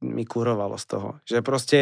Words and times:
mi 0.00 0.24
kurovalo 0.24 0.80
z 0.80 0.84
toho. 0.88 1.08
Že 1.28 1.38
proste 1.44 1.78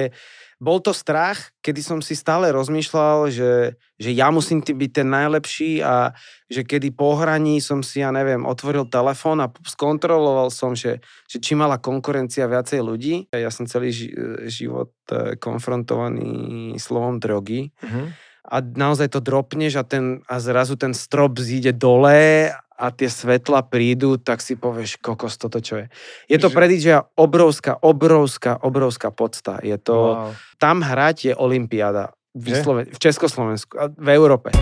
bol 0.59 0.83
to 0.83 0.91
strach, 0.91 1.55
kedy 1.63 1.81
som 1.87 1.99
si 2.03 2.19
stále 2.19 2.51
rozmýšľal, 2.51 3.31
že, 3.31 3.79
že 3.95 4.11
ja 4.11 4.35
musím 4.35 4.59
byť 4.59 4.91
ten 4.91 5.07
najlepší 5.07 5.87
a 5.87 6.11
že 6.51 6.67
kedy 6.67 6.91
po 6.99 7.15
hraní 7.15 7.63
som 7.63 7.79
si, 7.87 8.03
ja 8.03 8.11
neviem, 8.11 8.43
otvoril 8.43 8.91
telefón 8.91 9.39
a 9.39 9.55
skontroloval 9.55 10.51
som, 10.51 10.75
že, 10.75 10.99
že 11.31 11.39
či 11.39 11.55
mala 11.55 11.79
konkurencia 11.79 12.51
viacej 12.51 12.83
ľudí. 12.83 13.31
Ja 13.31 13.55
som 13.55 13.71
celý 13.71 13.95
ži- 13.95 14.15
život 14.51 14.91
e, 15.15 15.39
konfrontovaný 15.39 16.75
slovom 16.83 17.23
drogy. 17.23 17.71
Mm-hmm. 17.79 18.07
A 18.51 18.57
naozaj 18.59 19.15
to 19.15 19.23
dropneš 19.23 19.79
a, 19.79 19.87
ten, 19.87 20.27
a 20.27 20.43
zrazu 20.43 20.75
ten 20.75 20.91
strop 20.91 21.39
zíde 21.39 21.71
dole 21.71 22.51
a 22.79 22.95
tie 22.95 23.11
svetla 23.11 23.67
prídu, 23.67 24.23
tak 24.23 24.39
si 24.39 24.55
povieš, 24.55 25.03
kokos, 25.03 25.35
toto 25.35 25.59
čo 25.59 25.83
je. 25.83 25.87
Je 26.31 26.39
to 26.39 26.47
pre 26.55 26.71
DJ 26.71 27.03
obrovská, 27.19 27.75
obrovská, 27.83 28.55
obrovská 28.63 29.11
podsta. 29.11 29.59
Je 29.67 29.75
to, 29.83 30.15
wow. 30.15 30.31
tam 30.63 30.87
hrať 30.87 31.17
je 31.27 31.33
Olympiáda 31.35 32.15
v, 32.39 32.63
v 32.87 32.99
Československu, 33.03 33.75
v 33.99 34.09
Európe. 34.15 34.55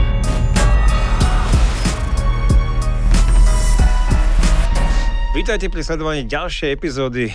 Vítajte 5.37 5.69
pri 5.69 5.85
sledovaní 5.85 6.25
ďalšej 6.25 6.73
epizódy 6.73 7.29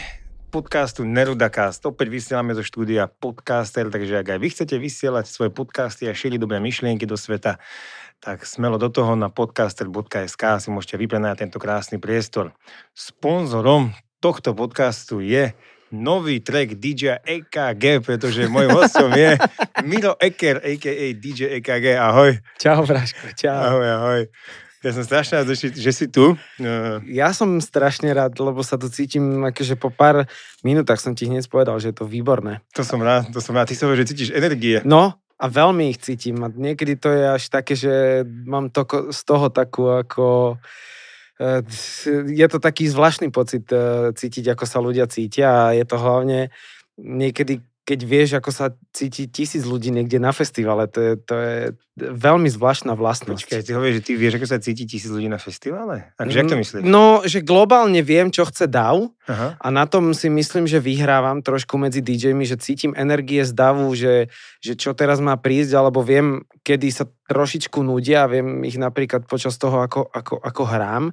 podcastu 0.51 1.05
Nerudacast. 1.05 1.85
Opäť 1.85 2.09
vysielame 2.09 2.57
zo 2.57 2.65
štúdia 2.65 3.05
Podcaster, 3.07 3.87
takže 3.87 4.25
ak 4.25 4.35
aj 4.35 4.39
vy 4.41 4.47
chcete 4.49 4.75
vysielať 4.81 5.29
svoje 5.29 5.53
podcasty 5.53 6.09
a 6.09 6.17
šíriť 6.17 6.41
dobré 6.41 6.57
myšlienky 6.57 7.05
do 7.07 7.15
sveta, 7.15 7.61
tak 8.21 8.45
smelo 8.45 8.77
do 8.77 8.93
toho 8.93 9.17
na 9.17 9.33
podcaster.sk 9.33 10.43
si 10.61 10.69
môžete 10.69 10.95
vyprenať 11.01 11.41
tento 11.41 11.57
krásny 11.57 11.97
priestor. 11.97 12.53
Sponzorom 12.93 13.97
tohto 14.21 14.53
podcastu 14.53 15.25
je 15.25 15.57
nový 15.89 16.39
track 16.39 16.77
DJ 16.77 17.17
EKG, 17.25 18.05
pretože 18.05 18.45
môjm 18.45 18.77
hostom 18.77 19.09
je 19.17 19.35
Miro 19.89 20.13
Eker, 20.21 20.61
a.k.a. 20.61 21.17
DJ 21.17 21.59
EKG. 21.59 21.97
Ahoj. 21.97 22.37
Čau, 22.61 22.85
Braško, 22.85 23.33
čau. 23.33 23.57
Ahoj, 23.57 23.89
ahoj. 23.89 24.21
Ja 24.81 24.97
som 24.97 25.05
strašne 25.05 25.41
rád, 25.41 25.53
že 25.53 25.91
si 25.93 26.05
tu. 26.09 26.33
Ja 27.05 27.33
som 27.37 27.61
strašne 27.61 28.09
rád, 28.17 28.33
lebo 28.41 28.65
sa 28.65 28.81
tu 28.81 28.89
cítim, 28.89 29.45
akože 29.45 29.77
po 29.77 29.93
pár 29.93 30.25
minútach 30.65 30.97
som 30.97 31.13
ti 31.13 31.29
hneď 31.29 31.45
povedal, 31.49 31.77
že 31.77 31.93
je 31.93 32.01
to 32.01 32.09
výborné. 32.09 32.65
To 32.73 32.81
som 32.81 32.97
rád, 32.97 33.29
to 33.29 33.37
som 33.41 33.53
rád. 33.53 33.69
Ty 33.69 33.77
sa 33.77 33.93
že 33.93 34.09
cítiš 34.09 34.33
energie. 34.33 34.81
No, 34.81 35.21
a 35.41 35.45
veľmi 35.49 35.89
ich 35.89 35.97
cítim. 35.97 36.37
A 36.45 36.53
niekedy 36.53 37.01
to 37.01 37.09
je 37.09 37.23
až 37.25 37.43
také, 37.49 37.73
že 37.73 38.21
mám 38.45 38.69
to, 38.69 38.85
z 39.09 39.21
toho 39.25 39.49
takú 39.49 39.89
ako... 39.89 40.57
E, 41.41 41.65
je 42.29 42.47
to 42.47 42.61
taký 42.61 42.85
zvláštny 42.85 43.33
pocit 43.33 43.65
e, 43.73 44.13
cítiť, 44.13 44.53
ako 44.53 44.65
sa 44.69 44.77
ľudia 44.77 45.09
cítia 45.09 45.49
a 45.49 45.73
je 45.73 45.85
to 45.89 45.97
hlavne 45.97 46.53
niekedy 47.01 47.65
keď 47.81 47.99
vieš, 48.05 48.29
ako 48.37 48.53
sa 48.53 48.77
cíti 48.93 49.25
tisíc 49.25 49.65
ľudí 49.65 49.89
niekde 49.89 50.21
na 50.21 50.29
festivale, 50.29 50.85
to 50.85 50.99
je, 51.01 51.13
to 51.17 51.33
je 51.33 51.57
veľmi 51.97 52.45
zvláštna 52.45 52.93
vlastnosť. 52.93 53.41
Počkaj, 53.41 53.65
ty 53.65 53.73
hovoríš, 53.73 53.95
že 53.99 54.05
ty 54.05 54.11
vieš, 54.13 54.37
ako 54.37 54.47
sa 54.47 54.61
cíti 54.61 54.85
tisíc 54.85 55.09
ľudí 55.09 55.25
na 55.25 55.41
festivale? 55.41 56.13
Takže 56.21 56.35
jak 56.37 56.45
to 56.45 56.57
mm, 56.57 56.61
myslíš? 56.61 56.81
No, 56.85 57.25
že 57.25 57.41
globálne 57.41 58.05
viem, 58.05 58.29
čo 58.29 58.45
chce 58.45 58.69
Aha. 58.69 59.57
a 59.57 59.67
na 59.73 59.89
tom 59.89 60.13
si 60.13 60.29
myslím, 60.29 60.69
že 60.69 60.77
vyhrávam 60.77 61.41
trošku 61.41 61.81
medzi 61.81 62.05
DJmi, 62.05 62.45
že 62.45 62.61
cítim 62.61 62.93
energie 62.93 63.41
z 63.41 63.53
davu, 63.57 63.89
že, 63.97 64.29
že 64.61 64.77
čo 64.77 64.93
teraz 64.93 65.17
má 65.17 65.33
prísť, 65.41 65.73
alebo 65.73 66.05
viem, 66.05 66.45
kedy 66.61 66.87
sa 66.93 67.09
trošičku 67.33 67.81
nudia 67.81 68.29
a 68.29 68.31
viem 68.31 68.61
ich 68.61 68.77
napríklad 68.77 69.25
počas 69.25 69.57
toho, 69.57 69.81
ako, 69.81 70.05
ako, 70.05 70.37
ako 70.37 70.63
hrám, 70.69 71.03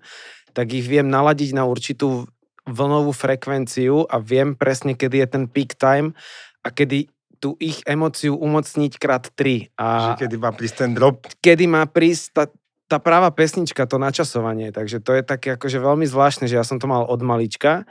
tak 0.52 0.68
ich 0.76 0.84
viem 0.84 1.08
naladiť 1.08 1.56
na 1.56 1.64
určitú 1.64 2.28
vlnovú 2.68 3.16
frekvenciu 3.16 4.04
a 4.04 4.20
viem 4.20 4.52
presne, 4.52 4.92
kedy 4.92 5.24
je 5.24 5.28
ten 5.28 5.44
peak 5.48 5.80
time 5.80 6.12
a 6.68 6.70
kedy 6.70 7.08
tú 7.40 7.56
ich 7.56 7.80
emóciu 7.88 8.36
umocniť 8.36 8.92
krát 9.00 9.24
tri. 9.32 9.72
A 9.80 10.18
kedy 10.18 10.36
má 10.36 10.52
prísť 10.52 10.76
ten 10.84 10.92
drop. 10.92 11.24
Kedy 11.40 11.64
má 11.70 11.86
prísť 11.88 12.24
tá, 12.34 12.44
tá 12.90 12.98
práva 13.00 13.30
pesnička, 13.32 13.88
to 13.88 13.96
načasovanie. 13.96 14.74
Takže 14.74 15.00
to 15.00 15.16
je 15.16 15.22
také 15.24 15.54
akože 15.56 15.78
veľmi 15.80 16.04
zvláštne, 16.04 16.50
že 16.50 16.58
ja 16.58 16.66
som 16.66 16.76
to 16.76 16.90
mal 16.90 17.06
od 17.06 17.20
malička 17.22 17.86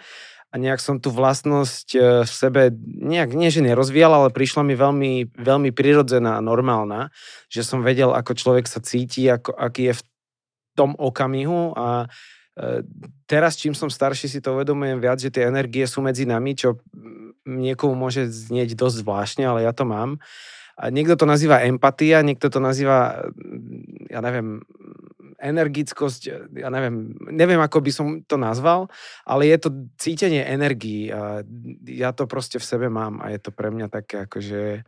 a 0.47 0.55
nejak 0.55 0.79
som 0.79 0.95
tú 1.03 1.11
vlastnosť 1.11 1.87
e, 1.95 1.99
v 2.23 2.31
sebe 2.31 2.61
nejak, 2.87 3.35
nie 3.35 3.51
že 3.51 3.59
nerozvíjal, 3.59 4.15
ale 4.15 4.29
prišla 4.31 4.63
mi 4.63 4.79
veľmi, 4.79 5.35
veľmi 5.35 5.75
prirodzená 5.75 6.39
a 6.39 6.45
normálna, 6.45 7.11
že 7.51 7.67
som 7.67 7.83
vedel, 7.83 8.15
ako 8.15 8.31
človek 8.31 8.65
sa 8.67 8.79
cíti, 8.79 9.27
ako, 9.27 9.51
aký 9.51 9.91
je 9.91 9.93
v 9.99 10.03
tom 10.79 10.95
okamihu 10.95 11.75
a 11.75 12.07
e, 12.55 12.81
teraz, 13.27 13.59
čím 13.59 13.75
som 13.75 13.91
starší, 13.91 14.31
si 14.31 14.39
to 14.39 14.55
uvedomujem 14.55 15.03
viac, 15.03 15.19
že 15.19 15.33
tie 15.33 15.51
energie 15.51 15.83
sú 15.83 15.99
medzi 15.99 16.23
nami, 16.23 16.55
čo 16.55 16.79
niekomu 17.47 17.95
môže 17.95 18.27
znieť 18.27 18.75
dosť 18.75 19.07
zvláštne, 19.07 19.43
ale 19.47 19.63
ja 19.63 19.71
to 19.71 19.87
mám. 19.87 20.19
A 20.77 20.93
niekto 20.93 21.17
to 21.17 21.25
nazýva 21.25 21.65
empatia, 21.65 22.21
niekto 22.21 22.53
to 22.53 22.61
nazýva, 22.61 23.31
mm, 23.33 24.13
ja 24.13 24.21
neviem, 24.21 24.61
energickosť, 25.37 26.21
ja 26.53 26.69
neviem, 26.73 27.13
neviem, 27.29 27.61
ako 27.61 27.77
by 27.81 27.91
som 27.93 28.05
to 28.25 28.41
nazval, 28.41 28.89
ale 29.21 29.45
je 29.45 29.57
to 29.61 29.69
cítenie 30.01 30.41
energií 30.41 31.13
a 31.13 31.45
ja 31.85 32.09
to 32.13 32.25
proste 32.25 32.57
v 32.57 32.65
sebe 32.65 32.87
mám 32.89 33.21
a 33.21 33.29
je 33.29 33.39
to 33.41 33.53
pre 33.53 33.69
mňa 33.69 33.87
také 33.89 34.25
akože, 34.25 34.81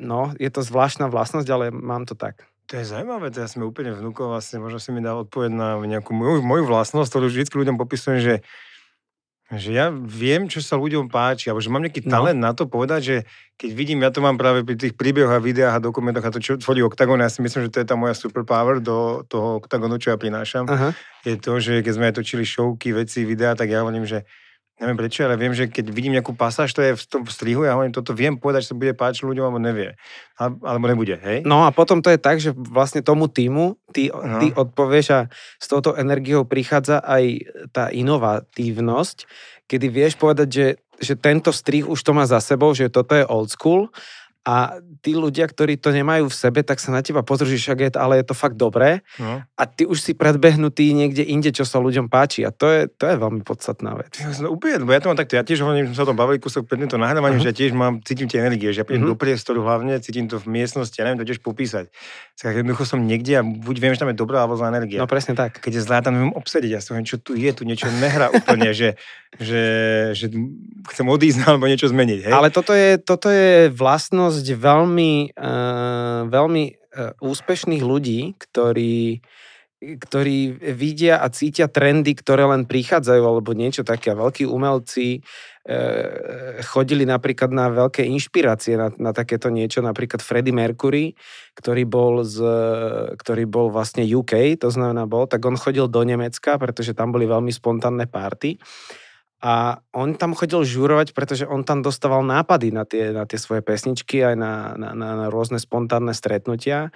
no, 0.00 0.32
je 0.40 0.48
to 0.48 0.64
zvláštna 0.64 1.12
vlastnosť, 1.12 1.48
ale 1.52 1.64
mám 1.68 2.08
to 2.08 2.16
tak. 2.16 2.48
To 2.72 2.80
je 2.80 2.88
zaujímavé, 2.88 3.30
teraz 3.30 3.54
sme 3.54 3.68
úplne 3.68 3.94
vnúkol, 3.94 4.32
vlastne 4.32 4.58
možno 4.58 4.80
si 4.82 4.90
mi 4.90 5.04
dal 5.04 5.22
odpoveď 5.22 5.50
na 5.52 5.68
nejakú 5.78 6.10
moju, 6.16 6.42
moju 6.42 6.64
vlastnosť, 6.66 7.08
ktorú 7.12 7.26
vždy 7.30 7.46
ľuďom 7.46 7.76
popisujem, 7.78 8.18
že 8.18 8.34
že 9.54 9.70
ja 9.70 9.94
viem, 9.94 10.50
čo 10.50 10.58
sa 10.58 10.74
ľuďom 10.74 11.06
páči, 11.06 11.46
alebo 11.46 11.62
že 11.62 11.70
mám 11.70 11.86
nejaký 11.86 12.02
no. 12.02 12.10
talent 12.10 12.42
na 12.42 12.50
to 12.50 12.66
povedať, 12.66 13.00
že 13.02 13.16
keď 13.54 13.70
vidím, 13.78 14.02
ja 14.02 14.10
to 14.10 14.18
mám 14.18 14.34
práve 14.34 14.66
pri 14.66 14.74
tých 14.74 14.98
príbehoch 14.98 15.30
a 15.30 15.38
videách 15.38 15.78
a 15.78 15.84
dokumentoch 15.84 16.26
a 16.26 16.34
to, 16.34 16.42
čo 16.42 16.58
tvorí 16.58 16.82
OKTAGON, 16.82 17.22
ja 17.22 17.30
si 17.30 17.38
myslím, 17.46 17.70
že 17.70 17.72
to 17.72 17.78
je 17.78 17.86
tá 17.86 17.94
moja 17.94 18.18
superpower 18.18 18.82
do 18.82 19.22
toho 19.30 19.62
OKTAGONu, 19.62 20.02
čo 20.02 20.10
ja 20.10 20.18
prinášam, 20.18 20.66
Aha. 20.66 20.90
je 21.22 21.38
to, 21.38 21.62
že 21.62 21.86
keď 21.86 21.92
sme 21.94 22.08
aj 22.10 22.14
točili 22.18 22.42
showky, 22.42 22.90
veci, 22.90 23.22
videá, 23.22 23.54
tak 23.54 23.70
ja 23.70 23.86
hovorím, 23.86 24.02
že 24.02 24.26
neviem 24.76 24.96
prečo, 25.00 25.24
ale 25.24 25.40
viem, 25.40 25.56
že 25.56 25.72
keď 25.72 25.88
vidím 25.88 26.12
nejakú 26.12 26.36
pasáž, 26.36 26.76
to 26.76 26.84
je 26.84 26.92
v 26.92 27.04
tom 27.08 27.24
strihu, 27.24 27.64
ja 27.64 27.72
hovorím, 27.72 27.96
toto 27.96 28.12
viem 28.12 28.36
povedať, 28.36 28.68
že 28.68 28.70
sa 28.72 28.76
bude 28.76 28.92
páčiť 28.92 29.24
ľuďom, 29.24 29.44
alebo 29.48 29.60
nevie. 29.60 29.96
Alebo 30.36 30.84
nebude, 30.84 31.16
hej? 31.16 31.48
No 31.48 31.64
a 31.64 31.72
potom 31.72 32.04
to 32.04 32.12
je 32.12 32.20
tak, 32.20 32.36
že 32.44 32.52
vlastne 32.52 33.00
tomu 33.00 33.32
týmu 33.32 33.80
ty, 33.96 34.12
no. 34.12 34.36
ty 34.36 34.52
odpovieš 34.52 35.06
a 35.16 35.20
s 35.56 35.66
touto 35.66 35.96
energiou 35.96 36.44
prichádza 36.44 37.00
aj 37.00 37.24
tá 37.72 37.88
inovatívnosť, 37.88 39.24
kedy 39.64 39.86
vieš 39.88 40.20
povedať, 40.20 40.48
že, 40.52 40.66
že 41.00 41.14
tento 41.16 41.56
strih 41.56 41.88
už 41.88 41.96
to 42.04 42.12
má 42.12 42.28
za 42.28 42.44
sebou, 42.44 42.76
že 42.76 42.92
toto 42.92 43.16
je 43.16 43.24
old 43.24 43.48
school 43.48 43.88
a 44.46 44.78
tí 45.02 45.18
ľudia, 45.18 45.50
ktorí 45.50 45.74
to 45.74 45.90
nemajú 45.90 46.30
v 46.30 46.36
sebe, 46.38 46.62
tak 46.62 46.78
sa 46.78 46.94
na 46.94 47.02
teba 47.02 47.26
pozrú, 47.26 47.50
že 47.50 47.58
však 47.58 47.78
je, 47.82 47.90
ale 47.98 48.22
je 48.22 48.30
to 48.30 48.34
fakt 48.38 48.54
dobré 48.54 49.02
no. 49.18 49.42
a 49.42 49.62
ty 49.66 49.82
už 49.82 49.98
si 49.98 50.14
predbehnutý 50.14 50.94
niekde 50.94 51.26
inde, 51.26 51.50
čo 51.50 51.66
sa 51.66 51.82
ľuďom 51.82 52.06
páči 52.06 52.46
a 52.46 52.54
to 52.54 52.70
je, 52.70 52.86
to 52.86 53.10
je 53.10 53.18
veľmi 53.18 53.42
podstatná 53.42 53.98
vec. 53.98 54.14
Ja 54.22 54.30
som 54.30 54.46
úplne, 54.46 54.86
bo 54.86 54.94
ja 54.94 55.02
to 55.02 55.10
mám 55.10 55.18
takto, 55.18 55.34
ja 55.34 55.42
tiež 55.42 55.66
hovorím, 55.66 55.90
som 55.90 55.98
sa 55.98 56.02
o 56.06 56.10
tom 56.14 56.18
bavili 56.18 56.38
kúsok 56.38 56.62
pred 56.62 56.78
týmto 56.78 56.94
nahrávaním, 56.94 57.42
uh-huh. 57.42 57.50
že 57.50 57.50
ja 57.50 57.58
tiež 57.58 57.74
mám, 57.74 57.98
cítim 58.06 58.30
tie 58.30 58.38
energie, 58.38 58.70
že 58.70 58.82
ja 58.82 58.86
prídem 58.86 59.10
uh-huh. 59.10 59.18
do 59.18 59.20
priestoru 59.20 59.66
hlavne, 59.66 59.98
cítim 59.98 60.30
to 60.30 60.38
v 60.38 60.46
miestnosti, 60.46 60.94
ja 60.94 61.02
neviem 61.10 61.26
to 61.26 61.26
tiež 61.26 61.42
popísať. 61.42 61.90
Tak 62.38 62.52
jednoducho 62.62 62.84
som 62.86 63.02
niekde 63.02 63.32
a 63.34 63.42
buď 63.42 63.76
viem, 63.82 63.92
že 63.96 64.00
tam 64.04 64.12
je 64.12 64.20
dobrá 64.20 64.44
alebo 64.44 64.60
zlá 64.60 64.70
energia. 64.70 65.00
No 65.00 65.08
presne 65.10 65.32
tak. 65.32 65.58
Keď 65.58 65.72
je 65.72 65.82
zlá, 65.82 66.04
tam 66.04 66.14
viem 66.14 66.32
obsediť, 66.36 66.70
ja 66.70 66.84
som 66.84 67.00
čo 67.00 67.16
tu 67.16 67.32
je, 67.32 67.48
tu 67.50 67.64
niečo 67.64 67.88
nehrá 67.88 68.28
úplne, 68.28 68.76
že, 68.76 69.00
že, 69.40 69.64
že, 70.12 70.28
chcem 70.92 71.06
odísť 71.08 71.42
alebo 71.48 71.64
niečo 71.64 71.88
zmeniť. 71.88 72.28
Hej? 72.28 72.32
Ale 72.36 72.52
toto 72.52 72.76
je, 72.76 73.00
toto 73.00 73.32
je 73.32 73.72
vlastnosť 73.72 74.35
veľmi 74.44 75.32
uh, 75.32 76.28
veľmi 76.28 76.64
uh, 76.68 77.14
úspešných 77.22 77.82
ľudí, 77.84 78.34
ktorí 78.36 79.24
ktorí 79.76 80.56
vidia 80.72 81.20
a 81.20 81.28
cítia 81.28 81.68
trendy, 81.68 82.16
ktoré 82.16 82.48
len 82.48 82.64
prichádzajú, 82.64 83.20
alebo 83.20 83.52
niečo 83.52 83.84
také. 83.84 84.16
Veľkí 84.16 84.48
umelci 84.48 85.20
e, 85.20 85.74
chodili 86.64 87.04
napríklad 87.04 87.52
na 87.52 87.68
veľké 87.68 88.00
inšpirácie 88.08 88.80
na, 88.80 88.88
na 88.96 89.12
takéto 89.12 89.52
niečo, 89.52 89.84
napríklad 89.84 90.24
Freddie 90.24 90.56
Mercury, 90.56 91.12
ktorý 91.52 91.84
bol, 91.84 92.24
z, 92.24 92.40
ktorý 93.20 93.44
bol 93.44 93.68
vlastne 93.68 94.08
UK, 94.08 94.56
to 94.56 94.72
znamená 94.72 95.04
bol, 95.04 95.28
tak 95.28 95.44
on 95.44 95.60
chodil 95.60 95.92
do 95.92 96.00
Nemecka, 96.08 96.56
pretože 96.56 96.96
tam 96.96 97.12
boli 97.12 97.28
veľmi 97.28 97.52
spontánne 97.52 98.08
párty 98.08 98.56
a 99.44 99.84
on 99.92 100.16
tam 100.16 100.32
chodil 100.32 100.64
žurovať, 100.64 101.12
pretože 101.12 101.44
on 101.44 101.60
tam 101.60 101.84
dostával 101.84 102.24
nápady 102.24 102.72
na 102.72 102.88
tie, 102.88 103.12
na 103.12 103.28
tie 103.28 103.36
svoje 103.36 103.60
pesničky 103.60 104.24
aj 104.24 104.34
na, 104.34 104.72
na, 104.80 104.88
na, 104.96 105.08
na 105.12 105.26
rôzne 105.28 105.60
spontánne 105.60 106.16
stretnutia. 106.16 106.88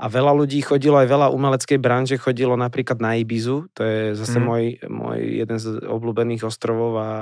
A 0.00 0.08
veľa 0.08 0.32
ľudí 0.32 0.64
chodilo, 0.64 0.96
aj 0.96 1.12
veľa 1.12 1.28
umeleckej 1.28 1.76
branže 1.76 2.16
chodilo 2.16 2.56
napríklad 2.56 3.04
na 3.04 3.20
Ibizu, 3.20 3.68
to 3.76 3.84
je 3.84 4.00
zase 4.16 4.40
mm. 4.40 4.44
môj, 4.48 4.62
môj 4.88 5.18
jeden 5.44 5.58
z 5.60 5.76
obľúbených 5.84 6.48
ostrovov 6.48 6.96
a, 6.96 7.12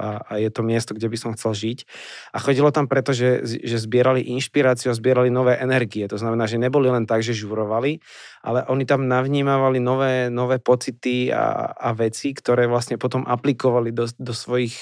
a, 0.00 0.06
a 0.24 0.32
je 0.40 0.48
to 0.48 0.64
miesto, 0.64 0.96
kde 0.96 1.12
by 1.12 1.18
som 1.20 1.36
chcel 1.36 1.52
žiť. 1.52 1.84
A 2.32 2.40
chodilo 2.40 2.72
tam 2.72 2.88
preto, 2.88 3.12
že, 3.12 3.44
že 3.44 3.76
zbierali 3.76 4.24
inšpiráciu 4.32 4.88
a 4.88 4.96
zbierali 4.96 5.28
nové 5.28 5.60
energie. 5.60 6.08
To 6.08 6.16
znamená, 6.16 6.48
že 6.48 6.56
neboli 6.56 6.88
len 6.88 7.04
tak, 7.04 7.20
že 7.20 7.36
žurovali, 7.36 8.00
ale 8.40 8.64
oni 8.64 8.88
tam 8.88 9.04
navnímavali 9.04 9.76
nové, 9.76 10.32
nové 10.32 10.56
pocity 10.56 11.28
a, 11.28 11.68
a 11.76 11.92
veci, 11.92 12.32
ktoré 12.32 12.64
vlastne 12.64 12.96
potom 12.96 13.28
aplikovali 13.28 13.92
do, 13.92 14.08
do, 14.08 14.32
svojich, 14.32 14.80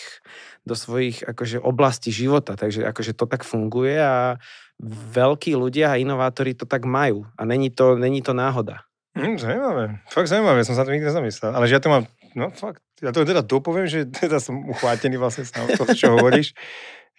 do 0.62 0.78
svojich 0.78 1.26
akože, 1.26 1.58
oblastí 1.58 2.14
života. 2.14 2.54
Takže 2.54 2.86
akože 2.86 3.12
to 3.18 3.26
tak 3.26 3.42
funguje 3.42 3.98
a 3.98 4.38
veľkí 4.88 5.52
ľudia 5.52 5.92
a 5.92 6.00
inovátori 6.00 6.56
to 6.56 6.64
tak 6.64 6.88
majú. 6.88 7.28
A 7.36 7.44
není 7.44 7.68
to, 7.68 8.00
není 8.00 8.24
to 8.24 8.32
náhoda. 8.32 8.84
Mm, 9.12 9.36
zaujímavé. 9.36 9.84
Fakt 10.08 10.30
zaujímavé, 10.30 10.64
som 10.64 10.78
sa 10.78 10.86
to 10.86 10.94
nikdy 10.94 11.10
nezamyslel. 11.10 11.52
Ale 11.52 11.66
že 11.68 11.76
ja 11.76 11.82
to 11.82 11.90
mám, 11.90 12.04
no 12.38 12.48
fakt, 12.54 12.80
ja 13.02 13.10
to 13.10 13.26
teda 13.26 13.42
dopoviem, 13.42 13.90
že 13.90 14.08
teda 14.24 14.40
som 14.40 14.64
uchvátený 14.70 15.20
vlastne 15.20 15.44
s 15.44 15.52
toho, 15.52 15.68
čo 15.92 16.16
hovoríš. 16.16 16.56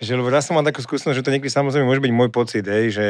Že, 0.01 0.17
lebo 0.17 0.33
ja 0.33 0.41
som 0.41 0.57
mal 0.57 0.65
takú 0.65 0.81
skúsenosť, 0.81 1.13
že 1.13 1.21
to 1.21 1.29
niekedy 1.29 1.53
samozrejme 1.53 1.85
môže 1.85 2.01
byť 2.01 2.09
môj 2.09 2.33
pocit, 2.33 2.65
hej, 2.65 2.89
že 2.89 3.05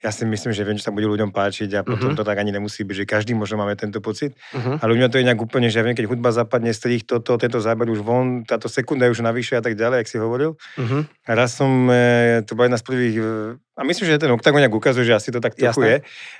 ja 0.00 0.08
si 0.08 0.24
myslím, 0.24 0.56
že 0.56 0.64
viem, 0.64 0.80
čo 0.80 0.88
sa 0.88 0.96
bude 0.96 1.04
ľuďom 1.04 1.28
páčiť 1.36 1.68
a 1.76 1.80
potom 1.84 2.16
uh-huh. 2.16 2.18
to 2.18 2.24
tak 2.24 2.40
ani 2.40 2.48
nemusí 2.48 2.80
byť, 2.80 2.96
že 2.96 3.04
každý 3.04 3.36
možno 3.36 3.60
máme 3.60 3.76
tento 3.76 4.00
pocit. 4.00 4.32
Uh-huh. 4.56 4.80
Ale 4.80 4.96
u 4.96 4.96
mňa 4.96 5.12
to 5.12 5.20
je 5.20 5.28
nejak 5.28 5.36
úplne, 5.36 5.68
že 5.68 5.76
ja 5.76 5.84
viem, 5.84 5.92
keď 5.92 6.08
hudba 6.08 6.32
zapadne 6.32 6.72
z 6.72 6.80
tých, 6.80 7.04
toto, 7.04 7.36
tento 7.36 7.60
záber 7.60 7.92
už 7.92 8.00
von, 8.00 8.48
táto 8.48 8.72
sekunda 8.72 9.04
je 9.04 9.12
už 9.12 9.20
navyše 9.20 9.60
a 9.60 9.62
tak 9.62 9.76
ďalej, 9.76 10.00
ak 10.00 10.08
si 10.08 10.16
hovoril. 10.16 10.56
Uh-huh. 10.80 11.04
A 11.28 11.30
raz 11.36 11.52
som, 11.52 11.68
e, 11.92 12.40
to 12.48 12.56
bola 12.56 12.72
jedna 12.72 12.80
z 12.80 12.86
prvých, 12.88 13.16
e, 13.20 13.60
a 13.60 13.80
myslím, 13.84 14.04
že 14.08 14.16
ten 14.16 14.32
Octagon 14.32 14.64
nejak 14.64 14.72
ukazuje, 14.72 15.04
že 15.04 15.20
asi 15.20 15.28
to 15.28 15.44
tak 15.44 15.52
trochu 15.60 15.84
je, 15.84 15.96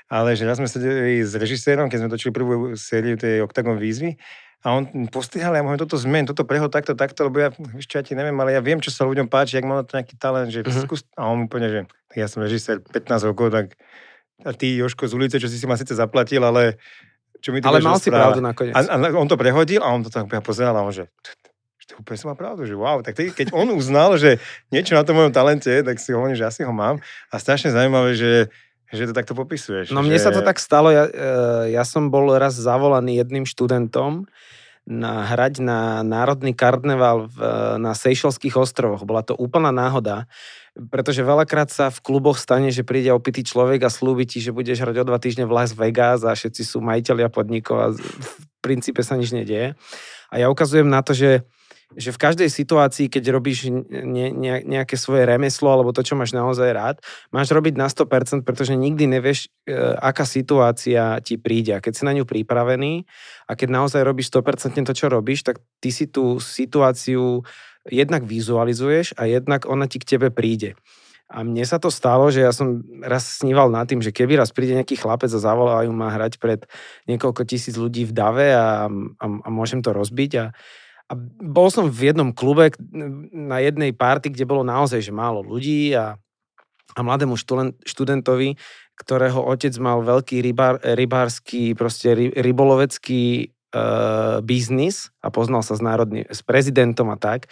ale 0.09 0.33
že 0.33 0.49
raz 0.49 0.57
sme 0.57 0.65
sedeli 0.65 1.21
s 1.21 1.37
režisérom, 1.37 1.93
keď 1.93 1.97
sme 2.01 2.09
točili 2.09 2.33
prvú 2.33 2.73
sériu 2.73 3.13
tej 3.13 3.45
Octagon 3.45 3.77
výzvy 3.77 4.17
a 4.61 4.67
on 4.77 5.09
postihal, 5.09 5.57
ja 5.57 5.65
môžem 5.65 5.81
toto 5.81 5.97
zmen, 5.97 6.29
toto 6.29 6.45
preho 6.45 6.69
takto, 6.69 6.93
takto, 6.93 7.25
lebo 7.25 7.41
ja, 7.41 7.49
ešte 7.77 7.97
ja 7.97 8.03
ti 8.05 8.13
neviem, 8.13 8.37
ale 8.37 8.53
ja 8.53 8.61
viem, 8.61 8.77
čo 8.77 8.93
sa 8.93 9.09
ľuďom 9.09 9.25
páči, 9.25 9.57
ak 9.57 9.65
má 9.65 9.81
to 9.81 9.97
nejaký 9.97 10.15
talent, 10.21 10.53
že 10.53 10.61
uh-huh. 10.61 10.85
skús, 10.85 11.01
a 11.17 11.25
on 11.25 11.49
úplne, 11.49 11.67
že 11.67 11.79
tak 12.13 12.17
ja 12.21 12.27
som 12.29 12.45
režisér 12.45 12.77
15 12.77 13.29
rokov, 13.33 13.49
tak 13.49 13.73
a 14.41 14.53
ty, 14.53 14.77
Joško, 14.77 15.09
z 15.09 15.13
ulice, 15.17 15.35
čo 15.37 15.49
si 15.49 15.57
si 15.57 15.65
ma 15.65 15.77
síce 15.77 15.93
zaplatil, 15.93 16.41
ale 16.41 16.77
čo 17.41 17.53
mi 17.53 17.61
to 17.61 17.69
Ale 17.69 17.81
mal 17.81 17.97
si 17.97 18.13
pravdu 18.13 18.41
nakoniec. 18.41 18.73
A, 18.77 18.85
a, 18.85 18.97
on 19.17 19.29
to 19.29 19.37
prehodil 19.37 19.81
a 19.81 19.89
on 19.89 20.05
to 20.05 20.13
tak 20.13 20.29
pozeral 20.45 20.77
a 20.77 20.85
on, 20.85 20.93
že 20.93 21.09
to 21.91 21.99
úplne 21.99 22.17
som 22.17 22.31
mal 22.31 22.39
pravdu, 22.39 22.63
že 22.63 22.71
wow, 22.71 23.03
tak 23.03 23.19
keď 23.19 23.51
on 23.51 23.67
uznal, 23.75 24.15
že 24.15 24.39
niečo 24.71 24.95
na 24.95 25.03
tom 25.03 25.19
mojom 25.19 25.35
talente, 25.35 25.83
tak 25.83 25.99
si 25.99 26.15
hovorím, 26.15 26.39
že 26.39 26.47
asi 26.47 26.63
ho 26.63 26.71
mám. 26.71 27.03
A 27.27 27.35
strašne 27.35 27.75
zaujímavé, 27.75 28.15
že, 28.15 28.47
že 28.91 29.07
to 29.07 29.15
takto 29.15 29.33
popisuješ. 29.33 29.95
No 29.95 30.03
mne 30.03 30.19
že... 30.19 30.27
sa 30.27 30.31
to 30.35 30.43
tak 30.43 30.59
stalo, 30.59 30.91
ja, 30.91 31.07
e, 31.07 31.73
ja 31.75 31.83
som 31.87 32.11
bol 32.11 32.27
raz 32.35 32.55
zavolaný 32.59 33.23
jedným 33.23 33.47
študentom, 33.47 34.27
na, 34.87 35.29
hrať 35.29 35.61
na 35.61 36.01
Národný 36.01 36.57
karneval 36.57 37.29
v, 37.29 37.37
na 37.77 37.93
Seychelských 37.93 38.57
ostrovoch. 38.57 39.05
Bola 39.05 39.21
to 39.21 39.37
úplná 39.37 39.69
náhoda, 39.69 40.25
pretože 40.89 41.21
veľakrát 41.21 41.69
sa 41.69 41.93
v 41.93 42.01
kluboch 42.01 42.41
stane, 42.41 42.73
že 42.73 42.81
príde 42.81 43.13
opitý 43.13 43.45
človek 43.45 43.85
a 43.85 43.93
slúbi 43.93 44.25
ti, 44.25 44.41
že 44.41 44.55
budeš 44.55 44.81
hrať 44.81 45.03
o 45.03 45.07
dva 45.07 45.21
týždne 45.21 45.45
v 45.45 45.53
Las 45.53 45.77
Vegas 45.77 46.25
a 46.25 46.33
všetci 46.33 46.65
sú 46.65 46.81
majiteľia 46.81 47.29
podnikov 47.29 47.77
a 47.77 47.87
v 47.93 48.31
princípe 48.63 49.05
sa 49.05 49.13
nič 49.19 49.35
nedieje. 49.35 49.77
A 50.31 50.35
ja 50.41 50.47
ukazujem 50.49 50.89
na 50.89 51.05
to, 51.05 51.13
že 51.13 51.45
že 51.95 52.15
v 52.15 52.21
každej 52.21 52.47
situácii, 52.47 53.11
keď 53.11 53.23
robíš 53.35 53.67
ne, 53.67 54.31
ne, 54.31 54.63
nejaké 54.63 54.95
svoje 54.95 55.27
remeslo 55.27 55.67
alebo 55.71 55.91
to, 55.91 56.03
čo 56.03 56.15
máš 56.15 56.31
naozaj 56.31 56.69
rád, 56.71 56.95
máš 57.35 57.51
robiť 57.51 57.75
na 57.75 57.91
100%, 57.91 58.47
pretože 58.47 58.79
nikdy 58.79 59.11
nevieš, 59.11 59.51
e, 59.67 59.75
aká 59.99 60.23
situácia 60.23 61.19
ti 61.19 61.35
príde. 61.35 61.75
A 61.75 61.83
keď 61.83 61.93
si 61.95 62.03
na 62.07 62.15
ňu 62.15 62.23
pripravený 62.23 63.03
a 63.47 63.51
keď 63.59 63.69
naozaj 63.75 64.01
robíš 64.07 64.31
100% 64.31 64.87
to, 64.87 64.93
čo 64.95 65.11
robíš, 65.11 65.43
tak 65.43 65.59
ty 65.83 65.91
si 65.91 66.07
tú 66.07 66.39
situáciu 66.39 67.43
jednak 67.89 68.23
vizualizuješ 68.23 69.17
a 69.17 69.25
jednak 69.27 69.67
ona 69.67 69.89
ti 69.89 69.99
k 69.99 70.15
tebe 70.15 70.29
príde. 70.31 70.77
A 71.31 71.47
mne 71.47 71.63
sa 71.63 71.79
to 71.79 71.87
stalo, 71.87 72.27
že 72.27 72.43
ja 72.43 72.51
som 72.51 72.83
raz 72.99 73.39
sníval 73.39 73.71
nad 73.71 73.87
tým, 73.87 74.03
že 74.03 74.11
keby 74.11 74.35
raz 74.35 74.51
príde 74.51 74.75
nejaký 74.75 74.99
chlapec 74.99 75.31
a 75.31 75.39
zavolajú 75.39 75.87
ma 75.95 76.11
hrať 76.11 76.43
pred 76.43 76.67
niekoľko 77.07 77.47
tisíc 77.47 77.79
ľudí 77.79 78.03
v 78.03 78.11
dave 78.11 78.51
a, 78.51 78.91
a, 78.91 79.25
a 79.25 79.47
môžem 79.47 79.79
to 79.79 79.95
rozbiť 79.95 80.31
a, 80.35 80.45
a 81.11 81.13
bol 81.43 81.67
som 81.67 81.91
v 81.91 82.15
jednom 82.15 82.31
klube 82.31 82.71
na 83.35 83.59
jednej 83.59 83.91
party, 83.91 84.31
kde 84.31 84.47
bolo 84.47 84.63
naozaj 84.63 85.03
že 85.03 85.11
málo 85.11 85.43
ľudí 85.43 85.91
a, 85.91 86.15
a 86.95 86.99
mladému 87.03 87.35
študentovi, 87.83 88.55
ktorého 88.95 89.43
otec 89.43 89.75
mal 89.83 89.99
veľký 90.07 90.39
rybár, 90.39 90.79
rybársky, 90.79 91.75
proste 91.75 92.15
rybolovecký 92.15 93.51
uh, 93.71 94.39
biznis 94.43 95.09
a 95.23 95.31
poznal 95.31 95.63
sa 95.63 95.75
s, 95.75 95.81
národný, 95.81 96.27
s 96.27 96.43
prezidentom 96.43 97.09
a 97.11 97.17
tak, 97.17 97.47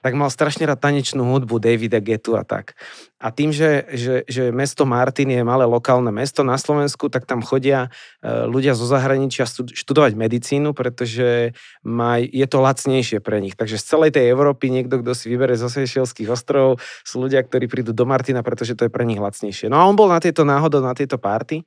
tak 0.00 0.12
mal 0.14 0.30
strašne 0.30 0.66
rád 0.66 0.80
tanečnú 0.80 1.24
hudbu 1.26 1.58
Davida 1.58 1.98
Getu 1.98 2.38
a 2.38 2.42
tak. 2.46 2.78
A 3.18 3.32
tým, 3.32 3.50
že, 3.50 3.88
že, 3.96 4.22
že 4.28 4.52
mesto 4.52 4.84
Martin 4.84 5.32
je 5.32 5.40
malé 5.40 5.64
lokálne 5.64 6.12
mesto 6.12 6.44
na 6.44 6.60
Slovensku, 6.60 7.08
tak 7.08 7.24
tam 7.24 7.40
chodia 7.42 7.88
uh, 8.22 8.46
ľudia 8.46 8.76
zo 8.76 8.86
zahraničia 8.86 9.48
študovať 9.50 10.12
medicínu, 10.14 10.76
pretože 10.76 11.56
maj, 11.82 12.22
je 12.24 12.46
to 12.46 12.58
lacnejšie 12.62 13.18
pre 13.24 13.40
nich. 13.42 13.58
Takže 13.58 13.80
z 13.80 13.84
celej 13.84 14.10
tej 14.14 14.30
Európy 14.30 14.70
niekto, 14.70 15.02
kto 15.02 15.12
si 15.16 15.26
vybere 15.32 15.58
zo 15.58 15.66
Seychelských 15.66 16.30
ostrovov, 16.30 16.78
sú 17.02 17.24
ľudia, 17.24 17.42
ktorí 17.42 17.66
prídu 17.66 17.90
do 17.90 18.06
Martina, 18.06 18.44
pretože 18.46 18.76
to 18.78 18.86
je 18.86 18.92
pre 18.92 19.02
nich 19.08 19.18
lacnejšie. 19.18 19.66
No 19.72 19.80
a 19.80 19.86
on 19.88 19.96
bol 19.98 20.06
na 20.06 20.20
tejto 20.22 20.46
náhodou, 20.46 20.84
na 20.84 20.94
tejto 20.94 21.16
party 21.18 21.66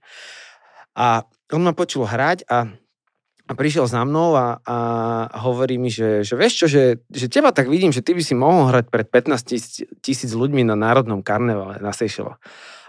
a 0.98 1.22
on 1.54 1.62
ma 1.62 1.78
počul 1.78 2.10
hrať 2.10 2.50
a 2.50 2.74
a 3.48 3.52
prišiel 3.56 3.88
za 3.88 4.04
mnou 4.04 4.36
a, 4.36 4.60
a 4.60 4.78
hovorí 5.40 5.80
mi, 5.80 5.88
že, 5.88 6.28
že 6.28 6.36
vieš 6.36 6.54
čo, 6.64 6.68
že, 6.68 6.84
že 7.08 7.32
teba 7.32 7.56
tak 7.56 7.72
vidím, 7.72 7.96
že 7.96 8.04
ty 8.04 8.12
by 8.12 8.20
si 8.20 8.36
mohol 8.36 8.68
hrať 8.68 8.92
pred 8.92 9.08
15 9.08 10.04
tisíc 10.04 10.32
ľuďmi 10.36 10.68
na 10.68 10.76
Národnom 10.76 11.24
karnevale 11.24 11.80
na 11.80 11.96
Seychelles. 11.96 12.36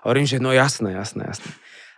Hovorím, 0.02 0.26
že 0.26 0.42
no 0.42 0.50
jasné, 0.50 0.98
jasné, 0.98 1.30
jasné. 1.30 1.50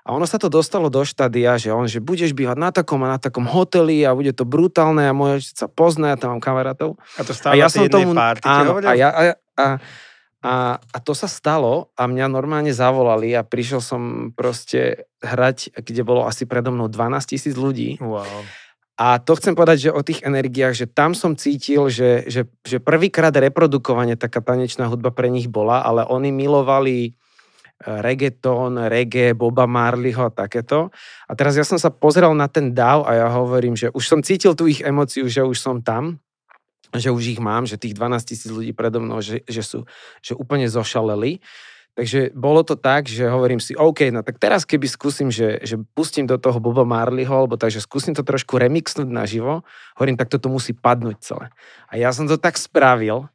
A 0.05 0.17
ono 0.17 0.25
sa 0.25 0.41
to 0.41 0.49
dostalo 0.49 0.89
do 0.89 1.05
štádia, 1.05 1.61
že 1.61 1.73
on, 1.73 1.85
že 1.85 2.01
budeš 2.01 2.33
bývať 2.33 2.57
na 2.57 2.71
takom 2.73 3.01
a 3.05 3.17
na 3.17 3.19
takom 3.21 3.45
hoteli 3.45 4.01
a 4.05 4.17
bude 4.17 4.33
to 4.33 4.49
brutálne 4.49 5.05
a 5.05 5.13
môžeš 5.13 5.57
sa 5.57 5.67
poznať, 5.69 6.25
tam 6.25 6.37
mám 6.37 6.43
kamarátov. 6.45 6.97
A 7.17 7.25
to 7.25 7.37
stále 7.37 7.57
a 7.57 7.65
ja 7.65 7.69
som 7.69 7.85
tomu, 7.89 8.17
áno, 8.17 8.81
a, 8.81 8.93
ja, 8.97 9.09
a, 9.13 9.23
a, 9.61 9.65
a, 10.41 10.81
a 10.81 10.99
to 11.05 11.13
sa 11.13 11.29
stalo 11.29 11.93
a 12.01 12.09
mňa 12.09 12.27
normálne 12.33 12.73
zavolali 12.73 13.37
a 13.37 13.45
prišiel 13.45 13.85
som 13.85 14.33
proste 14.33 15.05
hrať, 15.21 15.77
kde 15.77 16.01
bolo 16.01 16.25
asi 16.25 16.49
predo 16.49 16.73
mnou 16.73 16.89
12 16.89 17.29
tisíc 17.29 17.53
ľudí. 17.61 18.01
Wow. 18.01 18.25
A 19.01 19.21
to 19.21 19.37
chcem 19.37 19.57
povedať, 19.57 19.89
že 19.89 19.97
o 19.97 20.05
tých 20.05 20.25
energiách, 20.25 20.77
že 20.77 20.87
tam 20.89 21.17
som 21.17 21.37
cítil, 21.37 21.89
že, 21.93 22.25
že, 22.29 22.49
že 22.65 22.81
prvýkrát 22.81 23.33
reprodukovanie 23.33 24.17
taká 24.17 24.41
tanečná 24.45 24.89
hudba 24.89 25.13
pre 25.13 25.29
nich 25.33 25.49
bola, 25.49 25.81
ale 25.85 26.05
oni 26.09 26.29
milovali 26.33 26.97
e, 27.05 27.11
reggaeton, 27.85 28.77
reggae, 28.89 29.33
Boba 29.33 29.65
Marleyho 29.65 30.29
a 30.29 30.33
takéto. 30.33 30.93
A 31.29 31.33
teraz 31.33 31.57
ja 31.57 31.65
som 31.65 31.81
sa 31.81 31.89
pozrel 31.89 32.33
na 32.37 32.49
ten 32.49 32.77
dav 32.77 33.09
a 33.09 33.13
ja 33.17 33.29
hovorím, 33.29 33.73
že 33.73 33.89
už 33.93 34.05
som 34.05 34.21
cítil 34.21 34.53
tú 34.53 34.69
ich 34.69 34.85
emociu, 34.85 35.29
že 35.29 35.45
už 35.45 35.57
som 35.57 35.81
tam 35.81 36.21
že 36.97 37.15
už 37.15 37.39
ich 37.39 37.41
mám, 37.43 37.67
že 37.67 37.79
tých 37.79 37.95
12 37.95 38.23
tisíc 38.27 38.51
ľudí 38.51 38.75
predo 38.75 38.99
mnou, 38.99 39.23
že, 39.23 39.47
že 39.47 39.63
sú 39.63 39.79
že 40.25 40.35
úplne 40.35 40.67
zošaleli. 40.67 41.43
Takže 41.99 42.31
bolo 42.39 42.63
to 42.63 42.79
tak, 42.79 43.11
že 43.11 43.27
hovorím 43.27 43.59
si, 43.59 43.75
OK, 43.75 44.15
no 44.15 44.23
tak 44.23 44.39
teraz 44.39 44.63
keby 44.63 44.87
skúsim, 44.87 45.29
že, 45.29 45.59
že 45.67 45.75
pustím 45.93 46.25
do 46.25 46.39
toho 46.39 46.63
Boba 46.63 46.87
Marleyho, 46.87 47.35
alebo 47.35 47.59
takže 47.59 47.83
skúsim 47.83 48.15
to 48.15 48.23
trošku 48.23 48.57
remixnúť 48.63 49.11
naživo, 49.11 49.67
hovorím, 49.99 50.15
tak 50.15 50.31
toto 50.31 50.47
musí 50.47 50.71
padnúť 50.71 51.19
celé. 51.19 51.47
A 51.91 51.99
ja 51.99 52.15
som 52.15 52.31
to 52.31 52.39
tak 52.39 52.57
spravil 52.57 53.27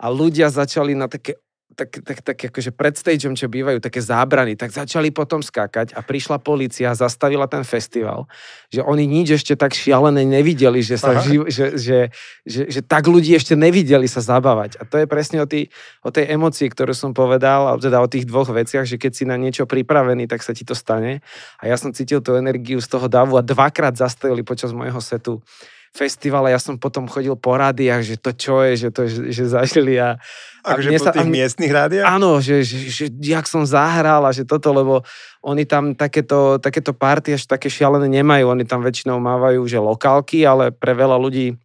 a 0.00 0.06
ľudia 0.08 0.48
začali 0.48 0.96
na 0.96 1.06
také 1.06 1.36
tak, 1.78 2.02
tak, 2.02 2.18
tak 2.26 2.36
akože 2.50 2.74
pred 2.74 2.98
stageom, 2.98 3.38
čo 3.38 3.46
bývajú 3.46 3.78
také 3.78 4.02
zábrany, 4.02 4.58
tak 4.58 4.74
začali 4.74 5.14
potom 5.14 5.38
skákať 5.38 5.94
a 5.94 6.02
prišla 6.02 6.42
policia 6.42 6.90
a 6.90 6.98
zastavila 6.98 7.46
ten 7.46 7.62
festival, 7.62 8.26
že 8.74 8.82
oni 8.82 9.06
nič 9.06 9.38
ešte 9.38 9.54
tak 9.54 9.78
šialené 9.78 10.26
nevideli, 10.26 10.82
že, 10.82 10.98
sa 10.98 11.22
živ, 11.22 11.46
že, 11.46 11.78
že, 11.78 12.10
že, 12.42 12.62
že 12.66 12.80
tak 12.82 13.06
ľudí 13.06 13.30
ešte 13.38 13.54
nevideli 13.54 14.10
sa 14.10 14.18
zabávať. 14.18 14.82
A 14.82 14.82
to 14.82 14.98
je 14.98 15.06
presne 15.06 15.38
o, 15.38 15.46
tý, 15.46 15.70
o 16.02 16.10
tej 16.10 16.26
emocii, 16.34 16.66
ktorú 16.66 16.90
som 16.90 17.14
povedal, 17.14 17.70
alebo 17.70 17.78
teda 17.78 18.02
o 18.02 18.10
tých 18.10 18.26
dvoch 18.26 18.50
veciach, 18.50 18.82
že 18.82 18.98
keď 18.98 19.12
si 19.14 19.22
na 19.22 19.38
niečo 19.38 19.70
pripravený, 19.70 20.26
tak 20.26 20.42
sa 20.42 20.50
ti 20.50 20.66
to 20.66 20.74
stane. 20.74 21.22
A 21.62 21.70
ja 21.70 21.78
som 21.78 21.94
cítil 21.94 22.18
tú 22.18 22.34
energiu 22.34 22.82
z 22.82 22.90
toho 22.90 23.06
davu 23.06 23.38
a 23.38 23.46
dvakrát 23.46 23.94
zastavili 23.94 24.42
počas 24.42 24.74
môjho 24.74 24.98
setu 24.98 25.46
festivale, 25.94 26.52
ja 26.52 26.60
som 26.60 26.76
potom 26.76 27.08
chodil 27.10 27.34
po 27.34 27.56
rádiách, 27.58 28.02
že 28.04 28.16
to 28.20 28.30
čo 28.32 28.62
je, 28.64 28.86
že 28.86 28.88
to 28.94 29.02
že, 29.08 29.44
zažili 29.48 29.98
a... 29.98 30.16
akože 30.62 30.88
po 31.00 31.06
tých 31.10 31.28
a, 31.28 31.34
miestnych 31.34 31.72
rádiách? 31.72 32.06
Áno, 32.06 32.38
že, 32.38 32.62
že, 32.62 32.78
že, 32.88 33.04
jak 33.20 33.44
som 33.48 33.64
zahral 33.64 34.22
a 34.24 34.30
že 34.30 34.46
toto, 34.46 34.70
lebo 34.70 35.02
oni 35.42 35.64
tam 35.64 35.96
takéto, 35.96 36.60
takéto 36.60 36.92
party 36.94 37.36
až 37.36 37.48
také 37.48 37.70
šialené 37.72 38.08
nemajú, 38.08 38.52
oni 38.52 38.64
tam 38.64 38.84
väčšinou 38.84 39.18
mávajú, 39.18 39.64
že 39.66 39.78
lokálky, 39.80 40.44
ale 40.44 40.70
pre 40.70 40.94
veľa 40.94 41.16
ľudí 41.16 41.56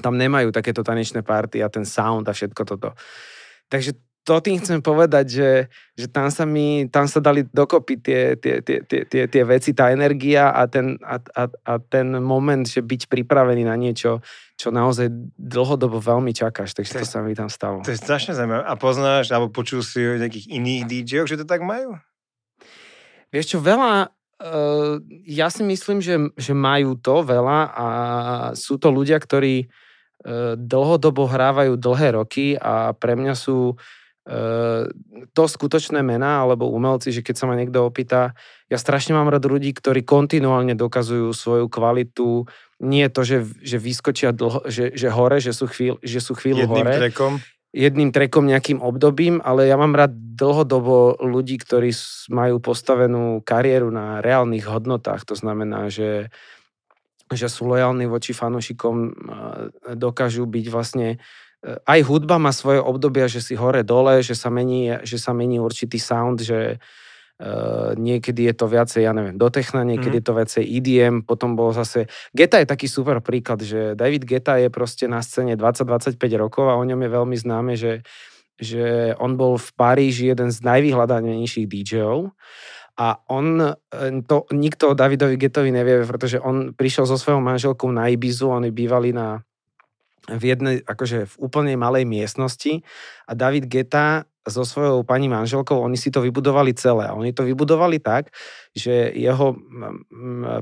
tam 0.00 0.16
nemajú 0.16 0.50
takéto 0.50 0.80
tanečné 0.80 1.20
party 1.20 1.60
a 1.60 1.68
ten 1.68 1.84
sound 1.84 2.26
a 2.26 2.32
všetko 2.32 2.62
toto. 2.64 2.96
Takže 3.70 3.94
to 4.30 4.38
tým 4.38 4.62
chcem 4.62 4.78
povedať, 4.78 5.26
že, 5.26 5.50
že 5.98 6.06
tam, 6.06 6.30
sa 6.30 6.46
mi, 6.46 6.86
tam 6.86 7.10
sa 7.10 7.18
dali 7.18 7.42
dokopy 7.42 7.98
tie, 7.98 8.38
tie, 8.38 8.62
tie, 8.62 8.78
tie, 8.86 9.02
tie, 9.02 9.22
tie 9.26 9.42
veci, 9.42 9.74
tá 9.74 9.90
energia 9.90 10.54
a 10.54 10.70
ten, 10.70 10.94
a, 11.02 11.18
a, 11.18 11.50
a 11.50 11.72
ten 11.82 12.14
moment, 12.22 12.62
že 12.62 12.78
byť 12.78 13.10
pripravený 13.10 13.66
na 13.66 13.74
niečo, 13.74 14.22
čo 14.54 14.70
naozaj 14.70 15.10
dlhodobo 15.34 15.98
veľmi 15.98 16.30
čakáš, 16.30 16.78
takže 16.78 16.94
to, 16.94 16.98
to 17.02 17.10
sa 17.10 17.26
mi 17.26 17.34
tam 17.34 17.50
stalo. 17.50 17.82
To 17.82 17.90
je 17.90 17.98
strašne 17.98 18.38
zaujímavé. 18.38 18.62
A 18.62 18.78
poznáš, 18.78 19.34
alebo 19.34 19.50
počul 19.50 19.82
si 19.82 19.98
o 19.98 20.14
nejakých 20.14 20.46
iných 20.46 20.82
DJoch, 20.86 21.26
že 21.26 21.42
to 21.42 21.46
tak 21.50 21.66
majú? 21.66 21.98
Vieš 23.34 23.56
čo, 23.56 23.58
veľa, 23.58 24.14
uh, 24.14 25.02
ja 25.26 25.50
si 25.50 25.66
myslím, 25.66 25.98
že, 25.98 26.30
že 26.38 26.54
majú 26.54 26.94
to 26.94 27.26
veľa 27.26 27.58
a 27.74 27.86
sú 28.54 28.78
to 28.78 28.94
ľudia, 28.94 29.18
ktorí 29.18 29.66
dlhodobo 30.60 31.24
hrávajú 31.24 31.80
dlhé 31.80 32.20
roky 32.20 32.52
a 32.52 32.92
pre 32.92 33.16
mňa 33.16 33.32
sú 33.32 33.80
to 35.32 35.42
skutočné 35.48 36.04
mená 36.04 36.44
alebo 36.44 36.68
umelci, 36.68 37.08
že 37.10 37.24
keď 37.24 37.34
sa 37.34 37.48
ma 37.48 37.56
niekto 37.56 37.82
opýta, 37.82 38.36
ja 38.68 38.76
strašne 38.76 39.16
mám 39.16 39.32
rád 39.32 39.48
ľudí, 39.48 39.72
ktorí 39.72 40.04
kontinuálne 40.04 40.76
dokazujú 40.76 41.32
svoju 41.32 41.66
kvalitu, 41.72 42.44
nie 42.84 43.08
to, 43.08 43.24
že, 43.24 43.48
že 43.64 43.80
vyskočia 43.80 44.36
dlho, 44.36 44.68
že, 44.68 44.92
že 44.92 45.08
hore, 45.08 45.40
že 45.40 45.56
sú, 45.56 45.66
chvíľ, 45.66 45.96
že 46.04 46.20
sú 46.20 46.36
chvíľu 46.36 46.68
Jedným 46.68 46.84
hore. 46.84 46.92
Trekom. 47.00 47.32
Jedným 47.70 48.10
trekom, 48.10 48.50
nejakým 48.50 48.82
obdobím, 48.82 49.38
ale 49.46 49.70
ja 49.70 49.78
mám 49.78 49.94
rád 49.94 50.10
dlhodobo 50.12 51.22
ľudí, 51.22 51.54
ktorí 51.54 51.94
majú 52.26 52.58
postavenú 52.58 53.46
kariéru 53.46 53.94
na 53.94 54.18
reálnych 54.18 54.66
hodnotách. 54.66 55.22
To 55.30 55.38
znamená, 55.38 55.86
že 55.86 56.34
že 57.30 57.46
sú 57.46 57.70
lojálni 57.70 58.10
voči 58.10 58.34
fanúšikom, 58.34 59.14
dokážu 59.94 60.50
byť 60.50 60.66
vlastne 60.66 61.22
aj 61.64 62.00
hudba 62.08 62.40
má 62.40 62.56
svoje 62.56 62.80
obdobia, 62.80 63.28
že 63.28 63.44
si 63.44 63.52
hore 63.52 63.84
dole, 63.84 64.24
že 64.24 64.32
sa 64.32 64.48
mení, 64.48 65.04
že 65.04 65.20
sa 65.20 65.36
mení 65.36 65.60
určitý 65.60 66.00
sound, 66.00 66.40
že 66.40 66.80
uh, 66.80 67.92
niekedy 68.00 68.48
je 68.48 68.54
to 68.56 68.64
viacej, 68.64 69.04
ja 69.04 69.12
neviem, 69.12 69.36
do 69.36 69.52
techna, 69.52 69.84
niekedy 69.84 70.16
mm. 70.16 70.20
je 70.20 70.24
to 70.24 70.32
viacej 70.32 70.64
EDM, 70.64 71.14
potom 71.28 71.60
bol 71.60 71.76
zase... 71.76 72.08
Geta 72.32 72.64
je 72.64 72.66
taký 72.68 72.88
super 72.88 73.20
príklad, 73.20 73.60
že 73.60 73.92
David 73.92 74.24
Geta 74.24 74.56
je 74.56 74.72
proste 74.72 75.04
na 75.04 75.20
scéne 75.20 75.52
20-25 75.60 76.16
rokov 76.40 76.64
a 76.72 76.80
o 76.80 76.84
ňom 76.84 76.96
je 76.96 77.10
veľmi 77.12 77.36
známe, 77.36 77.72
že, 77.76 78.08
že 78.56 79.12
on 79.20 79.36
bol 79.36 79.60
v 79.60 79.68
Paríži 79.76 80.32
jeden 80.32 80.48
z 80.48 80.64
najvyhľadanejších 80.64 81.68
DJov 81.68 82.32
a 83.00 83.20
on, 83.28 83.60
e, 83.60 83.74
to 84.28 84.44
nikto 84.52 84.92
o 84.92 84.94
Davidovi 84.96 85.36
Getovi 85.36 85.72
nevie, 85.72 86.04
pretože 86.04 86.40
on 86.40 86.76
prišiel 86.76 87.08
so 87.08 87.20
svojou 87.20 87.40
manželkou 87.40 87.88
na 87.88 88.08
Ibizu, 88.12 88.48
oni 88.48 88.68
bývali 88.72 89.12
na 89.12 89.44
v 90.28 90.42
jednej, 90.42 90.76
akože 90.84 91.30
v 91.30 91.34
úplne 91.40 91.72
malej 91.80 92.04
miestnosti 92.04 92.84
a 93.24 93.32
David 93.32 93.70
Geta 93.70 94.28
so 94.48 94.64
svojou 94.64 95.04
pani 95.04 95.28
manželkou, 95.28 95.76
oni 95.76 96.00
si 96.00 96.08
to 96.08 96.24
vybudovali 96.24 96.72
celé. 96.72 97.06
A 97.08 97.16
oni 97.16 97.36
to 97.36 97.44
vybudovali 97.44 98.00
tak, 98.00 98.32
že 98.70 99.10
jeho 99.18 99.58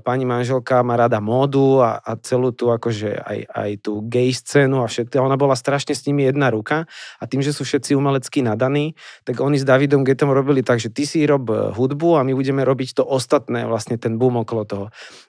pani 0.00 0.24
manželka 0.24 0.80
má 0.80 0.96
rada 0.96 1.20
módu 1.20 1.84
a, 1.84 2.00
a 2.00 2.16
celú 2.16 2.56
tú 2.56 2.72
akože 2.72 3.20
aj, 3.20 3.38
aj 3.52 3.70
tú 3.84 4.00
gay 4.08 4.32
scénu 4.32 4.80
a 4.80 4.88
všetko. 4.88 5.20
Ona 5.20 5.36
bola 5.36 5.52
strašne 5.52 5.92
s 5.92 6.08
nimi 6.08 6.24
jedna 6.24 6.48
ruka 6.48 6.88
a 7.20 7.24
tým, 7.28 7.44
že 7.44 7.52
sú 7.52 7.68
všetci 7.68 7.92
umelecky 7.92 8.40
nadaní, 8.40 8.96
tak 9.28 9.44
oni 9.44 9.60
s 9.60 9.68
Davidom 9.68 10.08
Getom 10.08 10.32
robili 10.32 10.64
tak, 10.64 10.80
že 10.80 10.88
ty 10.88 11.04
si 11.04 11.20
rob 11.28 11.52
e, 11.52 11.76
hudbu 11.76 12.16
a 12.16 12.24
my 12.24 12.32
budeme 12.32 12.64
robiť 12.64 12.96
to 12.96 13.04
ostatné, 13.04 13.68
vlastne 13.68 14.00
ten 14.00 14.16
boom 14.16 14.40
okolo 14.40 14.64
toho. 14.64 14.86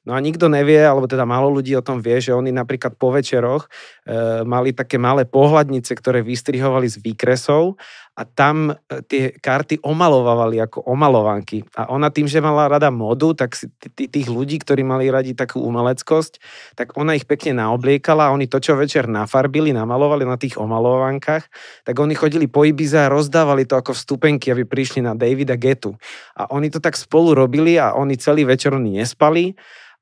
No 0.07 0.15
a 0.15 0.23
nikto 0.23 0.47
nevie, 0.47 0.79
alebo 0.79 1.11
teda 1.11 1.27
málo 1.27 1.51
ľudí 1.51 1.75
o 1.75 1.83
tom 1.83 1.99
vie, 1.99 2.23
že 2.23 2.31
oni 2.31 2.55
napríklad 2.55 2.95
po 2.95 3.11
večeroch 3.11 3.67
e, 4.07 4.47
mali 4.47 4.71
také 4.71 4.95
malé 4.95 5.27
pohľadnice, 5.27 5.91
ktoré 5.99 6.23
vystrihovali 6.23 6.87
z 6.87 7.03
výkresov 7.03 7.75
a 8.15 8.23
tam 8.23 8.71
e, 8.71 8.73
tie 9.03 9.35
karty 9.35 9.83
omalovávali 9.83 10.63
ako 10.63 10.87
omalovanky. 10.87 11.67
A 11.75 11.91
ona 11.91 12.07
tým, 12.07 12.27
že 12.27 12.39
mala 12.39 12.68
rada 12.69 12.93
modu, 12.93 13.33
tak 13.33 13.57
tých 13.97 14.27
ľudí, 14.29 14.61
ktorí 14.61 14.85
mali 14.85 15.09
radi 15.09 15.33
takú 15.33 15.65
umeleckosť, 15.65 16.37
tak 16.77 16.93
ona 16.95 17.17
ich 17.17 17.25
pekne 17.25 17.57
naobliekala 17.57 18.29
a 18.29 18.33
oni 18.37 18.45
to, 18.45 18.61
čo 18.61 18.77
večer 18.77 19.09
nafarbili, 19.09 19.73
namalovali 19.73 20.23
na 20.29 20.37
tých 20.37 20.61
omalovankách, 20.61 21.43
tak 21.83 21.95
oni 21.97 22.13
chodili 22.13 22.45
po 22.45 22.63
Ibize 22.63 23.09
a 23.09 23.11
rozdávali 23.11 23.65
to 23.65 23.73
ako 23.73 23.97
vstupenky, 23.97 24.53
aby 24.53 24.69
prišli 24.69 25.01
na 25.01 25.17
Davida 25.17 25.57
Getu. 25.57 25.97
A 26.37 26.47
oni 26.53 26.69
to 26.69 26.77
tak 26.77 26.93
spolu 26.93 27.33
robili 27.33 27.81
a 27.81 27.97
oni 27.97 28.13
celý 28.15 28.45
večer 28.45 28.77
oni 28.77 29.01
nespali 29.01 29.57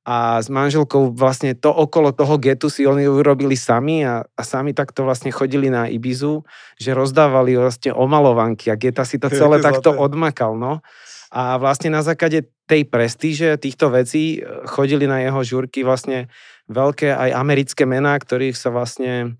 a 0.07 0.39
s 0.39 0.47
manželkou 0.47 1.11
vlastne 1.11 1.51
to 1.51 1.67
okolo 1.67 2.15
toho 2.15 2.39
getu 2.39 2.71
si 2.71 2.87
oni 2.87 3.11
urobili 3.11 3.59
sami 3.59 4.07
a, 4.07 4.23
a 4.23 4.41
sami 4.47 4.71
takto 4.71 5.03
vlastne 5.03 5.35
chodili 5.35 5.67
na 5.67 5.91
Ibizu, 5.91 6.47
že 6.79 6.95
rozdávali 6.95 7.59
vlastne 7.59 7.91
omalovanky 7.91 8.71
a 8.71 8.79
geta 8.79 9.03
si 9.03 9.19
to 9.19 9.27
celé 9.27 9.59
takto 9.59 9.91
odmakal, 9.91 10.55
no. 10.55 10.79
A 11.31 11.59
vlastne 11.59 11.91
na 11.91 12.03
základe 12.03 12.47
tej 12.67 12.87
prestíže 12.87 13.55
týchto 13.59 13.91
vecí 13.91 14.39
e, 14.39 14.65
chodili 14.67 15.07
na 15.07 15.23
jeho 15.23 15.41
žurky 15.43 15.83
vlastne 15.83 16.27
veľké 16.67 17.15
aj 17.15 17.29
americké 17.35 17.83
mená, 17.87 18.15
ktorých 18.19 18.55
sa 18.55 18.69
vlastne 18.71 19.39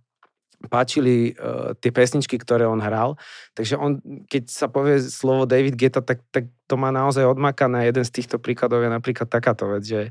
páčili 0.66 1.38
uh, 1.38 1.78
tie 1.78 1.94
pesničky, 1.94 2.42
ktoré 2.42 2.66
on 2.66 2.82
hral. 2.82 3.14
Takže 3.54 3.78
on, 3.78 4.02
keď 4.26 4.44
sa 4.50 4.66
povie 4.66 4.98
slovo 5.06 5.46
David 5.46 5.78
Geta, 5.78 6.02
tak, 6.02 6.26
tak 6.34 6.50
to 6.66 6.76
má 6.76 6.90
naozaj 6.90 7.24
odmakané. 7.24 7.88
Jeden 7.88 8.02
z 8.02 8.12
týchto 8.12 8.42
príkladov 8.42 8.82
je 8.82 8.90
napríklad 8.90 9.30
takáto 9.30 9.70
vec, 9.70 9.86
že, 9.86 10.02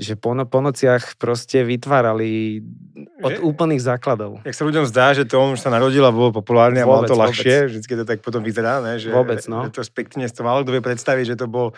že 0.00 0.16
po, 0.16 0.32
no, 0.32 0.48
po 0.48 0.64
nociach 0.64 1.20
proste 1.20 1.62
vytvárali 1.62 2.64
od 3.20 3.32
že, 3.36 3.40
úplných 3.44 3.84
základov. 3.84 4.40
Jak 4.42 4.56
sa 4.56 4.64
ľuďom 4.64 4.88
zdá, 4.88 5.12
že 5.12 5.28
to 5.28 5.36
on 5.36 5.54
už 5.54 5.60
sa 5.60 5.70
narodil 5.70 6.02
a 6.02 6.10
bol 6.10 6.32
populárny 6.32 6.80
a 6.80 6.88
vôbec, 6.88 7.12
to 7.12 7.14
ľahšie, 7.14 7.70
vždycky 7.70 7.92
to 7.92 8.04
tak 8.08 8.24
potom 8.24 8.40
vyzerá, 8.40 8.80
ne? 8.80 8.96
Že, 8.96 9.12
vôbec, 9.12 9.44
no. 9.46 9.68
Že 9.68 9.76
to 9.76 9.82
spektne, 9.84 10.24
to 10.24 10.42
málo 10.42 10.64
kto 10.64 10.72
vie 10.74 10.82
predstaviť, 10.82 11.36
že 11.36 11.38
to 11.38 11.46
bol 11.46 11.76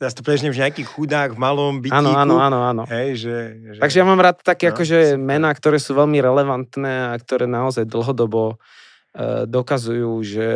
Teraz 0.00 0.16
to 0.16 0.24
prežnem 0.24 0.48
v 0.48 0.64
nejaký 0.64 0.80
chudák 0.88 1.36
v 1.36 1.38
malom 1.44 1.84
bytíku. 1.84 2.00
Áno, 2.00 2.16
áno, 2.16 2.40
áno. 2.40 2.58
áno. 2.64 2.82
Hej, 2.88 3.20
že, 3.20 3.36
že... 3.76 3.80
Takže 3.84 3.96
ja 4.00 4.06
mám 4.08 4.16
rád 4.16 4.40
také 4.40 4.72
no, 4.72 4.72
akože 4.72 5.20
mená, 5.20 5.52
ktoré 5.52 5.76
sú 5.76 5.92
veľmi 5.92 6.16
relevantné 6.24 7.12
a 7.12 7.14
ktoré 7.20 7.44
naozaj 7.44 7.84
dlhodobo 7.84 8.56
e, 9.12 9.44
dokazujú, 9.44 10.24
že 10.24 10.46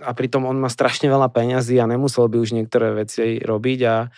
a 0.00 0.10
pritom 0.16 0.48
on 0.48 0.56
má 0.56 0.72
strašne 0.72 1.12
veľa 1.12 1.28
peňazí 1.28 1.76
a 1.76 1.84
nemusel 1.84 2.24
by 2.32 2.40
už 2.40 2.56
niektoré 2.56 2.96
veci 2.96 3.36
robiť 3.36 3.80
a, 3.84 4.08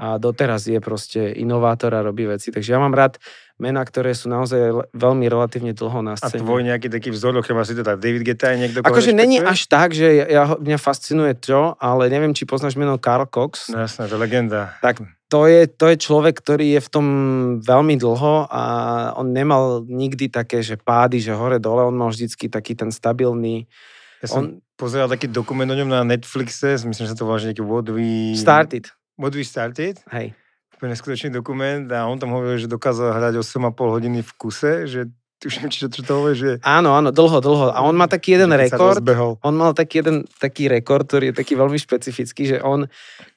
a 0.00 0.06
doteraz 0.16 0.64
je 0.64 0.80
proste 0.80 1.36
inovátor 1.36 1.92
a 1.92 2.00
robí 2.00 2.24
veci. 2.24 2.48
Takže 2.48 2.72
ja 2.72 2.80
mám 2.80 2.96
rád 2.96 3.20
mená, 3.56 3.80
ktoré 3.88 4.12
sú 4.12 4.28
naozaj 4.28 4.92
veľmi 4.92 5.24
relatívne 5.32 5.72
dlho 5.72 6.04
na 6.04 6.14
scéne. 6.16 6.40
A 6.40 6.44
tvoj 6.44 6.60
nejaký 6.60 6.92
taký 6.92 7.08
vzor, 7.08 7.40
okrem 7.40 7.56
asi 7.56 7.72
teda 7.72 7.96
David 7.96 8.22
Guetta 8.24 8.52
je 8.52 8.56
niekto, 8.68 8.84
Akože 8.84 9.16
není 9.16 9.40
až 9.40 9.64
tak, 9.64 9.96
že 9.96 10.28
ja, 10.28 10.56
mňa 10.60 10.76
fascinuje 10.76 11.32
to, 11.40 11.72
ale 11.80 12.12
neviem, 12.12 12.36
či 12.36 12.44
poznáš 12.44 12.76
meno 12.76 13.00
Carl 13.00 13.24
Cox. 13.24 13.72
No 13.72 13.80
jasné, 13.80 14.12
to 14.12 14.20
je 14.20 14.20
legenda. 14.20 14.76
Tak 14.84 15.00
to 15.32 15.48
je, 15.48 15.66
to 15.66 15.90
je 15.90 15.96
človek, 15.98 16.38
ktorý 16.38 16.78
je 16.78 16.80
v 16.84 16.92
tom 16.92 17.06
veľmi 17.64 17.98
dlho 17.98 18.46
a 18.46 18.62
on 19.18 19.32
nemal 19.32 19.82
nikdy 19.88 20.30
také, 20.30 20.60
že 20.60 20.78
pády, 20.78 21.18
že 21.18 21.34
hore-dole, 21.34 21.82
on 21.82 21.96
mal 21.96 22.12
vždycky 22.12 22.52
taký 22.52 22.76
ten 22.76 22.92
stabilný... 22.92 23.66
Ja 24.20 24.28
som 24.30 24.42
on... 24.44 24.46
pozeral 24.78 25.08
taký 25.10 25.32
dokument 25.32 25.66
o 25.66 25.76
ňom 25.76 25.90
na 25.90 26.04
Netflixe, 26.04 26.78
myslím, 26.78 27.04
že 27.08 27.12
sa 27.16 27.18
to 27.18 27.26
volá, 27.26 27.40
že 27.40 27.50
nejaký 27.50 27.64
What 27.64 27.88
We... 27.90 28.36
Started. 28.38 28.92
What 29.16 29.32
We 29.32 29.42
Started? 29.42 30.04
Hej 30.12 30.36
úplne 30.76 30.92
neskutočný 30.92 31.32
dokument 31.32 31.88
a 31.88 32.04
on 32.04 32.20
tam 32.20 32.36
hovoril, 32.36 32.60
že 32.60 32.68
dokázal 32.68 33.16
hrať 33.16 33.40
8,5 33.40 33.72
hodiny 33.72 34.20
v 34.20 34.30
kuse, 34.36 34.84
že 34.84 35.08
tuším, 35.40 35.68
či 35.72 35.88
čo 35.88 36.00
to 36.04 36.12
hovorí, 36.20 36.36
že... 36.36 36.50
Áno, 36.64 36.96
áno, 36.96 37.12
dlho, 37.12 37.40
dlho. 37.40 37.72
A 37.72 37.80
on 37.84 37.96
má 37.96 38.08
taký 38.08 38.36
jeden 38.36 38.52
rekord. 38.52 39.00
On 39.40 39.54
mal 39.56 39.76
taký 39.76 40.04
jeden 40.04 40.24
taký 40.40 40.68
rekord, 40.68 41.08
ktorý 41.08 41.32
je 41.32 41.34
taký 41.36 41.56
veľmi 41.56 41.76
špecifický, 41.76 42.56
že 42.56 42.58
on, 42.60 42.88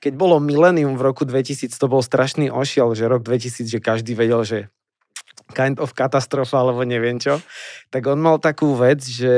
keď 0.03 0.13
bolo 0.15 0.39
milenium 0.39 0.95
v 0.95 1.05
roku 1.07 1.23
2000, 1.27 1.71
to 1.75 1.87
bol 1.91 2.03
strašný 2.03 2.51
ošiel, 2.51 2.95
že 2.95 3.07
rok 3.07 3.23
2000, 3.23 3.67
že 3.67 3.79
každý 3.83 4.15
vedel, 4.15 4.43
že 4.43 4.71
kind 5.51 5.81
of 5.81 5.97
katastrofa, 5.97 6.61
alebo 6.61 6.85
neviem 6.85 7.17
čo, 7.17 7.41
tak 7.89 8.05
on 8.05 8.21
mal 8.21 8.37
takú 8.37 8.77
vec, 8.77 9.01
že 9.01 9.33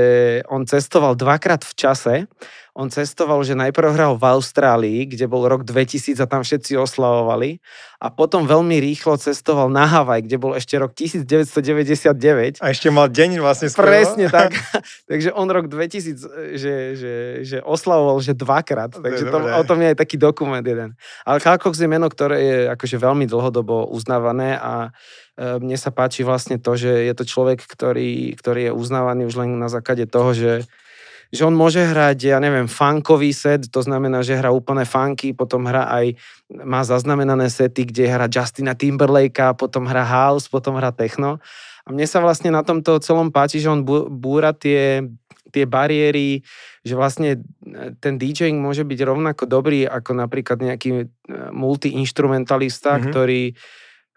on 0.51 0.67
cestoval 0.67 1.15
dvakrát 1.15 1.63
v 1.63 1.73
čase 1.75 2.15
on 2.71 2.87
cestoval, 2.87 3.43
že 3.43 3.51
najprv 3.51 3.91
hral 3.91 4.13
v 4.15 4.23
Austrálii, 4.31 4.99
kde 5.03 5.27
bol 5.27 5.43
rok 5.43 5.67
2000 5.67 6.15
a 6.23 6.25
tam 6.27 6.39
všetci 6.39 6.79
oslavovali 6.79 7.59
a 7.99 8.07
potom 8.07 8.47
veľmi 8.47 8.79
rýchlo 8.79 9.19
cestoval 9.19 9.67
na 9.67 9.83
Havaj, 9.83 10.23
kde 10.23 10.39
bol 10.39 10.55
ešte 10.55 10.79
rok 10.79 10.95
1999. 10.95 12.63
A 12.63 12.71
ešte 12.71 12.87
mal 12.87 13.11
deň 13.11 13.43
vlastne 13.43 13.67
skoro. 13.67 13.91
Presne 13.91 14.31
tak. 14.33 14.55
Takže 15.11 15.35
on 15.35 15.51
rok 15.51 15.67
2000, 15.67 16.55
že, 16.55 16.75
že, 16.95 17.13
že 17.43 17.57
oslavoval, 17.59 18.23
že 18.23 18.39
dvakrát. 18.39 18.95
Takže 18.95 19.27
to, 19.27 19.37
o 19.37 19.63
tom 19.67 19.83
je 19.83 19.91
aj 19.91 19.97
taký 19.99 20.15
dokument 20.15 20.63
jeden. 20.63 20.95
Ale 21.27 21.43
Kalkox 21.43 21.75
je 21.75 21.91
meno, 21.91 22.07
ktoré 22.07 22.37
je 22.39 22.57
akože 22.71 22.95
veľmi 22.95 23.27
dlhodobo 23.27 23.91
uznávané 23.91 24.55
a 24.55 24.95
e, 25.35 25.59
mne 25.59 25.75
sa 25.75 25.91
páči 25.91 26.23
vlastne 26.23 26.55
to, 26.55 26.79
že 26.79 27.03
je 27.03 27.13
to 27.19 27.27
človek, 27.27 27.59
ktorý, 27.67 28.31
ktorý 28.39 28.71
je 28.71 28.73
uznávaný 28.73 29.27
už 29.27 29.43
len 29.43 29.59
na 29.59 29.67
základe 29.67 30.07
toho, 30.07 30.31
že 30.31 30.63
že 31.31 31.47
on 31.47 31.55
môže 31.55 31.79
hrať, 31.79 32.27
ja 32.27 32.37
neviem, 32.43 32.67
funkový 32.67 33.31
set, 33.31 33.71
to 33.71 33.79
znamená, 33.79 34.19
že 34.19 34.35
hrá 34.35 34.51
úplne 34.51 34.83
funky, 34.83 35.31
potom 35.31 35.63
hrá 35.63 35.87
aj, 35.87 36.19
má 36.51 36.83
zaznamenané 36.83 37.47
sety, 37.47 37.87
kde 37.87 38.11
hrá 38.11 38.27
Justina 38.27 38.75
Timberlakea, 38.75 39.55
potom 39.55 39.87
hrá 39.87 40.03
house, 40.03 40.51
potom 40.51 40.75
hrá 40.75 40.91
techno. 40.91 41.39
A 41.87 41.95
mne 41.95 42.03
sa 42.03 42.19
vlastne 42.19 42.51
na 42.51 42.67
tomto 42.67 42.99
celom 42.99 43.31
páči, 43.31 43.63
že 43.63 43.71
on 43.71 43.87
búra 44.11 44.51
tie, 44.51 45.07
tie 45.55 45.63
bariéry, 45.63 46.43
že 46.83 46.93
vlastne 46.99 47.39
e, 47.63 47.95
ten 47.97 48.19
DJing 48.19 48.59
môže 48.59 48.83
byť 48.83 48.99
rovnako 49.01 49.47
dobrý 49.47 49.87
ako 49.87 50.11
napríklad 50.13 50.59
nejaký 50.59 50.89
e, 50.93 51.05
multiinstrumentalista, 51.55 52.99
mm-hmm. 52.99 53.07
ktorý 53.09 53.43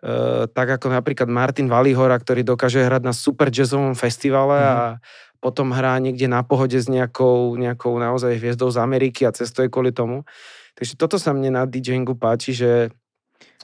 Uh, 0.04 0.44
tak 0.52 0.68
ako 0.68 0.92
napríklad 0.92 1.32
Martin 1.32 1.64
Valihora, 1.64 2.20
ktorý 2.20 2.44
dokáže 2.44 2.76
hrať 2.76 3.08
na 3.08 3.16
super 3.16 3.48
jazzovom 3.48 3.96
festivale 3.96 4.60
mm-hmm. 4.60 4.76
a 4.76 5.00
potom 5.44 5.76
hrá 5.76 6.00
niekde 6.00 6.24
na 6.24 6.40
pohode 6.40 6.80
s 6.80 6.88
nejakou, 6.88 7.52
nejakou 7.60 7.92
naozaj 8.00 8.40
hviezdou 8.40 8.72
z 8.72 8.80
Ameriky 8.80 9.28
a 9.28 9.36
cestuje 9.36 9.68
kvôli 9.68 9.92
tomu. 9.92 10.24
Takže 10.72 10.96
toto 10.96 11.20
sa 11.20 11.36
mne 11.36 11.52
na 11.52 11.62
DJingu 11.68 12.16
páči, 12.16 12.56
že, 12.56 12.88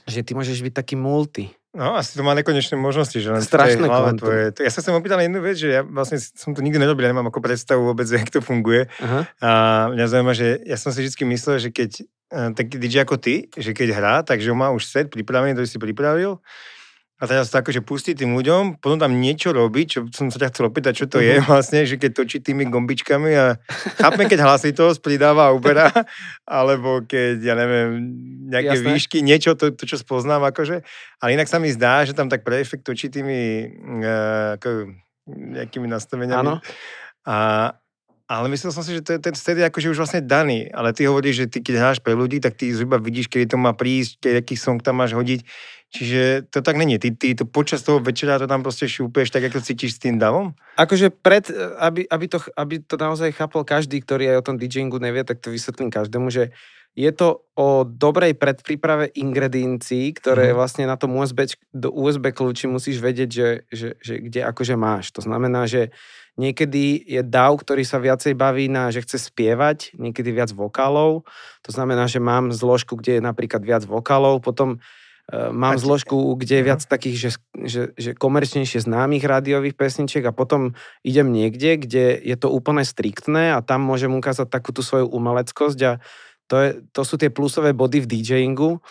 že 0.05 0.21
ty 0.21 0.37
môžeš 0.37 0.61
byť 0.61 0.73
taký 0.77 0.93
multi. 0.93 1.49
No, 1.73 1.97
asi 1.97 2.13
to 2.13 2.21
má 2.21 2.37
nekonečné 2.37 2.77
možnosti, 2.77 3.15
že 3.15 3.31
len 3.31 3.41
Strašné 3.41 3.87
hlave 3.87 4.13
tvoje. 4.19 4.43
Ja 4.61 4.69
sa 4.69 4.85
chcem 4.85 4.93
opýtal 4.93 5.23
jednu 5.23 5.41
vec, 5.41 5.57
že 5.57 5.71
ja 5.71 5.81
vlastne 5.81 6.21
som 6.21 6.53
to 6.53 6.61
nikdy 6.61 6.77
nerobil, 6.77 7.07
ja 7.07 7.15
nemám 7.15 7.31
ako 7.33 7.41
predstavu 7.41 7.81
vôbec, 7.81 8.05
jak 8.13 8.29
to 8.29 8.45
funguje. 8.45 8.85
Aha. 9.01 9.25
A 9.41 9.49
mňa 9.89 10.05
zaujíma, 10.05 10.37
že 10.37 10.61
ja 10.67 10.77
som 10.77 10.93
si 10.93 11.01
vždy 11.01 11.25
myslel, 11.33 11.57
že 11.63 11.69
keď 11.73 12.05
eh, 12.05 12.49
taký 12.53 12.77
DJ 12.77 13.09
ako 13.09 13.17
ty, 13.17 13.49
že 13.57 13.73
keď 13.73 13.89
hrá, 13.97 14.15
takže 14.21 14.53
má 14.53 14.69
už 14.69 14.85
set 14.85 15.07
pripravený, 15.09 15.57
to 15.57 15.65
si 15.65 15.81
pripravil 15.81 16.37
a 17.21 17.29
teraz 17.29 17.53
to 17.53 17.61
akože 17.61 17.85
pustí 17.85 18.17
tým 18.17 18.33
ľuďom, 18.33 18.81
potom 18.81 18.97
tam 18.97 19.21
niečo 19.21 19.53
robí, 19.53 19.85
čo 19.85 20.09
som 20.09 20.33
sa 20.33 20.41
ťa 20.41 20.49
chcel 20.49 20.73
opýtať, 20.73 20.93
čo 20.97 21.05
to 21.05 21.21
je 21.21 21.37
vlastne, 21.45 21.85
že 21.85 22.01
keď 22.01 22.17
točí 22.17 22.41
tými 22.41 22.65
gombičkami 22.65 23.31
a 23.37 23.61
chápem, 24.01 24.25
keď 24.25 24.41
hlasitosť 24.41 25.05
pridáva 25.05 25.53
a 25.53 25.55
uberá, 25.55 25.93
alebo 26.49 27.05
keď, 27.05 27.37
ja 27.37 27.53
neviem, 27.53 28.09
nejaké 28.49 28.81
Jasné. 28.81 28.89
výšky, 28.89 29.17
niečo, 29.21 29.53
to, 29.53 29.69
to, 29.69 29.85
čo 29.85 30.01
spoznám 30.01 30.49
akože, 30.49 30.81
ale 31.21 31.29
inak 31.37 31.45
sa 31.45 31.61
mi 31.61 31.69
zdá, 31.69 32.01
že 32.09 32.17
tam 32.17 32.25
tak 32.25 32.41
pre 32.41 32.57
efekt 32.57 32.89
točí 32.89 33.13
tými 33.13 33.69
uh, 34.01 34.57
ako, 34.57 34.89
nejakými 35.29 35.85
nastaveniami. 35.85 36.41
Áno. 36.41 36.57
A, 37.21 37.37
ale 38.31 38.47
myslel 38.47 38.71
som 38.71 38.79
si, 38.79 38.95
že 38.95 39.03
to, 39.03 39.19
ten 39.19 39.35
set 39.35 39.59
je 39.59 39.67
akože 39.67 39.91
už 39.91 39.99
vlastne 39.99 40.23
daný, 40.23 40.71
ale 40.71 40.95
ty 40.95 41.03
hovoríš, 41.03 41.43
že 41.43 41.45
ty 41.51 41.57
keď 41.59 41.75
hráš 41.83 41.99
pre 41.99 42.15
ľudí, 42.15 42.39
tak 42.39 42.55
ty 42.55 42.71
zhruba 42.71 42.95
vidíš, 42.95 43.27
kedy 43.27 43.51
to 43.51 43.57
má 43.59 43.75
prísť, 43.75 44.23
keď 44.23 44.33
aký 44.39 44.55
song 44.55 44.79
tam 44.79 45.03
máš 45.03 45.11
hodiť 45.11 45.43
Čiže 45.91 46.47
to 46.47 46.63
tak 46.63 46.79
není. 46.79 46.95
Ty, 46.95 47.11
ty 47.11 47.35
to 47.35 47.43
počas 47.43 47.83
toho 47.83 47.99
večera 47.99 48.39
to 48.39 48.47
tam 48.47 48.63
proste 48.63 48.87
šúpeš, 48.87 49.27
tak 49.27 49.43
ako 49.51 49.59
cítiš 49.59 49.99
s 49.99 50.01
tým 50.07 50.15
davom? 50.15 50.55
Akože 50.79 51.11
pred, 51.11 51.43
aby, 51.83 52.07
aby, 52.07 52.25
to, 52.31 52.39
aby 52.55 52.79
to 52.79 52.95
naozaj 52.95 53.35
chápal 53.35 53.67
každý, 53.67 53.99
ktorý 53.99 54.31
aj 54.31 54.37
o 54.39 54.45
tom 54.47 54.55
DJingu 54.55 55.03
nevie, 55.03 55.27
tak 55.27 55.43
to 55.43 55.51
vysvetlím 55.51 55.91
každému, 55.91 56.31
že 56.31 56.55
je 56.95 57.11
to 57.11 57.43
o 57.55 57.83
dobrej 57.83 58.39
predpríprave 58.39 59.11
ingrediencií, 59.15 60.11
ktoré 60.15 60.51
mm. 60.51 60.55
vlastne 60.55 60.83
na 60.87 60.95
tom 60.95 61.11
USB, 61.15 61.47
do 61.75 61.91
USB 61.91 62.31
kľúči 62.31 62.71
musíš 62.71 63.03
vedieť, 63.03 63.29
že, 63.31 63.49
že, 63.71 63.89
že 63.99 64.13
kde 64.23 64.47
akože 64.47 64.75
máš. 64.79 65.11
To 65.15 65.23
znamená, 65.23 65.67
že 65.67 65.91
niekedy 66.39 67.01
je 67.03 67.21
DAW, 67.23 67.57
ktorý 67.59 67.83
sa 67.83 67.99
viacej 67.99 68.35
baví 68.35 68.71
na, 68.71 68.91
že 68.91 69.03
chce 69.03 69.31
spievať, 69.31 69.95
niekedy 69.99 70.31
viac 70.31 70.51
vokálov. 70.55 71.27
To 71.65 71.71
znamená, 71.71 72.07
že 72.07 72.23
mám 72.23 72.51
zložku, 72.55 72.95
kde 72.95 73.19
je 73.19 73.21
napríklad 73.23 73.63
viac 73.63 73.83
vokálov, 73.83 74.43
potom 74.43 74.79
Ehm, 75.31 75.55
mám 75.55 75.79
tak, 75.79 75.83
zložku, 75.87 76.35
kde 76.35 76.59
je 76.59 76.67
viac 76.67 76.81
takých, 76.83 77.17
že, 77.17 77.29
že, 77.55 77.81
že 77.95 78.11
komerčnejšie 78.11 78.83
známych 78.83 79.23
rádiových 79.23 79.79
pesničiek 79.79 80.27
a 80.27 80.35
potom 80.35 80.75
idem 81.07 81.31
niekde, 81.31 81.79
kde 81.79 82.19
je 82.19 82.35
to 82.35 82.51
úplne 82.51 82.83
striktné 82.83 83.55
a 83.55 83.63
tam 83.63 83.79
môžem 83.87 84.11
ukázať 84.11 84.51
takú 84.51 84.75
tú 84.75 84.83
svoju 84.83 85.07
umeleckosť 85.07 85.79
a 85.87 85.91
to, 86.51 86.55
je, 86.59 86.69
to 86.91 87.01
sú 87.07 87.15
tie 87.15 87.31
plusové 87.31 87.71
body 87.71 88.03
v 88.03 88.09
DJingu, 88.11 88.83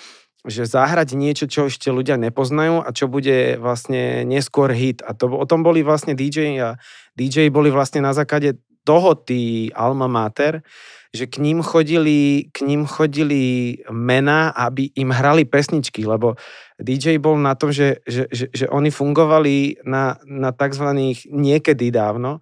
že 0.49 0.65
zahrať 0.65 1.13
niečo, 1.13 1.45
čo 1.45 1.69
ešte 1.69 1.93
ľudia 1.93 2.17
nepoznajú 2.17 2.81
a 2.81 2.89
čo 2.97 3.13
bude 3.13 3.61
vlastne 3.61 4.25
neskôr 4.25 4.73
hit. 4.73 5.05
A 5.05 5.13
to, 5.13 5.29
o 5.29 5.45
tom 5.45 5.61
boli 5.61 5.85
vlastne 5.85 6.17
DJ 6.17 6.57
a 6.61 6.69
DJ 7.13 7.53
boli 7.53 7.69
vlastne 7.69 8.01
na 8.01 8.17
základe 8.17 8.57
toho 8.89 9.13
tí 9.13 9.69
Alma 9.77 10.09
Mater, 10.09 10.65
že 11.11 11.27
k 11.27 11.43
ním 11.43 11.61
chodili, 11.61 12.49
k 12.55 12.65
ním 12.65 12.87
chodili 12.87 13.77
mená, 13.91 14.55
aby 14.55 14.95
im 14.95 15.11
hrali 15.11 15.45
pesničky, 15.45 16.07
lebo 16.07 16.39
DJ 16.79 17.19
bol 17.19 17.37
na 17.37 17.59
tom, 17.59 17.75
že, 17.75 18.01
že, 18.07 18.31
že, 18.31 18.47
že 18.55 18.67
oni 18.71 18.89
fungovali 18.95 19.85
na, 19.85 20.17
na 20.25 20.55
tzv. 20.55 20.87
niekedy 21.29 21.91
dávno, 21.91 22.41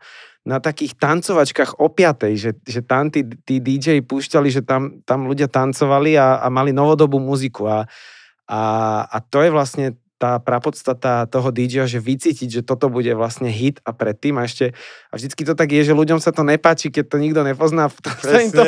na 0.49 0.65
takých 0.65 0.97
tancovačkách 0.97 1.77
o 1.77 1.93
piatej, 1.93 2.35
že, 2.41 2.51
že 2.65 2.81
tam 2.81 3.13
tí, 3.13 3.21
tí 3.45 3.61
DJ 3.61 4.01
púšťali, 4.01 4.49
že 4.49 4.65
tam, 4.65 5.05
tam 5.05 5.29
ľudia 5.29 5.45
tancovali 5.45 6.17
a, 6.17 6.41
a 6.41 6.49
mali 6.49 6.73
novodobú 6.73 7.21
muziku 7.21 7.69
a, 7.69 7.79
a, 8.49 8.61
a 9.05 9.17
to 9.21 9.45
je 9.45 9.53
vlastne 9.53 9.87
tá 10.19 10.43
prapodstata 10.43 11.31
toho 11.31 11.55
DJ, 11.55 11.87
že 11.87 12.03
vycítiť, 12.03 12.49
že 12.51 12.63
toto 12.67 12.91
bude 12.91 13.15
vlastne 13.15 13.47
hit 13.47 13.79
a 13.87 13.95
predtým 13.95 14.35
a 14.41 14.51
ešte, 14.51 14.75
a 15.09 15.15
vždycky 15.15 15.47
to 15.47 15.55
tak 15.55 15.71
je, 15.71 15.87
že 15.87 15.95
ľuďom 15.95 16.19
sa 16.19 16.35
to 16.35 16.43
nepáči, 16.43 16.91
keď 16.91 17.05
to 17.07 17.17
nikto 17.23 17.47
nepozná, 17.47 17.87
potom 17.87 18.19
sa 18.19 18.39
im 18.43 18.51
to, 18.51 18.65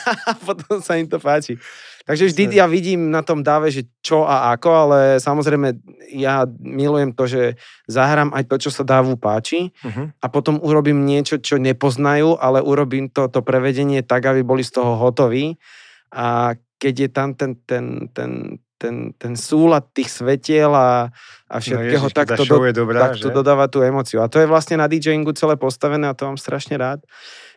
potom 0.46 0.78
sa 0.78 0.94
im 0.94 1.10
to 1.10 1.18
páči. 1.18 1.58
Takže 2.02 2.34
vždy 2.34 2.58
ja 2.58 2.66
vidím 2.66 3.14
na 3.14 3.22
tom 3.22 3.46
dáve, 3.46 3.70
že 3.70 3.86
čo 4.02 4.26
a 4.26 4.50
ako, 4.58 4.70
ale 4.70 4.98
samozrejme 5.22 5.78
ja 6.10 6.42
milujem 6.58 7.14
to, 7.14 7.30
že 7.30 7.42
zahrám 7.86 8.34
aj 8.34 8.50
to, 8.50 8.56
čo 8.68 8.70
sa 8.74 8.82
dávu 8.82 9.14
páči 9.14 9.70
uh-huh. 9.70 10.10
a 10.18 10.26
potom 10.26 10.58
urobím 10.58 11.06
niečo, 11.06 11.38
čo 11.38 11.62
nepoznajú, 11.62 12.34
ale 12.42 12.58
urobím 12.58 13.06
to, 13.06 13.30
to 13.30 13.40
prevedenie 13.46 14.02
tak, 14.02 14.26
aby 14.26 14.42
boli 14.42 14.66
z 14.66 14.82
toho 14.82 14.98
hotoví 14.98 15.62
a 16.10 16.58
keď 16.82 16.94
je 16.98 17.08
tam 17.14 17.28
ten, 17.38 17.54
ten, 17.62 18.10
ten, 18.10 18.58
ten, 18.74 19.14
ten 19.14 19.32
súlad 19.38 19.86
tých 19.94 20.10
svetiel 20.10 20.74
a, 20.74 21.14
a 21.46 21.56
no 21.56 21.62
všetkého, 21.62 22.02
no 22.02 22.10
ježiš, 22.10 22.18
tak, 22.18 22.34
to, 22.34 22.42
do, 22.42 22.58
dobrá, 22.74 23.14
tak 23.14 23.22
to 23.22 23.30
dodáva 23.30 23.70
tú 23.70 23.86
emociu. 23.86 24.18
A 24.18 24.26
to 24.26 24.42
je 24.42 24.50
vlastne 24.50 24.74
na 24.74 24.90
DJingu 24.90 25.30
celé 25.38 25.54
postavené 25.54 26.10
a 26.10 26.18
to 26.18 26.26
mám 26.26 26.34
strašne 26.34 26.74
rád, 26.74 26.98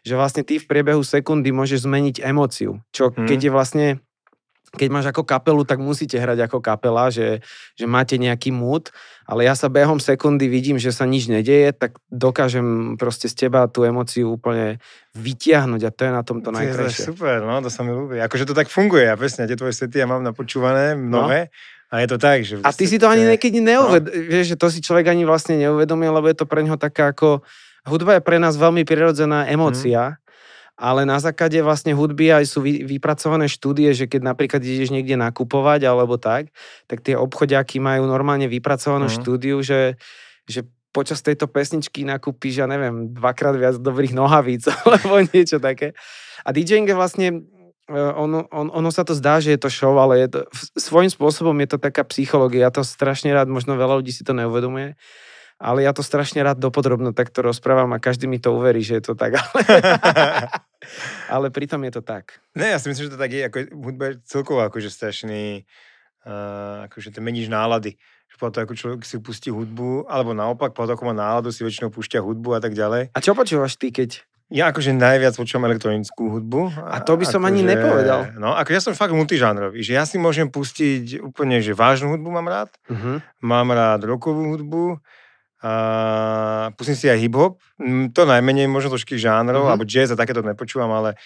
že 0.05 0.13
vlastne 0.13 0.45
ty 0.45 0.61
v 0.61 0.69
priebehu 0.69 1.01
sekundy 1.01 1.49
môžeš 1.49 1.89
zmeniť 1.89 2.21
emociu, 2.21 2.85
čo 2.93 3.09
hmm. 3.09 3.25
keď 3.25 3.39
je 3.41 3.51
vlastne 3.51 3.87
keď 4.75 4.89
máš 4.91 5.07
ako 5.09 5.23
kapelu, 5.23 5.63
tak 5.63 5.79
musíte 5.79 6.19
hrať 6.19 6.45
ako 6.45 6.59
kapela, 6.59 7.07
že, 7.07 7.41
že 7.73 7.87
máte 7.87 8.19
nejaký 8.19 8.51
mood, 8.51 8.91
ale 9.25 9.47
ja 9.47 9.55
sa 9.55 9.71
behom 9.71 9.97
sekundy 9.97 10.45
vidím, 10.51 10.77
že 10.77 10.93
sa 10.93 11.07
nič 11.07 11.31
nedeje, 11.31 11.73
tak 11.73 11.97
dokážem 12.11 12.99
proste 12.99 13.31
z 13.31 13.47
teba 13.47 13.65
tú 13.65 13.87
emociu 13.87 14.35
úplne 14.35 14.77
vytiahnuť 15.15 15.81
a 15.87 15.89
to 15.89 16.01
je 16.05 16.11
na 16.11 16.23
tomto 16.27 16.49
najkrajšie. 16.51 17.09
super, 17.15 17.41
no 17.41 17.63
to 17.63 17.71
sa 17.71 17.81
mi 17.81 17.95
ľúbi. 17.95 18.19
Akože 18.19 18.45
to 18.45 18.53
tak 18.53 18.67
funguje, 18.67 19.07
ja 19.07 19.15
presne, 19.15 19.47
tie 19.47 19.57
tvoje 19.57 19.73
sety 19.73 20.03
ja 20.03 20.07
mám 20.07 20.21
napočúvané 20.21 20.93
mnohé. 20.93 21.49
No. 21.49 21.73
A 21.95 22.03
je 22.03 22.07
to 22.11 22.17
tak, 22.19 22.43
že... 22.43 22.59
A 22.65 22.75
ty 22.75 22.89
si 22.91 22.99
to 22.99 23.07
ani 23.07 23.23
niekedy 23.23 23.63
neuvedomil, 23.63 24.11
no. 24.11 24.27
vieš, 24.27 24.45
že 24.51 24.57
to 24.59 24.67
si 24.67 24.83
človek 24.83 25.15
ani 25.15 25.23
vlastne 25.23 25.55
neuvedomil, 25.55 26.11
lebo 26.11 26.27
je 26.27 26.37
to 26.37 26.45
pre 26.45 26.59
neho 26.61 26.75
taká 26.75 27.15
ako... 27.15 27.45
Hudba 27.85 28.17
je 28.17 28.25
pre 28.25 28.41
nás 28.41 28.57
veľmi 28.57 28.81
prirodzená 28.81 29.45
emócia, 29.45 30.17
mm 30.17 30.24
ale 30.75 31.07
na 31.07 31.15
základe 31.23 31.55
vlastne 31.63 31.95
hudby 31.95 32.35
aj 32.35 32.51
sú 32.51 32.59
vypracované 32.63 33.47
štúdie, 33.47 33.95
že 33.95 34.11
keď 34.11 34.35
napríklad 34.35 34.59
ideš 34.59 34.91
niekde 34.91 35.15
nakupovať 35.15 35.87
alebo 35.87 36.19
tak, 36.19 36.51
tak 36.85 36.99
tie 36.99 37.15
obchodiaky 37.15 37.79
majú 37.79 38.03
normálne 38.03 38.51
vypracovanú 38.51 39.07
uh-huh. 39.07 39.19
štúdiu, 39.23 39.63
že, 39.63 39.95
že 40.43 40.67
počas 40.91 41.23
tejto 41.23 41.47
pesničky 41.47 42.03
nakúpiš, 42.03 42.63
ja 42.63 42.67
neviem, 42.67 43.11
dvakrát 43.11 43.55
viac 43.55 43.75
dobrých 43.79 44.11
nohavíc 44.15 44.67
alebo 44.83 45.23
niečo 45.31 45.63
také. 45.63 45.95
A 46.43 46.51
DJing 46.51 46.91
je 46.91 46.95
vlastne 46.95 47.27
e, 47.87 47.95
ono, 47.95 48.43
on, 48.51 48.67
ono 48.67 48.89
sa 48.91 49.07
to 49.07 49.15
zdá, 49.15 49.39
že 49.39 49.55
je 49.55 49.59
to 49.59 49.71
show, 49.71 49.95
ale 49.95 50.23
je 50.23 50.27
to, 50.27 50.39
svojím 50.75 51.11
spôsobom 51.11 51.55
je 51.63 51.71
to 51.71 51.79
taká 51.79 52.03
psychológia. 52.11 52.67
Ja 52.67 52.71
to 52.71 52.83
strašne 52.83 53.31
rád, 53.31 53.47
možno 53.47 53.79
veľa 53.79 54.03
ľudí 54.03 54.11
si 54.11 54.27
to 54.27 54.35
neuvedomuje, 54.35 54.99
ale 55.55 55.87
ja 55.87 55.95
to 55.95 56.03
strašne 56.03 56.43
rád 56.43 56.59
dopodrobno 56.59 57.15
takto 57.15 57.39
rozprávam 57.39 57.91
a 57.95 58.03
každý 58.03 58.27
mi 58.27 58.43
to 58.43 58.51
uverí, 58.51 58.83
že 58.83 58.99
je 58.99 59.03
to 59.11 59.13
tak. 59.15 59.39
Ale, 59.43 59.61
ale 61.25 61.47
pritom 61.49 61.81
je 61.89 61.97
to 61.97 62.01
tak. 62.05 62.37
Ne, 62.53 62.69
ja 62.69 62.77
si 62.77 62.91
myslím, 62.93 63.09
že 63.09 63.13
to 63.17 63.21
tak 63.21 63.31
je. 63.33 63.41
Ako, 63.49 63.57
hudba 63.73 64.03
je 64.13 64.21
celkovo 64.29 64.61
akože 64.61 64.93
strašný, 64.93 65.65
uh, 66.29 66.85
akože 66.85 67.09
to 67.09 67.25
meníš 67.25 67.49
nálady. 67.49 67.97
Že 68.29 68.35
potom 68.37 68.61
ako 68.61 68.73
človek 68.77 69.01
si 69.01 69.17
pustí 69.17 69.49
hudbu, 69.49 70.05
alebo 70.05 70.37
naopak, 70.37 70.77
potom 70.77 70.93
ako 70.93 71.09
má 71.09 71.15
náladu, 71.17 71.49
si 71.49 71.65
väčšinou 71.65 71.89
púšťa 71.89 72.21
hudbu 72.21 72.53
a 72.53 72.59
tak 72.61 72.77
ďalej. 72.77 73.15
A 73.15 73.19
čo 73.23 73.33
počúvaš 73.33 73.81
ty, 73.81 73.89
keď 73.89 74.21
ja 74.53 74.69
akože 74.69 74.93
najviac 74.93 75.33
počúvam 75.33 75.73
elektronickú 75.73 76.37
hudbu. 76.37 76.85
A 76.85 77.01
to 77.01 77.17
by 77.17 77.25
som 77.25 77.41
ako 77.41 77.49
ani 77.49 77.65
že, 77.65 77.69
nepovedal. 77.73 78.19
No, 78.37 78.53
ako 78.53 78.69
ja 78.77 78.81
som 78.83 78.93
fakt 78.93 79.17
multižánrový, 79.17 79.81
že 79.81 79.97
ja 79.97 80.05
si 80.05 80.21
môžem 80.21 80.53
pustiť 80.53 81.17
úplne, 81.25 81.65
že 81.65 81.73
vážnu 81.73 82.13
hudbu 82.13 82.29
mám 82.29 82.45
rád, 82.45 82.69
uh-huh. 82.85 83.25
mám 83.41 83.73
rád 83.73 84.05
rokovú 84.05 84.53
hudbu, 84.53 85.01
a 85.65 86.69
pustím 86.77 86.93
si 86.93 87.09
aj 87.09 87.17
hip-hop, 87.25 87.57
mm, 87.81 88.13
to 88.13 88.29
najmenej 88.29 88.69
možno 88.69 88.93
trošky 88.93 89.17
žánrov, 89.17 89.65
mm-hmm. 89.65 89.73
alebo 89.73 89.89
jazz 89.89 90.13
a 90.13 90.19
takéto 90.19 90.45
nepočúvam, 90.45 90.93
ale, 90.93 91.17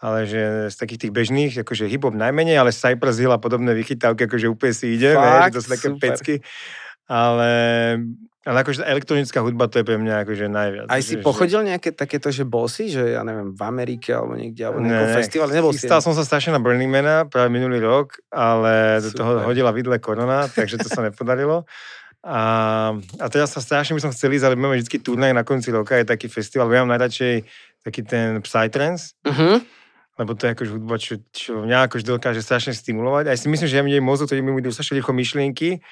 ale 0.00 0.24
že 0.24 0.72
z 0.72 0.76
takých 0.80 1.00
tých 1.06 1.12
bežných, 1.12 1.52
akože 1.60 1.92
hip-hop 1.92 2.16
najmenej, 2.16 2.56
ale 2.56 2.72
Cypress 2.72 3.20
Hill 3.20 3.36
a 3.36 3.42
podobné 3.42 3.76
vychytávky, 3.76 4.24
akože 4.24 4.48
úplne 4.48 4.72
si 4.72 4.96
ide, 4.96 5.12
Fakt, 5.12 5.52
že 5.52 5.60
to 5.60 5.60
sú 5.60 5.70
také 5.76 5.88
super. 5.92 6.00
pecky. 6.08 6.34
Ale, 7.12 7.52
ale 8.48 8.56
akože 8.64 8.80
elektronická 8.80 9.44
hudba 9.44 9.68
to 9.68 9.82
je 9.82 9.84
pre 9.84 10.00
mňa 10.00 10.24
akože 10.24 10.46
najviac. 10.48 10.86
Aj 10.88 11.02
si 11.04 11.20
že, 11.20 11.20
pochodil 11.20 11.60
nejaké 11.60 11.92
takéto, 11.92 12.32
že 12.32 12.48
bol 12.48 12.72
si, 12.72 12.88
že 12.88 13.12
ja 13.12 13.20
neviem, 13.20 13.52
v 13.52 13.60
Amerike 13.60 14.16
alebo 14.16 14.40
niekde, 14.40 14.72
alebo 14.72 14.80
nejakom 14.80 15.10
ne, 15.12 15.18
festivale, 15.20 15.52
nebol 15.52 15.76
si? 15.76 15.84
Stal 15.84 16.00
som 16.00 16.16
sa 16.16 16.24
strašne 16.24 16.56
na 16.56 16.64
Burning 16.64 16.88
Mana 16.88 17.28
práve 17.28 17.52
minulý 17.52 17.84
rok, 17.84 18.16
ale 18.32 19.04
Super. 19.04 19.04
do 19.04 19.10
toho 19.12 19.32
hodila 19.52 19.68
vidle 19.76 20.00
korona, 20.00 20.48
takže 20.48 20.80
to 20.80 20.88
sa 20.88 21.04
nepodarilo. 21.04 21.68
A, 22.22 22.40
a 23.18 23.26
teraz 23.26 23.50
sa 23.50 23.58
strašne 23.58 23.98
by 23.98 24.02
som 24.06 24.14
chcel 24.14 24.30
ísť, 24.30 24.46
ale 24.46 24.54
máme 24.54 24.78
vždy 24.78 25.02
turnaj 25.02 25.34
na 25.34 25.42
konci 25.42 25.74
roka, 25.74 25.98
je 25.98 26.06
taký 26.06 26.30
festival, 26.30 26.70
ja 26.70 26.86
mám 26.86 26.94
najradšej 26.94 27.42
taký 27.82 28.06
ten 28.06 28.38
Psytrance, 28.46 29.18
uh-huh. 29.26 29.58
lebo 30.22 30.30
to 30.38 30.46
je 30.46 30.54
akože 30.54 30.70
hudba, 30.70 30.94
čo, 31.02 31.18
čo 31.34 31.66
mňa 31.66 31.90
akože 31.90 32.06
dokáže 32.06 32.38
strašne 32.38 32.78
stimulovať. 32.78 33.26
A 33.26 33.30
ja 33.34 33.38
si 33.38 33.50
myslím, 33.50 33.66
že 33.66 33.74
ja 33.74 33.82
mi 33.82 33.90
mozog, 33.98 34.30
ktorý 34.30 34.38
mi 34.38 34.54
idú 34.54 34.70
strašne 34.70 35.02
rýchlo 35.02 35.18
myšlienky, 35.18 35.82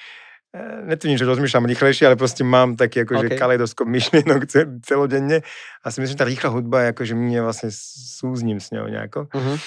e, 0.55 0.57
netvrdím, 0.87 1.19
že 1.19 1.27
rozmýšľam 1.27 1.67
rýchlejšie, 1.67 2.07
ale 2.07 2.15
proste 2.15 2.47
mám 2.47 2.79
taký 2.79 3.03
akože 3.03 3.27
okay. 3.27 3.35
kaleidoskop 3.35 3.91
myšlienok 3.91 4.47
celodenne 4.87 5.43
a 5.83 5.85
si 5.91 5.99
myslím, 5.99 6.15
že 6.15 6.21
tá 6.23 6.27
rýchla 6.31 6.47
hudba 6.47 6.87
je 6.87 6.87
akože 6.95 7.13
mne 7.19 7.43
vlastne 7.43 7.75
súzním 7.75 8.63
s 8.63 8.71
ňou 8.71 8.87
nejako. 8.87 9.27
Uh-huh. 9.35 9.59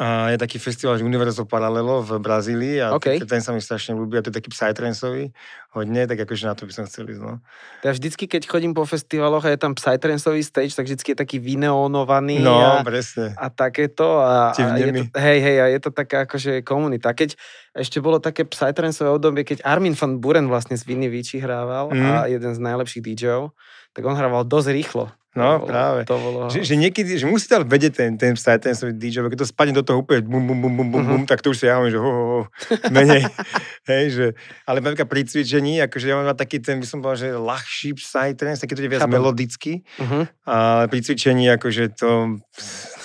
A 0.00 0.32
je 0.32 0.40
taký 0.40 0.56
festival, 0.56 0.96
že 0.96 1.04
Universo 1.04 1.44
Paralelo 1.44 2.00
v 2.00 2.16
Brazílii 2.16 2.80
a 2.80 2.96
OK. 2.96 3.20
ten 3.20 3.44
sa 3.44 3.52
mi 3.52 3.60
strašne 3.60 3.92
ľúbi 3.92 4.16
a 4.16 4.24
to 4.24 4.32
je 4.32 4.40
taký 4.40 4.48
psytrancový 4.48 5.28
hodne, 5.70 6.08
tak 6.08 6.24
akože 6.24 6.48
na 6.48 6.56
to 6.56 6.64
by 6.64 6.72
som 6.72 6.88
chcel 6.88 7.04
ísť, 7.04 7.20
no. 7.20 7.36
Ja 7.84 7.92
vždycky, 7.92 8.24
keď 8.24 8.48
chodím 8.48 8.72
po 8.72 8.82
festivaloch 8.82 9.44
a 9.44 9.52
je 9.52 9.60
tam 9.60 9.76
psytrancový 9.76 10.40
stage, 10.40 10.72
tak 10.72 10.88
vždycky 10.88 11.12
je 11.12 11.18
taký 11.20 11.36
vyneonovaný 11.38 12.40
No, 12.40 12.56
a, 12.58 12.80
presne. 12.80 13.36
a 13.36 13.52
takéto. 13.52 14.18
A, 14.18 14.56
a 14.56 14.76
je 14.80 14.88
to, 14.88 15.20
hej, 15.20 15.38
hej, 15.38 15.56
a 15.60 15.66
je 15.68 15.80
to 15.84 15.90
taká 15.92 16.24
akože 16.24 16.64
komunita. 16.64 17.12
Keď 17.12 17.36
ešte 17.76 18.00
bolo 18.00 18.18
také 18.18 18.48
psytrancové 18.48 19.12
obdobie, 19.12 19.44
keď 19.44 19.62
Armin 19.62 19.92
van 19.92 20.16
Buren 20.16 20.48
vlastne 20.48 20.74
z 20.74 20.88
Viny 20.88 21.12
Vici 21.12 21.38
hrával 21.38 21.92
Mhm. 21.92 22.08
a 22.08 22.24
jeden 22.24 22.50
z 22.50 22.58
najlepších 22.58 23.04
DJov, 23.04 23.52
tak 23.92 24.02
on 24.02 24.16
hrával 24.16 24.48
dosť 24.48 24.68
rýchlo. 24.72 25.12
No, 25.30 25.46
to 25.54 25.58
bolo, 25.58 25.68
práve. 25.68 26.00
To 26.04 26.16
bolo... 26.16 26.38
Že, 26.48 26.60
že 26.64 26.74
niekedy, 26.74 27.10
že 27.14 27.24
musí 27.24 27.46
ale 27.48 27.62
vedieť 27.62 27.92
ten, 27.94 28.10
ten 28.14 28.34
psy, 28.34 28.58
ten 28.58 28.74
svoj 28.74 28.92
DJ, 28.92 29.22
keď 29.24 29.38
to 29.38 29.46
spadne 29.46 29.70
do 29.72 29.80
toho 29.80 30.00
úplne 30.00 30.22
bum, 30.22 30.42
bum, 30.42 30.58
bum, 30.58 30.72
bum, 30.72 30.88
bum, 30.90 31.00
Mhm. 31.00 31.08
bum, 31.08 31.22
tak 31.24 31.38
to 31.38 31.50
už 31.50 31.56
si 31.56 31.64
ja 31.64 31.76
hovorím, 31.76 31.94
že 31.94 31.98
ho, 31.98 32.10
ho, 32.10 32.24
ho, 32.26 32.40
menej. 32.88 33.22
Hej, 33.86 34.04
že, 34.10 34.26
ale 34.64 34.78
napríklad 34.78 35.06
pri 35.06 35.22
cvičení, 35.22 35.78
akože 35.80 36.04
ja 36.04 36.14
mám 36.14 36.34
taký 36.34 36.58
ten, 36.58 36.76
by 36.76 36.84
som 36.84 36.98
povedal, 36.98 37.18
že 37.20 37.30
ľahší 37.32 37.94
psytrance, 37.94 38.58
taký 38.58 38.74
to 38.74 38.82
je 38.82 38.90
viac 38.90 39.02
Chápem. 39.02 39.14
melodický, 39.14 39.72
Uh-huh. 39.96 40.26
ale 40.44 40.86
pri 40.86 40.98
cvičení 41.00 41.46
akože 41.52 41.94
to, 41.94 42.42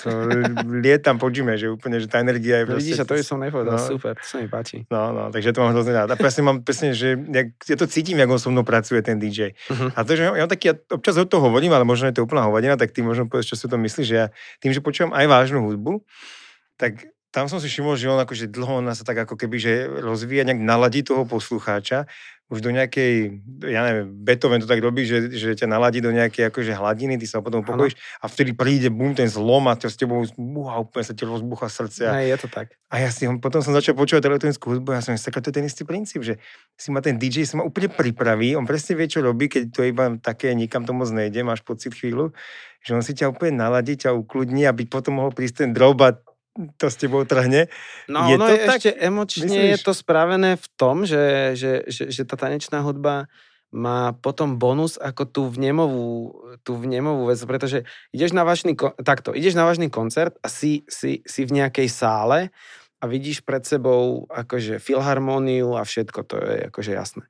to 0.06 0.10
lietam 0.70 1.18
po 1.18 1.26
gyme, 1.34 1.58
že 1.58 1.66
úplne, 1.66 1.98
že 1.98 2.06
tá 2.06 2.22
energia 2.22 2.62
je 2.62 2.64
No, 2.64 2.70
proste... 2.78 2.94
vidíš, 2.94 3.00
a 3.02 3.04
to 3.04 3.14
by 3.18 3.24
som 3.26 3.38
nepovedal. 3.42 3.74
no. 3.74 3.82
Super, 3.82 4.14
to 4.14 4.22
sa 4.22 4.38
mi 4.38 4.46
páči. 4.46 4.86
No, 4.86 5.10
no, 5.10 5.22
takže 5.34 5.50
to 5.50 5.58
mám 5.58 5.74
hrozne 5.74 5.92
rád. 5.98 6.08
A 6.10 6.16
presne 6.16 6.46
mám 6.46 6.62
presne, 6.62 6.94
že 6.94 7.18
jak, 7.18 7.48
ja 7.66 7.76
to 7.76 7.90
cítim, 7.90 8.22
jak 8.22 8.30
on 8.30 8.38
so 8.38 8.54
mnou 8.54 8.62
pracuje, 8.62 9.02
ten 9.02 9.18
DJ. 9.18 9.58
Uh-huh. 9.66 9.90
A 9.90 10.06
to, 10.06 10.14
že 10.14 10.30
ja 10.30 10.46
taký, 10.46 10.70
ja 10.70 10.74
občas 10.94 11.18
o 11.18 11.26
to 11.26 11.42
hovorím, 11.42 11.74
ale 11.74 11.82
možno 11.82 12.06
je 12.06 12.14
to 12.14 12.22
úplná 12.22 12.46
hovadina, 12.46 12.78
tak 12.78 12.94
ty 12.94 13.02
možno 13.02 13.26
povedz, 13.26 13.50
čo 13.50 13.58
si 13.58 13.66
o 13.66 13.72
tom 13.74 13.82
myslíš, 13.82 14.06
že 14.06 14.16
ja 14.16 14.26
tým, 14.62 14.70
že 14.70 14.78
počúvam 14.78 15.10
aj 15.10 15.26
vážnu 15.26 15.66
hudbu, 15.66 16.06
tak 16.78 17.08
tam 17.36 17.52
som 17.52 17.60
si 17.60 17.68
všimol, 17.68 18.00
že 18.00 18.08
on 18.08 18.16
akože 18.16 18.48
dlho 18.48 18.80
on 18.80 18.88
sa 18.96 19.04
tak 19.04 19.28
ako 19.28 19.36
keby, 19.36 19.60
že 19.60 19.72
rozvíja, 20.00 20.48
nejak 20.48 20.56
naladí 20.56 21.04
toho 21.04 21.28
poslucháča, 21.28 22.08
už 22.46 22.62
do 22.62 22.70
nejakej, 22.70 23.42
ja 23.66 23.82
neviem, 23.82 24.06
Beethoven 24.22 24.62
to 24.62 24.70
tak 24.70 24.78
robí, 24.78 25.02
že, 25.02 25.34
že 25.34 25.58
ťa 25.58 25.66
naladí 25.66 25.98
do 25.98 26.14
nejakej 26.14 26.46
akože 26.46 26.78
hladiny, 26.78 27.18
ty 27.18 27.26
sa 27.26 27.42
potom 27.42 27.60
Áno. 27.60 27.66
upokojíš 27.66 27.98
a 28.22 28.30
vtedy 28.30 28.54
príde 28.54 28.86
bum, 28.86 29.18
ten 29.18 29.26
zlom 29.26 29.66
a 29.66 29.74
to 29.74 29.90
s 29.90 29.98
tebou 29.98 30.22
búha, 30.38 30.78
úplne 30.78 31.02
sa 31.02 31.10
ti 31.10 31.26
rozbucha 31.26 31.66
srdce 31.66 32.06
a, 32.06 32.22
je 32.22 32.38
to 32.38 32.46
tak. 32.46 32.78
a 32.86 33.02
ja 33.02 33.10
si 33.10 33.26
potom 33.42 33.66
som 33.66 33.74
začal 33.74 33.98
počúvať 33.98 34.30
elektronickú 34.30 34.78
hudbu 34.78 34.94
a 34.94 35.02
ja 35.02 35.02
som 35.02 35.18
si 35.18 35.26
to 35.26 35.50
je 35.50 35.56
ten 35.58 35.66
istý 35.66 35.82
princíp, 35.82 36.22
že 36.22 36.38
si 36.78 36.94
ma 36.94 37.02
ten 37.02 37.18
DJ 37.18 37.50
si 37.50 37.58
ma 37.58 37.66
úplne 37.66 37.90
pripraví, 37.90 38.54
on 38.54 38.62
presne 38.62 38.94
vie, 38.94 39.10
čo 39.10 39.26
robí, 39.26 39.50
keď 39.50 39.62
to 39.74 39.82
je 39.82 39.90
iba 39.90 40.14
také, 40.22 40.54
nikam 40.54 40.86
to 40.86 40.94
moc 40.94 41.10
nejde, 41.10 41.42
máš 41.42 41.66
pocit 41.66 41.98
chvíľu, 41.98 42.30
že 42.86 42.94
on 42.94 43.02
si 43.02 43.10
ťa 43.18 43.34
úplne 43.34 43.58
naladí, 43.58 43.98
ťa 43.98 44.14
ukludní, 44.14 44.70
aby 44.70 44.86
potom 44.86 45.18
mohol 45.18 45.34
prísť 45.34 45.66
ten 45.66 45.70
drob 45.74 45.98
a 46.06 46.14
to 46.80 46.86
s 46.88 46.96
tebou 46.96 47.22
trhne. 47.28 47.68
No 48.08 48.28
Je 48.28 48.36
ono 48.36 48.46
to 48.48 48.52
je 48.52 48.58
tak? 48.64 48.78
ešte 48.80 48.92
emočne 48.96 49.46
je 49.46 49.76
Myslíš? 49.76 49.84
to 49.84 49.92
spravené 49.92 50.56
v 50.56 50.66
tom, 50.76 51.04
že, 51.04 51.54
že, 51.54 51.84
že, 51.86 52.08
že 52.10 52.22
tá 52.24 52.34
tanečná 52.36 52.80
hudba 52.82 53.28
má 53.74 54.14
potom 54.14 54.56
bonus 54.56 54.96
ako 54.96 55.22
tú 55.26 55.42
vnemovú, 55.50 56.32
tú 56.62 56.78
vnemovú 56.78 57.28
vec, 57.28 57.36
pretože 57.44 57.84
ideš 58.14 58.32
na 58.32 58.46
vážny, 58.46 58.78
takto, 59.04 59.34
ideš 59.34 59.58
na 59.58 59.66
vážny 59.66 59.90
koncert 59.90 60.38
a 60.40 60.48
si, 60.48 60.86
si, 60.88 61.20
si 61.26 61.42
v 61.44 61.60
nejakej 61.60 61.90
sále 61.90 62.54
a 62.96 63.04
vidíš 63.04 63.44
pred 63.44 63.60
sebou 63.68 64.24
akože 64.32 64.80
filharmóniu 64.80 65.76
a 65.76 65.84
všetko, 65.84 66.20
to 66.24 66.36
je 66.40 66.56
akože 66.72 66.92
jasné. 66.96 67.24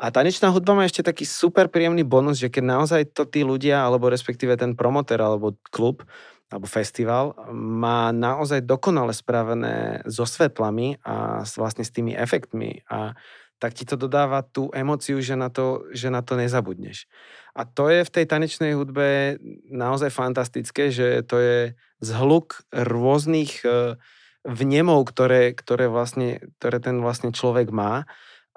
A 0.00 0.08
tanečná 0.08 0.48
hudba 0.48 0.72
má 0.72 0.88
ešte 0.88 1.04
taký 1.04 1.28
super 1.28 1.68
príjemný 1.68 2.00
bonus, 2.06 2.40
že 2.40 2.48
keď 2.48 2.64
naozaj 2.64 3.02
to 3.12 3.28
tí 3.28 3.44
ľudia, 3.44 3.84
alebo 3.84 4.08
respektíve 4.08 4.56
ten 4.56 4.72
promoter, 4.72 5.20
alebo 5.20 5.60
klub, 5.68 6.08
alebo 6.52 6.68
festival 6.68 7.32
má 7.56 8.12
naozaj 8.12 8.68
dokonale 8.68 9.16
spravené 9.16 10.04
so 10.04 10.28
svetlami 10.28 11.00
a 11.00 11.48
s, 11.48 11.56
vlastne 11.56 11.80
s 11.80 11.90
tými 11.90 12.12
efektmi 12.12 12.84
a 12.92 13.16
tak 13.56 13.78
ti 13.78 13.86
to 13.86 13.94
dodáva 13.94 14.42
tú 14.42 14.74
emociu, 14.74 15.22
že 15.22 15.38
na, 15.38 15.46
to, 15.46 15.86
že 15.94 16.10
na 16.10 16.18
to 16.18 16.34
nezabudneš. 16.34 17.06
A 17.54 17.62
to 17.62 17.86
je 17.94 18.02
v 18.02 18.10
tej 18.10 18.26
tanečnej 18.26 18.74
hudbe 18.74 19.38
naozaj 19.70 20.10
fantastické, 20.10 20.90
že 20.90 21.22
to 21.22 21.38
je 21.38 21.58
zhluk 22.02 22.66
rôznych 22.74 23.62
e, 23.62 23.94
vnemov, 24.42 25.06
ktoré, 25.14 25.54
ktoré, 25.54 25.86
vlastne, 25.86 26.42
ktoré 26.58 26.82
ten 26.82 26.98
vlastne 26.98 27.30
človek 27.30 27.70
má. 27.70 28.02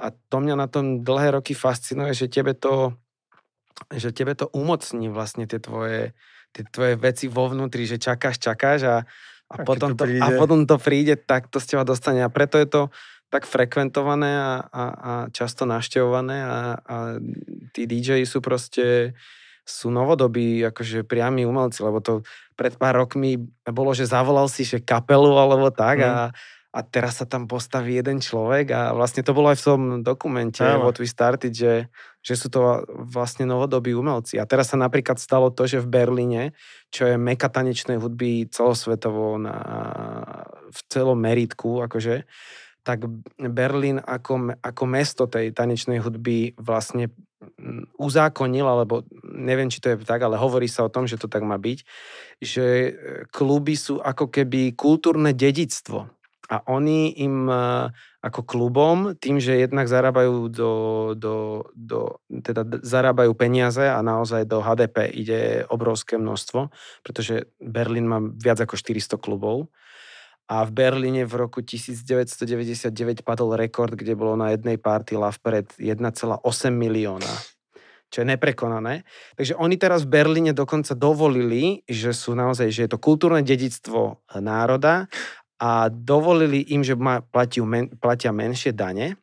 A 0.02 0.10
to 0.10 0.42
mňa 0.42 0.58
na 0.58 0.66
tom 0.66 1.06
dlhé 1.06 1.38
roky 1.38 1.54
fascinuje, 1.54 2.18
že 2.18 2.26
tebe 2.26 2.58
to, 2.58 2.98
že 3.94 4.10
tebe 4.10 4.34
to 4.34 4.50
umocní 4.58 5.14
vlastne 5.14 5.46
tie 5.46 5.62
tvoje, 5.62 6.18
tie 6.56 6.64
tvoje 6.72 6.96
veci 6.96 7.28
vo 7.28 7.52
vnútri, 7.52 7.84
že 7.84 8.00
čakáš, 8.00 8.40
čakáš 8.40 8.88
a, 8.88 8.98
a, 9.52 9.56
A 9.60 9.68
potom, 9.68 9.92
to 9.92 10.00
to, 10.00 10.04
a 10.08 10.08
príde? 10.08 10.40
potom 10.40 10.60
to 10.64 10.76
príde, 10.80 11.20
tak 11.20 11.52
to 11.52 11.60
z 11.60 11.76
teba 11.76 11.84
dostane. 11.84 12.24
A 12.24 12.32
preto 12.32 12.56
je 12.56 12.68
to 12.72 12.82
tak 13.28 13.44
frekventované 13.44 14.32
a, 14.40 14.52
a, 14.72 14.84
a 14.88 15.12
často 15.36 15.68
našťahované 15.68 16.38
a, 16.40 16.58
a 16.80 16.96
tí 17.76 17.84
DJ 17.84 18.24
sú 18.24 18.40
proste 18.40 19.12
sú 19.66 19.90
novodobí, 19.90 20.62
akože 20.62 21.04
priami 21.10 21.42
umelci, 21.42 21.82
lebo 21.82 21.98
to 21.98 22.22
pred 22.54 22.78
pár 22.78 23.02
rokmi 23.02 23.42
bolo, 23.66 23.98
že 23.98 24.06
zavolal 24.06 24.46
si 24.46 24.62
že 24.62 24.78
kapelu 24.78 25.34
alebo 25.36 25.74
tak 25.74 26.00
Mm. 26.00 26.06
a, 26.06 26.14
a 26.76 26.84
teraz 26.84 27.24
sa 27.24 27.26
tam 27.26 27.48
postaví 27.48 27.96
jeden 27.96 28.20
človek 28.20 28.76
a 28.76 28.92
vlastne 28.92 29.24
to 29.24 29.32
bolo 29.32 29.48
aj 29.48 29.64
v 29.64 29.66
tom 29.66 29.82
dokumente 30.04 30.60
Áno. 30.60 30.84
What 30.84 31.00
We 31.00 31.08
Started, 31.08 31.56
že, 31.56 31.88
že 32.20 32.34
sú 32.36 32.52
to 32.52 32.84
vlastne 32.92 33.48
novodobí 33.48 33.96
umelci. 33.96 34.36
A 34.36 34.44
teraz 34.44 34.76
sa 34.76 34.78
napríklad 34.78 35.16
stalo 35.16 35.56
to, 35.56 35.64
že 35.64 35.80
v 35.80 35.88
Berlíne, 35.88 36.44
čo 36.92 37.08
je 37.08 37.16
meka 37.16 37.48
tanečnej 37.48 37.96
hudby 37.96 38.52
celosvetovo 38.52 39.40
na, 39.40 39.56
v 40.68 40.80
celom 40.92 41.16
meritku, 41.16 41.80
akože, 41.88 42.28
tak 42.84 43.08
Berlín 43.40 44.04
ako, 44.04 44.60
ako 44.60 44.84
mesto 44.84 45.32
tej 45.32 45.56
tanečnej 45.56 46.04
hudby 46.04 46.60
vlastne 46.60 47.10
uzákonil, 47.98 48.66
alebo 48.66 49.06
neviem, 49.24 49.70
či 49.70 49.80
to 49.80 49.94
je 49.94 50.02
tak, 50.04 50.22
ale 50.22 50.38
hovorí 50.38 50.68
sa 50.68 50.86
o 50.86 50.94
tom, 50.94 51.06
že 51.06 51.18
to 51.18 51.30
tak 51.30 51.46
má 51.46 51.56
byť, 51.58 51.80
že 52.42 52.66
e, 52.66 52.92
kluby 53.30 53.78
sú 53.78 54.02
ako 54.02 54.30
keby 54.34 54.74
kultúrne 54.74 55.32
dedictvo. 55.32 56.15
A 56.46 56.62
oni 56.70 57.10
im 57.26 57.50
e, 57.50 57.90
ako 58.22 58.42
klubom, 58.46 59.18
tým, 59.18 59.42
že 59.42 59.58
jednak 59.66 59.90
zarábajú 59.90 60.50
do, 60.54 60.72
do, 61.18 61.36
do 61.74 62.22
teda 62.30 62.86
zarábajú 62.86 63.34
peniaze 63.34 63.82
a 63.82 63.98
naozaj 64.06 64.46
do 64.46 64.62
HDP 64.62 65.10
ide 65.10 65.42
obrovské 65.70 66.22
množstvo, 66.22 66.70
pretože 67.02 67.50
Berlín 67.58 68.06
má 68.06 68.22
viac 68.22 68.62
ako 68.62 68.78
400 68.78 69.18
klubov. 69.18 69.74
A 70.46 70.62
v 70.62 70.78
Berlíne 70.78 71.26
v 71.26 71.34
roku 71.42 71.66
1999 71.66 72.94
padol 73.26 73.58
rekord, 73.58 73.98
kde 73.98 74.14
bolo 74.14 74.38
na 74.38 74.54
jednej 74.54 74.78
party 74.78 75.18
Love 75.18 75.42
Parade 75.42 75.74
1,8 75.82 76.46
milióna 76.70 77.56
čo 78.14 78.24
je 78.24 78.32
neprekonané. 78.32 79.04
Takže 79.36 79.60
oni 79.60 79.76
teraz 79.76 80.08
v 80.08 80.14
Berlíne 80.16 80.56
dokonca 80.56 80.96
dovolili, 80.96 81.84
že 81.84 82.16
sú 82.16 82.32
naozaj, 82.32 82.72
že 82.72 82.88
je 82.88 82.90
to 82.96 83.02
kultúrne 83.02 83.44
dedictvo 83.44 84.24
národa 84.40 85.12
a 85.60 85.88
dovolili 85.88 86.62
im, 86.76 86.84
že 86.84 86.96
ma, 86.96 87.24
platia, 87.24 87.64
men, 87.64 87.88
platia 87.96 88.36
menšie 88.36 88.76
dane, 88.76 89.16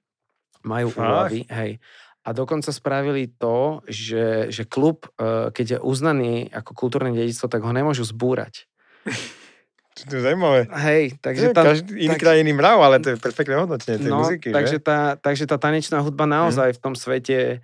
majú 0.64 0.88
Fakt? 0.88 1.00
úlavy, 1.02 1.40
hej. 1.48 1.76
A 2.22 2.30
dokonca 2.30 2.70
spravili 2.70 3.34
to, 3.34 3.82
že, 3.90 4.46
že 4.48 4.62
klub, 4.64 5.10
eh, 5.18 5.50
keď 5.50 5.66
je 5.66 5.78
uznaný 5.82 6.34
ako 6.54 6.70
kultúrne 6.72 7.10
dedictvo, 7.10 7.50
tak 7.50 7.66
ho 7.66 7.72
nemôžu 7.74 8.06
zbúrať. 8.06 8.64
To 9.92 10.16
je 10.16 10.24
zaujímavé. 10.24 10.72
Hej, 10.72 11.20
Takže 11.20 11.52
tam, 11.52 11.68
Každý 11.68 11.92
iný 12.00 12.16
tak- 12.16 12.24
kraj, 12.24 12.40
iný 12.40 12.56
mrav, 12.56 12.80
ale 12.80 12.96
to 12.98 13.12
je 13.12 13.20
perfektné 13.20 13.60
hodnotenie 13.60 14.00
tej 14.00 14.08
no, 14.08 14.24
muziky, 14.24 14.48
takže, 14.48 14.80
že? 14.80 14.86
Tá, 14.88 15.20
takže 15.20 15.44
tá 15.44 15.60
tanečná 15.60 16.00
hudba 16.00 16.24
naozaj 16.24 16.72
v 16.72 16.80
tom 16.80 16.96
svete 16.96 17.60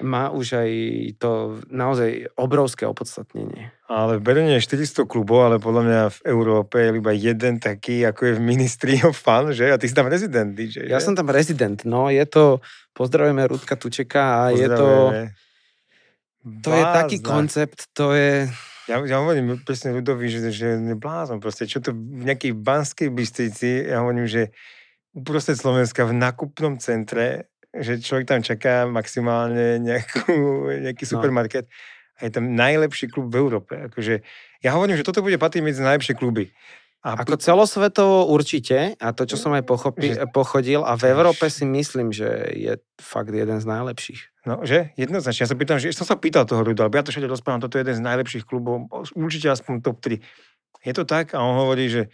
má 0.00 0.30
už 0.30 0.56
aj 0.56 0.70
to 1.18 1.30
naozaj 1.68 2.32
obrovské 2.34 2.86
opodstatnenie. 2.86 3.68
Ale 3.84 4.16
v 4.16 4.24
Berlíne 4.24 4.56
je 4.56 4.64
400 4.64 5.04
klubov, 5.04 5.44
ale 5.44 5.60
podľa 5.60 5.82
mňa 5.84 6.00
v 6.08 6.18
Európe 6.24 6.76
je 6.78 6.96
iba 6.96 7.12
jeden 7.12 7.60
taký, 7.60 8.00
ako 8.02 8.20
je 8.24 8.34
v 8.38 8.42
Ministry 8.42 8.94
of 9.04 9.12
Fun, 9.24 9.52
že? 9.52 9.68
A 9.68 9.76
ty 9.76 9.84
si 9.84 9.92
tam 9.92 10.08
rezident 10.08 10.56
DJ, 10.56 10.88
Ja 10.88 10.96
že? 10.96 11.04
som 11.04 11.12
tam 11.12 11.28
rezident, 11.28 11.84
no 11.84 12.08
je 12.08 12.24
to, 12.24 12.64
pozdravujeme 12.92 13.44
Rudka 13.44 13.76
Tučeka 13.76 14.48
a 14.48 14.50
je 14.50 14.64
to, 14.64 14.88
to 16.62 16.70
je 16.70 16.84
taký 16.84 17.16
Blázna. 17.20 17.28
koncept, 17.28 17.78
to 17.92 18.16
je, 18.16 18.48
Ja, 18.90 18.98
ja 18.98 19.20
hovorím 19.20 19.62
presne 19.62 19.92
ľudovi, 19.92 20.26
že, 20.26 20.50
že 20.50 20.74
je 20.74 20.96
blázon 20.96 21.38
proste. 21.38 21.70
Čo 21.70 21.78
to 21.78 21.90
v 21.92 22.26
nejakej 22.26 22.56
banskej 22.56 23.08
Bystrici, 23.12 23.86
ja 23.86 24.02
hovorím, 24.02 24.26
že 24.26 24.50
uprostred 25.12 25.54
Slovenska 25.54 26.02
v 26.02 26.16
nakupnom 26.16 26.80
centre, 26.80 27.51
že 27.72 27.98
človek 27.98 28.28
tam 28.28 28.40
čaká 28.44 28.84
maximálne 28.84 29.80
nejakú, 29.80 30.28
nejaký 30.84 31.04
No. 31.08 31.10
supermarket 31.16 31.66
a 32.20 32.28
je 32.28 32.32
tam 32.32 32.52
najlepší 32.52 33.08
klub 33.08 33.32
v 33.32 33.40
Európe. 33.40 33.74
Akože, 33.88 34.20
ja 34.60 34.70
hovorím, 34.76 34.94
že 34.94 35.04
toto 35.04 35.24
bude 35.24 35.40
patriť 35.40 35.64
medzi 35.64 35.80
najlepšie 35.80 36.14
kluby. 36.14 36.52
A 37.02 37.18
ako 37.18 37.34
celosvetovo 37.34 38.30
určite, 38.30 38.94
a 38.94 39.10
to, 39.10 39.26
čo 39.26 39.34
som 39.34 39.50
aj 39.58 39.66
pochopi, 39.66 40.14
Že- 40.14 40.30
pochodil, 40.30 40.86
a 40.86 40.94
v 40.94 41.10
Európe 41.10 41.50
si 41.50 41.66
myslím, 41.66 42.14
že 42.14 42.30
je 42.54 42.78
fakt 43.02 43.34
jeden 43.34 43.58
z 43.58 43.66
najlepších. 43.66 44.46
No, 44.46 44.62
že? 44.62 44.94
Jednoznačne. 44.94 45.42
Ja 45.42 45.50
sa 45.50 45.58
pýtam, 45.58 45.82
že 45.82 45.90
som 45.90 46.06
sa 46.06 46.14
pýtal 46.14 46.46
toho 46.46 46.62
ľudu, 46.62 46.78
alebo 46.78 46.94
ja 46.94 47.02
to 47.02 47.10
všade 47.10 47.26
rozprávam, 47.26 47.58
toto 47.58 47.74
je 47.74 47.82
jeden 47.82 47.98
z 47.98 48.06
najlepších 48.06 48.46
klubov, 48.46 48.86
určite 49.18 49.50
aspoň 49.50 49.82
top 49.82 49.98
3. 49.98 50.22
Je 50.86 50.92
to 50.94 51.02
tak? 51.02 51.34
A 51.34 51.42
on 51.42 51.58
hovorí, 51.58 51.90
že 51.90 52.06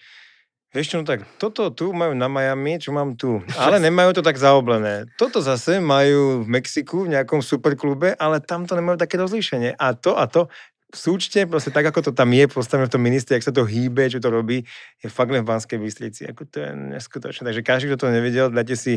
Vieš 0.69 0.87
čo, 0.93 0.97
no 1.01 1.09
tak 1.09 1.25
toto 1.41 1.73
tu 1.73 1.97
majú 1.97 2.13
na 2.13 2.29
Miami, 2.29 2.77
čo 2.77 2.93
mám 2.93 3.17
tu. 3.17 3.41
Ale 3.57 3.81
nemajú 3.81 4.21
to 4.21 4.23
tak 4.23 4.37
zaoblené. 4.37 5.09
Toto 5.17 5.41
zase 5.41 5.81
majú 5.81 6.45
v 6.45 6.61
Mexiku 6.61 7.09
v 7.09 7.17
nejakom 7.17 7.41
superklube, 7.41 8.13
ale 8.21 8.45
tam 8.45 8.69
to 8.69 8.77
nemajú 8.77 9.01
také 9.01 9.17
rozlíšenie. 9.17 9.81
A 9.81 9.97
to 9.97 10.13
a 10.13 10.29
to 10.29 10.53
súčte, 10.93 11.49
proste 11.49 11.73
tak, 11.73 11.89
ako 11.89 12.11
to 12.11 12.13
tam 12.13 12.33
je 12.37 12.45
postavené 12.49 12.85
v 12.85 12.95
tom 12.97 13.01
ministre, 13.01 13.37
jak 13.37 13.49
sa 13.49 13.53
to 13.53 13.65
hýbe, 13.65 14.13
čo 14.13 14.21
to 14.21 14.29
robí, 14.29 14.65
je 15.01 15.09
fakt 15.09 15.33
len 15.33 15.41
v 15.45 15.49
Banskej 15.49 15.81
Bystrici. 15.81 16.29
Ako 16.29 16.45
to 16.45 16.61
je 16.61 16.71
neskutočné. 16.97 17.49
Takže 17.49 17.63
každý, 17.65 17.85
kto 17.93 18.05
to 18.05 18.13
nevidel, 18.13 18.53
dajte 18.53 18.77
si 18.77 18.93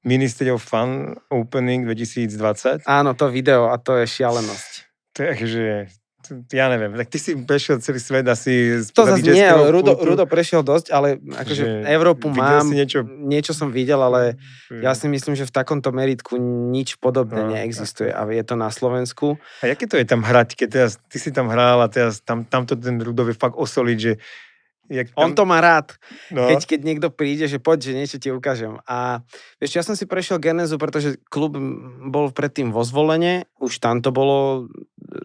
Ministry 0.00 0.48
of 0.48 0.64
Fun 0.64 1.20
Opening 1.28 1.84
2020. 1.84 2.88
Áno, 2.88 3.12
to 3.12 3.28
video 3.28 3.68
a 3.68 3.76
to 3.76 4.00
je 4.00 4.08
šialenosť. 4.08 4.72
To 5.16 5.18
je 5.20 5.32
že 5.44 5.64
ja 6.50 6.66
neviem, 6.70 6.94
tak 6.94 7.08
ty 7.10 7.18
si 7.18 7.34
prešiel 7.34 7.82
celý 7.82 8.00
svet 8.00 8.26
asi... 8.30 8.82
To 8.94 9.02
zase 9.04 9.26
nie, 9.26 9.46
Rudo, 9.46 9.98
Rudo 9.98 10.24
prešiel 10.24 10.62
dosť, 10.62 10.94
ale 10.94 11.18
akože 11.18 11.62
že 11.62 11.66
Európu 11.90 12.30
mám, 12.30 12.70
si 12.70 12.78
niečo... 12.78 13.02
niečo 13.04 13.52
som 13.52 13.74
videl, 13.74 13.98
ale 13.98 14.38
ja 14.70 14.94
si 14.94 15.10
myslím, 15.10 15.34
že 15.34 15.46
v 15.46 15.52
takomto 15.52 15.90
meritku 15.90 16.38
nič 16.70 16.96
podobné 17.02 17.42
no, 17.42 17.50
neexistuje 17.52 18.14
a 18.14 18.24
je 18.30 18.44
to 18.46 18.54
na 18.54 18.70
Slovensku. 18.70 19.36
A 19.60 19.74
aké 19.74 19.90
to 19.90 19.98
je 19.98 20.06
tam 20.06 20.22
hrať, 20.22 20.54
keď 20.54 20.68
teraz, 20.70 20.92
ty 21.10 21.18
si 21.18 21.34
tam 21.34 21.50
hral 21.50 21.82
a 21.82 21.90
teraz 21.90 22.22
tam, 22.22 22.46
tamto 22.46 22.78
ten 22.78 22.96
Rudo 23.02 23.26
je 23.26 23.36
fakt 23.36 23.58
osoliť, 23.58 23.98
že 23.98 24.12
Jak 24.90 25.14
tam... 25.14 25.22
On 25.22 25.32
to 25.38 25.46
má 25.46 25.62
rád, 25.62 25.94
no. 26.34 26.50
keď, 26.50 26.66
keď 26.66 26.80
niekto 26.82 27.08
príde, 27.14 27.46
že 27.46 27.62
poď, 27.62 27.78
že 27.78 27.92
niečo 27.94 28.18
ti 28.18 28.34
ukážem. 28.34 28.82
A 28.90 29.22
vieš, 29.62 29.78
ja 29.78 29.86
som 29.86 29.94
si 29.94 30.02
prešiel 30.02 30.42
Genezu, 30.42 30.82
pretože 30.82 31.14
klub 31.30 31.54
bol 32.10 32.34
predtým 32.34 32.74
vo 32.74 32.82
zvolenie, 32.82 33.46
už 33.62 33.78
tam 33.78 34.02
to 34.02 34.10
bolo 34.10 34.66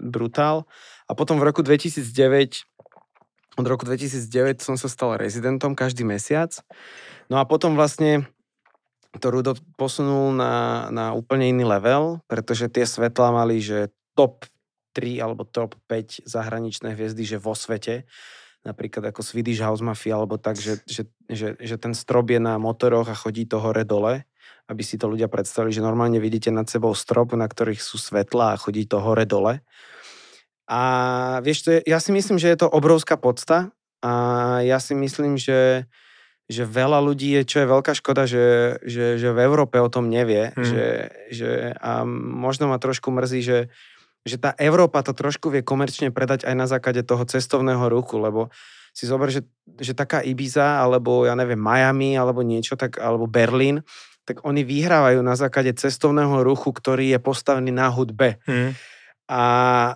brutál. 0.06 0.70
A 1.06 1.12
potom 1.13 1.38
v 1.38 1.48
roku 1.48 1.62
2009, 1.62 2.65
od 3.62 3.65
roku 3.65 3.86
2009 3.86 4.62
som 4.62 4.76
sa 4.76 4.89
stal 4.89 5.15
rezidentom 5.22 5.78
každý 5.78 6.02
mesiac. 6.02 6.52
No 7.30 7.38
a 7.38 7.46
potom 7.46 7.78
vlastne 7.78 8.26
to 9.22 9.32
Rudo 9.32 9.56
posunul 9.80 10.36
na, 10.36 10.88
na 10.91 11.06
úplne 11.15 11.48
iný 11.48 11.63
level, 11.63 12.20
pretože 12.28 12.68
tie 12.68 12.84
svetlá 12.84 13.32
mali, 13.32 13.63
že 13.63 13.94
top 14.18 14.50
3 14.96 15.24
alebo 15.24 15.48
top 15.48 15.80
5 15.88 16.28
zahraničné 16.28 16.96
hviezdy, 16.96 17.24
že 17.24 17.38
vo 17.39 17.56
svete 17.56 18.08
napríklad 18.65 19.13
ako 19.13 19.22
Swedish 19.22 19.62
House 19.62 19.86
Mafia, 19.86 20.18
alebo 20.18 20.41
tak, 20.41 20.58
že, 20.58 20.82
že, 20.89 21.06
že, 21.30 21.54
že 21.62 21.76
ten 21.78 21.94
strop 21.94 22.34
je 22.34 22.41
na 22.41 22.58
motoroch 22.58 23.06
a 23.06 23.15
chodí 23.15 23.46
to 23.46 23.62
hore-dole, 23.62 24.26
aby 24.65 24.82
si 24.82 24.98
to 24.98 25.06
ľudia 25.06 25.30
predstavili, 25.30 25.70
že 25.70 25.86
normálne 25.86 26.18
vidíte 26.18 26.50
nad 26.50 26.65
sebou 26.65 26.98
strop, 26.98 27.38
na 27.38 27.46
ktorých 27.46 27.78
sú 27.78 28.02
svetla 28.02 28.58
a 28.58 28.60
chodí 28.60 28.89
to 28.89 28.98
hore-dole. 28.98 29.62
A 30.65 30.82
vieš, 31.45 31.65
to 31.65 31.69
je, 31.78 31.80
ja 31.86 32.01
si 32.01 32.10
myslím, 32.10 32.41
že 32.41 32.49
je 32.49 32.65
to 32.65 32.67
obrovská 32.69 33.21
podsta 33.21 33.69
a 34.01 34.12
ja 34.65 34.82
si 34.82 34.97
myslím, 34.97 35.38
že, 35.38 35.86
že 36.49 36.65
veľa 36.65 37.01
ľudí 37.06 37.38
je, 37.38 37.41
čo 37.45 37.58
je 37.62 37.71
veľká 37.71 37.93
škoda, 37.93 38.25
že, 38.25 38.78
že, 38.82 39.21
že 39.21 39.30
v 39.30 39.39
Európe 39.45 39.78
o 39.78 39.89
tom 39.89 40.10
nevie. 40.10 40.54
Hmm. 40.54 40.65
Že, 40.65 40.86
že, 41.30 41.49
a 41.78 42.06
možno 42.06 42.69
ma 42.69 42.82
trošku 42.82 43.13
mrzí, 43.13 43.41
že, 43.45 43.60
že 44.25 44.41
tá 44.41 44.58
Európa 44.58 45.06
to 45.06 45.13
trošku 45.13 45.54
vie 45.54 45.62
komerčne 45.62 46.10
predať 46.10 46.49
aj 46.49 46.56
na 46.58 46.65
základe 46.65 47.06
toho 47.06 47.21
cestovného 47.30 47.86
ruchu, 47.86 48.17
lebo 48.17 48.49
si 48.95 49.06
zober, 49.06 49.30
že, 49.30 49.45
že 49.78 49.93
taká 49.93 50.25
Ibiza, 50.25 50.82
alebo 50.82 51.30
ja 51.30 51.38
neviem, 51.38 51.60
Miami, 51.60 52.17
alebo 52.17 52.41
niečo, 52.41 52.73
tak, 52.80 52.97
alebo 52.97 53.30
Berlín, 53.30 53.86
tak 54.25 54.41
oni 54.41 54.65
vyhrávajú 54.65 55.21
na 55.21 55.38
základe 55.38 55.78
cestovného 55.78 56.41
ruchu, 56.41 56.73
ktorý 56.73 57.13
je 57.13 57.19
postavený 57.21 57.69
na 57.69 57.91
hudbe. 57.93 58.41
Hmm. 58.49 58.73
A, 59.30 59.43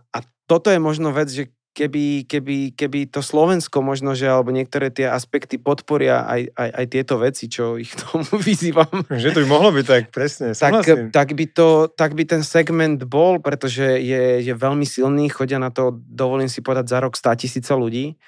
a 0.01 0.17
toto 0.49 0.73
je 0.73 0.81
možno 0.81 1.13
vec, 1.13 1.29
že 1.29 1.53
keby, 1.79 2.25
keby, 2.25 2.57
keby 2.73 2.99
to 3.07 3.21
Slovensko 3.21 3.79
možno, 3.79 4.17
že 4.17 4.27
alebo 4.27 4.49
niektoré 4.51 4.89
tie 4.89 5.07
aspekty 5.07 5.61
podporia 5.61 6.25
aj, 6.25 6.51
aj, 6.57 6.69
aj 6.75 6.85
tieto 6.89 7.15
veci, 7.21 7.45
čo 7.47 7.77
ich 7.77 7.93
tomu 7.93 8.25
vyzývam. 8.47 9.05
Že 9.07 9.37
to 9.37 9.41
by 9.45 9.47
mohlo 9.47 9.69
byť 9.71 9.85
tak, 9.85 10.03
presne, 10.11 10.51
tak, 10.57 10.83
tak, 11.13 11.29
by 11.37 11.45
to, 11.53 11.87
tak 11.93 12.17
by 12.17 12.23
ten 12.25 12.43
segment 12.43 12.99
bol, 13.05 13.39
pretože 13.39 14.01
je, 14.01 14.43
je 14.43 14.53
veľmi 14.53 14.83
silný, 14.83 15.29
chodia 15.29 15.61
na 15.61 15.69
to, 15.69 15.95
dovolím 15.95 16.49
si 16.49 16.59
povedať, 16.59 16.91
za 16.91 16.99
rok 16.99 17.13
100 17.15 17.41
tisíce 17.45 17.71
ľudí, 17.71 18.19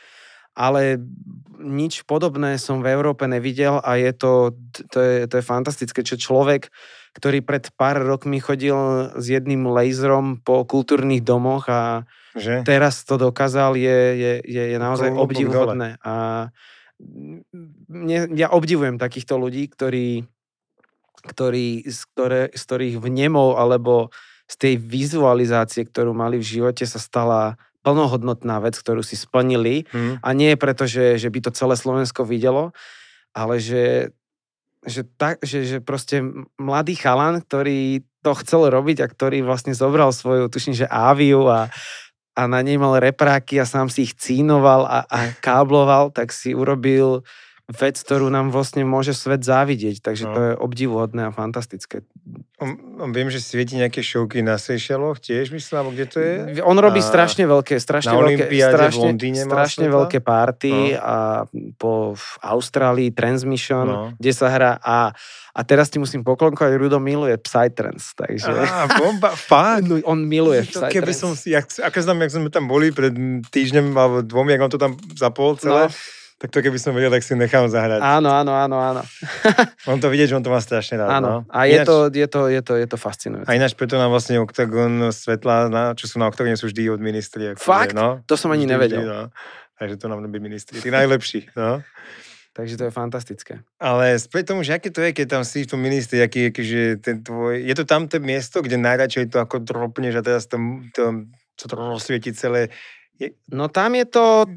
ale 0.55 1.01
nič 1.61 2.07
podobné 2.07 2.57
som 2.57 2.81
v 2.81 2.89
Európe 2.89 3.27
nevidel 3.29 3.77
a 3.83 3.99
je 3.99 4.11
to, 4.15 4.55
to 4.89 4.97
je, 4.97 5.15
to 5.29 5.35
je 5.39 5.45
fantastické, 5.45 6.01
čo 6.01 6.17
človek, 6.17 6.71
ktorý 7.11 7.43
pred 7.43 7.67
pár 7.75 7.99
rokmi 7.99 8.39
chodil 8.39 8.75
s 9.19 9.25
jedným 9.27 9.67
laserom 9.67 10.39
po 10.39 10.63
kultúrnych 10.63 11.19
domoch 11.23 11.67
a 11.67 12.07
že? 12.31 12.63
teraz 12.63 13.03
to 13.03 13.19
dokázal, 13.19 13.75
je, 13.75 13.99
je, 14.15 14.33
je, 14.47 14.63
je 14.71 14.77
naozaj 14.79 15.11
Klubok 15.11 15.23
obdivuhodné. 15.27 15.89
A 15.99 16.13
mne, 17.91 18.31
ja 18.37 18.47
obdivujem 18.55 18.95
takýchto 18.95 19.35
ľudí, 19.35 19.67
ktorí, 19.67 20.23
ktorí, 21.27 21.83
z, 21.83 21.99
ktoré, 22.15 22.41
z 22.55 22.61
ktorých 22.63 22.95
vnemov 23.03 23.59
alebo 23.59 24.13
z 24.47 24.55
tej 24.55 24.73
vizualizácie, 24.79 25.87
ktorú 25.87 26.15
mali 26.15 26.39
v 26.39 26.47
živote, 26.47 26.83
sa 26.87 26.99
stala 26.99 27.59
plnohodnotná 27.81 28.61
vec, 28.61 28.77
ktorú 28.77 29.01
si 29.01 29.17
splnili. 29.17 29.89
Hmm. 29.89 30.21
A 30.21 30.31
nie 30.37 30.53
je 30.53 30.61
preto, 30.61 30.83
že, 30.85 31.17
že 31.17 31.27
by 31.27 31.39
to 31.43 31.51
celé 31.51 31.75
Slovensko 31.75 32.23
videlo, 32.23 32.71
ale 33.33 33.57
že 33.57 34.13
že, 34.81 35.05
tak, 35.17 35.41
že, 35.45 35.65
že 35.65 35.77
proste 35.77 36.25
mladý 36.57 36.97
chalan, 36.97 37.41
ktorý 37.41 38.01
to 38.25 38.31
chcel 38.41 38.69
robiť 38.69 39.05
a 39.05 39.11
ktorý 39.11 39.45
vlastne 39.45 39.73
zobral 39.73 40.13
svoju, 40.13 40.49
tuším, 40.49 40.73
že 40.73 40.89
áviu 40.89 41.45
a, 41.49 41.69
a 42.33 42.41
na 42.49 42.61
nej 42.65 42.77
mal 42.77 42.97
repráky 42.97 43.61
a 43.61 43.69
sám 43.69 43.89
si 43.89 44.09
ich 44.09 44.17
cínoval 44.17 44.85
a, 44.85 45.05
a 45.05 45.17
kábloval, 45.41 46.13
tak 46.13 46.33
si 46.33 46.53
urobil 46.53 47.25
vec, 47.69 47.95
ktorú 48.01 48.27
nám 48.33 48.49
vlastne 48.49 48.83
môže 48.83 49.13
svet 49.13 49.45
závidieť. 49.45 50.03
Takže 50.03 50.23
no. 50.27 50.33
to 50.33 50.39
je 50.41 50.53
obdivuhodné 50.57 51.29
a 51.29 51.31
fantastické. 51.31 52.03
On, 52.61 52.77
on 53.01 53.09
viem, 53.09 53.31
že 53.31 53.41
svieti 53.41 53.79
nejaké 53.79 54.05
šovky 54.05 54.45
na 54.45 54.59
Seychelloch 54.61 55.17
tiež, 55.17 55.49
myslím, 55.49 55.75
alebo 55.81 55.91
kde 55.95 56.05
to 56.05 56.17
je? 56.21 56.33
On 56.61 56.77
robí 56.77 57.01
a 57.01 57.07
strašne 57.07 57.47
veľké, 57.47 57.81
strašne 57.81 58.13
veľké, 58.13 58.53
strašne, 58.53 58.97
v 58.97 59.01
Londýne 59.01 59.41
strašne 59.41 59.87
veľké 59.89 60.19
party 60.21 60.93
no. 60.93 61.01
a 61.01 61.17
po 61.79 62.13
v 62.13 62.27
Austrálii 62.45 63.09
Transmission, 63.15 63.87
no. 63.87 64.01
kde 64.17 64.31
sa 64.35 64.47
hrá 64.51 64.71
a 64.81 65.15
a 65.51 65.67
teraz 65.67 65.91
ti 65.91 65.99
musím 65.99 66.23
poklonkovať, 66.23 66.79
Rudo 66.79 66.95
miluje 67.03 67.35
Psytrance, 67.35 68.15
takže... 68.15 68.55
Á, 68.55 68.87
bomba, 69.03 69.35
fakt? 69.35 69.83
No, 69.83 69.99
on 70.15 70.23
miluje 70.23 70.63
Psytrance. 70.63 70.95
Keby 70.95 71.11
som 71.11 71.35
si, 71.35 71.51
jak, 71.51 71.67
ako 71.67 71.99
znam, 71.99 72.23
jak 72.23 72.31
sme 72.31 72.47
tam 72.47 72.71
boli 72.71 72.95
pred 72.95 73.11
týždňom 73.51 73.91
alebo 73.91 74.23
dvom, 74.23 74.47
jak 74.47 74.63
on 74.63 74.71
to 74.71 74.79
tam 74.79 74.95
zapol 75.11 75.59
celé, 75.59 75.91
no 75.91 76.19
tak 76.41 76.49
to 76.49 76.57
keby 76.65 76.81
som 76.81 76.97
vedel, 76.97 77.13
tak 77.13 77.21
si 77.21 77.37
nechám 77.37 77.69
zahrať. 77.69 78.01
Áno, 78.01 78.33
áno, 78.33 78.57
áno, 78.57 78.81
áno. 78.81 79.01
on 79.93 80.01
to 80.01 80.09
vidieť, 80.09 80.33
že 80.33 80.35
on 80.41 80.41
to 80.41 80.49
má 80.49 80.57
strašne 80.57 80.97
rád. 80.97 81.21
Áno, 81.21 81.45
no. 81.45 81.53
a 81.53 81.69
je, 81.69 81.77
ináč, 81.77 81.85
to, 81.85 81.95
je, 82.09 82.25
to, 82.25 82.41
je, 82.49 82.61
to, 82.65 82.73
je 82.81 82.87
to 82.89 82.97
fascinujúce. 82.97 83.45
A 83.45 83.53
ináč 83.53 83.77
preto 83.77 84.01
nám 84.01 84.09
vlastne 84.09 84.41
Octagon 84.41 85.13
svetla, 85.13 85.69
na, 85.69 85.83
čo 85.93 86.09
sú 86.09 86.17
na 86.17 86.25
Octagone, 86.25 86.57
sú 86.57 86.65
vždy 86.73 86.89
od 86.89 86.97
ministri. 86.97 87.53
Fakt? 87.53 87.93
no, 87.93 88.25
to 88.25 88.33
som 88.33 88.49
ani 88.49 88.65
vždy, 88.65 88.73
nevedel. 88.73 89.05
Vždy, 89.05 89.13
no. 89.13 89.21
Takže 89.77 89.95
to 90.01 90.05
nám 90.09 90.25
robí 90.25 90.41
ministri. 90.41 90.81
Tí 90.81 90.89
najlepší. 90.89 91.53
No. 91.53 91.85
Takže 92.57 92.73
to 92.75 92.83
je 92.89 92.91
fantastické. 92.91 93.53
Ale 93.77 94.17
späť 94.17 94.51
tomu, 94.51 94.65
že 94.65 94.75
aké 94.75 94.89
to 94.89 94.99
je, 95.05 95.13
keď 95.13 95.39
tam 95.39 95.43
si 95.45 95.63
v 95.63 95.71
tom 95.71 95.79
ministri, 95.79 96.25
aký, 96.25 96.49
aký, 96.49 96.97
ten 96.99 97.21
tvoj... 97.21 97.61
Je 97.63 97.75
to 97.77 97.85
tam 97.85 98.09
to 98.09 98.17
miesto, 98.17 98.65
kde 98.65 98.81
najradšej 98.81 99.29
to 99.29 99.37
ako 99.39 99.61
dropneš 99.61 100.19
a 100.19 100.25
teraz 100.25 100.49
to, 100.49 100.57
to, 100.91 101.29
to, 101.53 101.63
to 101.69 101.73
rozsvieti 101.77 102.33
celé. 102.33 102.73
Je... 103.21 103.37
No 103.53 103.71
tam 103.71 103.93
je 103.93 104.05
to 104.09 104.49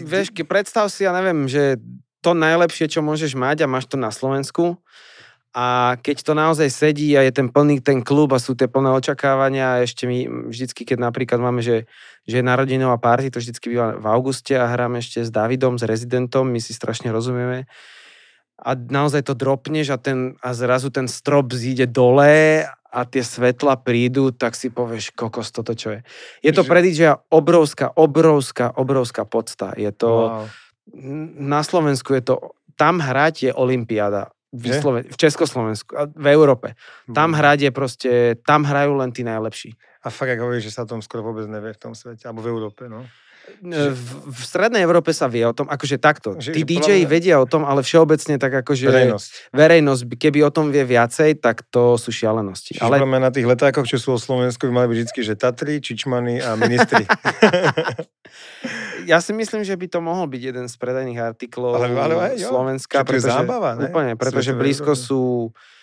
vieš, 0.00 0.32
predstav 0.46 0.88
si, 0.88 1.04
ja 1.04 1.12
neviem, 1.12 1.44
že 1.50 1.76
to 2.22 2.32
najlepšie, 2.32 2.88
čo 2.88 3.04
môžeš 3.04 3.34
mať 3.34 3.66
a 3.66 3.70
máš 3.70 3.90
to 3.90 3.98
na 3.98 4.14
Slovensku 4.14 4.78
a 5.52 6.00
keď 6.00 6.16
to 6.24 6.32
naozaj 6.32 6.68
sedí 6.72 7.12
a 7.12 7.28
je 7.28 7.32
ten 7.36 7.52
plný 7.52 7.84
ten 7.84 8.00
klub 8.00 8.32
a 8.32 8.40
sú 8.40 8.56
tie 8.56 8.72
plné 8.72 8.88
očakávania 8.88 9.76
a 9.76 9.82
ešte 9.84 10.08
my 10.08 10.48
vždycky, 10.48 10.88
keď 10.88 11.12
napríklad 11.12 11.44
máme, 11.44 11.60
že, 11.60 11.84
že 12.24 12.40
je 12.40 12.44
narodinová 12.44 12.96
party, 12.96 13.28
to 13.28 13.36
vždycky 13.36 13.68
býva 13.68 14.00
v 14.00 14.06
auguste 14.08 14.56
a 14.56 14.64
hráme 14.64 15.04
ešte 15.04 15.20
s 15.20 15.28
Davidom, 15.28 15.76
s 15.76 15.84
rezidentom, 15.84 16.48
my 16.48 16.56
si 16.56 16.72
strašne 16.72 17.12
rozumieme. 17.12 17.68
A 18.56 18.72
naozaj 18.72 19.28
to 19.28 19.36
dropneš 19.36 19.92
a, 19.92 20.00
ten, 20.00 20.40
a 20.40 20.56
zrazu 20.56 20.88
ten 20.88 21.04
strop 21.04 21.52
zíde 21.52 21.84
dole 21.84 22.64
a 22.92 23.08
tie 23.08 23.24
svetla 23.24 23.80
prídu, 23.80 24.36
tak 24.36 24.52
si 24.52 24.68
povieš, 24.68 25.16
kokos, 25.16 25.48
toto 25.48 25.72
čo 25.72 25.96
je. 25.96 26.00
Je 26.44 26.52
to 26.52 26.68
pre 26.68 26.84
DJ 26.84 27.16
obrovská, 27.32 27.88
obrovská, 27.96 28.68
obrovská 28.76 29.24
podsta. 29.24 29.72
Je 29.80 29.88
to, 29.96 30.12
wow. 30.12 30.44
na 31.40 31.64
Slovensku 31.64 32.12
je 32.12 32.22
to, 32.22 32.34
tam 32.76 33.00
hrať 33.00 33.48
je 33.48 33.52
Olympiáda. 33.56 34.28
V, 34.52 34.68
Sloven- 34.68 35.08
v 35.08 35.16
Československu, 35.16 36.12
v 36.12 36.26
Európe. 36.28 36.76
Tam 37.08 37.32
hrať 37.32 37.58
je 37.64 37.70
proste, 37.72 38.12
tam 38.44 38.68
hrajú 38.68 39.00
len 39.00 39.08
tí 39.08 39.24
najlepší. 39.24 39.72
A 40.04 40.12
fakt, 40.12 40.36
ako 40.36 40.44
hovoríš, 40.44 40.68
že 40.68 40.74
sa 40.76 40.84
o 40.84 40.90
tom 40.92 41.00
skoro 41.00 41.24
vôbec 41.24 41.48
nevie 41.48 41.72
v 41.72 41.80
tom 41.80 41.96
svete, 41.96 42.28
alebo 42.28 42.44
v 42.44 42.52
Európe, 42.52 42.84
no. 42.84 43.08
V, 43.62 44.10
v 44.26 44.40
strednej 44.42 44.82
Európe 44.82 45.10
sa 45.14 45.30
vie 45.30 45.46
o 45.46 45.54
tom, 45.54 45.70
akože 45.70 45.98
takto. 45.98 46.38
Že, 46.38 46.50
Tí 46.54 46.62
DJ 46.62 47.06
vedia 47.06 47.38
o 47.38 47.46
tom, 47.46 47.62
ale 47.62 47.86
všeobecne 47.86 48.38
tak 48.38 48.62
akože... 48.62 48.90
Verejnosť. 48.90 49.30
Verejnosť, 49.54 50.02
keby 50.18 50.38
o 50.46 50.50
tom 50.50 50.74
vie 50.74 50.82
viacej, 50.82 51.38
tak 51.38 51.62
to 51.70 51.94
sú 51.94 52.10
šialenosti. 52.10 52.78
Čiže 52.78 52.86
ale... 52.86 53.02
na 53.06 53.30
tých 53.30 53.46
letákoch, 53.46 53.86
čo 53.86 53.98
sú 54.02 54.14
o 54.14 54.20
Slovensku, 54.20 54.66
by 54.66 54.72
mali 54.82 54.86
byť 54.94 54.98
vždy, 55.06 55.20
že 55.22 55.34
Tatry, 55.38 55.78
Čičmany 55.78 56.42
a 56.42 56.58
ministri. 56.58 57.06
ja 59.10 59.18
si 59.18 59.34
myslím, 59.34 59.62
že 59.62 59.74
by 59.74 59.86
to 59.90 59.98
mohol 59.98 60.26
byť 60.30 60.42
jeden 60.42 60.66
z 60.70 60.74
predajných 60.78 61.20
artiklov 61.22 61.78
ale, 61.78 61.90
ale, 61.90 62.14
ale, 62.14 62.38
Slovenska. 62.38 63.02
Čo, 63.02 63.06
pretože, 63.06 63.30
zábava, 63.30 63.78
ne? 63.78 63.90
Úplne, 63.90 64.14
pretože 64.18 64.54
blízko 64.54 64.94
sú 64.94 65.50
uh, 65.50 65.81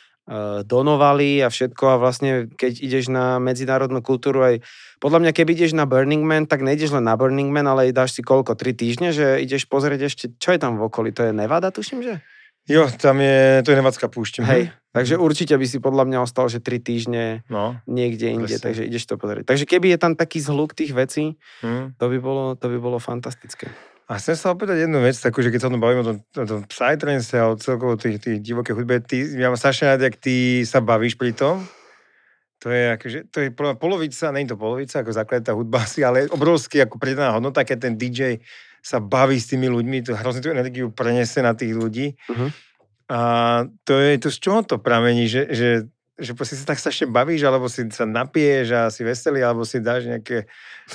donovali 0.63 1.41
a 1.41 1.49
všetko 1.49 1.83
a 1.89 1.95
vlastne 1.97 2.45
keď 2.53 2.85
ideš 2.85 3.09
na 3.09 3.41
medzinárodnú 3.41 4.05
kultúru 4.05 4.45
aj 4.45 4.55
podľa 5.01 5.25
mňa, 5.25 5.31
keď 5.33 5.45
ideš 5.55 5.71
na 5.73 5.89
Burning 5.89 6.21
Man, 6.21 6.45
tak 6.45 6.61
nejdeš 6.61 6.93
len 6.93 7.07
na 7.07 7.17
Burning 7.17 7.49
Man, 7.49 7.65
ale 7.65 7.89
dáš 7.95 8.13
si 8.13 8.21
koľko, 8.21 8.53
tri 8.53 8.75
týždne, 8.77 9.09
že 9.09 9.41
ideš 9.41 9.65
pozrieť 9.65 10.05
ešte, 10.05 10.25
čo 10.37 10.53
je 10.53 10.59
tam 10.61 10.77
v 10.77 10.85
okolí, 10.85 11.09
to 11.15 11.25
je 11.25 11.31
Nevada, 11.33 11.73
tuším, 11.73 12.05
že? 12.05 12.21
Jo, 12.69 12.85
tam 12.85 13.17
je, 13.17 13.65
to 13.65 13.73
je 13.73 13.79
Nevadská 13.81 14.05
púšť. 14.13 14.45
Hej, 14.45 14.69
takže 14.93 15.17
určite 15.17 15.57
by 15.57 15.65
si 15.65 15.81
podľa 15.81 16.05
mňa 16.05 16.19
ostal, 16.21 16.53
že 16.53 16.61
tri 16.61 16.77
týždne 16.77 17.41
no, 17.49 17.81
niekde 17.89 18.29
inde, 18.29 18.45
presne. 18.45 18.61
takže 18.61 18.85
ideš 18.85 19.09
to 19.09 19.17
pozrieť. 19.17 19.49
Takže 19.49 19.65
keby 19.65 19.97
je 19.97 19.97
tam 19.97 20.13
taký 20.13 20.37
zhluk 20.37 20.77
tých 20.77 20.93
vecí, 20.93 21.41
hmm. 21.65 21.97
to, 21.97 22.05
by 22.05 22.17
bolo, 22.21 22.53
to 22.53 22.69
by 22.69 22.77
bolo 22.77 23.01
fantastické. 23.01 23.73
A 24.09 24.17
chcem 24.17 24.33
sa 24.33 24.49
opýtať 24.49 24.89
jednu 24.89 25.05
vec, 25.05 25.13
takú, 25.21 25.45
že 25.45 25.53
keď 25.53 25.59
sa 25.61 25.67
o 25.69 25.73
tom 25.77 25.85
bavíme 25.85 26.01
o 26.01 26.07
tom, 26.09 26.17
o 26.25 26.47
tom 26.49 26.61
psytrance 26.65 27.29
a 27.37 27.53
o 27.53 27.53
celkovo 27.61 27.93
tých, 27.93 28.17
tých 28.17 28.41
divokých 28.41 28.73
hudbe, 28.73 29.05
ty, 29.05 29.21
ja 29.37 29.53
mám 29.53 29.61
strašne 29.61 29.93
rád, 29.93 30.09
jak 30.09 30.17
ty 30.17 30.65
sa 30.65 30.81
bavíš 30.81 31.13
pri 31.13 31.37
tom. 31.37 31.61
To 32.65 32.73
je, 32.73 32.97
akože, 32.97 33.19
to 33.29 33.37
je 33.45 33.49
polovica, 33.53 34.33
je 34.33 34.49
to 34.49 34.57
polovica, 34.57 35.05
ako 35.05 35.13
základ 35.13 35.45
tá 35.45 35.53
hudba 35.53 35.85
asi, 35.85 36.01
ale 36.01 36.25
obrovský 36.25 36.81
ako 36.81 36.97
pridaná 36.97 37.37
hodnota, 37.37 37.61
keď 37.61 37.77
ten 37.85 37.93
DJ 38.01 38.41
sa 38.81 38.97
baví 38.97 39.37
s 39.37 39.53
tými 39.53 39.69
ľuďmi, 39.69 40.01
to 40.01 40.17
hrozne 40.17 40.41
tú 40.41 40.49
energiu 40.49 40.89
prenese 40.89 41.45
na 41.45 41.53
tých 41.53 41.77
ľudí. 41.77 42.17
Uh-huh. 42.27 42.49
A 43.13 43.19
to 43.85 43.93
je 43.93 44.17
to, 44.17 44.33
z 44.33 44.37
čoho 44.41 44.59
to 44.65 44.81
pramení, 44.81 45.29
že, 45.29 45.53
že, 45.53 45.69
že 46.19 46.35
si 46.35 46.55
sa 46.59 46.65
tak 46.75 46.79
strašne 46.79 47.07
bavíš, 47.07 47.47
alebo 47.47 47.71
si 47.71 47.87
sa 47.89 48.03
napiješ 48.03 48.67
a 48.75 48.81
si 48.91 49.01
veselý, 49.07 49.41
alebo 49.41 49.63
si 49.63 49.79
dáš 49.79 50.05
nejaké 50.05 50.45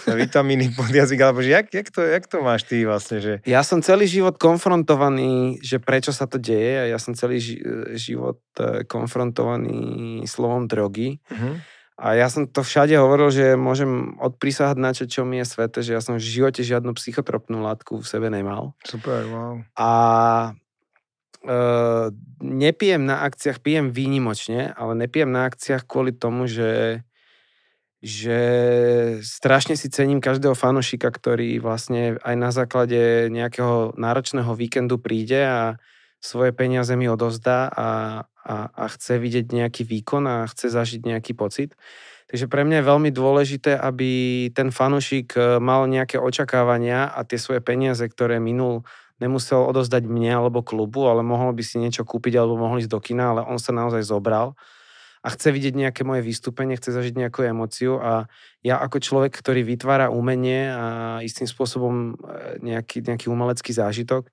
vitamíny 0.05 0.71
pod 0.77 0.93
jazyk, 0.93 1.19
alebo 1.25 1.41
že 1.41 1.57
jak, 1.57 1.67
jak, 1.73 1.89
to, 1.89 2.01
jak 2.05 2.25
to 2.29 2.45
máš 2.45 2.69
ty 2.69 2.85
vlastne? 2.85 3.19
Že... 3.25 3.33
Ja 3.49 3.65
som 3.65 3.81
celý 3.81 4.05
život 4.05 4.37
konfrontovaný, 4.37 5.59
že 5.65 5.81
prečo 5.81 6.13
sa 6.13 6.29
to 6.29 6.37
deje 6.37 6.85
a 6.85 6.91
ja 6.93 6.99
som 7.01 7.17
celý 7.17 7.41
ži- 7.41 7.63
život 7.97 8.41
e, 8.61 8.85
konfrontovaný 8.85 10.23
slovom 10.29 10.69
drogy. 10.69 11.19
Uh-huh. 11.33 11.57
A 11.95 12.19
ja 12.19 12.27
som 12.27 12.51
to 12.51 12.67
všade 12.67 12.99
hovoril, 12.99 13.31
že 13.31 13.55
môžem 13.55 14.19
odprísahať 14.19 14.77
na 14.83 14.91
čo, 14.91 15.07
čo 15.07 15.23
mi 15.23 15.39
je 15.39 15.47
svete, 15.47 15.79
že 15.79 15.95
ja 15.95 16.03
som 16.03 16.19
v 16.19 16.27
živote 16.27 16.67
žiadnu 16.67 16.91
psychotropnú 16.99 17.63
látku 17.63 18.03
v 18.03 18.07
sebe 18.07 18.35
nemal. 18.35 18.75
Super, 18.83 19.23
wow. 19.31 19.63
A 19.79 19.89
uh, 21.45 22.11
nepijem 22.41 23.05
na 23.05 23.23
akciách, 23.25 23.61
pijem 23.61 23.93
výnimočne, 23.93 24.73
ale 24.75 24.93
nepijem 24.99 25.31
na 25.31 25.47
akciách 25.47 25.85
kvôli 25.87 26.13
tomu, 26.17 26.49
že 26.49 27.03
že 28.05 28.41
strašne 29.25 29.81
si 29.81 29.89
cením 29.89 30.21
každého 30.21 30.53
fanošika, 30.53 31.09
ktorý 31.09 31.57
vlastne 31.57 32.21
aj 32.21 32.35
na 32.37 32.53
základe 32.53 33.33
nejakého 33.33 33.97
náročného 33.97 34.53
víkendu 34.53 35.01
príde 35.01 35.41
a 35.41 35.81
svoje 36.21 36.53
peniaze 36.53 36.93
mi 37.01 37.09
odozdá 37.09 37.73
a, 37.73 37.89
a, 38.45 38.55
a 38.69 38.85
chce 38.93 39.17
vidieť 39.17 39.49
nejaký 39.49 39.89
výkon 39.89 40.29
a 40.29 40.45
chce 40.45 40.69
zažiť 40.69 41.01
nejaký 41.01 41.33
pocit. 41.33 41.73
Takže 42.29 42.45
pre 42.49 42.65
mňa 42.65 42.81
je 42.81 42.91
veľmi 42.93 43.11
dôležité, 43.13 43.73
aby 43.77 44.11
ten 44.53 44.69
fanušik 44.69 45.37
e, 45.37 45.41
mal 45.61 45.85
nejaké 45.89 46.17
očakávania 46.17 47.09
a 47.09 47.25
tie 47.25 47.37
svoje 47.37 47.61
peniaze, 47.61 48.05
ktoré 48.05 48.41
minul, 48.41 48.85
nemusel 49.25 49.65
odozdať 49.65 50.05
mne 50.05 50.45
alebo 50.45 50.61
klubu, 50.61 51.09
ale 51.09 51.25
mohol 51.25 51.57
by 51.57 51.65
si 51.65 51.81
niečo 51.81 52.05
kúpiť 52.05 52.37
alebo 52.37 52.61
mohol 52.61 52.85
ísť 52.85 52.93
do 52.93 53.01
kina, 53.01 53.33
ale 53.33 53.41
on 53.49 53.57
sa 53.57 53.73
naozaj 53.73 54.05
zobral 54.05 54.53
a 55.25 55.33
chce 55.33 55.57
vidieť 55.57 55.73
nejaké 55.73 56.05
moje 56.05 56.21
vystúpenie, 56.21 56.77
chce 56.77 56.93
zažiť 56.93 57.17
nejakú 57.17 57.49
emociu 57.49 57.97
a 57.97 58.29
ja 58.61 58.77
ako 58.77 59.01
človek, 59.01 59.33
ktorý 59.33 59.65
vytvára 59.65 60.13
umenie 60.13 60.69
a 60.69 60.85
istým 61.25 61.49
spôsobom 61.49 62.13
e, 62.13 62.61
nejaký, 62.61 63.01
nejaký 63.01 63.33
umelecký 63.33 63.73
zážitok, 63.73 64.29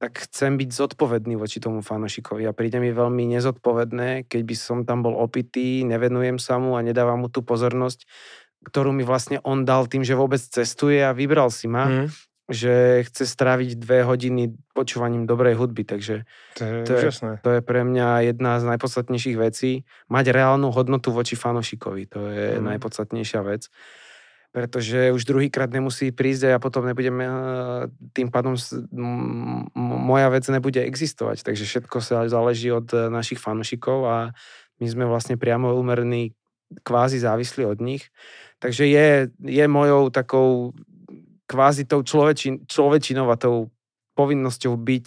tak 0.00 0.24
chcem 0.24 0.56
byť 0.56 0.72
zodpovedný 0.72 1.36
voči 1.36 1.60
tomu 1.60 1.84
fanošikovi 1.84 2.48
a 2.48 2.56
príde 2.56 2.80
mi 2.80 2.88
veľmi 2.88 3.36
nezodpovedné, 3.36 4.32
keď 4.32 4.42
by 4.48 4.54
som 4.56 4.78
tam 4.88 5.04
bol 5.04 5.12
opitý, 5.20 5.84
nevenujem 5.84 6.40
sa 6.40 6.56
mu 6.56 6.72
a 6.72 6.80
nedávam 6.80 7.20
mu 7.20 7.28
tú 7.28 7.44
pozornosť, 7.44 8.08
ktorú 8.64 8.96
mi 8.96 9.04
vlastne 9.04 9.44
on 9.44 9.68
dal 9.68 9.92
tým, 9.92 10.08
že 10.08 10.16
vôbec 10.16 10.40
cestuje 10.40 11.04
a 11.04 11.12
vybral 11.12 11.52
si 11.52 11.68
ma. 11.68 12.08
Mm 12.08 12.29
že 12.50 13.06
chce 13.06 13.30
stráviť 13.30 13.78
dve 13.78 14.02
hodiny 14.02 14.58
počúvaním 14.74 15.22
dobrej 15.22 15.54
hudby, 15.54 15.86
takže 15.86 16.26
to 16.58 16.62
je, 16.66 16.72
to, 16.82 16.92
je, 16.98 17.10
to 17.46 17.50
je 17.54 17.60
pre 17.62 17.86
mňa 17.86 18.34
jedna 18.34 18.58
z 18.58 18.64
najpodstatnejších 18.74 19.38
vecí. 19.38 19.86
Mať 20.10 20.34
reálnu 20.34 20.74
hodnotu 20.74 21.14
voči 21.14 21.38
fanošikovi, 21.38 22.10
to 22.10 22.26
je 22.26 22.58
mm. 22.58 22.64
najpodstatnejšia 22.74 23.40
vec. 23.46 23.70
Pretože 24.50 25.14
už 25.14 25.22
druhýkrát 25.30 25.70
nemusí 25.70 26.10
prísť 26.10 26.50
a 26.50 26.52
ja 26.54 26.58
potom 26.58 26.82
nebudem, 26.82 27.22
eh, 27.22 27.30
tým 28.10 28.34
pádom 28.34 28.58
moja 29.78 30.26
vec 30.26 30.42
nebude 30.50 30.82
existovať. 30.82 31.46
Takže 31.46 31.64
všetko 31.70 32.02
sa 32.02 32.26
záleží 32.26 32.74
od 32.74 32.90
eh, 32.90 33.06
našich 33.06 33.38
fanošikov 33.38 33.98
a 34.10 34.16
my 34.82 34.86
sme 34.90 35.06
vlastne 35.06 35.38
priamo 35.38 35.70
umerní 35.78 36.34
kvázi 36.82 37.22
závislí 37.22 37.62
od 37.62 37.78
nich. 37.78 38.10
Takže 38.58 38.90
je, 38.90 39.30
je 39.38 39.64
mojou 39.70 40.10
takou 40.10 40.74
kvázi 41.50 41.82
tou 41.90 42.06
človečin, 42.06 42.62
človečinou 42.70 43.26
a 43.26 43.34
tou 43.34 43.74
povinnosťou 44.14 44.78
byť 44.78 45.06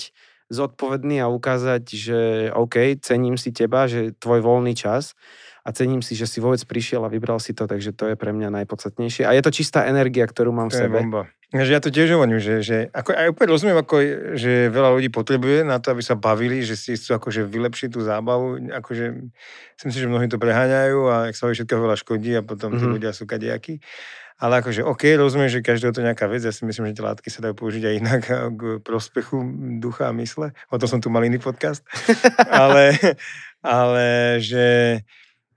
zodpovedný 0.51 1.23
a 1.23 1.31
ukázať, 1.31 1.83
že 1.87 2.19
OK, 2.51 2.99
cením 2.99 3.39
si 3.39 3.55
teba, 3.55 3.87
že 3.87 4.11
tvoj 4.19 4.43
voľný 4.43 4.75
čas 4.75 5.15
a 5.63 5.71
cením 5.71 6.03
si, 6.03 6.19
že 6.19 6.27
si 6.27 6.43
vôbec 6.43 6.59
prišiel 6.67 7.07
a 7.07 7.09
vybral 7.09 7.39
si 7.39 7.55
to, 7.55 7.63
takže 7.63 7.95
to 7.95 8.11
je 8.11 8.15
pre 8.19 8.35
mňa 8.35 8.51
najpodstatnejšie. 8.61 9.23
A 9.23 9.31
je 9.31 9.41
to 9.41 9.55
čistá 9.55 9.87
energia, 9.87 10.27
ktorú 10.27 10.51
mám 10.51 10.67
to 10.67 10.75
v 10.75 10.79
sebe. 10.85 10.99
bomba. 10.99 11.31
Ja 11.53 11.77
to 11.77 11.93
tiež 11.93 12.17
hovorím, 12.17 12.41
že, 12.41 12.65
že 12.65 12.77
ako, 12.89 13.13
aj 13.13 13.29
úplne 13.29 13.49
rozumiem, 13.53 13.77
ako, 13.77 13.95
že 14.33 14.73
veľa 14.73 14.89
ľudí 14.97 15.13
potrebuje 15.13 15.61
na 15.61 15.77
to, 15.77 15.93
aby 15.93 16.01
sa 16.01 16.17
bavili, 16.17 16.65
že 16.65 16.73
si 16.73 16.97
chcú 16.97 17.21
akože 17.21 17.45
vylepšiť 17.45 17.89
tú 17.93 18.01
zábavu. 18.01 18.73
Akože, 18.73 19.05
si 19.77 19.83
myslím, 19.85 20.01
že 20.01 20.09
mnohí 20.09 20.27
to 20.33 20.41
preháňajú 20.41 20.99
a 21.13 21.15
ak 21.29 21.37
sa 21.37 21.53
všetko 21.53 21.77
veľa 21.77 21.95
škodí 22.01 22.33
a 22.33 22.41
potom 22.41 22.73
tí 22.73 22.81
mm-hmm. 22.81 22.93
ľudia 22.97 23.13
sú 23.13 23.29
kadejakí. 23.29 23.85
Ale 24.41 24.63
akože 24.63 24.81
OK, 24.85 25.13
rozumiem, 25.15 25.49
že 25.49 25.65
každého 25.65 25.93
to 25.93 26.05
nejaká 26.05 26.25
vec. 26.25 26.43
Ja 26.43 26.53
si 26.53 26.65
myslím, 26.65 26.91
že 26.91 27.01
tie 27.01 27.05
látky 27.05 27.29
sa 27.29 27.43
dajú 27.45 27.55
použiť 27.57 27.83
aj 27.85 27.95
inak 27.99 28.21
k 28.59 28.61
prospechu 28.81 29.41
ducha 29.77 30.09
a 30.09 30.15
mysle. 30.17 30.55
O 30.73 30.77
tom 30.77 30.89
som 30.89 30.99
tu 31.01 31.13
mal 31.13 31.23
iný 31.25 31.37
podcast. 31.37 31.85
ale, 32.49 32.97
ale 33.61 34.39
že 34.41 34.99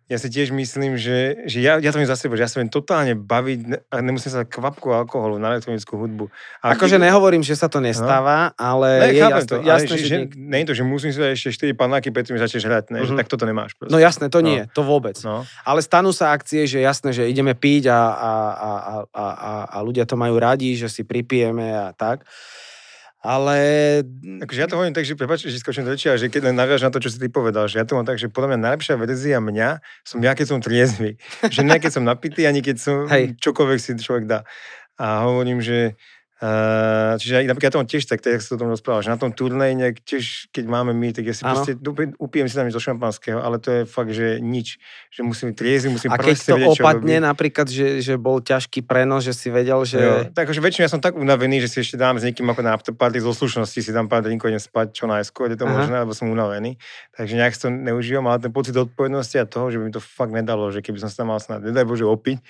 ja 0.07 0.23
si 0.23 0.31
tiež 0.31 0.55
myslím, 0.55 0.95
že, 0.95 1.51
že 1.51 1.59
ja, 1.59 1.83
ja 1.83 1.91
to 1.91 1.99
viem 1.99 2.07
za 2.07 2.15
seba, 2.15 2.39
že 2.39 2.47
ja 2.47 2.51
sa 2.51 2.63
viem 2.63 2.71
totálne 2.71 3.19
baviť 3.19 3.91
a 3.91 3.99
nemusím 3.99 4.31
sa 4.31 4.47
kvapku 4.47 4.95
alkoholu 4.95 5.43
na 5.43 5.59
elektronickú 5.59 5.99
hudbu. 5.99 6.31
A 6.63 6.79
akože 6.79 6.95
ty... 6.95 7.11
nehovorím, 7.11 7.43
že 7.43 7.59
sa 7.59 7.67
to 7.67 7.83
nestáva, 7.83 8.55
no. 8.55 8.63
ale 8.63 8.89
ne, 9.03 9.11
je 9.19 9.23
jasné, 9.27 9.51
to, 9.51 9.57
jasné 9.67 9.91
ale 9.91 9.99
že, 9.99 10.07
že, 10.07 10.17
nie 10.39 10.59
je 10.63 10.67
to, 10.71 10.75
že 10.79 10.85
musím 10.87 11.11
si 11.11 11.19
dať 11.19 11.31
ešte 11.35 11.75
4 11.75 11.75
panáky, 11.75 12.15
predtým 12.15 12.39
začneš 12.39 12.71
hrať, 12.71 12.85
ne, 12.95 13.03
uh-huh. 13.03 13.11
že 13.11 13.13
mhm. 13.13 13.19
tak 13.19 13.27
toto 13.27 13.45
nemáš. 13.51 13.75
Proste. 13.75 13.91
No 13.91 13.99
jasné, 13.99 14.31
to 14.31 14.39
no. 14.39 14.47
nie, 14.47 14.61
to 14.71 14.87
vôbec. 14.87 15.19
No. 15.27 15.43
Ale 15.67 15.83
stanú 15.83 16.15
sa 16.15 16.31
akcie, 16.31 16.71
že 16.71 16.79
jasné, 16.79 17.11
že 17.11 17.27
ideme 17.27 17.59
piť 17.59 17.91
a, 17.91 17.99
a, 17.99 18.33
a, 18.55 18.73
a, 19.11 19.25
a, 19.27 19.53
a 19.75 19.77
ľudia 19.83 20.07
to 20.07 20.15
majú 20.15 20.39
radi, 20.39 20.79
že 20.79 20.87
si 20.87 21.03
pripijeme 21.03 21.75
a 21.75 21.91
tak 21.91 22.23
ale... 23.27 23.57
Takže 24.47 24.59
ja 24.63 24.69
to 24.71 24.79
hovorím 24.79 24.95
tak, 24.95 25.03
že 25.03 25.19
prepáč, 25.19 25.51
že 25.51 25.59
skočím 25.59 25.83
do 25.83 25.91
rečia, 25.91 26.15
že 26.15 26.31
keď 26.31 26.55
len 26.55 26.57
naviaž 26.57 26.87
na 26.87 26.95
to, 26.95 27.03
čo 27.03 27.11
si 27.11 27.19
ty 27.19 27.27
povedal, 27.27 27.67
že 27.67 27.83
ja 27.83 27.85
to 27.85 27.99
mám 27.99 28.07
tak, 28.07 28.23
že 28.23 28.31
podľa 28.31 28.55
mňa 28.55 28.61
najlepšia 28.63 28.95
verzia 28.95 29.43
mňa 29.43 29.83
som 30.07 30.23
ja, 30.23 30.33
keď 30.39 30.47
som 30.47 30.59
triezvy. 30.63 31.19
Že 31.55 31.67
nie 31.67 31.79
keď 31.83 31.93
som 31.99 32.05
napitý, 32.07 32.47
ani 32.47 32.63
keď 32.63 32.77
som 32.79 32.97
Hej. 33.11 33.35
čokoľvek 33.43 33.79
si 33.83 33.91
človek 33.99 34.31
dá. 34.31 34.47
A 34.97 35.27
hovorím, 35.27 35.61
že 35.61 35.99
Uh, 36.37 37.17
čiže 37.17 37.49
napríklad 37.49 37.73
ja 37.73 37.77
tom 37.81 37.89
tiež 37.89 38.05
tak, 38.05 38.21
tak 38.21 38.45
sa 38.45 38.53
o 38.53 38.61
tom 38.61 38.69
rozprával, 38.69 39.01
že 39.01 39.09
na 39.09 39.17
tom 39.17 39.33
turnej 39.33 39.73
nejak 39.73 40.05
tiež, 40.05 40.53
keď 40.53 40.69
máme 40.69 40.93
my, 40.93 41.09
tak 41.17 41.25
ja 41.25 41.33
si 41.33 41.41
ano. 41.41 41.57
proste 41.57 41.81
upijem 42.21 42.45
si 42.45 42.53
tam 42.53 42.69
niečo 42.69 42.77
šampanského, 42.77 43.41
ale 43.41 43.57
to 43.57 43.73
je 43.73 43.81
fakt, 43.89 44.13
že 44.13 44.37
nič. 44.45 44.77
Že 45.17 45.21
musím 45.25 45.49
triezvy, 45.57 45.97
musím 45.97 46.13
A 46.13 46.21
keď 46.21 46.37
to 46.37 46.61
vedieť, 46.61 46.77
opadne 46.77 47.25
napríklad, 47.25 47.73
že, 47.73 48.05
že 48.05 48.21
bol 48.21 48.45
ťažký 48.45 48.85
prenos, 48.85 49.25
že 49.25 49.33
si 49.33 49.49
vedel, 49.49 49.81
že... 49.89 49.97
Jo, 49.97 50.17
tak 50.29 50.53
že 50.53 50.61
väčšinou 50.61 50.85
ja 50.85 50.93
som 50.93 51.01
tak 51.01 51.17
unavený, 51.17 51.65
že 51.65 51.73
si 51.73 51.81
ešte 51.81 51.97
dám 51.97 52.21
s 52.21 52.29
niekým 52.29 52.45
ako 52.53 52.61
na 52.61 52.77
afterparty 52.77 53.17
zo 53.25 53.33
slušnosti, 53.33 53.81
si 53.81 53.89
dám 53.89 54.05
pár 54.05 54.21
drinkov, 54.21 54.53
idem 54.53 54.61
spať 54.61 54.93
čo 54.93 55.09
najskôr, 55.09 55.49
je 55.49 55.57
to 55.57 55.65
Aha. 55.65 55.73
možné, 55.73 55.97
lebo 56.05 56.13
som 56.13 56.29
unavený. 56.29 56.77
Takže 57.17 57.33
nejak 57.33 57.57
to 57.57 57.73
neužívam, 57.73 58.29
ale 58.29 58.45
ten 58.45 58.53
pocit 58.53 58.77
odpovednosti 58.77 59.41
a 59.41 59.49
toho, 59.49 59.73
že 59.73 59.81
by 59.81 59.89
mi 59.89 59.93
to 59.97 60.05
fakt 60.05 60.37
nedalo, 60.37 60.69
že 60.69 60.85
keby 60.85 61.01
som 61.01 61.09
sa 61.09 61.25
tam 61.25 61.33
mal 61.33 61.41
snad, 61.41 61.65
nedaj 61.65 61.89
Bože, 61.89 62.05
opiť, 62.05 62.45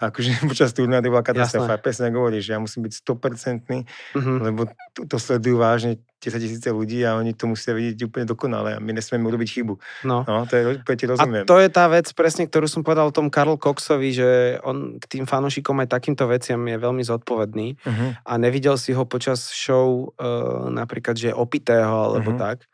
akože 0.00 0.30
počas 0.50 0.72
turnaja 0.72 1.04
to 1.04 1.12
bola 1.12 1.20
katastrofa. 1.20 1.76
Presne 1.84 2.08
hovoríš, 2.16 2.48
že 2.48 2.52
ja 2.56 2.60
musím 2.64 2.88
byť 2.88 2.92
100% 3.04 3.25
mm-hmm. 3.34 4.36
lebo 4.38 4.70
to, 4.94 5.08
to 5.08 5.16
sledujú 5.18 5.58
vážne 5.58 5.98
10 6.22 6.42
tisíce 6.42 6.68
ľudí 6.72 7.04
a 7.04 7.14
oni 7.14 7.36
to 7.36 7.46
musia 7.46 7.76
vidieť 7.76 8.08
úplne 8.08 8.26
dokonale 8.26 8.74
a 8.74 8.78
my 8.80 8.90
nesmieme 8.96 9.28
urobiť 9.28 9.48
chybu. 9.60 9.74
No. 10.08 10.24
no 10.24 10.48
to 10.48 10.56
je, 10.56 10.62
úplne 10.80 10.98
ti 10.98 11.06
rozumiem. 11.06 11.44
A 11.44 11.48
to 11.48 11.60
je 11.60 11.68
tá 11.68 11.86
vec 11.86 12.08
presne, 12.16 12.48
ktorú 12.48 12.66
som 12.66 12.80
povedal 12.80 13.12
o 13.12 13.14
tom 13.14 13.28
Karl 13.28 13.60
Coxovi, 13.60 14.10
že 14.16 14.28
on 14.64 14.96
k 14.96 15.04
tým 15.06 15.24
fanúšikom 15.28 15.76
aj 15.84 15.92
takýmto 15.92 16.24
veciam 16.26 16.58
je 16.64 16.76
veľmi 16.80 17.04
zodpovedný 17.04 17.78
uh-huh. 17.78 18.10
a 18.26 18.32
nevidel 18.40 18.74
si 18.80 18.96
ho 18.96 19.04
počas 19.04 19.52
show 19.52 20.10
uh, 20.16 20.72
napríklad, 20.72 21.14
že 21.14 21.30
je 21.30 21.34
opitého 21.36 21.94
alebo 22.10 22.34
uh-huh. 22.34 22.42
tak 22.42 22.66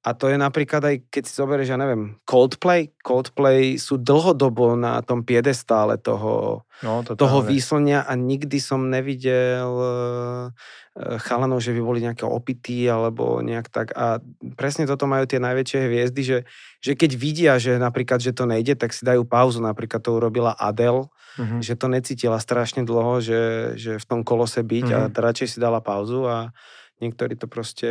A 0.00 0.16
to 0.16 0.32
je 0.32 0.40
napríklad 0.40 0.80
aj, 0.80 0.96
keď 1.12 1.22
si 1.28 1.32
zoberieš, 1.36 1.76
ja 1.76 1.78
neviem, 1.78 2.16
Coldplay. 2.24 2.88
Coldplay 3.04 3.76
sú 3.76 4.00
dlhodobo 4.00 4.72
na 4.72 5.04
tom 5.04 5.20
piedestále 5.20 6.00
toho, 6.00 6.64
no, 6.80 7.04
toho 7.04 7.44
výslnia 7.44 8.08
a 8.08 8.16
nikdy 8.16 8.56
som 8.64 8.88
nevidel 8.88 9.68
uh, 9.68 10.56
chalanov, 11.20 11.60
že 11.60 11.76
by 11.76 11.80
boli 11.84 12.00
nejaké 12.00 12.24
opití 12.24 12.88
alebo 12.88 13.44
nejak 13.44 13.68
tak. 13.68 13.92
A 13.92 14.24
presne 14.56 14.88
toto 14.88 15.04
majú 15.04 15.28
tie 15.28 15.36
najväčšie 15.36 15.78
hviezdy, 15.84 16.22
že, 16.24 16.38
že 16.80 16.96
keď 16.96 17.10
vidia, 17.20 17.52
že 17.60 17.76
napríklad, 17.76 18.24
že 18.24 18.32
to 18.32 18.48
nejde, 18.48 18.80
tak 18.80 18.96
si 18.96 19.04
dajú 19.04 19.28
pauzu. 19.28 19.60
Napríklad 19.60 20.00
to 20.00 20.16
urobila 20.16 20.56
Adele, 20.56 21.12
uh-huh. 21.12 21.60
že 21.60 21.76
to 21.76 21.92
necítila 21.92 22.40
strašne 22.40 22.88
dlho, 22.88 23.20
že, 23.20 23.42
že 23.76 23.92
v 24.00 24.04
tom 24.08 24.24
kolose 24.24 24.64
byť 24.64 24.86
uh-huh. 24.88 25.12
a 25.12 25.20
radšej 25.28 25.56
si 25.56 25.58
dala 25.60 25.84
pauzu 25.84 26.24
a 26.24 26.56
Niektorí 27.00 27.34
to 27.36 27.48
proste, 27.48 27.88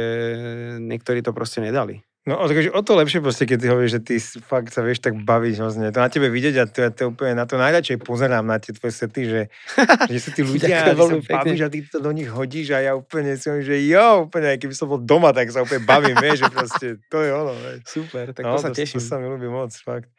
niektorí 0.77 1.25
to 1.25 1.33
proste 1.33 1.65
nedali. 1.65 2.05
No 2.29 2.45
takže 2.45 2.69
o 2.69 2.81
to 2.85 2.93
lepšie 2.93 3.25
proste, 3.25 3.49
keď 3.49 3.57
ty 3.57 3.67
hovoríš, 3.73 3.93
že 3.97 4.01
ty 4.05 4.15
fakt 4.43 4.69
sa 4.69 4.85
vieš 4.85 5.01
tak 5.01 5.17
baviť 5.17 5.53
hrozne. 5.57 5.89
To 5.89 6.03
na 6.03 6.13
tebe 6.13 6.29
vidieť 6.29 6.55
a 6.61 6.63
to, 6.69 6.85
to 6.93 7.03
úplne 7.09 7.33
na 7.33 7.49
to 7.49 7.57
najradšej 7.57 7.97
pozerám 8.05 8.45
na 8.45 8.61
tie 8.61 8.69
tvoje 8.69 8.93
sety, 8.93 9.21
že, 9.25 9.41
že 10.13 10.19
sú 10.21 10.29
tí 10.37 10.45
ľudia, 10.45 10.93
že 10.93 10.99
sa 10.99 11.15
bavíš 11.39 11.59
a 11.65 11.69
ty 11.73 11.81
to 11.89 11.97
do 11.97 12.11
nich 12.13 12.29
hodíš 12.29 12.75
a 12.75 12.85
ja 12.85 12.93
úplne 12.93 13.33
som, 13.33 13.57
že 13.63 13.81
jo, 13.81 14.29
úplne, 14.29 14.61
keby 14.61 14.75
som 14.77 14.91
bol 14.91 15.01
doma, 15.01 15.33
tak 15.33 15.49
sa 15.49 15.65
úplne 15.65 15.81
bavím, 15.81 16.19
vieš, 16.21 16.45
že 16.45 16.49
proste 16.53 16.87
to 17.09 17.17
je 17.23 17.31
ono. 17.33 17.55
Vieš. 17.55 17.77
Super, 17.87 18.25
tak 18.35 18.43
no, 18.45 18.53
to 18.53 18.57
sa 18.61 18.69
teším. 18.75 18.99
To, 18.99 19.01
to 19.01 19.09
sa 19.09 19.17
mi 19.17 19.25
ľúbi 19.25 19.49
moc, 19.49 19.73
fakt. 19.73 20.11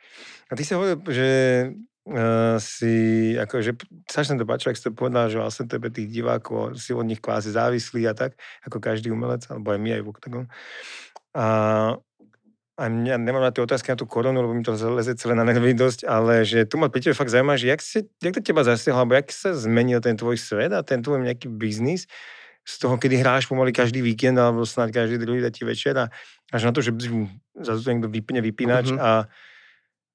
A 0.50 0.58
ty 0.58 0.66
si 0.66 0.74
hovoril, 0.74 0.98
že 1.04 1.28
uh, 2.10 2.58
si, 2.58 3.32
akože, 3.38 3.78
strašne 4.10 4.36
to 4.36 4.44
páčilo, 4.44 4.74
ak 4.74 4.78
si 4.78 4.84
to 4.84 4.92
povedal, 4.92 5.30
že 5.30 5.38
vlastne 5.38 5.70
tebe 5.70 5.88
tých 5.88 6.10
divákov 6.10 6.76
si 6.76 6.90
od 6.90 7.06
nich 7.06 7.22
kvázi 7.22 7.54
závislí 7.54 8.04
a 8.10 8.14
tak, 8.14 8.34
ako 8.66 8.82
každý 8.82 9.14
umelec, 9.14 9.46
alebo 9.46 9.70
aj 9.70 9.78
my 9.78 9.90
aj 9.94 10.02
v 10.02 10.10
Octagon. 10.10 10.44
A, 11.38 11.46
a 12.74 12.84
mňa, 12.90 13.14
nemám 13.22 13.46
na 13.46 13.54
tie 13.54 13.62
otázky 13.62 13.94
na 13.94 13.98
tú 13.98 14.10
koronu, 14.10 14.42
lebo 14.42 14.50
mi 14.50 14.66
to 14.66 14.74
leze 14.74 15.14
celé 15.14 15.38
na 15.38 15.46
nervy 15.46 15.72
dosť, 15.72 16.10
ale 16.10 16.42
že 16.42 16.66
tu 16.66 16.76
ma 16.76 16.90
pri 16.90 17.14
fakt 17.14 17.30
zaujíma, 17.30 17.54
že 17.54 17.66
jak, 17.70 17.80
si, 17.80 17.98
jak 18.18 18.34
to 18.34 18.42
teba 18.42 18.66
zasiahlo, 18.66 19.06
alebo 19.06 19.14
jak 19.14 19.30
sa 19.30 19.54
zmenil 19.54 20.02
ten 20.02 20.18
tvoj 20.18 20.34
svet 20.34 20.74
a 20.74 20.82
ten 20.82 20.98
tvoj 20.98 21.22
nejaký 21.22 21.46
biznis 21.46 22.10
z 22.66 22.74
toho, 22.76 23.00
kedy 23.00 23.24
hráš 23.24 23.48
pomaly 23.48 23.72
každý 23.72 24.04
víkend 24.04 24.36
alebo 24.36 24.68
snad 24.68 24.92
každý 24.92 25.16
druhý 25.16 25.40
tretí 25.40 25.64
večer 25.64 25.96
a 25.96 26.12
až 26.52 26.62
na 26.68 26.72
to, 26.76 26.84
že 26.84 26.92
zase 27.56 27.80
to 27.82 27.90
niekto 27.90 28.10
vypne 28.10 28.40
vypínač 28.44 28.92
mm-hmm. 28.92 29.00
a 29.00 29.26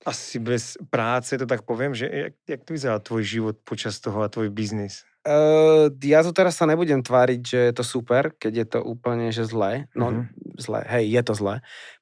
asi 0.05 0.37
bez 0.37 0.77
práce, 0.93 1.33
to 1.33 1.49
tak 1.49 1.65
poviem, 1.65 1.97
že 1.97 2.05
jak, 2.05 2.33
jak 2.45 2.61
to 2.61 2.73
vyzerá 2.77 3.01
tvoj 3.01 3.23
život 3.25 3.55
počas 3.65 3.97
toho 3.97 4.21
a 4.21 4.29
tvoj 4.29 4.53
biznis? 4.53 5.01
Uh, 5.25 5.89
ja 6.05 6.21
tu 6.21 6.29
teraz 6.29 6.53
sa 6.53 6.69
nebudem 6.69 7.01
tváriť, 7.01 7.41
že 7.41 7.59
je 7.65 7.73
to 7.73 7.81
super, 7.81 8.29
keď 8.37 8.53
je 8.53 8.65
to 8.77 8.79
úplne, 8.85 9.33
že 9.33 9.49
zlé. 9.49 9.89
No, 9.97 10.13
uh-huh. 10.13 10.29
zlé, 10.61 10.85
hej, 10.85 11.17
je 11.17 11.21
to 11.25 11.33
zlé. 11.33 11.55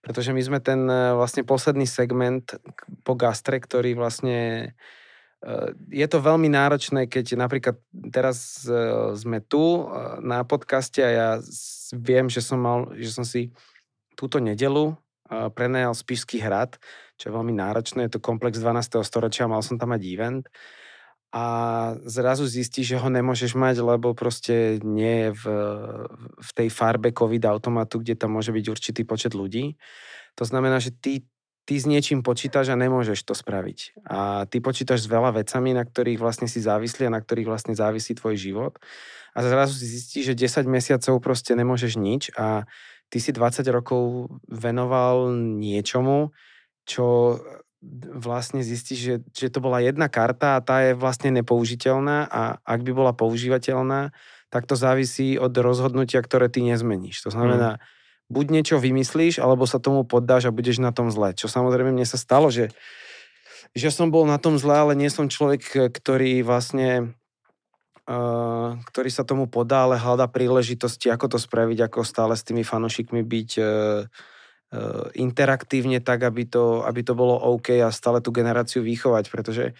Pretože 0.04 0.36
my 0.36 0.42
sme 0.44 0.60
ten 0.60 0.84
uh, 0.92 1.16
vlastne 1.16 1.48
posledný 1.48 1.88
segment 1.88 2.60
po 3.08 3.16
gastre, 3.16 3.64
ktorý 3.64 3.96
vlastne 3.96 4.76
uh, 5.40 5.72
je 5.88 6.04
to 6.04 6.20
veľmi 6.20 6.52
náročné, 6.52 7.08
keď 7.08 7.40
napríklad 7.40 7.80
teraz 8.12 8.68
uh, 8.68 9.16
sme 9.16 9.40
tu 9.40 9.88
na 10.20 10.44
podcaste 10.44 11.00
a 11.00 11.10
ja 11.16 11.30
viem, 11.96 12.28
že 12.28 12.44
som 12.44 12.60
mal, 12.60 12.92
že 13.00 13.16
som 13.16 13.24
si 13.24 13.56
túto 14.20 14.44
nedelu 14.44 15.00
prenajal 15.54 15.94
Spišský 15.98 16.42
hrad, 16.44 16.78
čo 17.18 17.30
je 17.30 17.36
veľmi 17.36 17.54
náročné, 17.56 18.08
je 18.08 18.18
to 18.18 18.24
komplex 18.24 18.60
12. 18.62 19.02
storočia, 19.06 19.50
mal 19.50 19.62
som 19.66 19.78
tam 19.78 19.94
mať 19.96 20.02
event 20.06 20.46
a 21.34 21.46
zrazu 22.06 22.46
zistíš, 22.46 22.94
že 22.94 23.02
ho 23.02 23.10
nemôžeš 23.10 23.58
mať, 23.58 23.82
lebo 23.82 24.14
proste 24.14 24.78
nie 24.86 25.28
je 25.28 25.30
v, 25.34 25.44
v 26.38 26.50
tej 26.54 26.70
farbe 26.70 27.10
COVID 27.10 27.50
automatu, 27.50 27.98
kde 27.98 28.14
tam 28.14 28.38
môže 28.38 28.54
byť 28.54 28.66
určitý 28.70 29.02
počet 29.02 29.34
ľudí. 29.34 29.74
To 30.38 30.46
znamená, 30.46 30.78
že 30.78 30.94
ty, 30.94 31.26
ty 31.66 31.74
s 31.82 31.90
niečím 31.90 32.22
počítaš 32.22 32.70
a 32.70 32.78
nemôžeš 32.78 33.26
to 33.26 33.34
spraviť. 33.34 34.06
A 34.06 34.46
ty 34.46 34.62
počítaš 34.62 35.10
s 35.10 35.10
veľa 35.10 35.34
vecami, 35.34 35.74
na 35.74 35.82
ktorých 35.82 36.22
vlastne 36.22 36.46
si 36.46 36.62
závislí 36.62 37.10
a 37.10 37.16
na 37.18 37.22
ktorých 37.26 37.50
vlastne 37.50 37.74
závisí 37.74 38.14
tvoj 38.14 38.38
život. 38.38 38.78
A 39.34 39.42
zrazu 39.42 39.74
si 39.74 39.90
zistíš, 39.90 40.38
že 40.38 40.38
10 40.38 40.70
mesiacov 40.70 41.18
proste 41.18 41.58
nemôžeš 41.58 41.98
nič 41.98 42.30
a 42.38 42.70
ty 43.14 43.22
si 43.22 43.30
20 43.30 43.62
rokov 43.70 44.34
venoval 44.50 45.30
niečomu, 45.38 46.34
čo 46.82 47.38
vlastne 48.18 48.66
zistíš, 48.66 49.00
že, 49.00 49.16
že 49.30 49.48
to 49.54 49.62
bola 49.62 49.86
jedna 49.86 50.10
karta 50.10 50.58
a 50.58 50.64
tá 50.66 50.82
je 50.82 50.98
vlastne 50.98 51.30
nepoužiteľná 51.30 52.26
a 52.26 52.58
ak 52.66 52.80
by 52.82 52.92
bola 52.96 53.14
používateľná, 53.14 54.10
tak 54.50 54.66
to 54.66 54.74
závisí 54.74 55.38
od 55.38 55.54
rozhodnutia, 55.54 56.26
ktoré 56.26 56.50
ty 56.50 56.66
nezmeníš. 56.66 57.22
To 57.28 57.30
znamená, 57.30 57.78
mm. 57.78 57.80
buď 58.34 58.46
niečo 58.50 58.76
vymyslíš, 58.82 59.38
alebo 59.38 59.70
sa 59.70 59.78
tomu 59.78 60.08
poddáš 60.10 60.50
a 60.50 60.56
budeš 60.56 60.82
na 60.82 60.90
tom 60.90 61.14
zle. 61.14 61.38
Čo 61.38 61.52
samozrejme 61.52 61.94
mne 61.94 62.08
sa 62.10 62.18
stalo, 62.18 62.50
že, 62.50 62.74
že 63.78 63.94
som 63.94 64.10
bol 64.10 64.26
na 64.26 64.42
tom 64.42 64.58
zle, 64.58 64.74
ale 64.74 64.94
nie 64.98 65.14
som 65.14 65.30
človek, 65.30 65.94
ktorý 65.94 66.42
vlastne 66.42 67.14
ktorý 68.04 69.10
sa 69.10 69.24
tomu 69.24 69.48
podá, 69.48 69.88
ale 69.88 69.96
hľadá 69.96 70.28
príležitosti, 70.28 71.08
ako 71.08 71.36
to 71.36 71.40
spraviť, 71.40 71.88
ako 71.88 72.04
stále 72.04 72.36
s 72.36 72.44
tými 72.44 72.68
fanúšikmi 72.68 73.24
byť 73.24 73.50
uh, 73.60 73.66
uh, 73.66 75.06
interaktívne 75.16 76.04
tak, 76.04 76.28
aby 76.28 76.44
to, 76.44 76.84
aby 76.84 77.00
to 77.00 77.16
bolo 77.16 77.40
OK 77.40 77.80
a 77.80 77.96
stále 77.96 78.20
tú 78.20 78.36
generáciu 78.36 78.84
vychovať, 78.84 79.32
pretože 79.32 79.72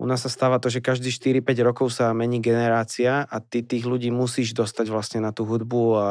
u 0.00 0.08
nás 0.08 0.24
sa 0.24 0.32
stáva 0.32 0.58
to, 0.58 0.72
že 0.72 0.82
každý 0.82 1.12
4-5 1.12 1.46
rokov 1.60 1.86
sa 1.94 2.10
mení 2.16 2.42
generácia 2.42 3.22
a 3.22 3.36
ty 3.38 3.62
tých 3.62 3.84
ľudí 3.86 4.10
musíš 4.10 4.56
dostať 4.56 4.90
vlastne 4.90 5.20
na 5.22 5.30
tú 5.30 5.46
hudbu 5.46 5.82
a, 5.94 6.10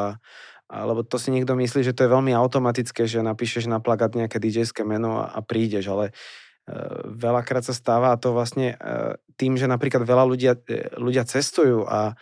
a 0.70 0.76
lebo 0.86 1.02
to 1.04 1.18
si 1.18 1.28
niekto 1.34 1.58
myslí, 1.58 1.82
že 1.82 1.92
to 1.92 2.06
je 2.06 2.14
veľmi 2.14 2.30
automatické, 2.32 3.04
že 3.04 3.20
napíšeš 3.20 3.68
na 3.68 3.82
plagát 3.82 4.14
nejaké 4.16 4.40
dj 4.40 4.64
meno 4.86 5.20
a, 5.20 5.34
a 5.34 5.42
prídeš, 5.42 5.92
ale 5.92 6.16
veľakrát 7.04 7.66
sa 7.66 7.74
stáva 7.74 8.14
a 8.14 8.20
to 8.20 8.34
vlastne 8.34 8.76
tým, 9.40 9.56
že 9.56 9.64
napríklad 9.64 10.04
veľa 10.04 10.24
ľudia, 10.28 10.52
e, 10.68 10.92
ľudia 11.00 11.24
cestujú 11.24 11.88
a, 11.88 12.12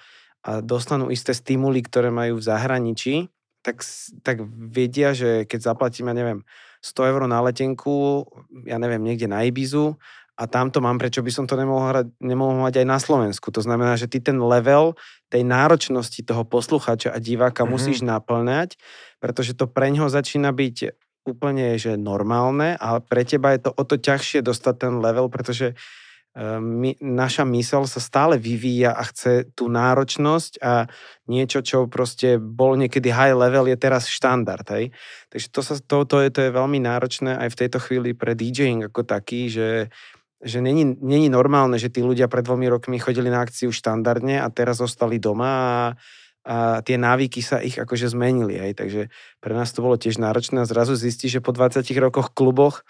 a 0.47 0.51
dostanú 0.63 1.11
isté 1.11 1.35
stimuly, 1.35 1.83
ktoré 1.83 2.15
majú 2.15 2.39
v 2.39 2.47
zahraničí, 2.47 3.27
tak, 3.67 3.83
tak 4.23 4.47
vedia, 4.55 5.11
že 5.11 5.43
keď 5.51 5.75
zaplatím, 5.75 6.15
ja 6.15 6.15
neviem, 6.15 6.41
100 6.79 7.11
eur 7.11 7.23
na 7.27 7.43
letenku, 7.43 8.23
ja 8.63 8.79
neviem, 8.79 9.03
niekde 9.03 9.27
na 9.27 9.43
Ibizu 9.43 9.99
a 10.39 10.47
tamto 10.47 10.79
mám, 10.79 11.03
prečo 11.03 11.27
by 11.27 11.31
som 11.35 11.51
to 11.51 11.59
nemohol, 11.59 11.91
hrať, 11.91 12.07
nemohol 12.23 12.63
mať 12.63 12.79
aj 12.79 12.87
na 12.87 12.99
Slovensku. 13.03 13.51
To 13.51 13.59
znamená, 13.59 13.99
že 13.99 14.07
ty 14.07 14.23
ten 14.23 14.39
level 14.39 14.95
tej 15.27 15.43
náročnosti 15.43 16.23
toho 16.23 16.47
posluchača 16.47 17.11
a 17.11 17.19
diváka 17.19 17.67
mm-hmm. 17.67 17.75
musíš 17.75 18.07
naplňať, 18.07 18.79
pretože 19.19 19.59
to 19.59 19.67
pre 19.67 19.91
ňoho 19.91 20.07
začína 20.07 20.55
byť 20.55 20.95
úplne 21.29 21.77
že 21.77 22.01
normálne 22.01 22.75
a 22.81 22.99
pre 23.05 23.23
teba 23.29 23.53
je 23.53 23.69
to 23.69 23.71
o 23.77 23.83
to 23.85 24.01
ťažšie 24.01 24.41
dostať 24.41 24.75
ten 24.89 24.95
level, 24.99 25.29
pretože 25.29 25.77
my, 26.61 26.95
naša 27.03 27.43
mysel 27.51 27.83
sa 27.91 27.99
stále 27.99 28.39
vyvíja 28.39 28.95
a 28.95 29.03
chce 29.11 29.51
tú 29.59 29.67
náročnosť 29.67 30.63
a 30.63 30.87
niečo, 31.27 31.67
čo 31.67 31.91
proste 31.91 32.39
bol 32.39 32.79
niekedy 32.79 33.11
high 33.11 33.35
level, 33.35 33.67
je 33.67 33.75
teraz 33.75 34.07
štandard. 34.07 34.63
Hej? 34.71 34.95
Takže 35.35 35.47
to, 35.51 35.61
sa, 35.67 35.75
to, 35.83 36.07
to, 36.07 36.17
je, 36.23 36.29
to 36.31 36.41
je 36.47 36.55
veľmi 36.55 36.79
náročné 36.79 37.35
aj 37.35 37.49
v 37.51 37.59
tejto 37.65 37.79
chvíli 37.83 38.15
pre 38.15 38.39
DJing 38.39 38.87
ako 38.87 39.03
taký, 39.03 39.51
že, 39.51 39.91
že 40.39 40.63
není, 40.63 40.95
není 41.03 41.27
normálne, 41.27 41.75
že 41.75 41.91
tí 41.91 42.07
ľudia 42.07 42.31
pred 42.31 42.47
dvomi 42.47 42.71
rokmi 42.71 43.03
chodili 43.03 43.35
na 43.35 43.43
akciu 43.43 43.75
štandardne 43.75 44.39
a 44.39 44.47
teraz 44.55 44.79
zostali 44.79 45.19
doma 45.19 45.51
a, 45.51 45.75
a 46.49 46.81
tie 46.81 46.97
návyky 46.97 47.45
sa 47.45 47.61
ich 47.61 47.77
akože 47.77 48.09
zmenili. 48.09 48.57
Hej? 48.57 48.73
Takže 48.81 49.01
pre 49.45 49.53
nás 49.53 49.69
to 49.77 49.85
bolo 49.85 50.01
tiež 50.01 50.17
náročné 50.17 50.65
a 50.65 50.71
zrazu 50.71 50.97
zistí, 50.97 51.29
že 51.29 51.45
po 51.45 51.53
20 51.53 51.85
rokoch 52.01 52.33
kluboch 52.33 52.89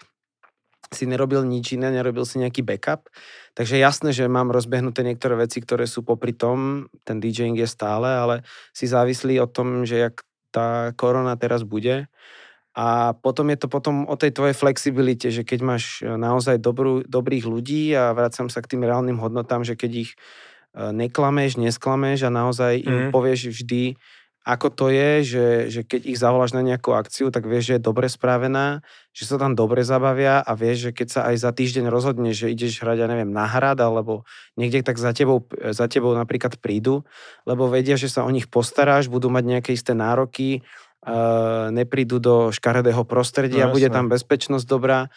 si 0.89 1.03
nerobil 1.03 1.43
nič 1.43 1.75
iné, 1.75 1.91
nerobil 1.91 2.23
si 2.23 2.39
nejaký 2.39 2.63
backup. 2.63 3.11
Takže 3.53 3.75
jasné, 3.75 4.15
že 4.15 4.31
mám 4.31 4.49
rozbehnuté 4.49 5.03
niektoré 5.03 5.35
veci, 5.35 5.59
ktoré 5.59 5.85
sú 5.85 6.07
popri 6.07 6.31
tom, 6.31 6.87
ten 7.03 7.19
DJing 7.19 7.59
je 7.59 7.67
stále, 7.67 8.07
ale 8.07 8.47
si 8.71 8.87
závislí 8.87 9.37
o 9.43 9.51
tom, 9.51 9.83
že 9.83 10.07
jak 10.07 10.23
tá 10.49 10.95
korona 10.97 11.35
teraz 11.35 11.67
bude. 11.67 12.09
A 12.73 13.11
potom 13.11 13.51
je 13.51 13.59
to 13.59 13.67
potom 13.67 14.07
o 14.07 14.15
tej 14.15 14.31
tvojej 14.31 14.55
flexibilite, 14.55 15.27
že 15.29 15.43
keď 15.43 15.59
máš 15.61 15.99
naozaj 15.99 16.63
dobrú, 16.63 17.03
dobrých 17.03 17.43
ľudí 17.43 17.91
a 17.91 18.15
vracam 18.15 18.47
sa 18.47 18.63
k 18.63 18.71
tým 18.73 18.87
reálnym 18.87 19.19
hodnotám, 19.19 19.67
že 19.67 19.75
keď 19.75 20.07
ich 20.07 20.11
neklameš, 20.75 21.57
nesklameš 21.57 22.25
a 22.25 22.29
naozaj 22.29 22.81
im 22.81 22.97
mm. 23.07 23.11
povieš 23.11 23.49
vždy, 23.49 23.97
ako 24.49 24.67
to 24.73 24.85
je, 24.89 25.11
že, 25.21 25.47
že 25.69 25.81
keď 25.85 26.01
ich 26.09 26.17
zavoláš 26.17 26.57
na 26.57 26.65
nejakú 26.65 26.95
akciu, 26.95 27.29
tak 27.29 27.45
vieš, 27.45 27.69
že 27.69 27.73
je 27.77 27.85
dobre 27.85 28.09
správená, 28.09 28.81
že 29.13 29.29
sa 29.29 29.37
tam 29.37 29.53
dobre 29.53 29.85
zabavia 29.85 30.41
a 30.41 30.51
vieš, 30.57 30.89
že 30.89 30.91
keď 30.95 31.07
sa 31.11 31.21
aj 31.29 31.35
za 31.37 31.51
týždeň 31.53 31.85
rozhodneš, 31.91 32.47
že 32.47 32.53
ideš 32.55 32.81
hrať, 32.81 32.97
ja 33.03 33.07
neviem, 33.11 33.29
na 33.29 33.45
hrad 33.45 33.77
alebo 33.77 34.25
niekde, 34.57 34.81
tak 34.81 34.97
za 34.97 35.13
tebou, 35.13 35.45
za 35.53 35.85
tebou 35.85 36.17
napríklad 36.17 36.57
prídu, 36.57 37.05
lebo 37.45 37.69
vedia, 37.69 37.99
že 37.99 38.09
sa 38.09 38.25
o 38.25 38.31
nich 38.33 38.49
postaráš, 38.49 39.05
budú 39.11 39.29
mať 39.29 39.43
nejaké 39.45 39.69
isté 39.75 39.93
nároky, 39.93 40.65
uh, 41.05 41.69
neprídu 41.69 42.17
do 42.17 42.49
škaredého 42.49 43.05
prostredia, 43.05 43.69
no, 43.69 43.75
bude 43.75 43.91
tam 43.93 44.09
bezpečnosť 44.09 44.65
dobrá. 44.65 45.13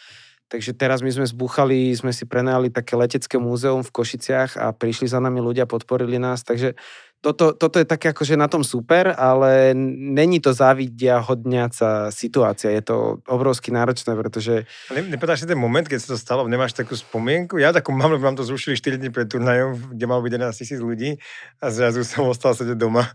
Takže 0.52 0.76
teraz 0.76 1.00
my 1.00 1.08
sme 1.08 1.24
zbúchali, 1.24 1.96
sme 1.96 2.12
si 2.12 2.28
prenajali 2.28 2.68
také 2.68 2.92
letecké 2.92 3.40
múzeum 3.40 3.80
v 3.80 3.88
Košiciach 3.88 4.60
a 4.60 4.76
prišli 4.76 5.08
za 5.08 5.16
nami 5.16 5.40
ľudia, 5.40 5.64
podporili 5.64 6.20
nás, 6.20 6.44
takže 6.44 6.76
toto, 7.24 7.56
toto 7.56 7.78
je 7.78 7.86
také 7.86 8.10
akože 8.12 8.34
na 8.34 8.50
tom 8.50 8.66
super, 8.66 9.14
ale 9.14 9.72
není 9.78 10.42
to 10.42 10.50
závidia 10.50 11.22
hodňaca 11.22 12.10
situácia. 12.10 12.74
Je 12.74 12.82
to 12.82 13.22
obrovsky 13.30 13.70
náročné, 13.70 14.12
pretože... 14.18 14.66
Ne, 14.90 15.06
nepadáš 15.06 15.46
si 15.46 15.48
ten 15.48 15.56
moment, 15.56 15.86
keď 15.86 16.02
sa 16.02 16.08
to 16.12 16.18
stalo, 16.18 16.44
nemáš 16.50 16.74
takú 16.74 16.98
spomienku? 16.98 17.62
Ja 17.62 17.70
takú 17.70 17.94
mám, 17.94 18.12
lebo 18.12 18.26
mám 18.26 18.36
to 18.36 18.42
zrušili 18.42 18.74
4 18.74 18.98
dní 18.98 19.14
pred 19.14 19.30
turnajom, 19.30 19.94
kde 19.94 20.04
malo 20.04 20.20
byť 20.20 20.32
11 20.34 20.60
tisíc 20.60 20.80
ľudí 20.82 21.16
a 21.62 21.66
zrazu 21.70 22.02
som 22.02 22.26
ostal 22.26 22.58
sedieť 22.58 22.76
doma, 22.76 23.06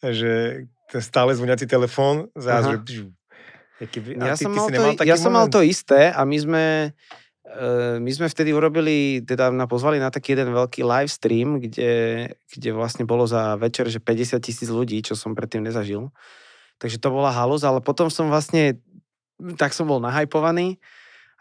že 0.00 0.64
stále 0.98 1.36
zvoniaci 1.36 1.68
telefón, 1.68 2.32
zrazu, 2.32 2.80
že... 3.80 4.18
Ja, 4.18 4.36
som 4.36 4.52
mal, 4.52 4.68
to, 4.68 5.02
ja 5.06 5.16
som 5.16 5.32
mal 5.32 5.46
to 5.48 5.60
isté 5.64 6.12
a 6.12 6.22
my 6.26 6.36
sme 6.36 6.64
Eh, 7.52 8.00
my 8.00 8.08
sme 8.08 8.32
vtedy 8.32 8.54
urobili, 8.54 9.20
teda 9.20 9.52
na 9.52 9.68
pozvali 9.68 10.00
na 10.00 10.08
taký 10.08 10.32
jeden 10.32 10.56
veľký 10.56 10.86
live 10.86 11.12
stream, 11.12 11.60
kde, 11.60 11.92
kde 12.48 12.70
vlastne 12.72 13.04
bolo 13.04 13.28
za 13.28 13.60
večer, 13.60 13.92
že 13.92 14.00
50 14.00 14.40
tisíc 14.40 14.70
ľudí, 14.72 15.04
čo 15.04 15.12
som 15.12 15.36
predtým 15.36 15.60
nezažil. 15.60 16.08
Takže 16.80 16.96
to 16.96 17.12
bola 17.12 17.28
halus, 17.28 17.60
ale 17.66 17.84
potom 17.84 18.08
som 18.08 18.32
vlastne, 18.32 18.80
tak 19.60 19.76
som 19.76 19.84
bol 19.84 20.00
nahajpovaný 20.00 20.80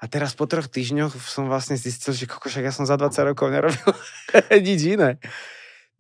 a 0.02 0.10
teraz 0.12 0.36
po 0.36 0.50
troch 0.52 0.68
týždňoch 0.68 1.16
som 1.22 1.48
vlastne 1.48 1.80
zistil, 1.80 2.12
že 2.12 2.28
kokošak, 2.28 2.68
ja 2.68 2.76
som 2.76 2.84
za 2.84 3.00
20 3.00 3.32
rokov 3.32 3.48
nerobil 3.48 3.92
nič 4.68 5.00
iné. 5.00 5.22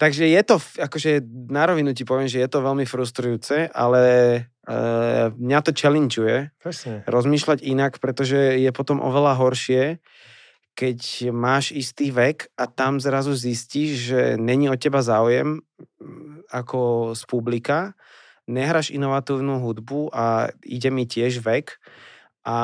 Takže 0.01 0.25
je 0.25 0.41
to, 0.41 0.57
akože 0.57 1.21
na 1.53 1.69
rovinu 1.69 1.93
ti 1.93 2.01
poviem, 2.01 2.25
že 2.25 2.41
je 2.41 2.49
to 2.49 2.65
veľmi 2.65 2.89
frustrujúce, 2.89 3.69
ale 3.69 4.01
Uh, 4.61 5.33
mňa 5.41 5.59
to 5.65 5.73
challengeuje 5.73 6.53
Presne. 6.61 7.01
rozmýšľať 7.09 7.65
inak, 7.65 7.97
pretože 7.97 8.61
je 8.61 8.69
potom 8.69 9.01
oveľa 9.01 9.33
horšie, 9.41 9.97
keď 10.77 11.33
máš 11.33 11.73
istý 11.73 12.13
vek 12.13 12.53
a 12.61 12.69
tam 12.69 13.01
zrazu 13.01 13.33
zistíš, 13.33 14.13
že 14.13 14.21
není 14.37 14.69
o 14.69 14.77
teba 14.77 15.01
záujem 15.01 15.65
mm, 15.65 16.45
ako 16.53 17.11
z 17.17 17.21
publika, 17.25 17.97
nehráš 18.45 18.93
inovatívnu 18.93 19.57
hudbu 19.65 20.13
a 20.13 20.53
ide 20.61 20.93
mi 20.93 21.09
tiež 21.09 21.41
vek 21.41 21.81
a 22.41 22.57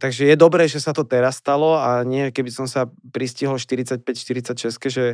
takže 0.00 0.32
je 0.32 0.36
dobré, 0.40 0.64
že 0.64 0.80
sa 0.80 0.96
to 0.96 1.04
teraz 1.04 1.36
stalo 1.44 1.76
a 1.76 2.00
nie 2.08 2.32
keby 2.32 2.48
som 2.48 2.64
sa 2.64 2.88
pristihol 3.12 3.60
45-46, 3.60 4.80
že, 4.88 5.06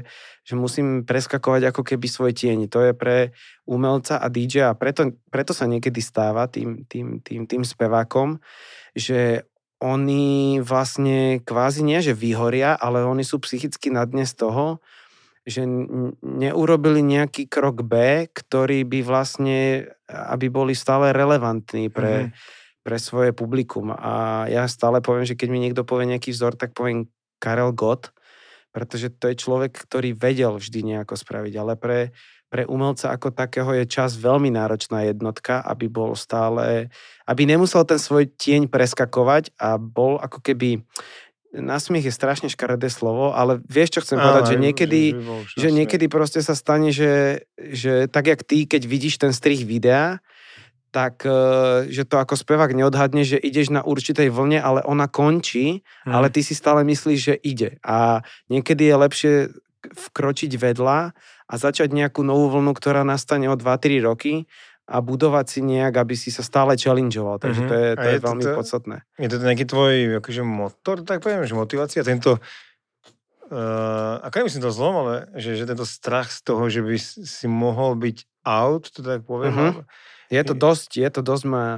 že 0.46 0.54
musím 0.54 1.02
preskakovať 1.02 1.74
ako 1.74 1.82
keby 1.82 2.06
svoj 2.06 2.30
tieň. 2.38 2.70
To 2.70 2.86
je 2.86 2.94
pre 2.94 3.34
umelca 3.66 4.22
a 4.22 4.30
DJ 4.30 4.70
a 4.70 4.78
preto, 4.78 5.18
preto 5.26 5.50
sa 5.50 5.66
niekedy 5.66 5.98
stáva 5.98 6.46
tým, 6.46 6.86
tým, 6.86 7.18
tým, 7.18 7.50
tým 7.50 7.66
spevákom, 7.66 8.38
že 8.94 9.42
oni 9.82 10.62
vlastne 10.62 11.42
kvázi 11.42 11.82
nie, 11.82 11.98
že 11.98 12.14
vyhoria, 12.14 12.78
ale 12.78 13.02
oni 13.02 13.26
sú 13.26 13.42
psychicky 13.42 13.90
na 13.90 14.06
dne 14.06 14.22
z 14.22 14.38
toho, 14.38 14.78
že 15.42 15.66
neurobili 16.22 17.02
nejaký 17.02 17.50
krok 17.50 17.82
B, 17.82 18.24
ktorý 18.30 18.86
by 18.86 19.02
vlastne, 19.02 19.90
aby 20.06 20.46
boli 20.46 20.78
stále 20.78 21.10
relevantní 21.10 21.90
pre, 21.90 22.30
mm-hmm 22.30 22.62
pre 22.84 23.00
svoje 23.00 23.32
publikum. 23.32 23.96
A 23.96 24.44
ja 24.52 24.68
stále 24.68 25.00
poviem, 25.00 25.24
že 25.24 25.34
keď 25.34 25.48
mi 25.48 25.58
niekto 25.58 25.82
povie 25.88 26.04
nejaký 26.04 26.30
vzor, 26.36 26.54
tak 26.54 26.76
poviem 26.76 27.08
Karel 27.40 27.72
Gott, 27.72 28.12
pretože 28.70 29.08
to 29.16 29.32
je 29.32 29.40
človek, 29.40 29.72
ktorý 29.72 30.12
vedel 30.12 30.60
vždy 30.60 30.94
nejako 30.94 31.16
spraviť, 31.16 31.54
ale 31.56 31.80
pre, 31.80 32.12
pre 32.52 32.68
umelca 32.68 33.08
ako 33.08 33.32
takého 33.32 33.72
je 33.72 33.88
čas 33.88 34.20
veľmi 34.20 34.52
náročná 34.52 35.08
jednotka, 35.08 35.64
aby 35.64 35.88
bol 35.88 36.12
stále, 36.12 36.92
aby 37.24 37.48
nemusel 37.48 37.88
ten 37.88 37.96
svoj 37.96 38.28
tieň 38.36 38.68
preskakovať 38.68 39.56
a 39.56 39.80
bol 39.80 40.20
ako 40.20 40.44
keby 40.44 40.84
Nasmiech 41.54 42.10
je 42.10 42.14
strašne 42.14 42.50
škaredé 42.50 42.90
slovo, 42.90 43.30
ale 43.30 43.62
vieš, 43.70 43.94
čo 43.94 44.00
chcem 44.02 44.18
povedať, 44.18 44.54
že 44.54 44.58
niekedy, 44.58 45.02
že, 45.54 45.58
že 45.62 45.68
niekedy 45.70 46.10
proste 46.10 46.42
sa 46.42 46.58
stane, 46.58 46.90
že, 46.90 47.46
že 47.54 48.10
tak 48.10 48.26
jak 48.26 48.42
ty, 48.42 48.66
keď 48.66 48.82
vidíš 48.82 49.22
ten 49.22 49.30
strih 49.30 49.62
videa, 49.62 50.18
tak 50.94 51.26
eh, 51.26 51.90
že 51.90 52.06
to 52.06 52.22
ako 52.22 52.38
spevák 52.38 52.70
neodhadne, 52.70 53.26
že 53.26 53.42
ideš 53.42 53.74
na 53.74 53.82
určitej 53.82 54.30
vlne, 54.30 54.62
ale 54.62 54.80
ona 54.86 55.10
končí, 55.10 55.82
hmm. 56.06 56.14
ale 56.14 56.30
ty 56.30 56.46
si 56.46 56.54
stále 56.54 56.86
myslíš, 56.86 57.18
že 57.18 57.34
ide. 57.34 57.82
A 57.82 58.22
niekedy 58.46 58.86
je 58.86 58.94
lepšie 58.94 59.34
vkročiť 59.90 60.54
vedľa 60.54 61.12
a 61.44 61.54
začať 61.58 61.90
nejakú 61.90 62.22
novú 62.22 62.54
vlnu, 62.54 62.72
ktorá 62.72 63.02
nastane 63.02 63.50
o 63.50 63.58
2-3 63.58 64.00
roky 64.06 64.46
a 64.84 65.00
budovať 65.00 65.46
si 65.48 65.60
nejak, 65.64 65.96
aby 65.96 66.14
si 66.14 66.28
sa 66.28 66.44
stále 66.44 66.76
challengeoval. 66.76 67.40
Takže 67.40 67.60
mm-hmm. 67.64 67.72
to 67.72 67.74
je, 67.74 67.88
to 67.96 68.04
je, 68.06 68.14
je 68.14 68.20
veľmi 68.24 68.44
to, 68.44 68.52
podstatné. 68.52 68.96
Je 69.16 69.28
to 69.32 69.36
nejaký 69.40 69.64
tvoj 69.64 69.94
akože 70.20 70.42
motor, 70.44 70.96
tak 71.04 71.24
poviem, 71.24 71.48
že 71.48 71.56
motivácia, 71.56 72.04
tento 72.04 72.36
uh, 73.48 74.20
ako 74.24 74.44
nemyslím 74.44 74.64
to 74.64 74.76
zlom, 74.76 74.94
ale 75.08 75.14
že, 75.40 75.56
že 75.56 75.64
tento 75.64 75.88
strach 75.88 76.28
z 76.28 76.40
toho, 76.44 76.68
že 76.68 76.84
by 76.84 76.96
si 77.00 77.46
mohol 77.48 77.96
byť 77.96 78.44
out, 78.44 78.92
to 78.92 79.00
tak 79.00 79.24
poviem, 79.24 79.56
mm-hmm. 79.56 79.84
Je 80.34 80.42
to 80.42 80.54
dosť, 80.58 80.98
je 80.98 81.10
to 81.14 81.20
dosť 81.22 81.44
moja, 81.46 81.74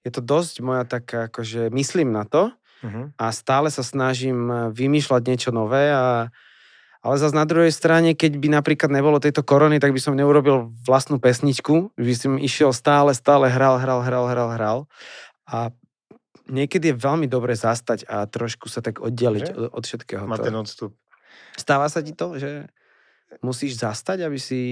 je 0.00 0.10
to 0.10 0.22
dosť 0.24 0.54
moja 0.64 0.84
taká, 0.88 1.28
akože 1.28 1.68
myslím 1.70 2.16
na 2.16 2.24
to 2.24 2.48
uh-huh. 2.80 3.12
a 3.20 3.26
stále 3.36 3.68
sa 3.68 3.84
snažím 3.84 4.48
eh, 4.48 4.56
vymýšľať 4.72 5.22
niečo 5.28 5.50
nové 5.52 5.92
a 5.92 6.32
ale 7.00 7.16
zase 7.16 7.32
na 7.32 7.48
druhej 7.48 7.72
strane, 7.72 8.12
keď 8.12 8.36
by 8.36 8.60
napríklad 8.60 8.92
nebolo 8.92 9.16
tejto 9.16 9.40
korony, 9.40 9.80
tak 9.80 9.96
by 9.96 10.00
som 10.04 10.12
neurobil 10.12 10.68
vlastnú 10.84 11.16
pesničku, 11.16 11.96
by 11.96 12.12
som 12.12 12.36
išiel 12.36 12.76
stále, 12.76 13.16
stále 13.16 13.48
hral, 13.48 13.80
hral, 13.80 14.04
hral, 14.04 14.28
hral, 14.28 14.50
hral. 14.52 14.78
A 15.48 15.72
niekedy 16.44 16.92
je 16.92 17.00
veľmi 17.00 17.24
dobre 17.24 17.56
zastať 17.56 18.04
a 18.04 18.28
trošku 18.28 18.68
sa 18.68 18.84
tak 18.84 19.00
oddeliť 19.00 19.48
od, 19.48 19.80
od 19.80 19.84
všetkého. 19.88 20.28
Má 20.28 20.36
ten 20.36 20.52
odstup. 20.52 20.92
Stáva 21.56 21.88
sa 21.88 22.04
ti 22.04 22.12
to, 22.12 22.36
že 22.36 22.68
musíš 23.38 23.78
zastať, 23.78 24.26
aby 24.26 24.38
si, 24.42 24.62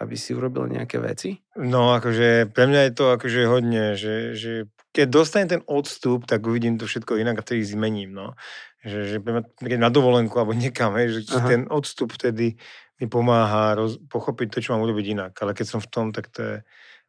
aby 0.00 0.16
si 0.16 0.32
urobil 0.32 0.64
nejaké 0.72 0.96
veci? 0.96 1.36
No, 1.60 1.92
akože 1.92 2.48
pre 2.48 2.64
mňa 2.64 2.80
je 2.88 2.92
to 2.96 3.04
akože 3.12 3.40
hodne, 3.44 3.84
že, 4.00 4.32
že 4.32 4.52
keď 4.90 5.06
dostanem 5.12 5.48
ten 5.58 5.62
odstup, 5.68 6.24
tak 6.24 6.40
uvidím 6.42 6.80
to 6.80 6.88
všetko 6.88 7.20
inak 7.20 7.38
a 7.38 7.44
vtedy 7.44 7.62
zmením, 7.62 8.16
no. 8.16 8.32
Že, 8.80 8.98
že 9.04 9.16
keď 9.60 9.78
na 9.78 9.92
dovolenku 9.92 10.32
alebo 10.40 10.56
niekam, 10.56 10.96
hej, 10.96 11.20
že 11.20 11.36
Aha. 11.36 11.46
ten 11.52 11.62
odstup 11.68 12.16
vtedy 12.16 12.56
mi 12.96 13.06
pomáha 13.06 13.76
roz, 13.76 14.00
pochopiť 14.08 14.48
to, 14.56 14.58
čo 14.64 14.72
mám 14.72 14.84
urobiť 14.88 15.06
inak. 15.12 15.32
Ale 15.44 15.52
keď 15.52 15.66
som 15.76 15.80
v 15.84 15.88
tom, 15.92 16.06
tak 16.12 16.32
to 16.32 16.40
je... 16.40 16.56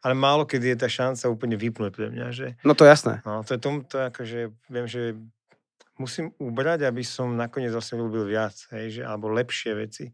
Ale 0.02 0.18
málo 0.18 0.50
kedy 0.50 0.76
je 0.76 0.78
tá 0.82 0.90
šanca 0.90 1.30
úplne 1.30 1.56
vypnúť 1.56 1.92
pre 1.94 2.10
mňa, 2.10 2.28
že... 2.34 2.48
No 2.66 2.74
to 2.76 2.84
jasné. 2.84 3.22
No, 3.24 3.46
to 3.46 3.56
je 3.56 3.60
tom, 3.62 3.86
to 3.86 4.02
je 4.02 4.06
akože, 4.10 4.40
viem, 4.68 4.88
že 4.90 5.14
musím 6.02 6.34
ubrať, 6.42 6.90
aby 6.90 7.06
som 7.06 7.38
nakoniec 7.38 7.70
vlastne 7.70 8.02
urobil 8.02 8.26
viac, 8.26 8.58
hej, 8.74 9.00
že, 9.00 9.02
alebo 9.06 9.30
lepšie 9.30 9.78
veci 9.78 10.10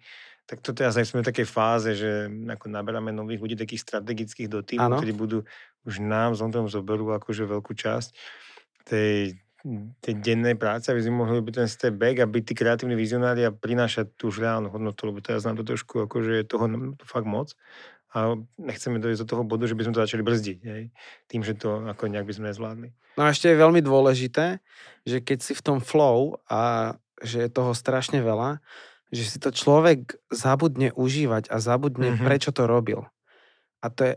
tak 0.48 0.64
to 0.64 0.72
teraz 0.72 0.96
sme 0.96 1.20
v 1.22 1.28
takej 1.28 1.44
fáze, 1.44 1.92
že 1.92 2.32
ako 2.32 2.72
naberáme 2.72 3.12
nových 3.12 3.44
ľudí, 3.44 3.56
takých 3.60 3.84
strategických 3.84 4.48
do 4.48 4.64
týmu, 4.64 4.96
ktorí 4.96 5.12
budú 5.12 5.40
už 5.84 6.00
nám 6.00 6.40
z 6.40 6.48
tom 6.48 6.72
zoberú 6.72 7.12
akože 7.12 7.44
veľkú 7.44 7.76
časť 7.76 8.16
tej, 8.88 9.36
tej 10.00 10.14
dennej 10.24 10.56
práce, 10.56 10.88
aby 10.88 11.04
sme 11.04 11.20
mohli 11.28 11.44
byť 11.44 11.54
ten 11.54 11.68
step 11.68 12.00
back 12.00 12.24
a 12.24 12.32
byť 12.32 12.44
tí 12.48 12.54
kreatívni 12.56 12.96
vizionári 12.96 13.44
a 13.44 13.52
prinášať 13.52 14.16
tú 14.16 14.32
už 14.32 14.40
reálnu 14.40 14.72
hodnotu, 14.72 15.12
lebo 15.12 15.20
teraz 15.20 15.44
nám 15.44 15.60
to 15.60 15.68
trošku 15.68 16.08
akože 16.08 16.40
je 16.40 16.44
toho 16.48 16.66
to 16.96 17.04
fakt 17.04 17.28
moc 17.28 17.52
a 18.16 18.40
nechceme 18.56 19.04
dojsť 19.04 19.28
do 19.28 19.30
toho 19.36 19.44
bodu, 19.44 19.68
že 19.68 19.76
by 19.76 19.84
sme 19.84 19.96
to 20.00 20.04
začali 20.08 20.24
brzdiť, 20.24 20.60
hej? 20.64 20.84
tým, 21.28 21.44
že 21.44 21.60
to 21.60 21.84
ako 21.92 22.08
nejak 22.08 22.24
by 22.24 22.34
sme 22.34 22.50
nezvládli. 22.56 22.90
No 23.20 23.28
a 23.28 23.36
ešte 23.36 23.52
je 23.52 23.60
veľmi 23.60 23.84
dôležité, 23.84 24.64
že 25.04 25.20
keď 25.20 25.44
si 25.44 25.52
v 25.52 25.66
tom 25.66 25.84
flow 25.84 26.40
a 26.48 26.96
že 27.20 27.46
je 27.46 27.50
toho 27.52 27.76
strašne 27.76 28.24
veľa, 28.24 28.64
že 29.12 29.24
si 29.24 29.38
to 29.40 29.56
človek 29.56 30.20
zabudne 30.28 30.92
užívať 30.92 31.48
a 31.48 31.64
zabudne, 31.64 32.16
mm-hmm. 32.16 32.28
prečo 32.28 32.52
to 32.52 32.68
robil. 32.68 33.08
A 33.80 33.88
to 33.88 34.02
je, 34.04 34.14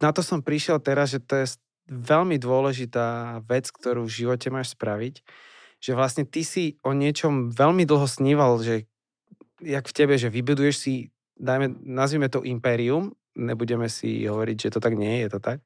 na 0.00 0.10
to 0.16 0.24
som 0.24 0.40
prišiel 0.40 0.80
teraz, 0.80 1.12
že 1.12 1.20
to 1.20 1.44
je 1.44 1.46
veľmi 1.88 2.36
dôležitá 2.36 3.40
vec, 3.48 3.68
ktorú 3.72 4.04
v 4.04 4.16
živote 4.24 4.48
máš 4.52 4.76
spraviť, 4.76 5.24
že 5.78 5.92
vlastne 5.96 6.24
ty 6.28 6.44
si 6.44 6.76
o 6.84 6.92
niečom 6.92 7.52
veľmi 7.52 7.88
dlho 7.88 8.04
sníval, 8.04 8.60
že 8.60 8.88
jak 9.62 9.88
v 9.88 9.96
tebe, 9.96 10.14
že 10.18 10.30
vybuduješ 10.30 10.76
si, 10.76 10.94
dajme, 11.38 11.82
nazvime 11.82 12.30
to 12.30 12.44
impérium, 12.44 13.14
nebudeme 13.38 13.86
si 13.86 14.26
hovoriť, 14.26 14.56
že 14.68 14.72
to 14.74 14.80
tak 14.82 14.98
nie 14.98 15.22
je, 15.22 15.30
je 15.30 15.30
to 15.30 15.40
tak. 15.40 15.58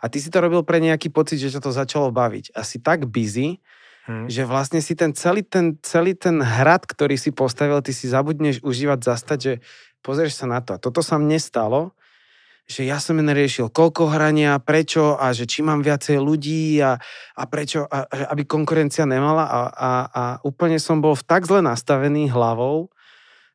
A 0.00 0.08
ty 0.08 0.18
si 0.18 0.32
to 0.32 0.40
robil 0.40 0.64
pre 0.64 0.80
nejaký 0.80 1.12
pocit, 1.12 1.36
že 1.36 1.52
ťa 1.52 1.60
to 1.60 1.72
začalo 1.72 2.08
baviť. 2.08 2.56
A 2.56 2.64
si 2.64 2.80
tak 2.80 3.04
busy, 3.04 3.60
Hmm. 4.08 4.26
Že 4.26 4.48
vlastne 4.48 4.80
si 4.80 4.96
ten 4.96 5.12
celý, 5.12 5.44
ten 5.44 5.76
celý 5.84 6.16
ten 6.16 6.40
hrad, 6.40 6.88
ktorý 6.88 7.20
si 7.20 7.30
postavil, 7.30 7.84
ty 7.84 7.92
si 7.92 8.08
zabudneš 8.08 8.64
užívať, 8.64 8.98
zastať, 9.04 9.38
že 9.38 9.52
pozrieš 10.00 10.40
sa 10.40 10.46
na 10.48 10.64
to. 10.64 10.76
A 10.76 10.82
toto 10.82 11.04
sa 11.04 11.20
mne 11.20 11.36
stalo, 11.36 11.92
že 12.70 12.86
ja 12.86 13.02
som 13.02 13.18
neriešil, 13.18 13.74
koľko 13.74 14.14
hrania, 14.14 14.54
prečo 14.62 15.18
a 15.18 15.34
že 15.34 15.42
či 15.50 15.66
mám 15.66 15.82
viacej 15.82 16.22
ľudí 16.22 16.78
a, 16.78 17.02
a 17.34 17.42
prečo, 17.50 17.82
a, 17.90 18.06
aby 18.30 18.46
konkurencia 18.46 19.02
nemala 19.10 19.42
a, 19.42 19.60
a, 19.74 19.90
a 20.06 20.22
úplne 20.46 20.78
som 20.78 21.02
bol 21.02 21.18
v 21.18 21.26
tak 21.26 21.50
zle 21.50 21.66
nastavený 21.66 22.30
hlavou, 22.30 22.86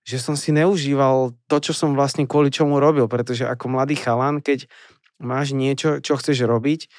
že 0.04 0.20
som 0.20 0.36
si 0.36 0.52
neužíval 0.52 1.32
to, 1.48 1.58
čo 1.64 1.72
som 1.72 1.96
vlastne 1.96 2.28
kvôli 2.28 2.52
čomu 2.52 2.78
robil, 2.78 3.08
pretože 3.08 3.48
ako 3.48 3.72
mladý 3.72 3.96
chalan, 3.96 4.44
keď 4.44 4.68
máš 5.18 5.56
niečo, 5.56 6.04
čo 6.04 6.20
chceš 6.20 6.44
robiť, 6.44 6.92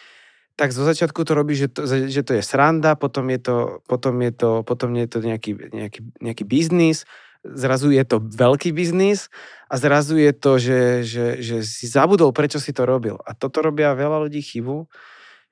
tak 0.56 0.72
zo 0.72 0.88
začiatku 0.88 1.20
to 1.20 1.32
robí, 1.36 1.52
že 1.52 1.68
to, 1.68 1.84
že 1.86 2.24
to 2.24 2.32
je 2.40 2.42
sranda, 2.42 2.96
potom 2.96 3.28
je 3.28 3.40
to, 3.44 3.56
potom 3.84 4.16
je 4.24 4.32
to, 4.32 4.50
potom 4.64 4.96
je 4.96 5.06
to 5.06 5.18
nejaký, 5.20 5.52
nejaký, 5.52 6.00
nejaký 6.16 6.44
biznis, 6.48 7.04
zrazu 7.44 7.92
je 7.92 8.02
to 8.02 8.18
veľký 8.18 8.72
biznis 8.72 9.28
a 9.68 9.76
zrazu 9.76 10.16
je 10.16 10.32
to, 10.32 10.52
že, 10.56 10.80
že, 11.04 11.26
že 11.44 11.56
si 11.62 11.86
zabudol, 11.86 12.32
prečo 12.32 12.56
si 12.56 12.72
to 12.72 12.88
robil. 12.88 13.20
A 13.28 13.36
toto 13.36 13.60
robia 13.60 13.92
veľa 13.92 14.26
ľudí 14.26 14.40
chybu, 14.40 14.88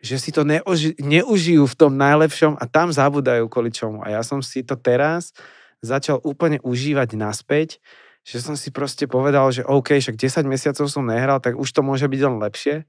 že 0.00 0.16
si 0.16 0.32
to 0.32 0.42
neuži, 0.42 0.96
neužijú 0.98 1.68
v 1.68 1.78
tom 1.78 1.94
najlepšom 1.94 2.56
a 2.56 2.64
tam 2.64 2.88
zabudajú 2.88 3.46
kvôli 3.46 3.70
čomu. 3.70 4.00
A 4.02 4.12
ja 4.12 4.22
som 4.24 4.40
si 4.40 4.64
to 4.64 4.74
teraz 4.74 5.36
začal 5.84 6.18
úplne 6.24 6.58
užívať 6.64 7.12
naspäť, 7.16 7.78
že 8.24 8.40
som 8.40 8.56
si 8.56 8.72
proste 8.72 9.04
povedal, 9.04 9.52
že 9.52 9.68
OK, 9.68 10.00
však 10.00 10.16
10 10.16 10.48
mesiacov 10.48 10.88
som 10.88 11.04
nehral, 11.04 11.44
tak 11.44 11.60
už 11.60 11.68
to 11.68 11.84
môže 11.84 12.08
byť 12.08 12.20
len 12.24 12.36
lepšie. 12.40 12.88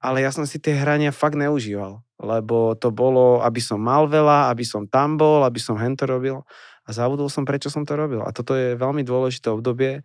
Ale 0.00 0.24
ja 0.24 0.32
som 0.32 0.48
si 0.48 0.56
tie 0.56 0.72
hrania 0.72 1.12
fakt 1.12 1.36
neužíval, 1.36 2.00
lebo 2.16 2.72
to 2.72 2.88
bolo, 2.88 3.44
aby 3.44 3.60
som 3.60 3.76
mal 3.76 4.08
veľa, 4.08 4.48
aby 4.48 4.64
som 4.64 4.88
tam 4.88 5.20
bol, 5.20 5.44
aby 5.44 5.60
som 5.60 5.76
hento 5.76 6.08
robil 6.08 6.40
a 6.84 6.90
zabudol 6.90 7.28
som, 7.28 7.44
prečo 7.44 7.68
som 7.68 7.84
to 7.84 7.92
robil. 7.94 8.24
A 8.24 8.32
toto 8.32 8.56
je 8.56 8.80
veľmi 8.80 9.04
dôležité 9.04 9.52
obdobie, 9.52 10.00
e, 10.00 10.02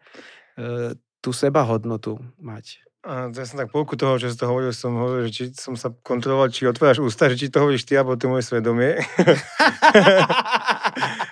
tú 1.23 1.31
seba 1.31 1.63
hodnotu 1.63 2.19
mať. 2.37 2.83
A 3.05 3.29
ja 3.29 3.45
som 3.45 3.61
tak 3.61 3.69
polku 3.69 3.95
toho, 3.95 4.17
čo 4.17 4.27
si 4.27 4.35
to 4.35 4.49
hovoril, 4.49 4.73
som 4.75 4.97
hovoril, 4.97 5.29
že 5.29 5.33
či 5.33 5.43
som 5.53 5.77
sa 5.77 5.93
kontroloval, 5.93 6.49
či 6.51 6.67
otváraš 6.67 6.99
ústa, 6.99 7.29
že 7.31 7.37
či 7.37 7.53
to 7.53 7.61
hovoríš 7.61 7.85
ty, 7.85 7.95
alebo 7.95 8.17
to 8.17 8.27
moje 8.27 8.49
svedomie. 8.49 8.97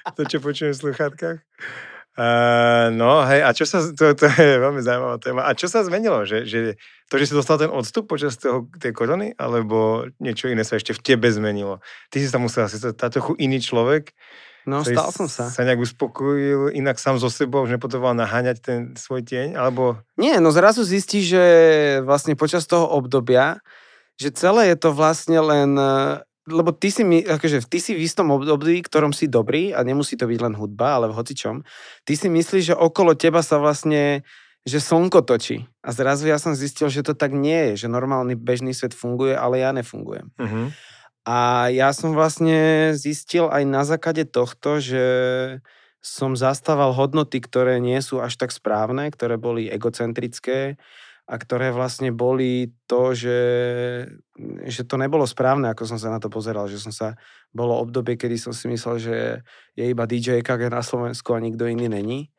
to, 0.16 0.22
čo 0.30 0.38
počujem 0.38 0.72
v 0.74 0.82
sluchátkach. 0.88 1.38
Uh, 2.14 2.94
no 2.94 3.26
hej, 3.26 3.42
a 3.42 3.50
čo 3.58 3.66
sa, 3.66 3.82
to, 3.90 4.14
to 4.14 4.30
je 4.30 4.62
veľmi 4.62 4.86
zaujímavá 4.86 5.18
téma. 5.18 5.50
A 5.50 5.58
čo 5.58 5.66
sa 5.66 5.82
zmenilo? 5.82 6.30
Že, 6.30 6.46
že 6.46 6.78
to, 7.10 7.18
že 7.18 7.26
si 7.26 7.34
dostal 7.34 7.58
ten 7.58 7.74
odstup 7.74 8.06
počas 8.06 8.38
toho, 8.38 8.70
tej 8.78 8.94
korony, 8.94 9.34
alebo 9.34 10.06
niečo 10.22 10.46
iné 10.46 10.62
sa 10.62 10.78
ešte 10.78 10.94
v 10.94 11.02
tebe 11.02 11.26
zmenilo? 11.34 11.82
Ty 12.14 12.22
si 12.22 12.30
sa 12.30 12.38
musel 12.38 12.70
asi 12.70 12.78
stať 12.78 13.18
trochu 13.18 13.34
iný 13.42 13.58
človek. 13.58 14.14
No, 14.70 14.86
stal 14.86 15.12
som 15.12 15.26
sa. 15.26 15.50
Sa 15.50 15.66
nejak 15.66 15.82
uspokojil, 15.82 16.72
inak 16.72 17.02
sám 17.02 17.20
so 17.20 17.28
sebou, 17.28 17.66
že 17.68 17.76
nepotreboval 17.76 18.16
naháňať 18.16 18.58
ten 18.64 18.80
svoj 18.96 19.26
tieň, 19.26 19.60
alebo... 19.60 20.00
Nie, 20.16 20.40
no 20.40 20.56
zrazu 20.56 20.88
zistí, 20.88 21.20
že 21.26 21.44
vlastne 22.06 22.38
počas 22.38 22.64
toho 22.64 22.88
obdobia, 22.88 23.60
že 24.16 24.32
celé 24.32 24.72
je 24.72 24.78
to 24.80 24.96
vlastne 24.96 25.36
len 25.36 25.76
lebo 26.48 26.76
ty 26.76 26.92
si, 26.92 27.04
akože, 27.24 27.64
ty 27.72 27.80
si 27.80 27.96
v 27.96 28.04
istom 28.04 28.32
období, 28.36 28.84
ktorom 28.84 29.16
si 29.16 29.32
dobrý 29.32 29.72
a 29.72 29.80
nemusí 29.82 30.20
to 30.20 30.28
byť 30.28 30.40
len 30.44 30.56
hudba, 30.60 31.00
ale 31.00 31.08
v 31.08 31.16
hocičom, 31.16 31.64
ty 32.04 32.14
si 32.20 32.28
myslíš, 32.28 32.74
že 32.74 32.76
okolo 32.76 33.16
teba 33.16 33.40
sa 33.40 33.60
vlastne 33.60 34.28
že 34.64 34.80
slnko 34.80 35.28
točí. 35.28 35.68
A 35.84 35.92
zrazu 35.92 36.32
ja 36.32 36.40
som 36.40 36.56
zistil, 36.56 36.88
že 36.88 37.04
to 37.04 37.12
tak 37.12 37.36
nie 37.36 37.76
je, 37.76 37.86
že 37.86 37.92
normálny 37.92 38.40
bežný 38.40 38.72
svet 38.72 38.96
funguje, 38.96 39.36
ale 39.36 39.60
ja 39.60 39.76
nefungujem. 39.76 40.32
Uh-huh. 40.40 40.72
A 41.28 41.68
ja 41.68 41.92
som 41.92 42.16
vlastne 42.16 42.92
zistil 42.96 43.52
aj 43.52 43.64
na 43.68 43.84
základe 43.84 44.24
tohto, 44.24 44.80
že 44.80 45.04
som 46.04 46.36
zastával 46.36 46.92
hodnoty, 46.96 47.40
ktoré 47.40 47.80
nie 47.80 48.00
sú 48.04 48.20
až 48.20 48.36
tak 48.36 48.52
správne, 48.52 49.08
ktoré 49.12 49.40
boli 49.40 49.72
egocentrické, 49.72 50.76
a 51.24 51.40
ktoré 51.40 51.72
vlastne 51.72 52.12
boli 52.12 52.76
to, 52.84 53.16
že, 53.16 53.40
že 54.68 54.84
to 54.84 55.00
nebolo 55.00 55.24
správne, 55.24 55.72
ako 55.72 55.88
som 55.88 55.96
sa 55.96 56.12
na 56.12 56.20
to 56.20 56.28
pozeral, 56.28 56.68
že 56.68 56.84
som 56.84 56.92
sa, 56.92 57.16
bolo 57.56 57.80
obdobie, 57.80 58.20
kedy 58.20 58.36
som 58.36 58.52
si 58.52 58.68
myslel, 58.68 58.96
že 59.00 59.16
je 59.80 59.86
iba 59.88 60.04
DJ 60.04 60.44
KG 60.44 60.68
na 60.68 60.84
Slovensku 60.84 61.32
a 61.32 61.40
nikto 61.40 61.64
iný 61.64 61.88
není 61.88 62.34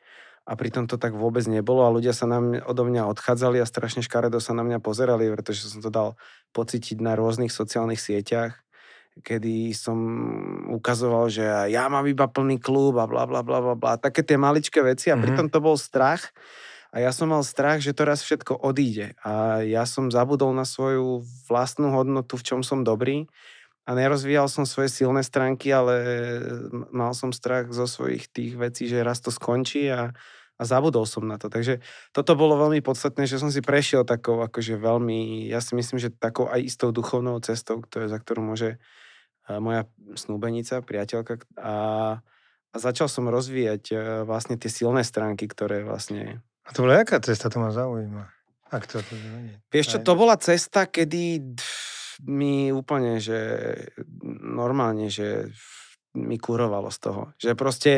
a 0.45 0.53
pritom 0.53 0.85
to 0.85 1.01
tak 1.01 1.17
vôbec 1.17 1.41
nebolo 1.49 1.81
a 1.81 1.89
ľudia 1.89 2.13
sa 2.13 2.29
na 2.29 2.37
mňa, 2.37 2.69
odo 2.69 2.85
mňa 2.85 3.09
odchádzali 3.09 3.57
a 3.57 3.65
strašne 3.65 4.05
škaredo 4.05 4.37
sa 4.37 4.53
na 4.53 4.61
mňa 4.61 4.77
pozerali, 4.77 5.25
pretože 5.33 5.65
som 5.65 5.81
to 5.81 5.89
dal 5.89 6.13
pocítiť 6.53 7.01
na 7.01 7.17
rôznych 7.17 7.49
sociálnych 7.49 7.97
sieťach, 7.97 8.53
kedy 9.25 9.73
som 9.73 9.97
ukazoval, 10.69 11.33
že 11.33 11.41
ja 11.73 11.89
mám 11.89 12.05
iba 12.05 12.29
plný 12.29 12.61
klub 12.61 13.01
a 13.01 13.09
bla 13.09 13.25
bla 13.25 13.41
bla 13.41 13.57
bla 13.57 13.73
bla, 13.73 13.97
také 13.97 14.21
tie 14.21 14.37
maličké 14.37 14.85
veci 14.85 15.09
a 15.09 15.17
mm-hmm. 15.17 15.23
pritom 15.25 15.47
to 15.49 15.57
bol 15.57 15.73
strach, 15.73 16.29
a 16.95 17.03
ja 17.03 17.11
som 17.11 17.27
mal 17.27 17.43
strach, 17.43 17.83
že 17.83 17.91
to 17.91 18.07
raz 18.07 18.23
všetko 18.23 18.55
odíde. 18.55 19.19
A 19.19 19.59
ja 19.67 19.83
som 19.83 20.07
zabudol 20.07 20.55
na 20.55 20.63
svoju 20.63 21.27
vlastnú 21.51 21.91
hodnotu, 21.91 22.39
v 22.39 22.45
čom 22.47 22.59
som 22.63 22.87
dobrý. 22.87 23.27
A 23.83 23.99
nerozvíjal 23.99 24.47
som 24.47 24.63
svoje 24.63 24.87
silné 24.87 25.19
stránky, 25.19 25.75
ale 25.75 25.93
mal 26.95 27.11
som 27.11 27.35
strach 27.35 27.67
zo 27.75 27.83
svojich 27.83 28.31
tých 28.31 28.55
vecí, 28.55 28.87
že 28.87 29.03
raz 29.03 29.19
to 29.19 29.27
skončí 29.27 29.91
a, 29.91 30.15
a 30.55 30.61
zabudol 30.63 31.03
som 31.03 31.27
na 31.27 31.35
to. 31.35 31.51
Takže 31.51 31.83
toto 32.15 32.31
bolo 32.39 32.55
veľmi 32.55 32.79
podstatné, 32.79 33.27
že 33.27 33.43
som 33.43 33.51
si 33.51 33.59
prešiel 33.59 34.07
takou 34.07 34.39
akože 34.39 34.79
veľmi, 34.79 35.51
ja 35.51 35.59
si 35.59 35.75
myslím, 35.75 35.99
že 35.99 36.15
takou 36.15 36.47
aj 36.47 36.63
istou 36.63 36.95
duchovnou 36.95 37.43
cestou, 37.43 37.83
ktoré, 37.83 38.07
za 38.07 38.23
ktorú 38.23 38.39
môže 38.39 38.79
moja 39.45 39.85
snúbenica, 40.17 40.81
priateľka 40.81 41.45
a, 41.61 41.75
a 42.73 42.75
začal 42.75 43.05
som 43.05 43.29
rozvíjať 43.29 43.83
e, 43.93 43.95
vlastne 44.25 44.57
tie 44.57 44.73
silné 44.73 45.05
stránky, 45.05 45.45
ktoré 45.45 45.85
vlastne 45.85 46.41
a 46.65 46.69
to 46.73 46.81
bola 46.81 47.05
jaká 47.05 47.21
cesta, 47.21 47.49
to 47.49 47.61
ma 47.61 47.69
zaujíma. 47.69 48.25
Ak 48.73 48.89
to, 48.89 48.97
to 48.99 49.13
Vieš 49.69 49.85
čo, 49.95 49.97
to 50.01 50.13
bola 50.17 50.35
cesta, 50.41 50.89
kedy 50.89 51.53
mi 52.25 52.73
úplne, 52.73 53.21
že 53.21 53.37
normálne, 54.41 55.07
že 55.13 55.53
mi 56.15 56.39
kurovalo 56.39 56.87
z 56.89 56.97
toho. 56.97 57.21
Že 57.35 57.51
proste 57.59 57.93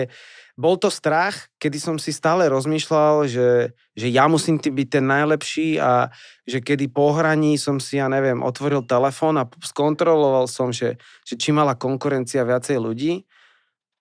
bol 0.58 0.74
to 0.82 0.90
strach, 0.90 1.54
kedy 1.62 1.78
som 1.78 1.96
si 2.02 2.10
stále 2.10 2.50
rozmýšľal, 2.50 3.30
že, 3.30 3.78
že 3.94 4.08
ja 4.10 4.26
musím 4.26 4.58
byť 4.58 4.88
ten 4.90 5.06
najlepší 5.06 5.78
a 5.78 6.10
že 6.50 6.66
kedy 6.66 6.90
po 6.90 7.14
hraní 7.14 7.62
som 7.62 7.78
si, 7.78 8.02
ja 8.02 8.10
neviem, 8.10 8.42
otvoril 8.42 8.82
telefón 8.90 9.38
a 9.38 9.46
skontroloval 9.62 10.50
som, 10.50 10.74
že, 10.74 10.98
že 11.22 11.38
či 11.38 11.54
mala 11.54 11.78
konkurencia 11.78 12.42
viacej 12.42 12.82
ľudí 12.82 13.14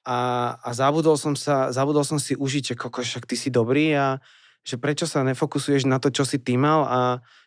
a, 0.08 0.54
a 0.56 0.70
zabudol 0.72 1.20
som 1.20 1.36
sa, 1.36 1.68
zabudol 1.76 2.08
som 2.08 2.16
si 2.16 2.32
užiť, 2.32 2.72
že 2.72 2.74
koko, 2.80 3.04
však 3.04 3.28
ty 3.28 3.36
si 3.36 3.52
dobrý 3.52 3.92
a, 3.92 4.16
že 4.66 4.74
prečo 4.82 5.06
sa 5.06 5.22
nefokusuješ 5.22 5.86
na 5.86 6.02
to, 6.02 6.10
čo 6.10 6.26
si 6.26 6.42
ty 6.42 6.58
mal 6.58 6.82
a 6.90 7.00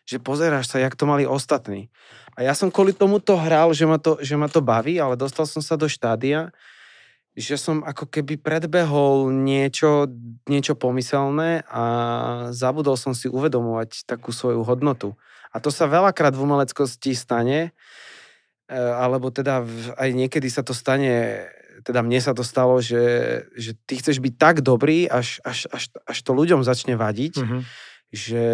že 0.08 0.16
pozeráš 0.16 0.72
sa, 0.72 0.80
jak 0.80 0.96
to 0.96 1.04
mali 1.04 1.28
ostatní. 1.28 1.92
A 2.32 2.48
ja 2.48 2.56
som 2.56 2.72
kvôli 2.72 2.96
tomu 2.96 3.20
to 3.20 3.36
hral, 3.36 3.76
že 3.76 3.84
ma 3.84 4.00
to, 4.00 4.16
že 4.24 4.40
ma 4.40 4.48
to 4.48 4.64
baví, 4.64 4.96
ale 4.96 5.20
dostal 5.20 5.44
som 5.44 5.60
sa 5.60 5.76
do 5.76 5.84
štádia, 5.84 6.48
že 7.36 7.60
som 7.60 7.84
ako 7.84 8.08
keby 8.08 8.40
predbehol 8.40 9.28
niečo, 9.28 10.08
niečo 10.48 10.72
pomyselné 10.74 11.68
a 11.68 11.82
zabudol 12.56 12.96
som 12.96 13.12
si 13.12 13.28
uvedomovať 13.28 14.08
takú 14.08 14.32
svoju 14.32 14.64
hodnotu. 14.64 15.12
A 15.52 15.60
to 15.60 15.68
sa 15.68 15.84
veľakrát 15.84 16.32
v 16.32 16.42
umeleckosti 16.48 17.12
stane, 17.12 17.70
e, 18.66 18.74
alebo 18.74 19.28
teda 19.28 19.60
aj 20.00 20.08
niekedy 20.16 20.48
sa 20.48 20.64
to 20.64 20.72
stane 20.72 21.44
teda 21.84 22.00
mne 22.04 22.20
sa 22.20 22.32
to 22.36 22.44
stalo, 22.44 22.78
že, 22.80 23.44
že 23.56 23.76
ty 23.88 24.00
chceš 24.00 24.20
byť 24.20 24.34
tak 24.36 24.56
dobrý, 24.60 25.08
až, 25.08 25.40
až, 25.42 25.66
až, 25.72 25.92
až 26.06 26.18
to 26.20 26.32
ľuďom 26.32 26.64
začne 26.64 26.94
vadiť, 26.96 27.34
mm-hmm. 27.40 27.60
že, 28.12 28.48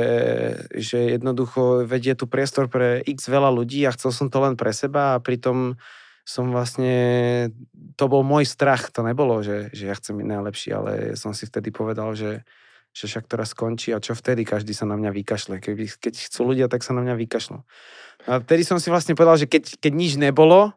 že 0.74 0.98
jednoducho 1.18 1.86
vedie 1.86 2.14
tu 2.14 2.30
priestor 2.30 2.70
pre 2.70 3.02
x 3.02 3.26
veľa 3.26 3.50
ľudí 3.52 3.84
a 3.84 3.94
chcel 3.94 4.10
som 4.14 4.26
to 4.30 4.38
len 4.42 4.54
pre 4.54 4.70
seba 4.70 5.16
a 5.16 5.22
pritom 5.22 5.78
som 6.26 6.50
vlastne, 6.50 6.94
to 7.94 8.10
bol 8.10 8.26
môj 8.26 8.50
strach, 8.50 8.90
to 8.90 9.06
nebolo, 9.06 9.46
že, 9.46 9.70
že 9.70 9.86
ja 9.86 9.94
chcem 9.94 10.18
byť 10.18 10.26
najlepší, 10.26 10.70
ale 10.74 10.92
som 11.14 11.30
si 11.30 11.46
vtedy 11.46 11.70
povedal, 11.70 12.18
že, 12.18 12.42
že 12.90 13.06
však 13.06 13.30
to 13.30 13.38
raz 13.38 13.54
skončí 13.54 13.94
a 13.94 14.02
čo 14.02 14.18
vtedy, 14.18 14.42
každý 14.42 14.74
sa 14.74 14.90
na 14.90 14.98
mňa 14.98 15.14
vykašle. 15.22 15.62
Keby, 15.62 15.86
keď 16.02 16.18
chcú 16.26 16.50
ľudia, 16.50 16.66
tak 16.66 16.82
sa 16.82 16.98
na 16.98 17.06
mňa 17.06 17.14
vykašľú. 17.14 17.58
A 18.26 18.42
vtedy 18.42 18.66
som 18.66 18.82
si 18.82 18.90
vlastne 18.90 19.14
povedal, 19.14 19.38
že 19.38 19.46
keď, 19.46 19.78
keď 19.78 19.92
nič 19.94 20.18
nebolo, 20.18 20.74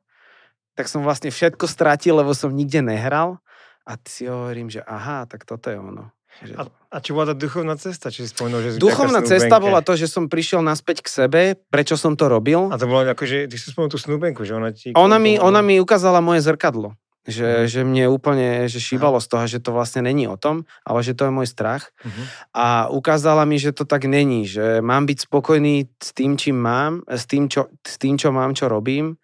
tak 0.79 0.87
som 0.87 1.03
vlastne 1.03 1.27
všetko 1.27 1.67
stratil, 1.67 2.15
lebo 2.23 2.31
som 2.31 2.55
nikde 2.55 2.79
nehral. 2.79 3.43
A 3.83 3.99
si 4.07 4.31
hovorím, 4.31 4.71
že 4.71 4.79
aha, 4.87 5.27
tak 5.27 5.43
toto 5.43 5.67
je 5.67 5.75
ono. 5.75 6.15
Že... 6.39 6.55
A, 6.55 6.61
a 6.71 6.97
čo 7.03 7.11
bola 7.11 7.33
tá 7.33 7.35
duchovná 7.35 7.75
cesta? 7.75 8.07
Či 8.07 8.23
si 8.23 8.29
spomenul, 8.31 8.63
že 8.63 8.69
duchovná 8.79 9.19
cesta 9.19 9.59
bola 9.59 9.83
to, 9.83 9.99
že 9.99 10.07
som 10.07 10.31
prišiel 10.31 10.63
naspäť 10.63 11.03
k 11.03 11.07
sebe, 11.11 11.41
prečo 11.67 11.99
som 11.99 12.15
to 12.15 12.31
robil. 12.31 12.71
A 12.71 12.79
to 12.79 12.87
bolo 12.87 13.03
ako, 13.03 13.27
že 13.27 13.51
ty 13.51 13.59
si 13.59 13.75
spomenul 13.75 13.91
tú 13.91 13.99
snúbenku, 13.99 14.47
že 14.47 14.55
ona 14.55 14.71
ti... 14.71 14.95
Ona 14.95 15.19
mi, 15.19 15.35
ona 15.35 15.59
mi 15.59 15.83
ukázala 15.83 16.23
moje 16.23 16.47
zrkadlo. 16.47 16.95
Že, 17.27 17.43
uh-huh. 17.43 17.67
že 17.67 17.81
mne 17.83 18.05
úplne 18.07 18.71
že 18.71 18.79
šíbalo 18.79 19.19
z 19.19 19.27
toho, 19.27 19.45
že 19.51 19.59
to 19.59 19.75
vlastne 19.75 20.07
není 20.07 20.31
o 20.31 20.39
tom, 20.39 20.63
ale 20.87 21.03
že 21.03 21.11
to 21.11 21.27
je 21.27 21.35
môj 21.35 21.51
strach. 21.51 21.91
Uh-huh. 21.99 22.25
A 22.55 22.87
ukázala 22.87 23.43
mi, 23.43 23.59
že 23.59 23.75
to 23.75 23.83
tak 23.83 24.07
není, 24.07 24.47
že 24.47 24.79
mám 24.79 25.03
byť 25.03 25.27
spokojný 25.27 25.91
s 25.99 26.15
tým, 26.15 26.39
čím 26.39 26.55
mám, 26.55 27.03
s 27.03 27.27
tým, 27.27 27.51
čo, 27.51 27.67
s 27.83 27.99
tým, 27.99 28.15
čo 28.15 28.31
mám, 28.31 28.55
čo 28.55 28.71
robím 28.71 29.19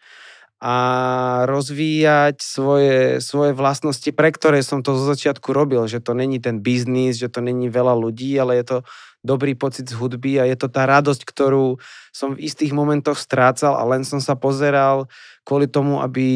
a 0.65 0.75
rozvíjať 1.45 2.41
svoje, 2.41 3.21
svoje 3.21 3.53
vlastnosti, 3.53 4.09
pre 4.09 4.33
ktoré 4.33 4.65
som 4.65 4.81
to 4.81 4.97
zo 4.97 5.13
začiatku 5.13 5.53
robil, 5.53 5.85
že 5.85 6.01
to 6.01 6.17
není 6.17 6.41
ten 6.41 6.57
biznis, 6.57 7.21
že 7.21 7.29
to 7.29 7.45
není 7.45 7.69
veľa 7.69 7.93
ľudí, 7.93 8.33
ale 8.41 8.57
je 8.57 8.65
to 8.65 8.77
dobrý 9.21 9.53
pocit 9.53 9.85
z 9.85 9.93
hudby 9.93 10.41
a 10.41 10.49
je 10.49 10.57
to 10.57 10.65
tá 10.65 10.89
radosť, 10.89 11.21
ktorú 11.21 11.77
som 12.09 12.33
v 12.33 12.49
istých 12.49 12.73
momentoch 12.73 13.17
strácal 13.17 13.77
a 13.77 13.85
len 13.85 14.01
som 14.01 14.17
sa 14.17 14.33
pozeral 14.33 15.05
kvôli 15.45 15.69
tomu, 15.69 16.01
aby, 16.01 16.29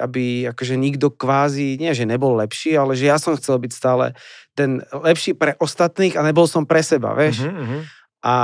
aby 0.00 0.48
akože 0.48 0.80
nikto 0.80 1.12
kvázi, 1.12 1.76
nie 1.76 1.92
že 1.92 2.08
nebol 2.08 2.40
lepší, 2.40 2.80
ale 2.80 2.96
že 2.96 3.12
ja 3.12 3.20
som 3.20 3.36
chcel 3.36 3.60
byť 3.60 3.72
stále 3.72 4.16
ten 4.56 4.80
lepší 4.92 5.36
pre 5.36 5.60
ostatných 5.60 6.16
a 6.16 6.24
nebol 6.24 6.48
som 6.48 6.64
pre 6.64 6.80
seba, 6.80 7.12
vieš. 7.12 7.44
Uh-huh, 7.44 7.52
uh-huh. 7.52 7.82
A 8.24 8.34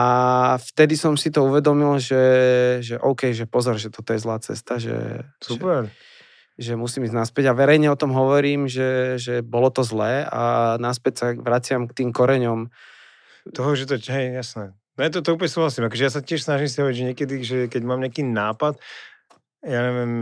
vtedy 0.60 0.92
som 0.92 1.16
si 1.16 1.32
to 1.32 1.48
uvedomil, 1.48 1.96
že, 1.96 2.20
že 2.84 3.00
OK, 3.00 3.32
že 3.32 3.48
pozor, 3.48 3.80
že 3.80 3.88
toto 3.88 4.12
je 4.12 4.20
zlá 4.20 4.36
cesta, 4.44 4.76
že... 4.76 5.24
Super. 5.40 5.88
Že, 5.88 5.96
že 6.60 6.72
musím 6.76 7.08
ísť 7.08 7.16
naspäť 7.16 7.44
a 7.48 7.56
verejne 7.56 7.88
o 7.88 7.96
tom 7.96 8.12
hovorím, 8.12 8.68
že, 8.68 9.16
že 9.16 9.40
bolo 9.40 9.72
to 9.72 9.80
zlé 9.80 10.28
a 10.28 10.76
naspäť 10.76 11.14
sa 11.16 11.26
vraciam 11.32 11.88
k 11.88 11.96
tým 11.96 12.12
koreňom. 12.12 12.68
Toho, 13.56 13.72
že 13.72 13.88
to, 13.88 13.96
hej, 13.96 14.36
jasné. 14.36 14.76
No 15.00 15.00
ja 15.00 15.08
to, 15.08 15.24
to 15.24 15.32
úplne 15.32 15.48
súhlasím, 15.48 15.88
akože 15.88 16.04
ja 16.04 16.12
sa 16.12 16.20
tiež 16.20 16.44
snažím 16.44 16.68
si 16.68 16.76
hovoriť, 16.76 16.98
že 17.00 17.08
niekedy, 17.08 17.34
že 17.40 17.58
keď 17.72 17.82
mám 17.88 18.04
nejaký 18.04 18.20
nápad, 18.20 18.76
ja 19.64 19.80
neviem, 19.80 20.12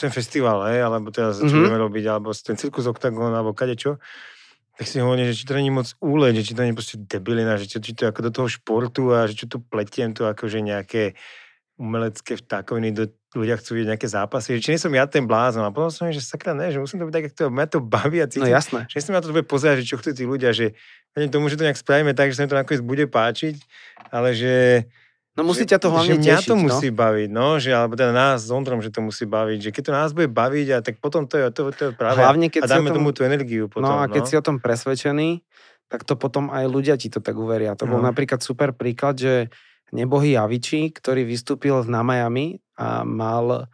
ten 0.00 0.08
festival, 0.08 0.64
hej, 0.72 0.88
alebo 0.88 1.12
teda, 1.12 1.36
čo 1.36 1.44
mm-hmm. 1.44 1.60
budeme 1.68 1.80
robiť, 1.84 2.04
alebo 2.08 2.32
ten 2.32 2.56
cirkus 2.56 2.88
Octagon, 2.88 3.32
alebo 3.36 3.52
kadečo, 3.52 4.00
tak 4.78 4.88
si 4.88 4.98
hovorím, 5.04 5.28
že 5.28 5.36
či 5.36 5.44
to 5.44 5.54
není 5.54 5.68
moc 5.68 5.88
úle, 6.00 6.32
že 6.32 6.48
či 6.48 6.56
to 6.56 6.64
není 6.64 6.72
proste 6.72 6.96
debilina, 6.96 7.60
že 7.60 7.68
či, 7.68 7.76
či 7.78 7.92
to 7.92 8.08
ako 8.08 8.20
do 8.24 8.30
toho 8.32 8.48
športu 8.48 9.12
a 9.12 9.28
že 9.28 9.36
čo 9.36 9.46
tu 9.46 9.60
pletiem 9.60 10.16
to 10.16 10.24
akože 10.24 10.64
nejaké 10.64 11.12
umelecké 11.76 12.38
vtákoviny, 12.38 12.94
do, 12.94 13.04
ľudia 13.34 13.56
chcú 13.58 13.74
vidieť 13.76 13.90
nejaké 13.96 14.08
zápasy, 14.08 14.56
že 14.56 14.62
či 14.64 14.68
nie 14.72 14.80
som 14.80 14.92
ja 14.92 15.08
ten 15.08 15.24
blázon. 15.24 15.64
A 15.64 15.72
potom 15.72 15.88
som 15.88 16.08
že 16.08 16.22
sakra 16.22 16.52
ne, 16.52 16.68
že 16.70 16.78
musím 16.78 17.00
to 17.00 17.08
byť 17.08 17.14
tak, 17.16 17.24
ako 17.32 17.34
to, 17.36 17.44
mňa 17.48 17.66
to 17.68 17.80
baví 17.80 18.18
a 18.22 18.26
cítim. 18.28 18.48
No 18.48 18.54
jasné. 18.54 18.80
Že 18.86 19.02
som 19.02 19.14
na 19.16 19.24
to 19.24 19.32
bude 19.34 19.48
pozerať, 19.48 19.82
že 19.82 19.88
čo 19.88 19.96
chcú 19.98 20.10
tí 20.12 20.24
ľudia, 20.28 20.52
že 20.54 20.76
ja 21.12 21.28
tomu, 21.28 21.52
že 21.52 21.60
to 21.60 21.66
nejak 21.66 21.80
spravíme 21.80 22.12
tak, 22.16 22.32
že 22.32 22.40
sa 22.40 22.44
mi 22.44 22.52
to 22.52 22.56
nakoniec 22.56 22.84
bude 22.84 23.04
páčiť, 23.08 23.56
ale 24.08 24.32
že 24.32 24.54
No 25.32 25.48
musí 25.48 25.64
ťa 25.64 25.80
to 25.80 25.88
hlavne 25.88 26.12
že 26.12 26.20
mňa 26.20 26.36
tešiť, 26.36 26.48
to 26.52 26.56
no? 26.60 26.62
musí 26.68 26.88
baviť, 26.92 27.28
no, 27.32 27.56
že, 27.56 27.72
alebo 27.72 27.96
teda 27.96 28.12
nás 28.12 28.44
s 28.44 28.52
Ondrom, 28.52 28.84
že 28.84 28.92
to 28.92 29.00
musí 29.00 29.24
baviť, 29.24 29.58
že 29.64 29.70
keď 29.72 29.82
to 29.88 29.92
nás 29.96 30.10
bude 30.12 30.28
baviť, 30.28 30.66
a 30.76 30.78
tak 30.84 31.00
potom 31.00 31.24
to 31.24 31.40
je, 31.40 31.48
to, 31.48 31.72
to 31.72 31.82
je 31.88 31.92
práve, 31.96 32.20
Hlavne, 32.20 32.52
keď 32.52 32.68
a 32.68 32.76
dáme 32.76 32.92
tom, 32.92 33.00
tomu 33.00 33.16
tú 33.16 33.24
energiu 33.24 33.64
potom, 33.72 33.88
No 33.88 34.04
a 34.04 34.12
keď 34.12 34.22
no. 34.22 34.28
si 34.28 34.34
o 34.36 34.44
tom 34.44 34.60
presvedčený, 34.60 35.40
tak 35.88 36.04
to 36.04 36.20
potom 36.20 36.52
aj 36.52 36.68
ľudia 36.68 37.00
ti 37.00 37.08
to 37.08 37.24
tak 37.24 37.32
uveria. 37.32 37.72
To 37.80 37.88
bol 37.88 38.04
No. 38.04 38.12
napríklad 38.12 38.44
super 38.44 38.76
príklad, 38.76 39.16
že 39.16 39.48
nebohý 39.92 40.36
Aviči, 40.36 40.92
ktorý 40.92 41.24
vystúpil 41.24 41.80
na 41.88 42.04
Miami 42.04 42.60
a 42.76 43.00
mal 43.04 43.68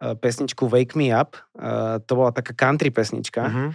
e, 0.00 0.16
pesničku 0.16 0.64
Wake 0.68 0.96
Me 0.96 1.12
Up, 1.12 1.36
e, 1.56 2.00
to 2.08 2.12
bola 2.16 2.32
taká 2.32 2.52
country 2.56 2.88
pesnička, 2.88 3.52
Mhm. 3.52 3.68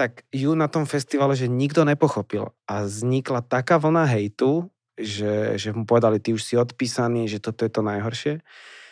tak 0.00 0.24
ju 0.32 0.56
na 0.56 0.64
tom 0.64 0.88
festivale, 0.88 1.36
že 1.36 1.44
nikto 1.44 1.84
nepochopil. 1.84 2.56
A 2.64 2.88
vznikla 2.88 3.44
taká 3.44 3.76
vlna 3.76 4.08
hejtu, 4.08 4.68
že, 5.00 5.56
že 5.56 5.72
mu 5.72 5.88
povedali, 5.88 6.20
ty 6.22 6.32
už 6.32 6.42
si 6.44 6.54
odpísaný, 6.54 7.26
že 7.26 7.42
toto 7.42 7.64
je 7.64 7.72
to 7.72 7.82
najhoršie. 7.82 8.44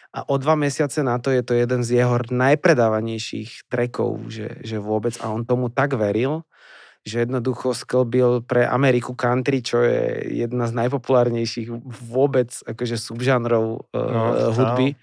A 0.09 0.25
o 0.25 0.41
dva 0.41 0.57
mesiace 0.57 1.05
na 1.05 1.21
to 1.21 1.29
je 1.29 1.45
to 1.45 1.53
jeden 1.53 1.85
z 1.85 2.01
jeho 2.01 2.17
najpredávanejších 2.33 3.69
trekov, 3.69 4.33
že, 4.33 4.57
že 4.65 4.81
vôbec. 4.81 5.13
A 5.21 5.29
on 5.29 5.45
tomu 5.45 5.69
tak 5.69 5.93
veril, 6.01 6.49
že 7.05 7.29
jednoducho 7.29 7.77
sklbil 7.77 8.41
pre 8.45 8.65
Ameriku 8.65 9.13
country, 9.13 9.61
čo 9.61 9.85
je 9.85 10.33
jedna 10.33 10.65
z 10.69 10.73
najpopulárnejších 10.85 11.69
vôbec 12.09 12.51
akože 12.65 12.97
subžánrov 12.97 13.89
uh, 13.93 13.97
No, 13.97 14.23
hudby. 14.57 14.97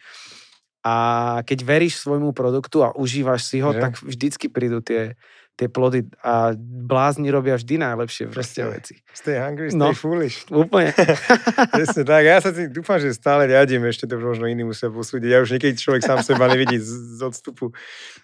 A 0.86 0.96
keď 1.42 1.66
veríš 1.66 1.98
svojmu 2.02 2.30
produktu 2.34 2.86
a 2.86 2.94
užívaš 2.94 3.50
si 3.50 3.58
ho, 3.58 3.74
Že? 3.74 3.82
tak 3.82 3.94
vždycky 4.02 4.46
prídu 4.54 4.86
tie, 4.86 5.18
tie 5.56 5.68
plody 5.68 6.04
a 6.20 6.52
blázni 6.60 7.32
robia 7.32 7.56
vždy 7.56 7.80
najlepšie 7.80 8.28
proste 8.28 8.60
veci. 8.68 9.00
Stay 9.10 9.40
hungry, 9.40 9.72
stay 9.72 9.80
No. 9.80 9.96
foolish. 9.96 10.44
Úplne. 10.52 10.92
Presne 11.72 12.04
tak. 12.04 12.22
Ja 12.22 12.44
sa 12.44 12.52
tým 12.52 12.70
dúfam, 12.70 13.00
že 13.00 13.12
stále 13.12 13.48
riadím, 13.48 13.88
ešte 13.88 14.04
to 14.04 14.20
možno 14.20 14.46
iní 14.46 14.62
musia 14.62 14.88
posúdiť. 14.88 15.30
Ja 15.32 15.40
už 15.40 15.56
niekedy 15.56 15.74
človek 15.74 16.04
sám 16.04 16.20
seba 16.22 16.46
nevidí 16.46 16.76
z, 16.76 16.92
z 17.16 17.24
odstupu. 17.24 17.72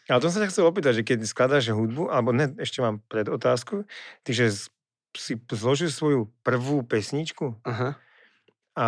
Ale 0.06 0.20
to 0.20 0.28
som 0.28 0.44
sa 0.44 0.52
chcel 0.52 0.68
opýtať, 0.68 1.00
že 1.00 1.08
keď 1.08 1.24
skladáš 1.24 1.72
hudbu, 1.72 2.12
alebo 2.12 2.32
ne, 2.32 2.52
ešte 2.56 2.80
mám 2.80 3.00
pred 3.06 3.26
otázku, 3.26 3.88
ty, 4.22 4.36
že 4.36 4.52
si 5.12 5.34
zložil 5.48 5.88
svoju 5.88 6.28
prvú 6.40 6.84
pesničku 6.84 7.56
Aha. 7.64 7.96
a 8.74 8.88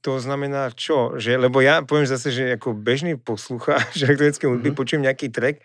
to 0.00 0.16
znamená 0.16 0.72
čo? 0.72 1.14
Že, 1.14 1.36
lebo 1.40 1.60
ja 1.60 1.82
poviem 1.82 2.02
zase, 2.04 2.30
že 2.30 2.56
ako 2.56 2.72
bežný 2.72 3.14
poslucháč 3.14 4.00
elektronické 4.06 4.46
hudby 4.46 4.70
Mhm. 4.70 4.76
počujem 4.76 5.02
nejaký 5.02 5.28
track 5.28 5.60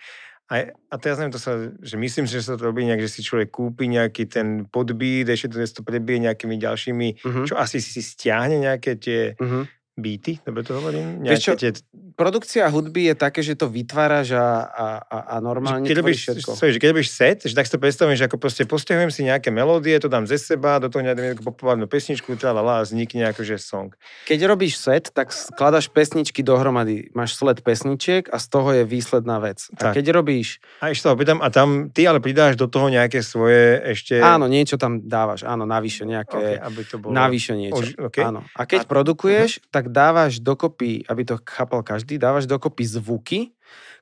a, 0.49 0.73
a 0.89 0.95
teraz 0.97 1.21
neviem, 1.21 1.37
to 1.37 1.41
sa, 1.41 1.53
že 1.77 1.93
myslím 1.93 2.25
že 2.25 2.41
sa 2.41 2.57
to 2.57 2.65
robí 2.65 2.81
nejak, 2.81 3.05
že 3.05 3.13
si 3.13 3.21
človek 3.21 3.53
kúpi 3.53 3.85
nejaký 3.85 4.25
ten 4.25 4.65
podbeat, 4.65 5.29
ešte 5.29 5.53
to, 5.53 5.61
to 5.61 5.81
prebije 5.85 6.25
nejakými 6.25 6.57
ďalšími 6.57 7.07
Uh-huh. 7.21 7.45
čo 7.45 7.53
asi 7.53 7.77
si 7.77 8.01
stiahne 8.01 8.57
nejaké 8.57 8.97
tie 8.97 9.37
Uh-huh. 9.37 9.69
Beaty, 10.01 10.39
dobre 10.43 10.63
to 10.63 10.75
hovorím? 10.79 11.23
Vieš 11.23 11.39
čo, 11.39 11.51
Nejaké 11.55 11.71
tie, 11.79 11.83
Produkcia 12.19 12.67
hudby 12.67 13.07
je 13.07 13.15
také, 13.15 13.39
že 13.39 13.55
to 13.55 13.71
vytváraš 13.71 14.35
a, 14.35 14.67
a, 14.67 14.87
a, 15.07 15.17
a 15.31 15.35
normálne 15.39 15.87
keď 15.87 16.03
robíš, 16.03 16.27
všetko. 16.27 16.51
sorry, 16.51 16.75
keď 16.75 16.91
robíš 16.91 17.15
set, 17.15 17.47
že 17.47 17.55
tak 17.55 17.63
si 17.63 17.71
to 17.71 17.79
predstavím, 17.79 18.19
že 18.19 18.27
ako 18.27 18.35
proste 18.35 18.67
postiahujem 18.67 19.07
si 19.07 19.23
nejaké 19.23 19.55
melódie, 19.55 19.95
to 20.03 20.11
dám 20.11 20.27
ze 20.27 20.35
seba, 20.35 20.83
do 20.83 20.91
toho 20.91 20.99
nejakú 20.99 21.39
populárnu 21.47 21.87
pesničku, 21.87 22.35
tralala 22.35 22.79
a 22.79 22.83
vznikne 22.83 23.31
akože 23.31 23.55
song. 23.55 23.95
Keď 24.27 24.39
robíš 24.51 24.83
set, 24.83 25.15
tak 25.15 25.31
skladaš 25.31 25.87
pesničky 25.87 26.43
dohromady. 26.43 27.07
Máš 27.15 27.39
sled 27.39 27.63
pesničiek 27.63 28.27
a 28.27 28.35
z 28.35 28.45
toho 28.51 28.67
je 28.75 28.83
výsledná 28.83 29.39
vec. 29.39 29.71
A 29.79 29.87
Tak. 29.87 30.03
keď 30.03 30.11
robíš... 30.11 30.59
A 30.83 30.91
ešte 30.91 31.07
sa 31.07 31.15
opýtam, 31.15 31.39
a 31.39 31.47
tam 31.47 31.87
ty 31.87 32.03
ale 32.03 32.19
pridáš 32.19 32.59
do 32.59 32.67
toho 32.67 32.91
nejaké 32.91 33.23
svoje 33.23 33.79
ešte... 33.95 34.19
Áno, 34.19 34.51
niečo 34.51 34.75
tam 34.75 35.07
dávaš. 35.07 35.47
Áno, 35.47 35.63
navyše 35.63 36.03
nejaké... 36.03 36.35
okay, 36.35 36.67
aby 36.67 36.81
to 36.83 36.99
bolo... 36.99 37.15
Navyše 37.15 37.53
niečo. 37.55 37.79
Oži- 37.79 37.95
okay. 37.95 38.27
Áno. 38.27 38.43
A 38.59 38.67
keď 38.67 38.83
A- 38.83 38.89
produkuješ, 38.91 39.63
tak 39.71 39.88
dávaš 39.89 40.39
dokopy, 40.39 41.03
aby 41.09 41.21
to 41.25 41.35
chápal 41.43 41.81
každý, 41.83 42.21
dávaš 42.21 42.45
dokopy 42.45 42.85
zvuky, 42.85 43.39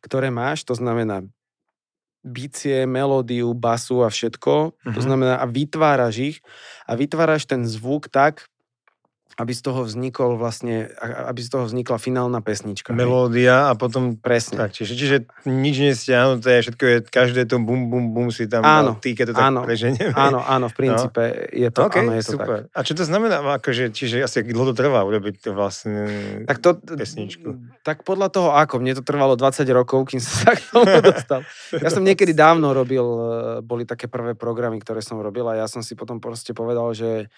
ktoré 0.04 0.30
máš, 0.30 0.68
to 0.68 0.76
znamená 0.76 1.24
bicie, 2.28 2.84
melódiu, 2.90 3.54
basu 3.56 4.04
a 4.04 4.10
všetko. 4.12 4.76
To 4.76 5.00
Mhm. 5.00 5.02
znamená, 5.02 5.36
a 5.40 5.46
vytváraš 5.48 6.16
ich 6.20 6.38
a 6.90 6.96
vytváraš 7.00 7.48
ten 7.48 7.64
zvuk 7.64 8.10
tak, 8.12 8.50
aby 9.38 9.54
z 9.54 9.62
toho 9.62 9.86
vznikol 9.86 10.34
vlastne, 10.34 10.90
aby 11.02 11.38
z 11.46 11.50
toho 11.54 11.70
vznikla 11.70 12.02
finálna 12.02 12.42
pesnička. 12.42 12.90
hej. 12.90 12.98
Melódia 12.98 13.70
a 13.70 13.78
potom... 13.78 14.18
Presne. 14.18 14.58
Tak, 14.58 14.74
čiže, 14.74 14.98
čiže 14.98 15.16
nič 15.46 15.78
nestiahnuté, 15.78 16.66
všetko 16.66 16.84
je, 16.84 16.98
každé 17.06 17.46
to 17.46 17.62
bum, 17.62 17.86
bum, 17.94 18.18
bum 18.18 18.34
si 18.34 18.50
tam 18.50 18.66
Áno, 18.66 18.98
ty, 18.98 19.14
keď 19.14 19.30
to 19.30 19.34
tak 19.38 19.46
áno. 19.54 19.62
Áno, 20.18 20.42
áno, 20.42 20.66
v 20.74 20.76
princípe 20.76 21.54
je 21.54 21.70
to, 21.70 21.86
OK, 21.86 22.02
áno, 22.02 22.18
je 22.18 22.26
to 22.26 22.34
super. 22.34 22.66
tak. 22.66 22.74
A 22.74 22.80
čo 22.82 22.94
to 22.98 23.06
znamená, 23.06 23.38
akože, 23.62 23.94
čiže 23.94 24.26
asi 24.26 24.42
dlho 24.42 24.74
to 24.74 24.76
trvá 24.76 25.06
urobiť 25.06 25.46
to 25.46 25.50
vlastne... 25.54 26.10
Tak 26.50 26.58
to, 26.58 26.82
pesničku. 26.82 27.62
tak 27.86 28.02
podľa 28.02 28.34
toho 28.34 28.50
ako, 28.58 28.82
mne 28.82 28.98
to 28.98 29.06
trvalo 29.06 29.38
20 29.38 29.70
rokov, 29.70 30.10
kým 30.10 30.18
som 30.18 30.34
sa 30.50 30.52
k 30.58 30.66
tomu 30.66 30.98
dostal. 31.14 31.46
Ja 31.78 31.94
som 31.94 32.02
niekedy 32.02 32.34
dávno 32.34 32.74
robil, 32.74 33.06
eh, 33.06 33.30
boli 33.62 33.86
také 33.86 34.10
prvé 34.10 34.34
programy, 34.34 34.82
ktoré 34.82 35.06
som 35.06 35.22
robil 35.22 35.46
a 35.46 35.62
ja 35.62 35.70
som 35.70 35.86
si 35.86 35.94
potom 35.94 36.18
proste 36.18 36.58
povedal, 36.58 36.90
že, 36.98 37.30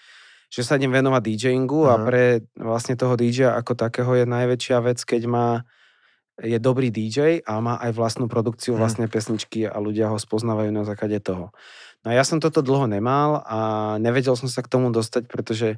že 0.50 0.66
sa 0.66 0.76
idem 0.76 0.90
venovať 0.90 1.22
DJingu 1.22 1.86
a 1.86 1.94
Aha. 1.94 2.04
pre 2.04 2.22
vlastne 2.58 2.98
toho 2.98 3.14
DJ 3.14 3.54
ako 3.54 3.78
takého 3.78 4.10
je 4.18 4.26
najväčšia 4.26 4.82
vec, 4.82 4.98
keď 5.00 5.22
má 5.30 5.48
je 6.40 6.56
dobrý 6.56 6.88
DJ 6.88 7.44
a 7.44 7.60
má 7.60 7.76
aj 7.76 7.92
vlastnú 7.92 8.24
produkciu, 8.24 8.72
Mhm. 8.72 8.80
vlastné 8.80 9.06
pesničky 9.12 9.68
a 9.68 9.76
ľudia 9.76 10.08
ho 10.08 10.16
spoznávajú 10.16 10.72
na 10.72 10.88
základe 10.88 11.20
toho. 11.20 11.52
No 12.00 12.06
a 12.08 12.16
ja 12.16 12.24
som 12.24 12.40
toto 12.40 12.64
dlho 12.64 12.88
nemal 12.88 13.44
a 13.44 13.58
nevedel 14.00 14.32
som 14.40 14.48
sa 14.48 14.64
k 14.64 14.72
tomu 14.72 14.88
dostať, 14.88 15.28
pretože 15.28 15.76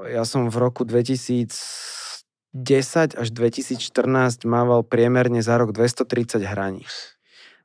ja 0.00 0.24
som 0.24 0.48
v 0.48 0.56
roku 0.56 0.88
2010 0.88 1.52
až 3.12 3.28
2014 3.28 4.48
mával 4.48 4.88
priemerne 4.88 5.44
za 5.44 5.60
rok 5.60 5.76
230 5.76 6.48
hraní. 6.48 6.88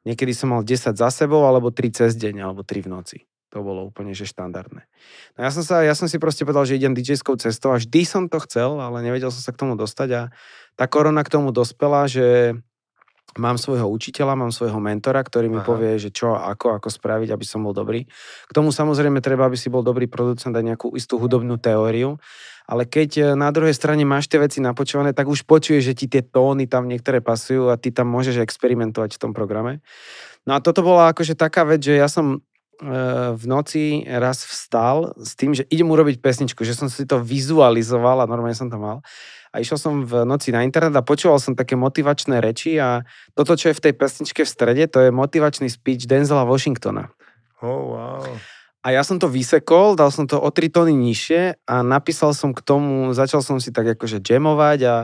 Niekedy 0.04 0.36
som 0.36 0.52
mal 0.52 0.68
10 0.68 1.00
za 1.00 1.08
sebou, 1.16 1.48
alebo 1.48 1.72
3 1.72 1.88
cez 1.92 2.20
deň, 2.20 2.52
alebo 2.52 2.68
3 2.68 2.84
v 2.84 2.92
noci. 2.92 3.18
To 3.50 3.66
bolo 3.66 3.89
úplne 3.89 4.14
že 4.14 4.30
štandardné. 4.30 4.86
No 5.34 5.39
ja 5.41 5.50
som, 5.50 5.66
sa, 5.66 5.82
ja 5.82 5.97
som 5.97 6.06
si 6.06 6.22
proste 6.22 6.45
povedal, 6.45 6.70
že 6.70 6.78
idem 6.78 6.93
DJ-skou 6.93 7.34
cestou 7.41 7.74
a 7.74 7.82
vždy 7.82 8.02
som 8.06 8.24
to 8.30 8.38
chcel, 8.45 8.78
ale 8.78 9.02
nevedel 9.02 9.34
som 9.34 9.41
sa 9.41 9.50
k 9.50 9.62
tomu 9.66 9.74
dostať 9.74 10.10
a 10.14 10.22
tá 10.78 10.86
korona 10.86 11.26
k 11.26 11.34
tomu 11.34 11.50
dospela, 11.50 12.06
že 12.06 12.54
mám 13.38 13.62
svojho 13.62 13.86
učiteľa, 13.86 14.34
mám 14.34 14.50
svojho 14.50 14.82
mentora, 14.82 15.22
ktorý 15.22 15.52
mi 15.52 15.62
Aha. 15.62 15.68
povie, 15.68 16.02
že 16.02 16.10
čo 16.10 16.34
ako, 16.34 16.82
ako 16.82 16.89
spraviť, 16.89 17.30
aby 17.30 17.45
som 17.45 17.62
bol 17.62 17.76
dobrý. 17.76 18.10
K 18.50 18.52
tomu 18.56 18.74
samozrejme 18.74 19.22
treba, 19.22 19.45
aby 19.45 19.60
si 19.60 19.70
bol 19.70 19.86
dobrý 19.86 20.10
producent 20.10 20.56
a 20.56 20.66
nejakú 20.66 20.97
istú 20.97 21.22
hudobnú 21.22 21.62
teóriu. 21.62 22.18
Ale 22.70 22.86
keď 22.86 23.10
e, 23.18 23.24
na 23.34 23.50
druhej 23.50 23.74
strane 23.74 24.06
máš 24.06 24.30
tie 24.30 24.38
veci 24.38 24.62
napočúvané, 24.62 25.14
tak 25.14 25.26
už 25.26 25.45
počuješ, 25.45 25.93
že 25.93 25.97
ti 25.97 26.06
tie 26.06 26.22
tóny 26.22 26.70
tam 26.70 26.86
niektoré 26.86 27.18
pasujú 27.18 27.74
a 27.74 27.78
ty 27.82 27.89
tam 27.89 28.10
môžeš 28.14 28.41
experimentovať 28.45 29.18
v 29.18 29.22
tom 29.22 29.32
programe. 29.34 29.82
No 30.45 30.54
a 30.54 30.62
toto 30.62 30.86
bola 30.86 31.10
akože 31.10 31.34
taká 31.34 31.66
vec, 31.66 31.82
že 31.82 31.97
ja 31.97 32.06
som 32.06 32.45
v 33.36 33.44
noci 33.44 34.08
raz 34.08 34.48
vstal 34.48 35.12
s 35.20 35.36
tým, 35.36 35.52
že 35.52 35.68
idem 35.68 35.92
urobiť 35.92 36.24
pesničku, 36.24 36.64
že 36.64 36.76
som 36.76 36.88
si 36.88 37.04
to 37.04 37.20
vizualizoval 37.20 38.24
a 38.24 38.30
normálne 38.30 38.56
som 38.56 38.72
to 38.72 38.80
mal. 38.80 39.04
A 39.52 39.60
išiel 39.60 39.82
som 39.82 40.06
v 40.06 40.24
noci 40.24 40.54
na 40.56 40.64
internet 40.64 40.96
a 40.96 41.04
počúval 41.04 41.42
som 41.44 41.58
také 41.58 41.76
motivačné 41.76 42.40
reči 42.40 42.80
a 42.80 43.04
toto, 43.36 43.58
čo 43.58 43.74
je 43.74 43.78
v 43.78 43.84
tej 43.90 43.94
pesničke 43.98 44.42
v 44.46 44.50
strede, 44.50 44.84
to 44.88 45.04
je 45.04 45.10
motivačný 45.12 45.68
speech 45.68 46.08
Denzela 46.08 46.48
Washingtona. 46.48 47.12
Oh, 47.60 47.98
wow. 47.98 48.24
A 48.80 48.96
ja 48.96 49.04
som 49.04 49.20
to 49.20 49.28
vysekol, 49.28 50.00
dal 50.00 50.08
som 50.08 50.24
to 50.24 50.40
o 50.40 50.48
3 50.48 50.72
tóny 50.72 50.96
nižšie 50.96 51.68
a 51.68 51.76
napísal 51.84 52.32
som 52.32 52.56
k 52.56 52.64
tomu, 52.64 53.12
začal 53.12 53.44
som 53.44 53.60
si 53.60 53.76
tak 53.76 53.92
akože 54.00 54.24
jamovať 54.24 54.80
a, 54.88 54.96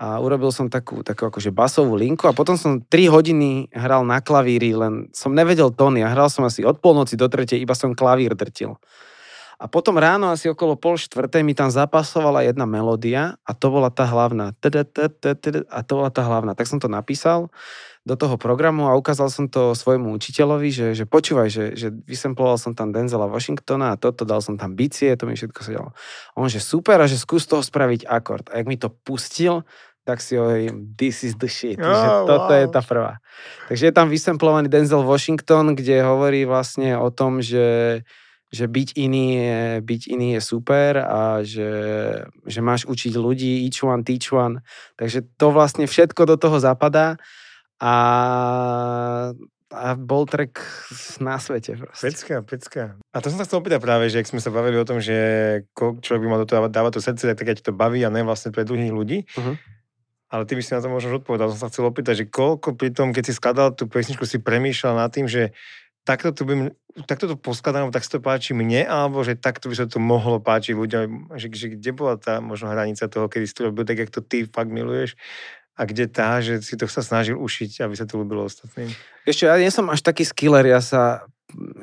a 0.00 0.16
urobil 0.16 0.48
som 0.48 0.72
takú, 0.72 1.04
takú 1.04 1.28
akože 1.28 1.52
basovú 1.52 1.92
linku 1.92 2.24
a 2.24 2.32
potom 2.32 2.56
som 2.56 2.80
3 2.80 3.12
hodiny 3.12 3.68
hral 3.68 4.00
na 4.08 4.24
klavíri, 4.24 4.72
len 4.72 5.12
som 5.12 5.36
nevedel 5.36 5.68
tóny 5.76 6.00
a 6.00 6.08
hral 6.08 6.32
som 6.32 6.48
asi 6.48 6.64
od 6.64 6.80
polnoci 6.80 7.20
do 7.20 7.28
tretej, 7.28 7.60
iba 7.60 7.76
som 7.76 7.92
klavír 7.92 8.32
drtil. 8.32 8.80
A 9.60 9.68
potom 9.68 10.00
ráno 10.00 10.32
asi 10.32 10.48
okolo 10.48 10.72
pol 10.72 10.96
štvrtej 10.96 11.44
mi 11.44 11.52
tam 11.52 11.68
zapasovala 11.68 12.48
jedna 12.48 12.64
melódia 12.64 13.36
a 13.44 13.52
to 13.52 13.68
bola 13.68 13.92
tá 13.92 14.08
hlavná. 14.08 14.56
A 14.56 15.78
to 15.84 15.92
bola 15.92 16.08
tá 16.08 16.22
hlavná. 16.24 16.56
Tak 16.56 16.64
som 16.64 16.80
to 16.80 16.88
napísal 16.88 17.52
do 18.00 18.16
toho 18.16 18.40
programu 18.40 18.88
a 18.88 18.96
ukázal 18.96 19.28
som 19.28 19.44
to 19.44 19.76
svojmu 19.76 20.16
učiteľovi, 20.16 20.72
že, 20.72 20.86
že 20.96 21.04
počúvaj, 21.04 21.52
že, 21.52 21.64
že 21.76 21.92
vysemploval 21.92 22.56
som 22.56 22.72
tam 22.72 22.96
Denzela 22.96 23.28
Washingtona 23.28 23.92
a 23.92 24.00
toto, 24.00 24.24
dal 24.24 24.40
som 24.40 24.56
tam 24.56 24.72
bicie, 24.72 25.12
to 25.20 25.28
mi 25.28 25.36
všetko 25.36 25.60
sedelo. 25.60 25.92
On, 26.32 26.48
že 26.48 26.64
super 26.64 26.96
a 26.96 27.04
že 27.04 27.20
skús 27.20 27.44
toho 27.44 27.60
spraviť 27.60 28.08
akord. 28.08 28.48
A 28.48 28.64
jak 28.64 28.66
mi 28.72 28.80
to 28.80 28.88
pustil, 28.88 29.68
tak 30.04 30.24
si 30.24 30.34
hovorím, 30.34 30.96
this 30.96 31.22
is 31.22 31.36
the 31.36 31.46
shit, 31.46 31.78
oh, 31.78 31.86
že 31.86 32.08
toto 32.26 32.52
wow. 32.52 32.60
je 32.60 32.66
tá 32.72 32.82
prvá. 32.82 33.12
Takže 33.68 33.84
je 33.88 33.94
tam 33.94 34.08
vysemplovaný 34.08 34.66
Denzel 34.66 35.04
Washington, 35.04 35.76
kde 35.76 36.02
hovorí 36.02 36.48
vlastne 36.48 36.96
o 36.96 37.12
tom, 37.12 37.44
že 37.44 38.00
že 38.50 38.66
byť 38.66 38.98
iný 38.98 39.26
je, 39.38 39.58
byť 39.86 40.02
iný 40.10 40.28
je 40.36 40.40
super 40.42 40.98
a 40.98 41.46
že, 41.46 41.70
že 42.42 42.60
máš 42.60 42.82
učiť 42.82 43.14
ľudí, 43.14 43.62
each 43.62 43.86
one, 43.86 44.02
teach 44.02 44.34
one. 44.34 44.58
Takže 44.98 45.22
to 45.38 45.54
vlastne 45.54 45.86
všetko 45.86 46.26
do 46.26 46.34
toho 46.34 46.58
zapadá 46.58 47.14
a, 47.78 47.94
a 49.70 49.86
bol 49.94 50.26
track 50.26 50.58
na 51.22 51.38
svete 51.38 51.78
proste. 51.78 52.10
Pecka, 52.10 52.36
pecka. 52.42 52.82
A 53.14 53.22
to 53.22 53.30
som 53.30 53.38
sa 53.38 53.46
chcel 53.46 53.62
opýtať 53.62 53.78
práve, 53.78 54.10
že 54.10 54.18
ak 54.18 54.26
sme 54.26 54.42
sa 54.42 54.50
bavili 54.50 54.82
o 54.82 54.88
tom, 54.88 54.98
že 54.98 55.14
človek 55.78 56.20
by 56.20 56.28
mal 56.28 56.42
do 56.42 56.50
toho 56.50 56.66
dávať 56.66 56.98
to 56.98 57.06
srdce, 57.06 57.22
tak 57.30 57.46
keď 57.46 57.62
to 57.62 57.70
baví 57.70 58.02
a 58.02 58.10
ne 58.10 58.26
vlastne 58.26 58.50
pre 58.50 58.66
druhých 58.66 58.90
ľudí, 58.90 59.30
uh-huh. 59.30 59.54
Ale 60.30 60.46
ty 60.46 60.54
by 60.54 60.62
si 60.62 60.70
na 60.70 60.80
to 60.80 60.86
možno 60.86 61.18
odpovedal. 61.18 61.50
Som 61.50 61.66
sa 61.66 61.70
chcel 61.74 61.90
opýtať, 61.90 62.24
že 62.24 62.30
koľko 62.30 62.78
pri 62.78 62.94
tom, 62.94 63.10
keď 63.10 63.22
si 63.30 63.32
skladal 63.34 63.74
tú 63.74 63.90
pesničku, 63.90 64.22
si 64.22 64.38
premýšľal 64.38 64.94
nad 64.94 65.10
tým, 65.10 65.26
že 65.26 65.50
takto 66.06 66.30
to, 66.30 66.42
by, 66.46 66.54
takto 67.04 67.26
to 67.28 67.36
poskladám, 67.36 67.90
tak 67.90 68.06
to 68.06 68.22
páči 68.22 68.54
mne, 68.54 68.86
alebo 68.86 69.20
že 69.26 69.36
takto 69.36 69.68
by 69.68 69.74
sa 69.76 69.86
to 69.90 69.98
mohlo 69.98 70.38
páčiť 70.38 70.74
ľuďom, 70.74 71.34
že, 71.36 71.46
že 71.50 71.66
kde 71.76 71.90
bola 71.92 72.14
tá 72.16 72.38
možno 72.38 72.70
hranica 72.70 73.10
toho, 73.10 73.26
kedy 73.26 73.44
si 73.46 73.54
to 73.54 73.68
robil 73.68 73.84
tak, 73.84 73.98
jak 74.00 74.10
to 74.14 74.22
ty 74.24 74.46
fakt 74.46 74.70
miluješ 74.72 75.18
a 75.80 75.86
kde 75.88 76.10
tá, 76.12 76.44
že 76.44 76.60
si 76.60 76.76
to 76.76 76.84
sa 76.90 77.00
snažil 77.00 77.40
ušiť, 77.40 77.84
aby 77.84 77.94
sa 77.96 78.04
to 78.04 78.20
ľúbilo 78.20 78.44
ostatným? 78.44 78.92
Ešte, 79.24 79.48
ja 79.48 79.56
nie 79.56 79.72
som 79.72 79.88
až 79.88 80.04
taký 80.04 80.28
skiller, 80.28 80.66
ja 80.68 80.84
sa 80.84 81.24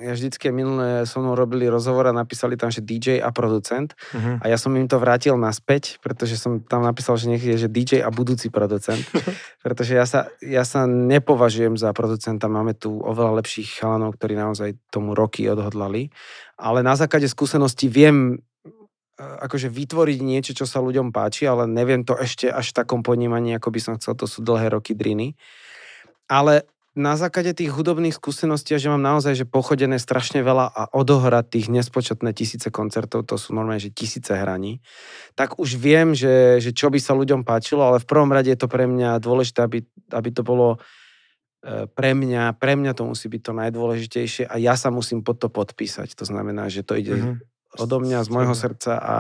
ja 0.01 0.13
vždycky 0.13 0.49
minulé 0.53 1.03
so 1.03 1.20
mnou 1.20 1.36
robili 1.36 1.68
rozhovor 1.68 2.09
a 2.09 2.15
napísali 2.15 2.57
tam, 2.57 2.72
že 2.72 2.84
DJ 2.84 3.20
a 3.20 3.30
producent 3.34 3.93
uh-huh. 4.13 4.41
a 4.41 4.45
ja 4.47 4.57
som 4.57 4.74
im 4.76 4.88
to 4.88 4.97
vrátil 5.01 5.36
naspäť, 5.36 5.99
pretože 5.99 6.39
som 6.39 6.63
tam 6.63 6.84
napísal, 6.84 7.20
že 7.20 7.30
nech 7.30 7.43
je, 7.43 7.68
že 7.68 7.70
DJ 7.70 8.03
a 8.03 8.09
budúci 8.09 8.49
producent, 8.49 9.01
pretože 9.65 9.93
ja 9.97 10.05
sa, 10.07 10.32
ja 10.39 10.63
sa 10.63 10.86
nepovažujem 10.88 11.76
za 11.76 11.91
producenta, 11.91 12.51
máme 12.51 12.74
tu 12.78 12.97
oveľa 13.01 13.43
lepších 13.43 13.84
chalanov, 13.84 14.15
ktorí 14.18 14.34
naozaj 14.38 14.70
tomu 14.89 15.13
roky 15.18 15.45
odhodlali, 15.51 16.09
ale 16.57 16.82
na 16.82 16.97
základe 16.97 17.30
skúsenosti 17.30 17.91
viem 17.91 18.34
e, 18.34 18.65
akože 19.22 19.70
vytvoriť 19.70 20.20
niečo, 20.24 20.51
čo 20.57 20.65
sa 20.65 20.82
ľuďom 20.82 21.13
páči, 21.13 21.45
ale 21.45 21.70
neviem 21.70 22.01
to 22.01 22.18
ešte 22.18 22.49
až 22.49 22.74
v 22.74 22.78
takom 22.82 23.01
ponímaní, 23.05 23.53
ako 23.57 23.70
by 23.70 23.80
som 23.82 23.93
chcel, 24.01 24.18
to 24.18 24.26
sú 24.26 24.41
dlhé 24.41 24.74
roky 24.74 24.97
driny. 24.97 25.38
Ale 26.28 26.68
na 26.97 27.13
základe 27.13 27.53
tých 27.53 27.69
hudobných 27.69 28.17
skúseností, 28.17 28.73
že 28.81 28.89
mám 28.89 28.99
naozaj 28.99 29.37
že 29.37 29.45
pochodené 29.45 30.01
strašne 30.01 30.41
veľa 30.41 30.65
a 30.73 30.83
odohrať 30.89 31.45
tých 31.53 31.67
nespočetné 31.69 32.33
tisíce 32.33 32.73
koncertov, 32.73 33.29
to 33.29 33.37
sú 33.37 33.53
normálne, 33.53 33.77
že 33.77 33.93
tisíce 33.93 34.33
hraní, 34.33 34.81
tak 35.37 35.61
už 35.61 35.77
viem, 35.77 36.17
že, 36.17 36.57
že 36.57 36.73
čo 36.73 36.89
by 36.89 36.97
sa 36.97 37.13
ľuďom 37.13 37.45
páčilo, 37.45 37.85
ale 37.85 38.01
v 38.01 38.09
prvom 38.09 38.33
rade 38.33 38.49
je 38.49 38.57
to 38.57 38.65
pre 38.65 38.89
mňa 38.89 39.21
dôležité, 39.21 39.61
aby, 39.61 39.85
aby 40.09 40.29
to 40.33 40.41
bolo 40.41 40.81
e, 41.61 41.85
pre 41.85 42.17
mňa, 42.17 42.57
pre 42.57 42.73
mňa 42.73 42.97
to 42.97 43.05
musí 43.05 43.29
byť 43.29 43.41
to 43.45 43.53
najdôležitejšie 43.53 44.43
a 44.49 44.57
ja 44.57 44.73
sa 44.73 44.89
musím 44.89 45.21
pod 45.21 45.37
to 45.37 45.53
podpísať. 45.53 46.17
To 46.17 46.25
znamená, 46.25 46.65
že 46.73 46.81
to 46.81 46.97
ide 46.97 47.13
mm-hmm. 47.13 47.77
odo 47.77 48.01
mňa, 48.01 48.25
z 48.25 48.29
môjho 48.33 48.57
srdca 48.57 48.97
a 48.97 49.15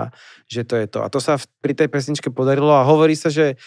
že 0.49 0.65
to 0.65 0.81
je 0.81 0.89
to. 0.89 1.05
A 1.05 1.13
to 1.13 1.21
sa 1.21 1.37
pri 1.61 1.77
tej 1.77 1.93
pesničke 1.93 2.33
podarilo 2.33 2.73
a 2.73 2.89
hovorí 2.89 3.13
sa, 3.13 3.29
že 3.29 3.61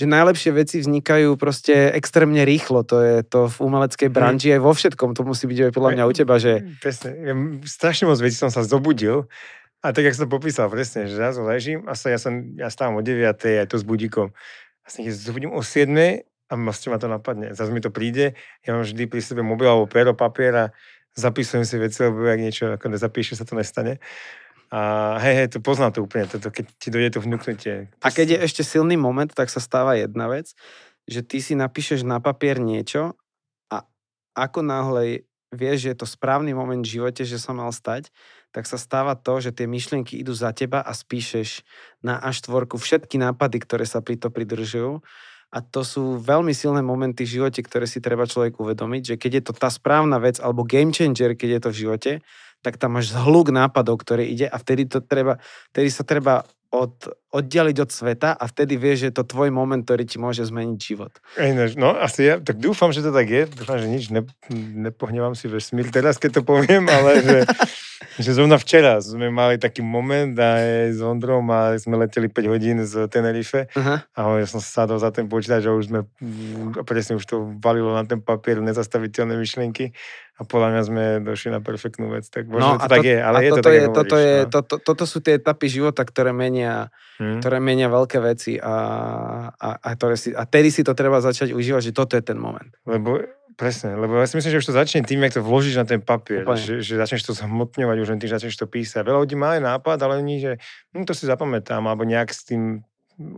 že 0.00 0.08
najlepšie 0.08 0.56
veci 0.56 0.80
vznikajú 0.80 1.36
proste 1.36 1.92
extrémne 1.92 2.40
rýchlo. 2.48 2.88
To 2.88 2.96
je 3.04 3.16
to 3.20 3.52
v 3.52 3.56
umeleckej 3.60 4.08
mhm. 4.08 4.14
branži 4.16 4.48
aj 4.56 4.60
vo 4.64 4.72
všetkom. 4.72 5.12
To 5.12 5.22
musí 5.28 5.44
byť 5.44 5.68
aj 5.68 5.72
podľa 5.76 5.90
mňa 6.00 6.04
u 6.08 6.12
teba, 6.16 6.40
že... 6.40 6.64
Presne. 6.80 7.08
Ja, 7.20 7.34
strašne 7.68 8.08
moc 8.08 8.16
vecí 8.16 8.40
som 8.40 8.48
sa 8.48 8.64
zobudil 8.64 9.28
a 9.84 9.92
tak, 9.92 10.08
jak 10.08 10.16
som 10.16 10.24
to 10.28 10.32
popísal, 10.32 10.72
presne, 10.72 11.08
že 11.08 11.20
ja 11.20 11.32
ležím 11.36 11.84
a 11.88 11.96
sa, 11.96 12.12
ja, 12.12 12.16
som, 12.20 12.52
ja 12.56 12.72
stávam 12.72 13.00
o 13.00 13.02
9. 13.04 13.32
aj 13.32 13.68
to 13.68 13.76
s 13.80 13.84
budíkom. 13.84 14.32
A 14.84 14.86
sa 14.88 15.04
zobudím 15.04 15.52
o 15.52 15.60
7. 15.60 15.88
a 16.48 16.52
vlastne 16.56 16.88
ma 16.92 16.98
to 17.00 17.08
napadne. 17.08 17.52
Zase 17.52 17.72
mi 17.72 17.80
to 17.80 17.92
príde, 17.92 18.36
ja 18.64 18.76
mám 18.76 18.84
vždy 18.84 19.04
pri 19.08 19.20
sebe 19.20 19.40
mobil 19.40 19.68
alebo 19.68 19.88
pero, 19.88 20.12
papier 20.12 20.52
a 20.52 20.64
zapisujem 21.16 21.64
si 21.64 21.80
veci, 21.80 22.04
lebo 22.04 22.28
ak 22.28 22.40
niečo 22.40 22.64
ako 22.76 22.92
nezapíše, 22.92 23.36
sa 23.36 23.48
to 23.48 23.56
nestane. 23.56 24.00
A 24.70 25.18
hej, 25.18 25.34
hej, 25.34 25.48
to 25.54 25.58
poznám 25.58 25.98
to 25.98 26.06
úplne, 26.06 26.30
toto, 26.30 26.46
keď 26.46 26.64
ti 26.78 26.88
dojde 26.94 27.18
to 27.18 27.20
vnúknutie. 27.26 27.90
A 28.06 28.08
keď 28.14 28.38
je 28.38 28.42
ešte 28.46 28.62
silný 28.62 28.94
moment, 28.94 29.26
tak 29.26 29.50
sa 29.50 29.58
stáva 29.58 29.98
jedna 29.98 30.30
vec, 30.30 30.54
že 31.10 31.26
ty 31.26 31.42
si 31.42 31.58
napíšeš 31.58 32.06
na 32.06 32.22
papier 32.22 32.62
niečo 32.62 33.18
a 33.66 33.82
ako 34.38 34.62
náhle 34.62 35.26
vieš, 35.50 35.86
že 35.86 35.90
je 35.92 35.98
to 35.98 36.06
správny 36.06 36.54
moment 36.54 36.86
v 36.86 37.02
živote, 37.02 37.26
že 37.26 37.42
sa 37.42 37.50
mal 37.50 37.74
stať, 37.74 38.14
tak 38.54 38.66
sa 38.66 38.78
stáva 38.78 39.18
to, 39.18 39.42
že 39.42 39.54
tie 39.54 39.66
myšlienky 39.66 40.18
idú 40.18 40.34
za 40.34 40.54
teba 40.54 40.82
a 40.82 40.94
spíšeš 40.94 41.66
na 42.02 42.18
A4 42.22 42.70
všetky 42.70 43.18
nápady, 43.18 43.58
ktoré 43.62 43.82
sa 43.86 44.02
pri 44.02 44.18
to 44.18 44.30
pridržujú. 44.30 45.02
A 45.50 45.58
to 45.66 45.82
sú 45.82 46.22
veľmi 46.22 46.54
silné 46.54 46.78
momenty 46.78 47.26
v 47.26 47.42
živote, 47.42 47.58
ktoré 47.66 47.90
si 47.90 47.98
treba 47.98 48.22
človek 48.22 48.62
uvedomiť, 48.62 49.02
že 49.02 49.14
keď 49.18 49.32
je 49.34 49.42
to 49.50 49.52
tá 49.58 49.66
správna 49.66 50.22
vec 50.22 50.38
alebo 50.38 50.62
game 50.62 50.94
changer, 50.94 51.34
keď 51.34 51.58
je 51.58 51.60
to 51.60 51.70
v 51.74 51.78
živote, 51.82 52.12
tak 52.60 52.76
tam 52.76 52.96
máš 53.00 53.12
zhluk 53.12 53.52
nápadov, 53.52 54.00
ktoré 54.00 54.28
ide 54.28 54.46
a 54.48 54.56
vtedy, 54.60 54.88
to 54.88 55.00
treba, 55.00 55.40
vtedy 55.72 55.88
sa 55.88 56.04
treba 56.04 56.44
od, 56.70 56.94
oddialiť 57.34 57.76
od 57.82 57.90
sveta 57.90 58.30
a 58.38 58.44
vtedy 58.46 58.78
vieš, 58.78 59.02
že 59.02 59.06
je 59.10 59.16
to 59.18 59.26
tvoj 59.26 59.50
moment, 59.50 59.82
ktorý 59.82 60.06
ti 60.06 60.22
môže 60.22 60.46
zmeniť 60.46 60.78
život. 60.78 61.10
No, 61.74 61.98
asi 61.98 62.30
ja, 62.30 62.38
tak 62.38 62.62
dúfam, 62.62 62.94
že 62.94 63.02
to 63.02 63.10
tak 63.10 63.26
je. 63.26 63.50
Dúfam, 63.50 63.82
že 63.82 63.90
nič 63.90 64.14
ne, 64.14 64.22
nepohnevam 64.78 65.34
si 65.34 65.50
vesmír 65.50 65.90
teraz, 65.90 66.22
keď 66.22 66.40
to 66.40 66.42
poviem, 66.46 66.86
ale 66.86 67.26
že, 67.26 67.38
že 68.22 68.30
zrovna 68.38 68.54
včera 68.54 69.02
sme 69.02 69.34
mali 69.34 69.58
taký 69.58 69.82
moment 69.82 70.30
aj 70.38 70.94
s 70.94 71.02
Ondrom 71.02 71.50
a 71.50 71.74
sme 71.74 71.98
leteli 71.98 72.30
5 72.30 72.52
hodín 72.54 72.78
z 72.86 73.10
Tenerife 73.10 73.66
uh-huh. 73.74 74.06
a 74.14 74.20
ja 74.38 74.46
som 74.46 74.62
sa 74.62 74.86
sadol 74.86 75.02
za 75.02 75.10
ten 75.10 75.26
počítač 75.26 75.66
a 75.66 75.74
už 75.74 75.90
sme, 75.90 76.06
presne 76.86 77.18
už 77.18 77.26
to 77.26 77.50
valilo 77.58 77.90
na 77.98 78.06
ten 78.06 78.22
papier 78.22 78.62
nezastaviteľné 78.62 79.34
myšlienky 79.34 79.90
a 80.40 80.42
podľa 80.48 80.68
mňa 80.72 80.82
sme 80.88 81.04
došli 81.20 81.52
na 81.52 81.60
perfektnú 81.60 82.08
vec. 82.08 82.24
Tak 82.32 82.48
možno 82.48 82.80
no, 82.80 82.80
to, 82.80 82.88
to 82.88 82.92
tak 82.96 83.04
je, 83.04 83.18
ale 83.20 83.36
je 83.44 83.50
to 83.52 83.60
tak, 83.60 83.74
je, 83.76 83.84
toto, 83.92 84.16
je, 84.16 84.34
no. 84.40 84.48
to, 84.48 84.58
to, 84.64 84.76
toto 84.80 85.04
sú 85.04 85.20
tie 85.20 85.36
etapy 85.36 85.68
života, 85.68 86.00
ktoré 86.00 86.32
menia, 86.32 86.88
hmm. 87.20 87.44
ktoré 87.44 87.60
menia 87.60 87.92
veľké 87.92 88.18
veci 88.24 88.56
a, 88.56 88.76
a, 89.52 89.68
a, 89.76 89.88
ktoré 89.92 90.16
si, 90.16 90.32
a 90.32 90.48
tedy 90.48 90.72
si 90.72 90.80
to 90.80 90.96
treba 90.96 91.20
začať 91.20 91.52
užívať, 91.52 91.92
že 91.92 91.92
toto 91.92 92.16
je 92.16 92.24
ten 92.24 92.40
moment. 92.40 92.72
Lebo 92.88 93.20
Presne, 93.60 93.92
lebo 93.92 94.16
ja 94.16 94.24
si 94.24 94.40
myslím, 94.40 94.56
že 94.56 94.60
už 94.64 94.72
to 94.72 94.78
začne 94.78 95.04
tým, 95.04 95.20
jak 95.20 95.36
to 95.36 95.44
vložíš 95.44 95.76
na 95.76 95.84
ten 95.84 96.00
papier, 96.00 96.48
že, 96.56 96.80
že 96.80 96.96
začneš 96.96 97.28
to 97.28 97.36
zhmotňovať, 97.36 97.96
už 98.00 98.08
len 98.08 98.16
tým, 98.16 98.32
že 98.32 98.40
začneš 98.40 98.56
to 98.56 98.64
písať. 98.64 99.04
Veľa 99.04 99.20
ľudí 99.20 99.36
má 99.36 99.60
aj 99.60 99.60
nápad, 99.60 100.00
ale 100.00 100.24
nie, 100.24 100.40
že 100.40 100.56
hm, 100.96 101.04
to 101.04 101.12
si 101.12 101.28
zapamätám, 101.28 101.84
alebo 101.84 102.08
nejak 102.08 102.32
s 102.32 102.48
tým 102.48 102.80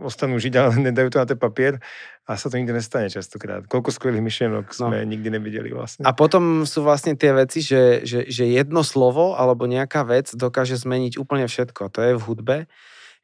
ostanú 0.03 0.39
žiť, 0.39 0.53
ale 0.55 0.73
nedajú 0.79 1.11
to 1.11 1.19
na 1.19 1.27
ten 1.27 1.39
papier 1.39 1.83
a 2.23 2.39
sa 2.39 2.47
to 2.47 2.55
nikdy 2.55 2.71
nestane 2.71 3.11
častokrát. 3.11 3.67
Koľko 3.67 3.91
skvelých 3.91 4.23
myšlienok 4.23 4.65
no. 4.71 4.87
sme 4.87 5.03
nikdy 5.03 5.27
nevideli 5.27 5.75
vlastne. 5.75 6.07
A 6.07 6.15
potom 6.15 6.63
sú 6.63 6.81
vlastne 6.81 7.19
tie 7.19 7.35
veci, 7.35 7.59
že, 7.59 8.07
že, 8.07 8.23
že 8.31 8.47
jedno 8.47 8.81
slovo 8.81 9.35
alebo 9.35 9.67
nejaká 9.67 10.07
vec 10.07 10.31
dokáže 10.31 10.79
zmeniť 10.79 11.19
úplne 11.19 11.45
všetko. 11.51 11.91
To 11.91 11.99
je 11.99 12.13
v 12.15 12.23
hudbe, 12.23 12.57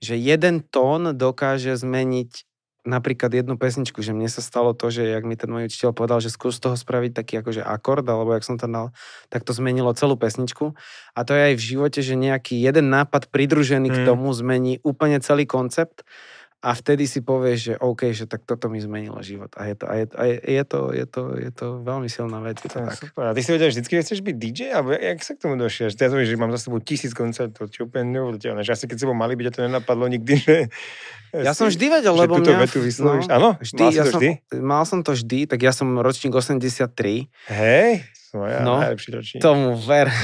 že 0.04 0.20
jeden 0.20 0.60
tón 0.64 1.16
dokáže 1.16 1.80
zmeniť 1.80 2.50
napríklad 2.88 3.30
jednu 3.30 3.60
pesničku, 3.60 4.00
že 4.00 4.16
mne 4.16 4.32
sa 4.32 4.40
stalo 4.40 4.72
to, 4.72 4.88
že 4.88 5.04
jak 5.04 5.24
mi 5.28 5.36
ten 5.36 5.52
môj 5.52 5.68
učiteľ 5.68 5.92
povedal, 5.92 6.24
že 6.24 6.32
skús 6.32 6.58
toho 6.64 6.80
spraviť 6.80 7.12
taký 7.12 7.34
akože 7.44 7.62
akord, 7.62 8.08
alebo 8.08 8.32
jak 8.32 8.48
som 8.48 8.56
to 8.56 8.72
dal, 8.72 8.96
tak 9.28 9.44
to 9.44 9.52
zmenilo 9.52 9.92
celú 9.94 10.16
pesničku. 10.16 10.74
A 11.14 11.20
to 11.28 11.36
je 11.36 11.54
aj 11.54 11.56
v 11.60 11.66
živote, 11.76 12.00
že 12.00 12.16
nejaký 12.16 12.56
jeden 12.56 12.88
nápad 12.88 13.28
pridružený 13.30 13.92
hmm. 13.92 13.96
k 14.00 14.06
tomu 14.08 14.32
zmení 14.32 14.80
úplne 14.82 15.20
celý 15.20 15.44
koncept 15.44 16.08
a 16.60 16.76
vtedy 16.76 17.08
si 17.08 17.24
povieš, 17.24 17.60
že 17.60 17.74
OK, 17.80 18.12
že 18.12 18.28
tak 18.28 18.44
toto 18.44 18.68
mi 18.68 18.84
zmenilo 18.84 19.16
život. 19.24 19.48
A 19.56 19.72
je 19.72 19.76
to, 19.80 19.86
a 19.88 19.94
je, 19.96 20.06
a 20.12 20.24
je, 20.28 20.36
je 20.44 20.64
to, 20.68 20.80
je 20.92 21.06
to, 21.08 21.22
je 21.40 21.52
to 21.56 21.68
veľmi 21.88 22.12
silná 22.12 22.44
vec. 22.44 22.60
Je 22.60 22.68
to 22.68 22.84
tak. 22.84 23.00
Super. 23.00 23.32
A 23.32 23.36
ty 23.36 23.40
si 23.40 23.56
vedel, 23.56 23.72
že 23.72 23.80
vždy 23.80 24.04
chceš 24.04 24.20
byť 24.20 24.36
DJ? 24.36 24.60
Alebo 24.76 24.92
jak 24.92 25.24
sa 25.24 25.32
k 25.36 25.40
tomu 25.40 25.56
došiel? 25.56 25.88
Že 25.88 25.96
ja 25.96 26.10
to 26.12 26.20
že 26.20 26.36
mám 26.36 26.52
za 26.52 26.60
sebou 26.60 26.84
tisíc 26.84 27.16
koncertov, 27.16 27.72
čo 27.72 27.88
úplne 27.88 28.12
neuveriteľné. 28.12 28.68
Že 28.68 28.76
asi 28.76 28.86
keď 28.92 28.98
si 29.00 29.06
bol 29.08 29.16
malý 29.16 29.40
byť, 29.40 29.56
to 29.56 29.62
nenapadlo 29.72 30.12
nikdy, 30.12 30.34
že... 30.36 30.56
Ja 31.32 31.56
som 31.56 31.72
vždy 31.72 31.86
vedel, 31.88 32.12
lebo 32.12 32.44
mňa... 32.44 32.60
vetu 32.68 32.84
vyslovíš. 32.84 33.32
No, 33.32 33.36
Áno? 33.40 33.50
Vždy, 33.62 33.84
mal, 33.86 33.96
ja 33.96 34.04
to 34.04 34.20
vždy? 34.20 34.30
Som, 34.44 34.60
mal 34.60 34.84
som 34.84 35.00
to 35.00 35.12
vždy, 35.16 35.40
tak 35.48 35.60
ja 35.64 35.72
som 35.72 35.88
ročník 35.96 36.36
83. 36.36 36.92
Hej, 37.56 38.04
moja 38.36 38.66
no, 38.68 38.84
najlepší 38.84 39.10
ročník. 39.16 39.40
Tomu 39.40 39.80
ver. 39.80 40.12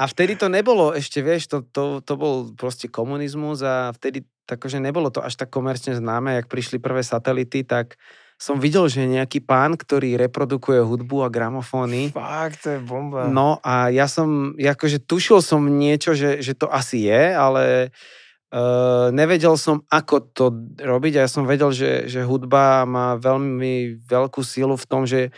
A 0.00 0.08
vtedy 0.08 0.32
to 0.32 0.48
nebolo 0.48 0.96
ešte, 0.96 1.20
vieš, 1.20 1.52
to, 1.52 1.60
to, 1.68 2.00
to 2.00 2.16
bol 2.16 2.48
proste 2.56 2.88
komunizmus 2.88 3.60
a 3.60 3.92
vtedy 3.92 4.24
takže 4.50 4.82
nebolo 4.82 5.14
to 5.14 5.22
až 5.22 5.38
tak 5.38 5.54
komerčne 5.54 5.94
známe, 5.94 6.34
jak 6.34 6.50
prišli 6.50 6.82
prvé 6.82 7.06
satelity, 7.06 7.62
tak 7.62 7.94
som 8.40 8.56
videl, 8.58 8.88
že 8.88 9.04
nejaký 9.04 9.44
pán, 9.44 9.76
ktorý 9.76 10.16
reprodukuje 10.16 10.80
hudbu 10.80 11.22
a 11.22 11.28
gramofóny. 11.30 12.10
Fakt, 12.10 12.66
to 12.66 12.74
je 12.74 12.80
bomba. 12.80 13.28
No 13.28 13.60
a 13.60 13.92
ja 13.92 14.10
som, 14.10 14.56
akože 14.56 15.04
tušil 15.04 15.44
som 15.44 15.62
niečo, 15.62 16.16
že, 16.16 16.40
že 16.40 16.56
to 16.56 16.66
asi 16.72 17.04
je, 17.04 17.36
ale 17.36 17.92
uh, 17.92 19.12
nevedel 19.12 19.60
som, 19.60 19.84
ako 19.92 20.32
to 20.32 20.44
robiť 20.80 21.20
a 21.20 21.22
ja 21.22 21.30
som 21.30 21.44
vedel, 21.44 21.68
že, 21.68 22.08
že 22.08 22.24
hudba 22.24 22.88
má 22.88 23.20
veľmi 23.20 24.08
veľkú 24.08 24.40
sílu 24.40 24.74
v 24.74 24.88
tom, 24.88 25.04
že 25.04 25.36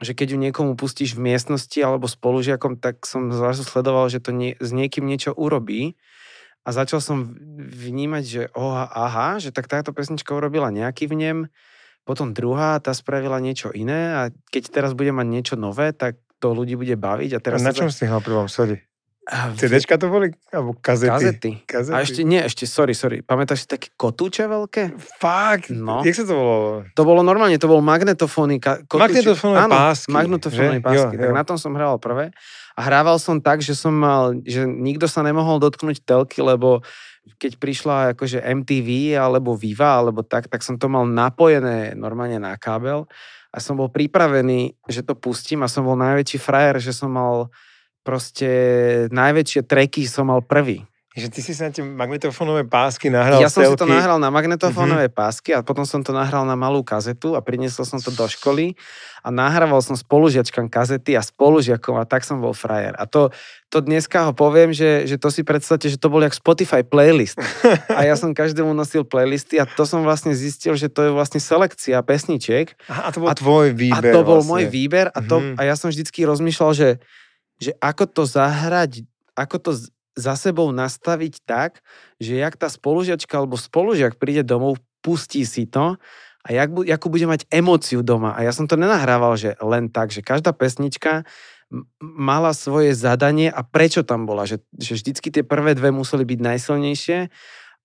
že 0.00 0.12
keď 0.12 0.36
ju 0.36 0.38
niekomu 0.38 0.72
pustíš 0.76 1.16
v 1.16 1.32
miestnosti 1.32 1.78
alebo 1.80 2.04
spolužiakom, 2.04 2.76
tak 2.76 3.08
som 3.08 3.32
zrazu 3.32 3.64
sledoval, 3.64 4.12
že 4.12 4.20
to 4.20 4.32
nie, 4.32 4.52
s 4.60 4.70
niekým 4.72 5.08
niečo 5.08 5.32
urobí 5.32 5.96
a 6.66 6.74
začal 6.74 7.00
som 7.00 7.32
vnímať, 7.62 8.24
že 8.26 8.42
oha, 8.52 8.90
aha, 8.90 9.40
že 9.40 9.54
tak 9.54 9.70
táto 9.70 9.96
pesnička 9.96 10.36
urobila 10.36 10.68
nejaký 10.68 11.08
vnem, 11.08 11.48
potom 12.06 12.36
druhá, 12.36 12.78
tá 12.78 12.92
spravila 12.92 13.40
niečo 13.40 13.72
iné 13.72 14.14
a 14.14 14.22
keď 14.52 14.70
teraz 14.70 14.92
bude 14.92 15.10
mať 15.10 15.26
niečo 15.26 15.54
nové, 15.58 15.90
tak 15.96 16.20
to 16.38 16.52
ľudí 16.52 16.76
bude 16.76 16.94
baviť. 16.94 17.30
A, 17.34 17.38
teraz 17.40 17.64
a 17.64 17.66
na 17.66 17.74
čom 17.74 17.88
sa... 17.88 17.96
si 17.96 18.04
hral 18.04 18.20
prvom, 18.20 18.46
sorry? 18.46 18.84
CDčka 19.26 19.98
to 19.98 20.06
boli? 20.06 20.30
Alebo 20.54 20.78
kazety? 20.78 21.10
Kazety. 21.10 21.50
kazety. 21.66 21.94
A 21.98 22.06
ešte, 22.06 22.22
nie, 22.22 22.38
ešte, 22.38 22.62
sorry, 22.62 22.94
sorry. 22.94 23.26
Pamätáš 23.26 23.66
si 23.66 23.66
také 23.66 23.90
kotúče 23.98 24.46
veľké? 24.46 24.94
Fakt? 25.18 25.74
No. 25.74 26.06
Jak 26.06 26.14
sa 26.14 26.24
to 26.30 26.34
volalo? 26.38 26.86
To 26.94 27.02
bolo 27.02 27.20
normálne, 27.26 27.58
to 27.58 27.66
bol 27.66 27.82
magnetofóny. 27.82 28.62
Ka- 28.62 28.86
magnetofónne 28.86 29.66
pásky. 29.66 30.14
magnetofónne 30.14 30.78
pásky. 30.78 31.18
Jo, 31.18 31.26
tak 31.26 31.30
jo. 31.30 31.34
na 31.34 31.42
tom 31.42 31.58
som 31.58 31.74
hral 31.74 31.98
prvé. 31.98 32.30
A 32.78 32.80
hrával 32.86 33.18
som 33.18 33.42
tak, 33.42 33.66
že 33.66 33.74
som 33.74 33.90
mal, 33.90 34.38
že 34.46 34.62
nikto 34.62 35.10
sa 35.10 35.26
nemohol 35.26 35.58
dotknúť 35.58 36.06
telky, 36.06 36.38
lebo 36.46 36.86
keď 37.42 37.58
prišla 37.58 37.96
akože 38.14 38.38
MTV 38.38 39.18
alebo 39.18 39.58
Viva 39.58 39.98
alebo 39.98 40.22
tak, 40.22 40.46
tak 40.46 40.62
som 40.62 40.78
to 40.78 40.86
mal 40.86 41.02
napojené 41.02 41.98
normálne 41.98 42.38
na 42.38 42.54
kábel 42.54 43.10
a 43.50 43.58
som 43.58 43.74
bol 43.74 43.90
pripravený, 43.90 44.78
že 44.86 45.02
to 45.02 45.18
pustím 45.18 45.66
a 45.66 45.72
som 45.72 45.82
bol 45.82 45.98
najväčší 45.98 46.38
frajer, 46.38 46.78
že 46.78 46.94
som 46.94 47.10
mal 47.10 47.50
proste 48.06 48.48
najväčšie 49.10 49.66
treky 49.66 50.06
som 50.06 50.30
mal 50.30 50.46
prvý. 50.46 50.86
Že 51.16 51.32
ty 51.32 51.40
si 51.40 51.56
sa 51.56 51.72
na 51.72 51.72
tie 51.72 51.80
magnetofónové 51.80 52.68
pásky 52.68 53.08
nahral 53.08 53.40
Ja 53.40 53.48
som 53.48 53.64
si 53.64 53.72
to 53.72 53.88
nahral 53.88 54.20
na 54.20 54.28
magnetofónové 54.28 55.08
mm-hmm. 55.08 55.16
pásky 55.16 55.56
a 55.56 55.64
potom 55.64 55.88
som 55.88 56.04
to 56.04 56.12
nahral 56.12 56.44
na 56.44 56.60
malú 56.60 56.84
kazetu 56.84 57.32
a 57.32 57.40
priniesol 57.40 57.88
som 57.88 57.96
to 57.96 58.12
do 58.12 58.28
školy 58.28 58.76
a 59.24 59.32
nahrával 59.32 59.80
som 59.80 59.96
spolužiačkám 59.96 60.68
kazety 60.68 61.16
a 61.16 61.24
spolužiakom 61.24 61.96
a 61.96 62.04
tak 62.04 62.20
som 62.20 62.44
bol 62.44 62.52
frajer. 62.52 62.92
A 63.00 63.08
to, 63.08 63.32
to 63.72 63.80
dneska 63.80 64.28
ho 64.28 64.36
poviem, 64.36 64.76
že, 64.76 65.08
že 65.08 65.16
to 65.16 65.32
si 65.32 65.40
predstavte, 65.40 65.88
že 65.88 65.96
to 65.96 66.12
bol 66.12 66.20
jak 66.20 66.36
Spotify 66.36 66.84
playlist. 66.84 67.40
A 67.96 68.04
ja 68.04 68.12
som 68.20 68.36
každému 68.36 68.76
nosil 68.76 69.08
playlisty 69.08 69.56
a 69.56 69.64
to 69.64 69.88
som 69.88 70.04
vlastne 70.04 70.36
zistil, 70.36 70.76
že 70.76 70.92
to 70.92 71.08
je 71.08 71.10
vlastne 71.16 71.40
selekcia 71.40 71.96
pesničiek. 72.04 72.76
A 72.92 73.08
to 73.08 73.24
bol 73.24 73.32
a, 73.32 73.34
tvoj 73.34 73.72
výber. 73.72 74.12
A 74.12 74.14
to 74.14 74.20
bol 74.20 74.44
vlastne. 74.44 74.52
môj 74.52 74.64
výber 74.68 75.08
a, 75.16 75.18
to, 75.24 75.40
mm-hmm. 75.40 75.56
a 75.56 75.60
ja 75.64 75.80
som 75.80 75.88
vždycky 75.88 76.28
rozmýšľal, 76.28 76.72
že 76.76 76.88
že 77.56 77.72
ako 77.80 78.04
to 78.08 78.22
zahrať, 78.28 79.04
ako 79.32 79.56
to 79.60 79.70
za 80.16 80.34
sebou 80.34 80.72
nastaviť 80.72 81.44
tak, 81.44 81.84
že 82.16 82.40
jak 82.40 82.56
tá 82.56 82.72
spolužiačka 82.72 83.36
alebo 83.36 83.60
spolužiak 83.60 84.16
príde 84.16 84.40
domov, 84.40 84.80
pustí 85.04 85.44
si 85.44 85.68
to 85.68 86.00
a 86.42 86.48
jak, 86.50 86.72
jakú 86.72 87.06
bude 87.12 87.28
mať 87.28 87.44
emóciu 87.52 88.00
doma. 88.00 88.32
A 88.32 88.42
ja 88.46 88.50
som 88.54 88.64
to 88.64 88.80
nenahrával, 88.80 89.36
že 89.36 89.54
len 89.60 89.92
tak, 89.92 90.10
že 90.10 90.24
každá 90.24 90.56
pesnička 90.56 91.28
mala 92.00 92.54
svoje 92.54 92.94
zadanie 92.94 93.50
a 93.50 93.66
prečo 93.66 94.06
tam 94.06 94.24
bola. 94.24 94.46
Že, 94.46 94.62
že 94.78 94.92
vždycky 95.02 95.28
tie 95.34 95.42
prvé 95.42 95.74
dve 95.74 95.90
museli 95.90 96.22
byť 96.22 96.38
najsilnejšie 96.38 97.18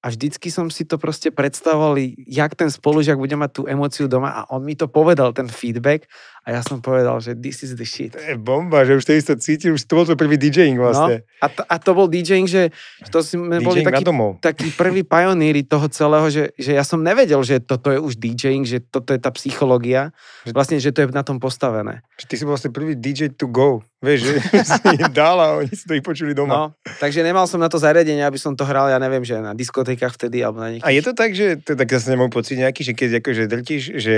a 0.02 0.10
vždycky 0.10 0.49
som 0.49 0.74
si 0.74 0.82
to 0.82 0.97
proste 0.97 1.30
predstavoval, 1.30 1.93
jak 2.26 2.58
ten 2.58 2.74
spolužiak 2.74 3.22
bude 3.22 3.38
mať 3.38 3.52
tú 3.54 3.62
emóciu 3.70 4.10
doma 4.10 4.34
a 4.34 4.41
on 4.49 4.66
mi 4.66 4.74
to 4.74 4.89
povedal, 4.89 5.30
ten 5.30 5.45
feedback 5.45 6.10
a 6.41 6.58
ja 6.58 6.62
som 6.66 6.82
povedal, 6.82 7.22
že 7.22 7.38
this 7.38 7.62
is 7.62 7.78
the 7.78 7.86
shit. 7.86 8.18
To 8.18 8.22
je 8.22 8.34
bomba, 8.34 8.82
že 8.82 8.97
už 8.97 9.06
to 9.06 9.38
cítil, 9.38 9.78
už 9.78 9.86
to 9.86 9.93
bol 9.93 10.06
to 10.10 10.18
prvý 10.18 10.41
DJing 10.41 10.74
vlastne. 10.74 11.22
No, 11.22 11.45
a, 11.45 11.47
to, 11.54 11.62
a 11.62 11.76
to 11.78 11.91
bol 11.93 12.10
DJing, 12.10 12.49
že 12.49 12.74
to 13.14 13.22
sme 13.22 13.62
boli 13.62 13.86
takí, 13.86 14.02
takí 14.41 14.68
prví 14.74 15.06
pioníri 15.06 15.62
toho 15.62 15.86
celého, 15.93 16.26
že, 16.34 16.49
že 16.58 16.74
ja 16.74 16.82
som 16.82 17.06
nevedel, 17.06 17.45
že 17.45 17.62
toto 17.62 17.93
je 17.93 18.02
už 18.02 18.18
DJing, 18.18 18.66
že 18.66 18.82
toto 18.82 19.14
je 19.14 19.22
tá 19.22 19.30
psychológia, 19.38 20.18
že, 20.41 20.49
vlastne, 20.49 20.82
že 20.82 20.89
to 20.89 21.06
je 21.06 21.14
na 21.14 21.22
tom 21.22 21.38
postavené. 21.38 22.02
Že 22.18 22.26
ty 22.26 22.34
si 22.34 22.43
bol 22.49 22.58
vlastne 22.58 22.74
prvý 22.74 22.97
DJ 22.97 23.38
to 23.38 23.45
go, 23.45 23.86
vieš, 24.02 24.34
že 24.34 24.34
si 24.82 24.97
dal 25.14 25.38
a 25.38 25.62
oni 25.62 25.70
si 25.70 25.86
to 25.86 25.93
ich 25.93 26.02
počuli 26.02 26.34
doma. 26.34 26.49
No, 26.49 26.64
takže 26.97 27.22
nemal 27.22 27.45
som 27.45 27.62
na 27.62 27.70
to 27.70 27.78
zariadenie, 27.78 28.26
aby 28.26 28.41
som 28.41 28.58
to 28.58 28.66
hral, 28.66 28.89
ja 28.89 28.97
neviem, 28.97 29.22
že 29.22 29.38
na 29.38 29.54
diskotékach 29.92 30.16
vtedy 30.16 30.38
alebo 30.44 30.64
na 30.64 30.68
nejakých... 30.76 30.88
A 30.88 30.96
je 30.96 31.04
to 31.04 31.14
tak, 31.14 31.32
že 31.36 31.60
to 31.60 31.76
tak 31.76 31.89
zase 31.92 32.08
nemám 32.16 32.32
pocit 32.32 32.56
nejaký, 32.56 32.82
že 32.88 32.94
keď 32.96 33.10
akože 33.20 33.44
drtíš, 33.52 33.84
že 34.00 34.16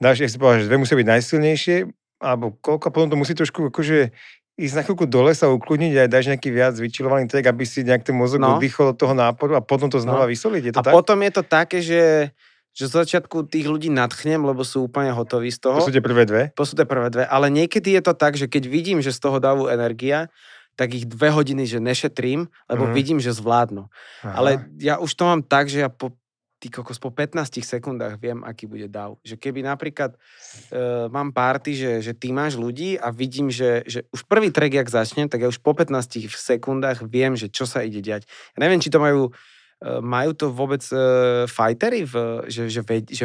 dáš, 0.00 0.24
jak 0.24 0.30
si 0.32 0.38
povedal, 0.40 0.64
že 0.64 0.68
dve 0.72 0.80
musia 0.80 0.96
byť 0.96 1.08
najsilnejšie, 1.08 1.76
alebo 2.20 2.56
koľko, 2.60 2.86
potom 2.92 3.08
to 3.12 3.20
musí 3.20 3.32
trošku 3.36 3.68
akože 3.68 4.12
ísť 4.60 4.74
na 4.76 4.82
chvíľku 4.84 5.08
dole 5.08 5.32
sa 5.32 5.48
ukludniť 5.48 5.92
a 5.96 6.10
dáš 6.10 6.28
nejaký 6.28 6.52
viac 6.52 6.76
vyčilovaný 6.76 7.32
track, 7.32 7.48
aby 7.48 7.64
si 7.64 7.80
nejak 7.80 8.04
ten 8.04 8.12
mozog 8.12 8.44
no. 8.44 8.60
oddychol 8.60 8.92
od 8.92 8.98
toho 9.00 9.16
náporu 9.16 9.56
a 9.56 9.64
potom 9.64 9.88
to 9.88 9.96
znova 10.00 10.28
no. 10.28 10.32
vysoliť. 10.32 10.62
Je 10.68 10.72
to 10.76 10.80
a 10.80 10.84
tak? 10.84 10.92
potom 10.92 11.16
je 11.24 11.32
to 11.32 11.42
také, 11.44 11.78
že 11.80 12.32
že 12.70 12.86
z 12.86 13.02
začiatku 13.02 13.50
tých 13.50 13.66
ľudí 13.66 13.90
nadchnem, 13.90 14.46
lebo 14.46 14.62
sú 14.62 14.86
úplne 14.86 15.10
hotoví 15.10 15.50
z 15.50 15.58
toho. 15.58 15.82
To 15.82 15.90
sú 15.90 15.94
tie 15.94 15.98
prvé 15.98 16.22
dve? 16.22 16.54
To 16.54 16.62
sú 16.62 16.78
tie 16.78 16.86
prvé 16.86 17.10
dve, 17.10 17.26
ale 17.26 17.50
niekedy 17.50 17.98
je 17.98 18.02
to 18.06 18.14
tak, 18.14 18.38
že 18.38 18.46
keď 18.46 18.70
vidím, 18.70 19.02
že 19.02 19.10
z 19.10 19.18
toho 19.18 19.42
dávu 19.42 19.66
energia, 19.66 20.30
tak 20.76 20.96
ich 20.96 21.04
dve 21.04 21.28
hodiny, 21.30 21.68
že 21.68 21.78
nešetrím, 21.82 22.48
lebo 22.70 22.88
mm. 22.88 22.92
vidím, 22.96 23.18
že 23.20 23.36
zvládnu. 23.36 23.86
Aha. 24.24 24.34
Ale 24.34 24.50
ja 24.80 24.96
už 24.96 25.12
to 25.12 25.28
mám 25.28 25.40
tak, 25.44 25.68
že 25.68 25.84
ja 25.84 25.90
po 25.92 26.16
ty 26.60 26.68
kokos, 26.68 27.00
po 27.00 27.08
15 27.08 27.64
sekundách 27.64 28.20
viem, 28.20 28.44
aký 28.44 28.68
bude 28.68 28.84
dav. 28.84 29.16
Že 29.24 29.40
keby 29.40 29.64
napríklad 29.64 30.12
uh, 30.12 31.08
mám 31.08 31.32
party, 31.32 31.72
že, 31.72 31.92
že 32.04 32.12
ty 32.12 32.36
máš 32.36 32.60
ľudí 32.60 33.00
a 33.00 33.08
vidím, 33.08 33.48
že, 33.48 33.80
že 33.88 34.04
už 34.12 34.28
prvý 34.28 34.52
track, 34.52 34.76
jak 34.76 34.92
začne, 34.92 35.24
tak 35.32 35.40
ja 35.40 35.48
už 35.48 35.56
po 35.64 35.72
15 35.72 36.28
sekundách 36.28 37.00
viem, 37.08 37.32
že 37.32 37.48
čo 37.48 37.64
sa 37.64 37.80
ide 37.80 38.04
diať. 38.04 38.28
Ja 38.54 38.68
neviem, 38.68 38.78
či 38.84 38.92
to 38.92 39.00
majú 39.00 39.32
majú 39.80 40.36
to 40.36 40.52
vôbec 40.52 40.84
uh, 40.92 41.48
fightery, 41.48 42.04
v, 42.04 42.44
že, 42.52 42.68
že, 42.68 42.84
ved, 42.84 43.08
že 43.08 43.24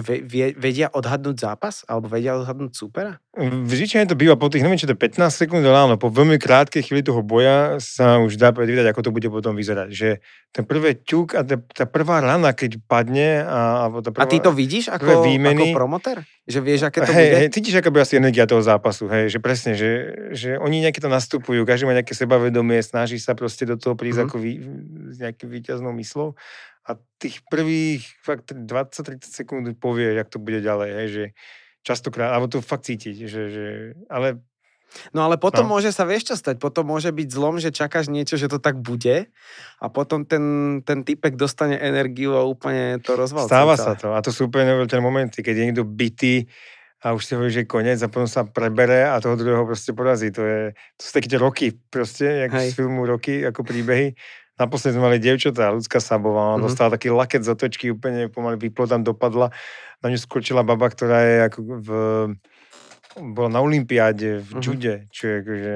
vedia 0.55 0.87
odhadnúť 0.87 1.35
zápas? 1.43 1.83
Alebo 1.83 2.07
vedia 2.07 2.39
odhadnúť 2.39 2.71
supera? 2.71 3.19
Zvyčajne 3.43 4.07
to 4.07 4.15
býva 4.15 4.39
po 4.39 4.47
tých, 4.47 4.63
neviem, 4.63 4.79
či 4.79 4.87
to 4.87 4.95
15 4.95 5.27
sekúnd, 5.27 5.67
ale 5.67 5.91
áno, 5.91 5.95
po 5.99 6.07
veľmi 6.07 6.39
krátkej 6.39 6.87
chvíli 6.87 7.03
toho 7.03 7.19
boja 7.19 7.75
sa 7.83 8.23
už 8.23 8.39
dá 8.39 8.55
predvídať, 8.55 8.95
ako 8.95 9.01
to 9.03 9.11
bude 9.11 9.27
potom 9.27 9.59
vyzerať. 9.59 9.89
Že 9.91 10.09
ten 10.55 10.63
prvé 10.63 10.95
ťuk 10.95 11.35
a 11.35 11.43
tá, 11.43 11.59
tá 11.59 11.83
prvá 11.83 12.23
rana, 12.23 12.55
keď 12.55 12.79
padne 12.87 13.43
a, 13.43 13.91
a 13.91 13.99
tá 13.99 14.15
prvá, 14.15 14.23
A 14.23 14.31
ty 14.31 14.39
to 14.39 14.55
vidíš 14.55 14.87
ako, 14.87 15.27
výmeny, 15.27 15.75
ako 15.75 15.83
promoter? 15.83 16.17
Že 16.45 16.59
vieš, 16.61 16.81
aké 16.85 17.01
to 17.01 17.09
hej, 17.09 17.25
bude? 17.25 17.37
Hej, 17.41 17.49
cítiš, 17.57 17.75
aká 17.81 17.89
bude 17.89 18.05
asi 18.05 18.21
energia 18.21 18.45
toho 18.45 18.61
zápasu, 18.61 19.09
hej, 19.09 19.33
že 19.33 19.41
presne, 19.41 19.73
že, 19.73 20.13
že 20.29 20.61
oni 20.61 20.85
nejaké 20.85 21.01
to 21.01 21.09
nastupujú, 21.09 21.65
každý 21.65 21.89
má 21.89 21.97
nejaké 21.97 22.13
sebavedomie, 22.13 22.85
snaží 22.85 23.17
sa 23.17 23.33
proste 23.33 23.65
do 23.65 23.81
toho 23.81 23.97
prísť 23.97 24.19
mm. 24.21 24.25
ako 24.29 24.35
vý, 24.37 24.51
s 25.09 25.17
nejakým 25.17 25.49
výťaznou 25.49 25.89
myslou 25.97 26.37
a 26.85 27.01
tých 27.17 27.41
prvých 27.49 28.05
fakt 28.21 28.53
20-30 28.53 29.25
sekúnd 29.25 29.65
povie, 29.81 30.13
jak 30.13 30.29
to 30.29 30.37
bude 30.37 30.61
ďalej, 30.61 30.89
hej, 30.93 31.07
že 31.09 31.23
častokrát, 31.81 32.29
alebo 32.29 32.45
to 32.45 32.61
fakt 32.61 32.85
cítiť, 32.85 33.25
že, 33.25 33.41
že 33.49 33.65
ale 34.05 34.41
No 35.11 35.27
ale 35.27 35.35
potom 35.35 35.67
no. 35.67 35.75
môže 35.75 35.91
sa, 35.91 36.07
vieš 36.07 36.31
čo 36.31 36.35
stať, 36.39 36.55
potom 36.61 36.87
môže 36.87 37.11
byť 37.11 37.27
zlom, 37.27 37.59
že 37.59 37.75
čakáš 37.75 38.07
niečo, 38.07 38.39
že 38.39 38.47
to 38.47 38.63
tak 38.63 38.79
bude 38.79 39.27
a 39.81 39.85
potom 39.91 40.23
ten, 40.23 40.79
ten 40.87 41.03
typek 41.03 41.35
dostane 41.35 41.75
energiu 41.75 42.37
a 42.39 42.47
úplne 42.47 43.03
to 43.03 43.19
rozvalcuje. 43.19 43.51
Stáva 43.51 43.75
sa 43.75 43.93
to 43.99 44.15
a 44.15 44.19
to 44.23 44.31
sú 44.31 44.47
úplne 44.47 44.87
ten 44.87 45.03
momenty, 45.03 45.43
keď 45.43 45.53
je 45.55 45.65
niekto 45.67 45.83
bytý 45.83 46.47
a 47.05 47.13
už 47.13 47.21
si 47.21 47.31
hovorí, 47.37 47.53
že 47.53 47.67
je 47.67 47.69
koniec 47.69 47.99
a 48.01 48.09
potom 48.09 48.25
sa 48.25 48.47
prebere 48.47 49.05
a 49.05 49.21
toho 49.21 49.37
druhého 49.37 49.67
proste 49.67 49.93
porazí. 49.93 50.33
To, 50.33 50.41
je, 50.41 50.61
to 50.97 51.01
sú 51.05 51.11
také 51.13 51.27
tie 51.29 51.37
roky 51.37 51.67
proste, 51.93 52.47
jak 52.47 52.51
Hej. 52.55 52.73
z 52.73 52.81
filmu 52.81 53.05
roky, 53.05 53.45
ako 53.45 53.61
príbehy. 53.61 54.17
Naposledy 54.55 54.95
sme 54.95 55.11
mali 55.11 55.17
dievčatá, 55.19 55.75
ľudská 55.75 55.99
Sabová, 55.99 56.55
ona 56.55 56.57
mm-hmm. 56.57 56.65
dostala 56.65 56.95
taký 56.95 57.11
laket 57.11 57.43
z 57.43 57.51
otočky, 57.51 57.91
úplne 57.91 58.31
pomaly 58.31 58.55
vyplo 58.55 58.87
tam 58.87 59.03
dopadla. 59.03 59.51
Na 59.99 60.07
ňu 60.07 60.15
skočila 60.15 60.63
baba, 60.63 60.87
ktorá 60.87 61.19
je 61.27 61.35
ako 61.51 61.59
v, 61.61 61.89
bola 63.19 63.49
na 63.49 63.61
Olympiáde 63.63 64.43
v 64.43 64.49
mm-hmm. 64.59 65.11
čo 65.11 65.23
je 65.27 65.35
akože, 65.41 65.75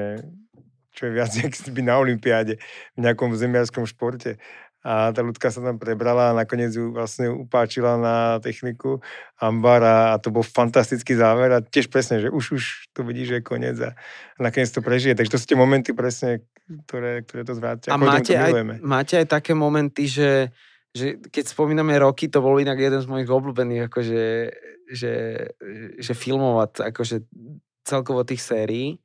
čo 0.92 1.02
je 1.06 1.10
viac, 1.10 1.30
jak 1.40 1.52
byť 1.56 1.84
na 1.84 1.96
Olympiáde 1.96 2.60
v 2.96 2.98
nejakom 3.00 3.32
zemiarskom 3.36 3.88
športe 3.88 4.36
a 4.80 5.12
tá 5.12 5.20
ľudka 5.20 5.52
sa 5.52 5.60
tam 5.60 5.76
prebrala 5.76 6.32
a 6.32 6.36
nakoniec 6.36 6.72
ju 6.72 6.88
vlastne 6.88 7.28
upáčila 7.28 8.00
na 8.00 8.40
techniku 8.40 9.04
Ambar 9.36 9.84
a, 9.84 9.96
a 10.12 10.14
to 10.16 10.32
bol 10.32 10.40
fantastický 10.40 11.12
záver 11.12 11.52
a 11.52 11.60
tiež 11.60 11.92
presne, 11.92 12.24
že 12.24 12.32
už, 12.32 12.56
už 12.56 12.64
to 12.96 13.04
vidíš, 13.04 13.28
že 13.28 13.36
je 13.40 13.44
koniec 13.44 13.76
a 13.76 13.92
nakoniec 14.40 14.72
to 14.72 14.80
prežije. 14.80 15.12
Takže 15.12 15.36
to 15.36 15.40
sú 15.40 15.46
tie 15.52 15.60
momenty 15.60 15.92
presne, 15.92 16.48
ktoré, 16.88 17.20
ktoré 17.28 17.44
to 17.44 17.52
zvrátia. 17.52 17.92
A 17.92 18.00
máte 18.00 18.32
aj, 18.32 18.80
máte 18.80 19.20
aj 19.20 19.26
také 19.28 19.52
momenty, 19.52 20.08
že, 20.08 20.48
že 20.90 21.22
keď 21.22 21.44
spomíname 21.54 21.94
roky, 22.02 22.26
to 22.26 22.42
bol 22.42 22.58
inak 22.58 22.78
jeden 22.78 22.98
z 22.98 23.06
mojich 23.06 23.30
obľúbených 23.30 23.86
akože, 23.86 24.24
že, 24.90 25.14
že 26.02 26.12
filmovať 26.12 26.90
akože 26.90 27.16
celkovo 27.86 28.26
tých 28.26 28.42
sérií. 28.42 28.98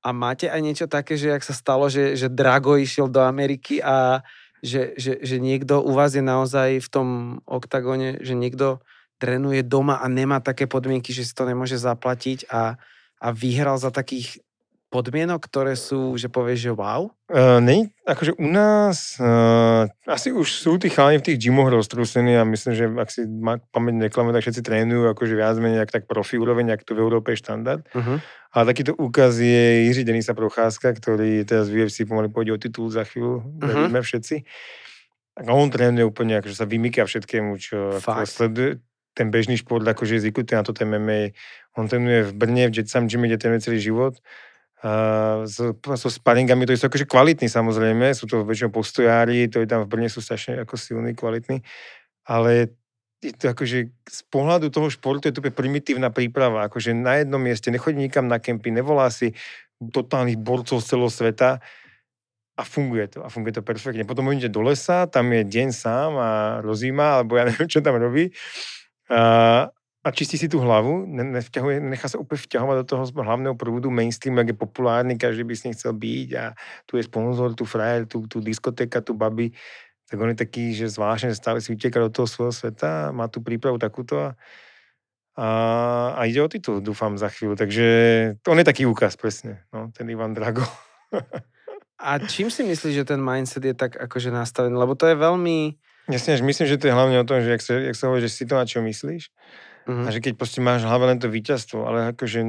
A 0.00 0.14
máte 0.14 0.48
aj 0.48 0.60
niečo 0.62 0.86
také, 0.88 1.18
že 1.18 1.34
ak 1.34 1.44
sa 1.44 1.52
stalo, 1.52 1.90
že, 1.90 2.16
že 2.16 2.32
Drago 2.32 2.78
išiel 2.78 3.10
do 3.10 3.20
Ameriky 3.20 3.82
a 3.82 4.24
že, 4.62 4.94
že, 4.96 5.20
že 5.20 5.36
niekto 5.38 5.84
u 5.84 5.92
vás 5.94 6.14
je 6.14 6.24
naozaj 6.24 6.82
v 6.82 6.88
tom 6.88 7.08
oktagóne, 7.46 8.18
že 8.24 8.34
niekto 8.34 8.82
trénuje 9.18 9.66
doma 9.66 9.98
a 9.98 10.06
nemá 10.06 10.38
také 10.38 10.70
podmienky, 10.70 11.10
že 11.10 11.26
si 11.26 11.34
to 11.34 11.44
nemôže 11.44 11.76
zaplatiť 11.76 12.46
a, 12.48 12.78
a 13.18 13.28
vyhral 13.34 13.76
za 13.76 13.90
takých 13.90 14.38
podmienok, 14.88 15.44
ktoré 15.44 15.76
sú, 15.76 16.16
že 16.16 16.32
povieš, 16.32 16.58
že 16.58 16.72
wow? 16.72 17.12
Uh, 17.28 17.60
nej, 17.60 17.92
akože 18.08 18.40
u 18.40 18.48
nás 18.48 19.20
uh, 19.20 19.84
asi 20.08 20.32
už 20.32 20.48
sú 20.48 20.80
tí 20.80 20.88
chalani 20.88 21.20
v 21.20 21.26
tých 21.28 21.44
gymoch 21.44 21.68
roztrúsení 21.68 22.40
a 22.40 22.48
myslím, 22.48 22.72
že 22.72 22.84
ak 22.88 23.08
si 23.12 23.28
ma 23.28 23.60
pamäť 23.68 24.08
neklame, 24.08 24.32
tak 24.32 24.48
všetci 24.48 24.64
trénujú 24.64 25.12
akože 25.12 25.34
viac 25.36 25.60
menej 25.60 25.84
tak 25.92 26.08
profi 26.08 26.40
úroveň, 26.40 26.72
ak 26.72 26.88
to 26.88 26.96
v 26.96 27.04
Európe 27.04 27.36
je 27.36 27.44
štandard. 27.44 27.84
Uh-huh. 27.92 28.16
Ale 28.48 28.64
takýto 28.72 28.96
úkaz 28.96 29.36
je 29.36 29.92
Jiří 29.92 30.08
Denisa 30.08 30.32
Procházka, 30.32 30.96
ktorý 30.96 31.44
teraz 31.44 31.68
v 31.68 31.84
UFC 31.84 32.08
pomaly 32.08 32.32
pôjde 32.32 32.56
o 32.56 32.58
titul 32.58 32.88
za 32.88 33.04
chvíľu, 33.04 33.44
uh-huh. 33.60 33.92
všetci. 33.92 34.48
A 35.44 35.52
on 35.52 35.68
trénuje 35.68 36.02
úplne, 36.02 36.40
akože 36.40 36.56
sa 36.56 36.64
vymyká 36.64 37.04
všetkému, 37.04 37.60
čo 37.60 38.00
sleduje 38.24 38.80
ten 39.12 39.34
bežný 39.34 39.58
šport, 39.58 39.82
akože 39.82 40.18
je 40.18 40.24
zvyknutý 40.30 40.54
na 40.54 40.62
to 40.62 40.70
MMA. 40.72 41.34
On 41.74 41.90
trénuje 41.90 42.30
v 42.30 42.32
Brne, 42.38 42.64
v 42.70 42.74
Jetsam 42.78 43.10
Gym, 43.10 43.26
kde 43.26 43.38
trénuje 43.38 43.66
celý 43.66 43.78
život 43.82 44.22
so, 45.48 45.74
so 45.74 46.08
sparingami, 46.08 46.62
to 46.62 46.78
sú 46.78 46.86
akože 46.86 47.10
kvalitní 47.10 47.50
samozrejme, 47.50 48.14
sú 48.14 48.30
to 48.30 48.46
väčšinou 48.46 48.70
postojári, 48.70 49.50
to 49.50 49.58
je 49.62 49.66
tam 49.66 49.82
v 49.82 49.90
Brne 49.90 50.06
sú 50.06 50.22
strašne 50.22 50.62
ako 50.62 50.78
silní, 50.78 51.18
kvalitní, 51.18 51.66
ale 52.22 52.78
je 53.18 53.34
to 53.34 53.50
akože 53.50 53.78
z 53.90 54.20
pohľadu 54.30 54.70
toho 54.70 54.86
športu 54.86 55.26
je 55.26 55.34
to 55.34 55.42
primitívna 55.50 56.14
príprava, 56.14 56.70
akože 56.70 56.94
na 56.94 57.18
jednom 57.18 57.42
mieste 57.42 57.74
nechodí 57.74 57.98
nikam 57.98 58.30
na 58.30 58.38
kempy, 58.38 58.70
nevolá 58.70 59.10
si 59.10 59.34
totálnych 59.82 60.38
borcov 60.38 60.78
z 60.78 60.94
celého 60.94 61.10
sveta 61.10 61.50
a 62.58 62.62
funguje 62.62 63.06
to, 63.10 63.22
a 63.22 63.30
funguje 63.30 63.58
to 63.58 63.62
perfektne. 63.62 64.02
Potom 64.06 64.30
idete 64.30 64.50
do 64.50 64.62
lesa, 64.62 65.06
tam 65.06 65.30
je 65.30 65.46
deň 65.46 65.68
sám 65.70 66.10
a 66.18 66.30
rozíma, 66.62 67.22
alebo 67.22 67.38
ja 67.38 67.46
neviem, 67.50 67.70
čo 67.70 67.82
tam 67.82 67.98
robí. 67.98 68.30
A, 69.10 69.70
a 70.06 70.14
čistí 70.14 70.38
si 70.38 70.46
tu 70.46 70.62
hlavu, 70.62 71.10
nevťahuje, 71.10 71.82
nechá 71.82 72.06
sa 72.06 72.22
úplne 72.22 72.38
vťahovať 72.38 72.76
do 72.80 72.86
toho 72.86 73.02
hlavného 73.18 73.58
prúdu 73.58 73.90
mainstream, 73.90 74.38
jak 74.38 74.54
je 74.54 74.56
populárny, 74.56 75.18
každý 75.18 75.42
by 75.42 75.54
s 75.58 75.64
ním 75.66 75.74
chcel 75.74 75.92
byť 75.92 76.28
a 76.38 76.44
tu 76.86 76.96
je 76.96 77.02
sponzor, 77.02 77.58
tu 77.58 77.66
frajer, 77.66 78.06
tu, 78.06 78.22
tu 78.30 78.38
diskotéka, 78.38 79.02
tu 79.02 79.18
baby, 79.18 79.50
tak 80.08 80.16
on 80.22 80.30
je 80.30 80.38
taký, 80.38 80.72
že 80.72 80.88
zvláštne 80.88 81.34
stále 81.34 81.58
si 81.60 81.74
uteká 81.74 82.00
do 82.00 82.08
toho 82.08 82.30
svojho 82.30 82.54
sveta, 82.54 83.10
má 83.10 83.26
tu 83.26 83.42
prípravu 83.42 83.76
takúto 83.76 84.16
a, 84.16 84.28
a, 85.36 85.48
a 86.14 86.20
ide 86.24 86.40
o 86.40 86.48
titul, 86.48 86.78
dúfam, 86.80 87.18
za 87.18 87.28
chvíľu. 87.28 87.58
Takže 87.58 87.86
on 88.48 88.56
je 88.56 88.66
taký 88.66 88.86
úkaz, 88.86 89.18
presne, 89.20 89.66
no, 89.74 89.90
ten 89.92 90.08
Ivan 90.08 90.32
Drago. 90.32 90.64
a 92.08 92.22
čím 92.22 92.48
si 92.48 92.64
myslíš, 92.64 93.04
že 93.04 93.04
ten 93.04 93.20
mindset 93.20 93.66
je 93.66 93.74
tak 93.74 93.98
akože 93.98 94.30
nastavený? 94.30 94.78
Lebo 94.78 94.94
to 94.94 95.10
je 95.10 95.18
veľmi... 95.18 95.76
Jasne, 96.08 96.40
myslím, 96.40 96.66
že 96.70 96.80
to 96.80 96.88
je 96.88 96.96
hlavne 96.96 97.20
o 97.20 97.28
tom, 97.28 97.44
že 97.44 97.52
jak 97.52 97.60
sa, 97.60 97.76
jak 97.76 97.96
sa 97.98 98.08
hovorí, 98.08 98.24
že 98.24 98.32
si 98.32 98.48
to 98.48 98.56
na 98.56 98.64
čo 98.64 98.80
myslíš, 98.80 99.28
Uh-huh. 99.88 100.04
A 100.04 100.12
že 100.12 100.20
keď 100.20 100.36
proste 100.36 100.60
máš 100.60 100.84
v 100.84 100.92
hlave 100.92 101.08
len 101.08 101.18
to 101.18 101.32
víťazstvo, 101.32 101.88
ale 101.88 102.12
akože 102.12 102.44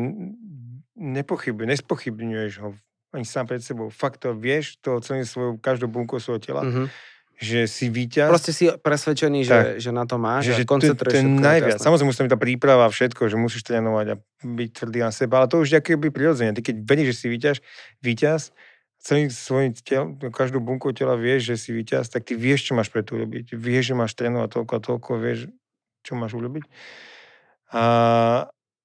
nepochybuj, 1.00 1.64
nespochybňuješ 1.64 2.54
ho 2.60 2.76
ani 3.16 3.24
sám 3.24 3.48
pred 3.48 3.64
sebou. 3.64 3.88
Fakt 3.88 4.28
to 4.28 4.36
vieš, 4.36 4.76
to 4.84 5.00
celým 5.00 5.24
svojou, 5.24 5.56
každou 5.58 5.88
bunkou 5.88 6.20
svojho 6.20 6.44
tela, 6.44 6.62
uh-huh. 6.68 6.92
že 7.40 7.66
si 7.66 7.88
víťaz. 7.88 8.28
Proste 8.28 8.52
si 8.52 8.68
presvedčený, 8.68 9.40
že, 9.48 9.60
že 9.80 9.90
na 9.96 10.04
to 10.04 10.20
máš 10.20 10.52
že, 10.52 10.68
koncentruješ 10.68 11.16
to, 11.16 11.24
to 11.24 11.24
je 11.24 11.42
najviac. 11.42 11.80
Samozrejme 11.80 12.12
musí 12.12 12.20
tam 12.22 12.30
tá 12.30 12.38
príprava 12.38 12.86
a 12.86 12.94
všetko, 12.94 13.32
že 13.32 13.40
musíš 13.40 13.64
trénovať 13.64 14.06
a 14.14 14.16
byť 14.44 14.70
tvrdý 14.76 15.00
na 15.00 15.10
seba, 15.16 15.40
ale 15.40 15.48
to 15.48 15.64
už 15.64 15.72
je 15.72 15.80
by 15.80 16.10
prirodzene. 16.12 16.52
Ty 16.52 16.62
keď 16.62 16.76
vedieš, 16.84 17.08
že 17.10 17.16
si 17.16 17.28
víťaz, 17.32 17.56
víťaz, 18.04 18.52
celým 19.00 19.32
svojím 19.32 19.72
telom, 19.80 20.20
každou 20.30 20.60
bunkou 20.60 20.92
tela 20.92 21.16
vieš, 21.16 21.56
že 21.56 21.56
si 21.56 21.70
víťaz, 21.72 22.12
tak 22.12 22.28
ty 22.28 22.36
vieš, 22.36 22.68
čo 22.68 22.76
máš 22.76 22.92
pre 22.92 23.00
to 23.00 23.16
urobiť. 23.16 23.56
Vieš, 23.56 23.84
že 23.90 23.96
máš 23.96 24.12
trénovať 24.20 24.60
toľko 24.60 24.74
a 24.76 24.80
toľko, 24.84 25.10
vieš, 25.24 25.40
čo 26.04 26.20
máš 26.20 26.36
urobiť. 26.36 26.68
A, 27.74 27.82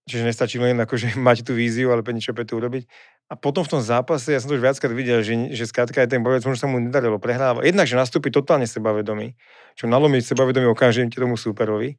čiže 0.05 0.29
nestačí 0.29 0.57
len 0.61 0.77
akože 0.77 1.17
mať 1.27 1.47
tú 1.47 1.53
víziu, 1.57 1.93
ale 1.93 2.05
niečo 2.13 2.37
pre 2.37 2.45
to 2.45 2.57
urobiť. 2.57 2.89
A 3.33 3.41
potom 3.41 3.65
v 3.65 3.73
tom 3.79 3.83
zápase, 3.83 4.37
ja 4.37 4.39
som 4.39 4.53
to 4.53 4.61
už 4.61 4.63
viackrát 4.63 4.93
videl, 4.93 5.25
že, 5.25 5.57
že 5.57 5.65
skrátka 5.65 6.05
aj 6.05 6.13
ten 6.13 6.21
bojec 6.21 6.45
možno 6.45 6.61
sa 6.61 6.69
mu 6.69 6.77
nedarilo, 6.77 7.17
prehráva. 7.17 7.65
Jednak, 7.65 7.89
že 7.89 7.97
nastúpi 7.97 8.29
totálne 8.29 8.69
sebavedomý, 8.69 9.33
čo 9.81 9.89
nalomí 9.89 10.21
sebavedomý 10.21 10.69
okamžite 10.69 11.17
tomu 11.17 11.41
súperovi, 11.41 11.97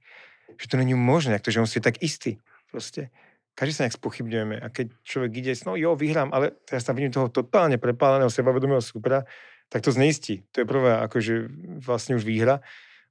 že 0.62 0.66
to 0.70 0.78
není 0.78 0.94
možné, 0.94 1.42
to, 1.42 1.50
že 1.50 1.60
on 1.60 1.68
si 1.68 1.82
je 1.82 1.84
tak 1.90 1.98
istý. 2.06 2.38
Proste. 2.70 3.10
Každý 3.58 3.72
sa 3.74 3.82
nejak 3.88 3.98
spochybňujeme. 3.98 4.56
A 4.62 4.68
keď 4.70 4.94
človek 5.02 5.32
ide, 5.40 5.56
no 5.66 5.80
jo, 5.80 5.96
vyhrám, 5.96 6.30
ale 6.30 6.54
teraz 6.68 6.84
tam 6.84 6.94
vidím 6.94 7.16
toho 7.16 7.32
totálne 7.32 7.80
prepáleného 7.80 8.30
sebavedomého 8.30 8.84
súpera, 8.84 9.24
tak 9.72 9.82
to 9.82 9.96
zneistí. 9.96 10.46
To 10.54 10.62
je 10.62 10.66
prvá, 10.68 11.02
akože 11.08 11.50
vlastne 11.82 12.20
už 12.20 12.28
výhra 12.28 12.62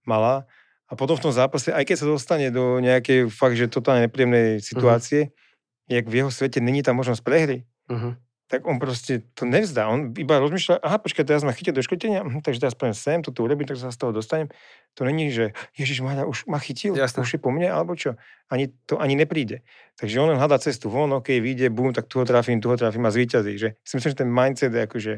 malá. 0.07 0.47
A 0.89 0.93
potom 1.01 1.17
v 1.17 1.25
tom 1.31 1.33
zápase, 1.33 1.73
aj 1.73 1.85
keď 1.89 1.97
sa 2.05 2.07
dostane 2.07 2.53
do 2.53 2.77
nejakej 2.77 3.33
fakt, 3.33 3.57
že 3.57 3.73
totálne 3.73 4.05
nepríjemnej 4.05 4.61
mhm. 4.61 4.63
situácie, 4.63 5.21
uh-huh. 5.33 5.97
jak 5.97 6.05
v 6.05 6.15
jeho 6.25 6.31
svete 6.31 6.61
není 6.61 6.85
tam 6.85 7.01
možnosť 7.01 7.25
prehry, 7.25 7.65
uh-huh. 7.89 8.13
tak 8.53 8.69
on 8.69 8.77
proste 8.77 9.25
to 9.33 9.49
nevzdá. 9.49 9.89
On 9.89 10.13
iba 10.13 10.37
rozmýšľa, 10.37 10.85
aha, 10.85 11.01
počkaj, 11.01 11.25
teraz 11.25 11.41
ma 11.41 11.57
chytia 11.57 11.73
do 11.73 11.81
škrtenia, 11.81 12.21
hm, 12.21 12.45
takže 12.45 12.61
teraz 12.61 12.77
poviem 12.77 12.93
sem, 12.93 13.25
toto 13.25 13.41
urobím, 13.41 13.65
tak 13.65 13.81
sa 13.81 13.89
z 13.89 13.97
toho 13.97 14.13
dostanem. 14.13 14.53
To 15.01 15.09
není, 15.09 15.33
že 15.33 15.57
Ježiš 15.75 16.05
ma 16.05 16.29
už 16.29 16.45
ma 16.45 16.61
chytil, 16.61 16.93
Jasne. 16.93 17.25
už 17.25 17.33
je 17.33 17.41
po 17.41 17.49
mne, 17.49 17.73
alebo 17.73 17.97
čo. 17.97 18.21
Ani 18.53 18.69
to 18.85 19.01
ani 19.01 19.17
nepríde. 19.17 19.65
Takže 19.97 20.21
on 20.21 20.37
len 20.37 20.39
hľadá 20.39 20.61
cestu 20.61 20.93
von, 20.93 21.09
ok, 21.17 21.41
vyjde, 21.41 21.73
bum, 21.73 21.97
tak 21.97 22.13
tu 22.13 22.21
ho 22.21 22.29
trafím, 22.29 22.61
tu 22.61 22.69
ho 22.69 22.77
trafím 22.77 23.09
a 23.09 23.11
zvýťazí. 23.11 23.57
Že 23.57 23.69
si 23.81 23.93
myslím, 23.97 24.11
že 24.13 24.21
ten 24.21 24.31
mindset 24.31 24.71
je 24.77 24.83
akože 24.85 25.13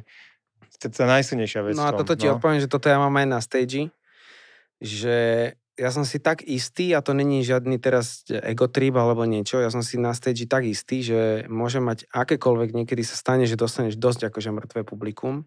tá 0.76 1.04
najsilnejšia 1.08 1.60
vec. 1.66 1.74
No 1.74 1.88
a 1.88 1.92
toto 1.96 2.14
ti 2.14 2.30
no. 2.30 2.38
odpoviem, 2.38 2.62
že 2.62 2.70
toto 2.70 2.86
ja 2.86 3.00
mám 3.00 3.12
aj 3.18 3.26
na 3.26 3.40
stage 3.42 3.88
že 4.80 5.52
ja 5.76 5.90
som 5.92 6.08
si 6.08 6.16
tak 6.16 6.40
istý, 6.48 6.96
a 6.96 7.04
to 7.04 7.12
není 7.12 7.44
žiadny 7.44 7.76
teraz 7.76 8.24
ego 8.28 8.64
trip 8.64 8.96
alebo 8.96 9.28
niečo, 9.28 9.60
ja 9.60 9.68
som 9.68 9.84
si 9.84 10.00
na 10.00 10.16
stage 10.16 10.48
tak 10.48 10.64
istý, 10.64 11.04
že 11.04 11.44
môže 11.52 11.84
mať 11.84 12.08
akékoľvek, 12.08 12.72
niekedy 12.72 13.04
sa 13.04 13.12
stane, 13.12 13.44
že 13.44 13.60
dostaneš 13.60 14.00
dosť 14.00 14.32
akože 14.32 14.56
mŕtve 14.56 14.88
publikum, 14.88 15.44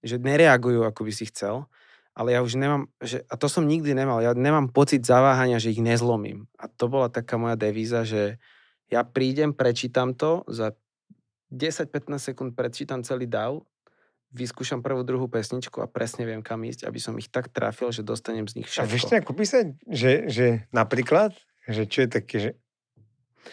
že 0.00 0.16
nereagujú, 0.16 0.80
ako 0.80 1.00
by 1.04 1.12
si 1.12 1.28
chcel, 1.28 1.68
ale 2.16 2.32
ja 2.32 2.40
už 2.40 2.56
nemám, 2.56 2.88
že, 3.04 3.20
a 3.28 3.36
to 3.36 3.52
som 3.52 3.68
nikdy 3.68 3.92
nemal, 3.92 4.24
ja 4.24 4.32
nemám 4.32 4.72
pocit 4.72 5.04
zaváhania, 5.04 5.60
že 5.60 5.76
ich 5.76 5.84
nezlomím. 5.84 6.48
A 6.56 6.72
to 6.72 6.88
bola 6.88 7.12
taká 7.12 7.36
moja 7.36 7.60
devíza, 7.60 8.08
že 8.08 8.40
ja 8.88 9.04
prídem, 9.04 9.52
prečítam 9.52 10.16
to, 10.16 10.40
za 10.48 10.72
10-15 11.52 12.32
sekúnd 12.32 12.50
prečítam 12.56 13.04
celý 13.04 13.28
DAO 13.28 13.68
vyskúšam 14.34 14.82
prvú, 14.82 15.06
druhú 15.06 15.26
pesničku 15.30 15.78
a 15.82 15.86
presne 15.86 16.26
viem, 16.26 16.42
kam 16.42 16.62
ísť, 16.66 16.86
aby 16.86 16.98
som 16.98 17.14
ich 17.16 17.30
tak 17.30 17.50
trafil, 17.50 17.90
že 17.94 18.02
dostanem 18.02 18.46
z 18.46 18.62
nich 18.62 18.68
všetko. 18.68 18.86
A 18.86 18.90
vieš 18.90 19.04
ako 19.10 19.32
písať? 19.36 19.66
Že, 19.86 20.12
že 20.28 20.46
napríklad? 20.74 21.32
Že 21.66 21.82
čo 21.86 21.98
je 22.04 22.08
také, 22.08 22.36
že... 22.38 22.50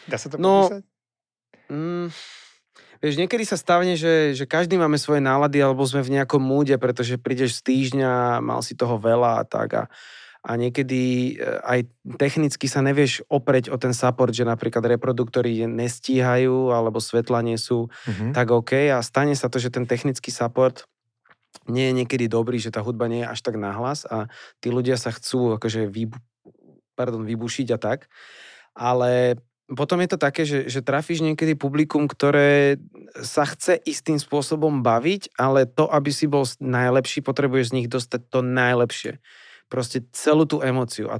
Dá 0.10 0.18
sa 0.18 0.28
to 0.30 0.42
no, 0.42 0.68
popísať? 0.68 0.84
Mm, 1.70 2.08
vieš, 3.00 3.16
niekedy 3.18 3.44
sa 3.48 3.58
stavne, 3.58 3.94
že, 3.96 4.36
že 4.36 4.46
každý 4.50 4.76
máme 4.76 4.98
svoje 4.98 5.24
nálady, 5.24 5.62
alebo 5.62 5.86
sme 5.86 6.04
v 6.04 6.20
nejakom 6.20 6.42
múde, 6.42 6.76
pretože 6.82 7.22
prídeš 7.22 7.62
z 7.62 7.74
týždňa, 7.74 8.44
mal 8.44 8.60
si 8.66 8.74
toho 8.74 9.00
veľa 9.00 9.42
a 9.42 9.44
tak 9.48 9.70
a 9.74 9.84
a 10.44 10.60
niekedy 10.60 11.34
e, 11.39 11.60
aj 11.64 11.80
technicky 12.20 12.68
sa 12.68 12.84
nevieš 12.84 13.24
opreť 13.32 13.72
o 13.72 13.80
ten 13.80 13.96
support, 13.96 14.36
že 14.36 14.44
napríklad 14.44 14.84
reproduktory 14.84 15.64
nestíhajú 15.64 16.76
alebo 16.76 17.00
svetla 17.00 17.39
nie 17.48 17.56
sú 17.56 17.88
mm-hmm. 17.88 18.36
tak 18.36 18.52
OK 18.52 18.91
a 18.91 19.00
stane 19.00 19.39
sa 19.39 19.48
to, 19.48 19.56
že 19.58 19.72
ten 19.72 19.88
technický 19.88 20.36
support 20.36 20.84
nie 21.72 21.88
je 21.89 21.94
niekedy 22.04 22.28
dobrý, 22.28 22.60
že 22.60 22.76
tá 22.76 22.84
hudba 22.84 23.08
nie 23.08 23.24
je 23.24 23.32
až 23.32 23.39
tak 23.39 23.56
nahlas 23.56 24.04
a 24.04 24.28
tí 24.60 24.68
ľudia 24.68 25.00
sa 25.00 25.16
chcú 25.16 25.56
akože 25.56 25.88
vybu- 25.88 26.20
pardon, 27.00 27.24
vybušiť 27.24 27.68
a 27.72 27.78
tak. 27.80 28.12
Ale 28.76 29.39
potom 29.72 30.04
je 30.04 30.10
to 30.12 30.20
také, 30.20 30.44
že, 30.44 30.68
že 30.68 30.84
trafíš 30.84 31.24
niekedy 31.24 31.56
publikum, 31.56 32.10
ktoré 32.10 32.84
sa 33.24 33.48
chce 33.48 33.80
istým 33.88 34.20
spôsobom 34.20 34.84
baviť, 34.84 35.39
ale 35.39 35.64
to, 35.64 35.88
aby 35.88 36.12
si 36.12 36.28
bol 36.28 36.44
najlepší, 36.60 37.24
potrebuješ 37.24 37.72
z 37.72 37.76
nich 37.80 37.88
dostať 37.88 38.28
to 38.28 38.44
najlepšie 38.44 39.24
proste 39.74 40.06
celú 40.14 40.46
tú 40.46 40.62
emociu. 40.62 41.10
A 41.10 41.18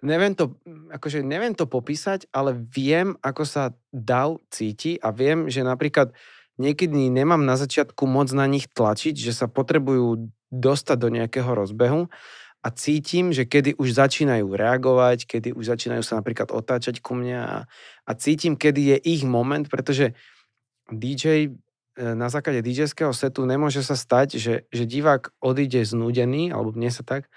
neviem 0.00 0.32
to, 0.32 0.56
akože 0.88 1.20
neviem 1.20 1.52
to 1.52 1.68
popísať, 1.68 2.24
ale 2.32 2.56
viem, 2.56 3.12
ako 3.20 3.44
sa 3.44 3.76
DAO 3.92 4.40
cíti 4.48 4.96
a 5.04 5.12
viem, 5.12 5.52
že 5.52 5.60
napríklad 5.60 6.16
niekedy 6.56 7.12
nemám 7.12 7.44
na 7.44 7.60
začiatku 7.60 8.08
moc 8.08 8.32
na 8.32 8.48
nich 8.48 8.72
tlačiť, 8.72 9.12
že 9.12 9.36
sa 9.36 9.52
potrebujú 9.52 10.32
dostať 10.48 10.96
do 10.96 11.08
nejakého 11.12 11.52
rozbehu 11.52 12.08
a 12.60 12.68
cítim, 12.72 13.32
že 13.32 13.48
kedy 13.48 13.76
už 13.80 13.96
začínajú 13.96 14.52
reagovať, 14.52 15.24
kedy 15.24 15.48
už 15.56 15.76
začínajú 15.76 16.04
sa 16.04 16.20
napríklad 16.20 16.52
otáčať 16.52 17.00
ku 17.00 17.16
mne 17.16 17.38
a, 17.40 17.56
a 18.04 18.12
cítim, 18.16 18.56
kedy 18.56 18.96
je 18.96 18.96
ich 19.16 19.22
moment, 19.24 19.64
pretože 19.64 20.12
DJ 20.92 21.48
e, 21.48 21.50
na 21.96 22.28
základe 22.28 22.60
DJ-ského 22.60 23.16
setu 23.16 23.48
nemôže 23.48 23.80
sa 23.80 23.96
stať, 23.96 24.36
že, 24.36 24.54
že 24.68 24.84
divák 24.84 25.32
odíde 25.40 25.80
znúdený, 25.88 26.52
alebo 26.52 26.76
mne 26.76 26.92
sa 26.92 27.00
tak, 27.00 27.32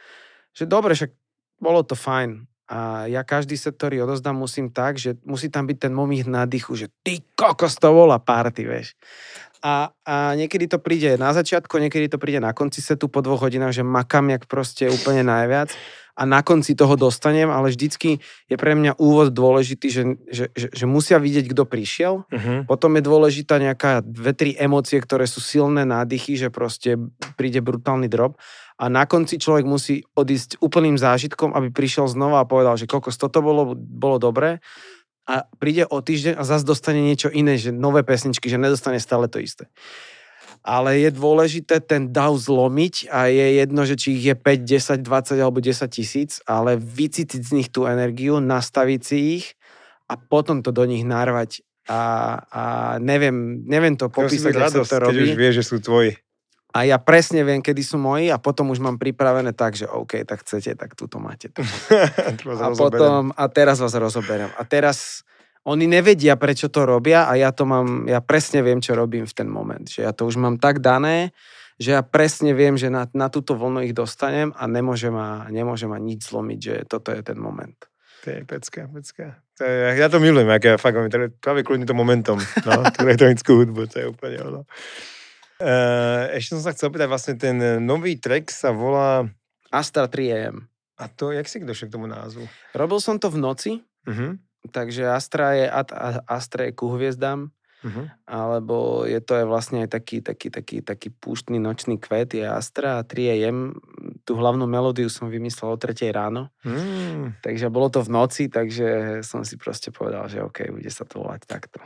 že 0.53 0.69
dobre, 0.69 0.93
však 0.95 1.11
bolo 1.59 1.81
to 1.84 1.97
fajn. 1.97 2.45
A 2.71 3.11
ja 3.11 3.27
každý 3.27 3.59
set, 3.59 3.75
ktorý 3.75 4.07
odozdám, 4.07 4.39
musím 4.39 4.71
tak, 4.71 4.95
že 4.95 5.19
musí 5.27 5.51
tam 5.51 5.67
byť 5.67 5.77
ten 5.77 5.93
momich 5.93 6.23
nádychu, 6.23 6.73
že 6.80 6.88
ty 7.03 7.19
kokos 7.35 7.75
to 7.75 7.91
bola 7.91 8.17
party, 8.23 8.63
vieš. 8.63 8.95
A, 9.63 9.91
a 10.07 10.34
niekedy 10.35 10.71
to 10.71 10.80
príde 10.80 11.15
na 11.19 11.35
začiatku, 11.35 11.75
niekedy 11.80 12.07
to 12.07 12.19
príde 12.19 12.39
na 12.39 12.55
konci 12.55 12.80
setu 12.80 13.11
po 13.11 13.19
dvoch 13.19 13.43
hodinách, 13.47 13.80
že 13.80 13.84
makam 13.84 14.31
jak 14.31 14.47
proste 14.47 14.88
úplne 14.88 15.27
najviac. 15.27 15.75
a 16.13 16.23
na 16.30 16.45
konci 16.45 16.77
toho 16.77 16.93
dostanem, 16.93 17.49
ale 17.49 17.73
vždycky 17.73 18.21
je 18.45 18.55
pre 18.57 18.77
mňa 18.77 19.01
úvod 19.01 19.34
dôležitý, 19.34 19.88
že, 19.89 20.03
že, 20.30 20.45
že, 20.53 20.67
že 20.69 20.85
musia 20.85 21.17
vidieť, 21.17 21.49
kto 21.49 21.65
prišiel. 21.65 22.30
Uh-huh. 22.30 22.61
Potom 22.69 22.93
je 22.93 23.01
dôležitá 23.01 23.57
nejaká 23.57 24.05
dve, 24.05 24.38
tri 24.38 24.53
emócie, 24.53 25.01
ktoré 25.01 25.25
sú 25.25 25.41
silné 25.41 25.89
nádychy, 25.89 26.38
že 26.38 26.53
proste 26.53 27.01
príde 27.34 27.65
brutálny 27.65 28.05
drop. 28.05 28.38
A 28.79 28.89
na 28.89 29.05
konci 29.05 29.37
človek 29.37 29.65
musí 29.67 30.01
odísť 30.17 30.59
úplným 30.59 30.97
zážitkom, 30.97 31.53
aby 31.53 31.69
prišiel 31.69 32.09
znova 32.09 32.41
a 32.41 32.49
povedal, 32.49 32.77
že 32.77 32.89
koľko 32.89 33.13
toto 33.13 33.39
bolo, 33.41 33.77
bolo 33.77 34.17
dobré. 34.17 34.59
A 35.23 35.47
príde 35.55 35.87
o 35.87 36.03
týždeň 36.03 36.35
a 36.35 36.43
zase 36.43 36.67
dostane 36.67 36.99
niečo 36.99 37.31
iné, 37.31 37.55
že 37.55 37.71
nové 37.71 38.03
pesničky, 38.03 38.51
že 38.51 38.59
nedostane 38.59 38.99
stále 38.99 39.31
to 39.31 39.39
isté 39.39 39.71
ale 40.63 40.95
je 41.03 41.11
dôležité 41.11 41.83
ten 41.83 42.07
DAO 42.15 42.39
zlomiť 42.39 43.11
a 43.11 43.27
je 43.27 43.59
jedno, 43.59 43.83
že 43.83 43.99
či 43.99 44.15
ich 44.15 44.31
je 44.31 44.35
5, 44.35 44.63
10, 44.63 45.03
20 45.03 45.43
alebo 45.43 45.59
10 45.59 45.91
tisíc, 45.91 46.39
ale 46.47 46.79
vycítiť 46.79 47.41
z 47.43 47.51
nich 47.51 47.67
tú 47.67 47.83
energiu, 47.83 48.39
nastaviť 48.39 49.01
si 49.03 49.17
ich 49.43 49.45
a 50.07 50.15
potom 50.15 50.63
to 50.63 50.71
do 50.71 50.87
nich 50.87 51.03
narvať 51.03 51.67
a, 51.91 52.01
a 52.47 52.63
neviem, 53.03 53.67
neviem 53.67 53.99
to 53.99 54.07
popísať, 54.07 54.55
ako 54.55 54.87
sa 54.87 55.03
to 55.03 55.03
robí. 55.03 55.19
keď 55.19 55.27
už 55.27 55.35
vieš, 55.35 55.55
že 55.59 55.65
sú 55.67 55.77
tvoji. 55.83 56.15
A 56.73 56.89
ja 56.89 56.97
presne 56.97 57.45
viem, 57.45 57.61
kedy 57.61 57.85
sú 57.85 58.01
moji 58.01 58.33
a 58.33 58.41
potom 58.41 58.73
už 58.73 58.81
mám 58.81 58.97
pripravené 58.97 59.53
tak, 59.53 59.77
že 59.77 59.85
OK, 59.85 60.25
tak 60.25 60.41
chcete, 60.41 60.73
tak 60.73 60.97
tu 60.97 61.05
to 61.05 61.21
máte. 61.21 61.53
a 62.65 62.67
potom, 62.73 63.29
a 63.29 63.43
teraz 63.45 63.77
vás 63.77 63.93
rozoberiem. 63.93 64.49
A 64.57 64.65
teraz 64.65 65.21
oni 65.63 65.85
nevedia, 65.85 66.33
prečo 66.33 66.73
to 66.73 66.89
robia 66.89 67.29
a 67.29 67.37
ja 67.37 67.53
to 67.53 67.69
mám, 67.69 68.09
ja 68.09 68.25
presne 68.25 68.65
viem, 68.65 68.81
čo 68.81 68.97
robím 68.97 69.29
v 69.29 69.37
ten 69.37 69.45
moment. 69.45 69.85
Že 69.85 70.01
ja 70.01 70.11
to 70.17 70.25
už 70.25 70.41
mám 70.41 70.57
tak 70.57 70.81
dané, 70.81 71.29
že 71.77 71.93
ja 71.93 72.01
presne 72.01 72.57
viem, 72.57 72.73
že 72.73 72.89
na, 72.89 73.05
na 73.13 73.29
túto 73.29 73.53
vlnu 73.53 73.85
ich 73.85 73.93
dostanem 73.93 74.49
a 74.57 74.65
nemôže 74.65 75.13
ma, 75.13 75.45
nemôže 75.53 75.85
ma 75.85 76.01
nič 76.01 76.25
zlomiť, 76.33 76.59
že 76.59 76.75
toto 76.89 77.13
je 77.13 77.21
ten 77.21 77.37
moment. 77.37 77.77
To 78.25 78.33
je 78.33 78.41
pecka, 78.49 78.89
pecka. 78.89 79.25
To 79.59 79.63
je, 79.67 79.99
ja 79.99 80.07
to 80.09 80.17
milujem, 80.17 80.49
ak 80.49 80.63
ja 80.65 80.75
fakt 80.81 80.97
mám 80.97 81.11
práve 81.37 81.61
kvôli 81.61 81.85
to 81.85 81.93
momentom, 81.93 82.41
no, 82.65 82.71
tú 82.89 83.05
elektronickú 83.05 83.61
hudbu, 83.61 83.85
to 83.85 83.95
je 84.01 84.05
úplne 84.09 84.41
ono. 84.41 84.61
Uh, 85.64 86.35
ešte 86.35 86.60
som 86.60 86.64
sa 86.68 86.76
chcel 86.76 86.91
opýtať, 86.91 87.07
vlastne 87.07 87.35
ten 87.40 87.56
nový 87.80 88.19
track 88.19 88.52
sa 88.52 88.76
volá... 88.76 89.23
Astra 89.72 90.11
3 90.11 90.35
AM. 90.35 90.68
A 90.99 91.07
to, 91.07 91.31
jak 91.31 91.48
si 91.48 91.64
došiel 91.64 91.88
k 91.88 91.95
tomu 91.95 92.06
názvu? 92.06 92.45
Robil 92.76 92.99
som 92.99 93.15
to 93.15 93.31
v 93.31 93.40
noci. 93.40 93.72
Uh-huh 94.03 94.35
takže 94.72 95.10
Astra 95.10 95.52
je, 95.57 95.68
Astra 96.27 96.69
je 96.69 96.72
ku 96.72 96.88
hviezdám, 96.95 97.52
uh-huh. 97.84 98.06
alebo 98.23 99.03
je 99.03 99.19
to 99.19 99.44
aj 99.44 99.45
vlastne 99.49 99.84
aj 99.84 99.90
taký, 99.91 100.23
taký, 100.23 100.48
taký, 100.48 100.77
taký 100.80 101.10
púštny 101.11 101.60
nočný 101.60 101.99
kvet, 101.99 102.38
je 102.38 102.45
Astra 102.48 103.03
a 103.03 103.03
3 103.03 103.44
jem. 103.44 103.76
Tú 104.23 104.40
hlavnú 104.40 104.64
melódiu 104.69 105.11
som 105.11 105.27
vymyslel 105.27 105.76
o 105.76 105.77
3 105.80 105.91
ráno, 106.15 106.48
mm. 106.64 107.44
takže 107.44 107.68
bolo 107.68 107.91
to 107.91 107.99
v 107.99 108.14
noci, 108.14 108.48
takže 108.48 109.19
som 109.26 109.44
si 109.44 109.60
proste 109.60 109.91
povedal, 109.91 110.31
že 110.31 110.40
OK, 110.40 110.72
bude 110.72 110.88
sa 110.88 111.03
to 111.03 111.19
volať 111.19 111.44
takto. 111.44 111.84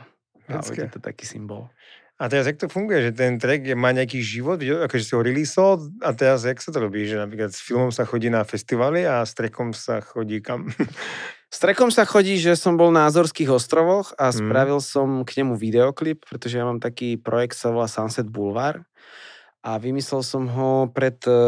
A 0.48 0.64
bude 0.64 0.88
to 0.88 1.02
taký 1.02 1.28
symbol. 1.28 1.68
A 2.18 2.26
teraz, 2.26 2.50
jak 2.50 2.58
to 2.58 2.66
funguje, 2.66 3.10
že 3.10 3.12
ten 3.14 3.38
track 3.38 3.78
má 3.78 3.94
nejaký 3.94 4.18
život, 4.18 4.58
akože 4.58 5.04
si 5.06 5.14
ho 5.14 5.22
releaseol 5.22 6.02
a 6.02 6.10
teraz, 6.10 6.42
jak 6.42 6.58
sa 6.58 6.74
to 6.74 6.82
robí, 6.82 7.06
že 7.06 7.14
napríklad 7.14 7.54
s 7.54 7.62
filmom 7.62 7.94
sa 7.94 8.02
chodí 8.02 8.26
na 8.26 8.42
festivaly 8.42 9.06
a 9.06 9.22
s 9.22 9.38
trackom 9.38 9.70
sa 9.70 10.02
chodí 10.02 10.42
kam? 10.42 10.66
S 11.48 11.64
trekom 11.64 11.88
sa 11.88 12.04
chodí, 12.04 12.36
že 12.36 12.60
som 12.60 12.76
bol 12.76 12.92
na 12.92 13.08
Azorských 13.08 13.48
ostrovoch 13.48 14.12
a 14.20 14.28
mm. 14.28 14.36
spravil 14.36 14.84
som 14.84 15.24
k 15.24 15.40
nemu 15.40 15.56
videoklip, 15.56 16.28
pretože 16.28 16.60
ja 16.60 16.68
mám 16.68 16.76
taký 16.76 17.16
projekt, 17.16 17.56
sa 17.56 17.72
volá 17.72 17.88
Sunset 17.88 18.28
Boulevard 18.28 18.84
a 19.64 19.80
vymyslel 19.80 20.20
som 20.20 20.44
ho 20.44 20.92
pred, 20.92 21.16
e, 21.24 21.40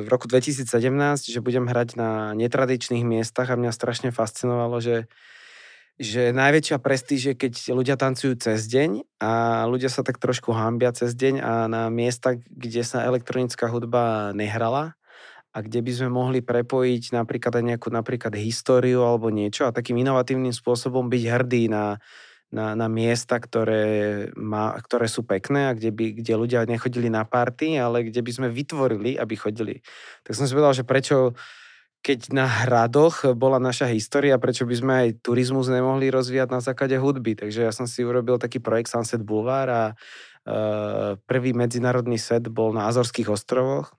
v 0.00 0.08
roku 0.08 0.24
2017, 0.32 1.28
že 1.28 1.44
budem 1.44 1.68
hrať 1.68 1.92
na 1.92 2.32
netradičných 2.32 3.04
miestach 3.04 3.52
a 3.52 3.60
mňa 3.60 3.70
strašne 3.76 4.10
fascinovalo, 4.16 4.80
že 4.80 5.12
že 5.94 6.34
najväčšia 6.34 6.82
prestíž 6.82 7.20
je, 7.30 7.34
keď 7.38 7.52
ľudia 7.70 7.94
tancujú 7.94 8.34
cez 8.34 8.66
deň 8.66 9.06
a 9.22 9.64
ľudia 9.70 9.86
sa 9.86 10.02
tak 10.02 10.18
trošku 10.18 10.50
hambia 10.50 10.90
cez 10.90 11.14
deň 11.14 11.34
a 11.38 11.52
na 11.70 11.86
miesta, 11.86 12.34
kde 12.34 12.82
sa 12.82 13.06
elektronická 13.06 13.70
hudba 13.70 14.34
nehrala, 14.34 14.98
a 15.54 15.62
kde 15.62 15.86
by 15.86 15.92
sme 15.94 16.10
mohli 16.10 16.42
prepojiť 16.42 17.14
napríklad 17.14 17.62
aj 17.62 17.64
nejakú 17.64 17.88
napríklad 17.94 18.34
históriu 18.34 19.06
alebo 19.06 19.30
niečo 19.30 19.70
a 19.70 19.74
takým 19.74 20.02
inovatívnym 20.02 20.50
spôsobom 20.50 21.06
byť 21.06 21.22
hrdý 21.30 21.70
na, 21.70 22.02
na, 22.50 22.74
na 22.74 22.90
miesta, 22.90 23.38
ktoré, 23.38 23.86
má, 24.34 24.74
ktoré 24.82 25.06
sú 25.06 25.22
pekné 25.22 25.70
a 25.70 25.76
kde, 25.78 25.94
by, 25.94 26.06
kde 26.18 26.34
ľudia 26.34 26.66
nechodili 26.66 27.06
na 27.06 27.22
party, 27.22 27.78
ale 27.78 28.10
kde 28.10 28.18
by 28.18 28.30
sme 28.34 28.48
vytvorili, 28.50 29.14
aby 29.14 29.34
chodili. 29.38 29.78
Tak 30.26 30.34
som 30.34 30.50
si 30.50 30.58
povedal, 30.58 30.74
že 30.74 30.82
prečo 30.82 31.38
keď 32.04 32.36
na 32.36 32.44
hradoch 32.44 33.24
bola 33.32 33.56
naša 33.56 33.88
história, 33.88 34.36
prečo 34.36 34.68
by 34.68 34.76
sme 34.76 34.92
aj 34.92 35.08
turizmus 35.24 35.72
nemohli 35.72 36.12
rozvíjať 36.12 36.48
na 36.52 36.60
základe 36.60 37.00
hudby. 37.00 37.32
Takže 37.32 37.64
ja 37.64 37.72
som 37.72 37.88
si 37.88 38.04
urobil 38.04 38.36
taký 38.36 38.60
projekt 38.60 38.92
Sunset 38.92 39.24
Boulevard 39.24 39.72
a 39.72 39.84
uh, 39.96 41.16
prvý 41.24 41.56
medzinárodný 41.56 42.20
set 42.20 42.44
bol 42.52 42.76
na 42.76 42.92
Azorských 42.92 43.32
ostrovoch 43.32 43.96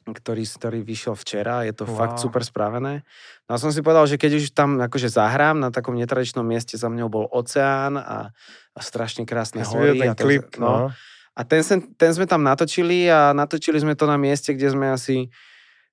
ktorý, 0.00 0.42
ktorý 0.42 0.80
vyšiel 0.82 1.14
včera, 1.14 1.62
je 1.68 1.74
to 1.76 1.84
wow. 1.86 2.02
fakt 2.04 2.18
super 2.18 2.42
spravené. 2.42 3.06
No 3.46 3.54
a 3.54 3.60
som 3.60 3.70
si 3.70 3.84
povedal, 3.84 4.08
že 4.08 4.18
keď 4.18 4.42
už 4.42 4.56
tam 4.56 4.80
akože 4.80 5.12
zahrám 5.12 5.60
na 5.60 5.70
takom 5.70 5.94
netradičnom 5.94 6.42
mieste, 6.42 6.74
za 6.74 6.88
mňou 6.90 7.08
bol 7.12 7.24
oceán 7.30 8.00
a, 8.00 8.32
a 8.74 8.80
strašne 8.80 9.28
krásne 9.28 9.62
ja 9.62 9.68
hory. 9.70 10.00
Ten 10.00 10.10
a 10.10 10.16
klip, 10.16 10.56
no. 10.58 10.66
no. 10.66 10.84
A 11.36 11.40
ten, 11.46 11.62
ten 11.94 12.10
sme 12.10 12.26
tam 12.26 12.42
natočili 12.42 13.06
a 13.06 13.30
natočili 13.30 13.78
sme 13.78 13.94
to 13.94 14.08
na 14.08 14.18
mieste, 14.18 14.50
kde 14.50 14.74
sme 14.74 14.90
asi 14.90 15.30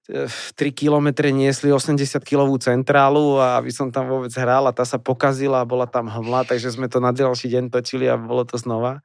3 0.08 0.56
e, 0.56 0.72
kilometre 0.72 1.30
niesli 1.36 1.68
80 1.68 2.00
kilovú 2.24 2.56
centrálu 2.58 3.38
a 3.44 3.60
aby 3.60 3.72
som 3.76 3.92
tam 3.92 4.08
vôbec 4.08 4.32
hral 4.40 4.64
a 4.64 4.76
tá 4.76 4.88
sa 4.88 4.96
pokazila 4.96 5.62
a 5.64 5.68
bola 5.68 5.84
tam 5.84 6.08
hmla, 6.08 6.48
takže 6.48 6.72
sme 6.72 6.88
to 6.88 7.04
na 7.04 7.12
ďalší 7.12 7.52
deň 7.52 7.64
točili 7.68 8.08
a 8.08 8.16
bolo 8.16 8.48
to 8.48 8.56
znova. 8.56 9.04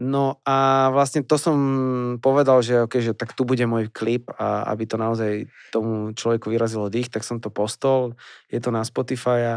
No 0.00 0.40
a 0.48 0.88
vlastne 0.92 1.20
to 1.20 1.36
som 1.36 1.56
povedal, 2.24 2.64
že, 2.64 2.84
okay, 2.84 3.04
že 3.04 3.12
tak 3.12 3.36
tu 3.36 3.44
bude 3.44 3.64
môj 3.68 3.92
klip 3.92 4.32
a 4.32 4.64
aby 4.72 4.88
to 4.88 4.96
naozaj 4.96 5.44
tomu 5.68 6.16
človeku 6.16 6.48
vyrazilo 6.48 6.88
dých, 6.88 7.12
tak 7.12 7.20
som 7.20 7.36
to 7.36 7.52
postol. 7.52 8.16
Je 8.48 8.60
to 8.64 8.72
na 8.72 8.80
Spotify 8.80 9.40
a 9.44 9.54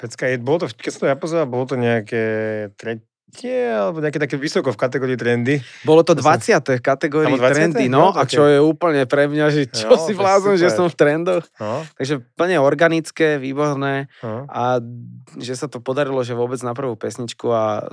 Pecka, 0.00 0.32
je, 0.32 0.40
bolo 0.40 0.64
to, 0.64 0.72
keď 0.72 0.90
som 0.90 1.00
to 1.04 1.12
ja 1.12 1.16
pozeral, 1.20 1.44
bolo 1.44 1.68
to 1.68 1.76
nejaké 1.76 2.24
tre, 2.80 3.04
tretie, 3.32 3.72
alebo 3.72 4.04
nejaké 4.04 4.20
také 4.20 4.36
vysoko 4.36 4.76
v 4.76 4.78
kategórii 4.78 5.16
trendy. 5.16 5.64
Bolo 5.88 6.04
to 6.04 6.12
20. 6.12 6.76
v 6.76 6.84
kategórii 6.84 7.32
20? 7.40 7.56
trendy, 7.56 7.88
no, 7.88 8.12
no 8.12 8.20
a 8.20 8.28
čo 8.28 8.44
je 8.44 8.60
úplne 8.60 9.08
pre 9.08 9.24
mňa, 9.26 9.46
že 9.48 9.62
čo 9.72 9.96
no, 9.96 9.96
si 9.96 10.12
vlázom, 10.12 10.60
že 10.60 10.68
som 10.68 10.86
v 10.92 10.96
trendoch. 10.96 11.48
No. 11.56 11.80
Takže 11.96 12.20
plne 12.36 12.60
organické, 12.60 13.40
výborné 13.40 14.12
no. 14.20 14.44
a 14.52 14.78
že 15.40 15.56
sa 15.56 15.66
to 15.66 15.80
podarilo, 15.80 16.20
že 16.20 16.36
vôbec 16.36 16.60
na 16.60 16.76
prvú 16.76 16.92
pesničku 16.94 17.48
a 17.48 17.88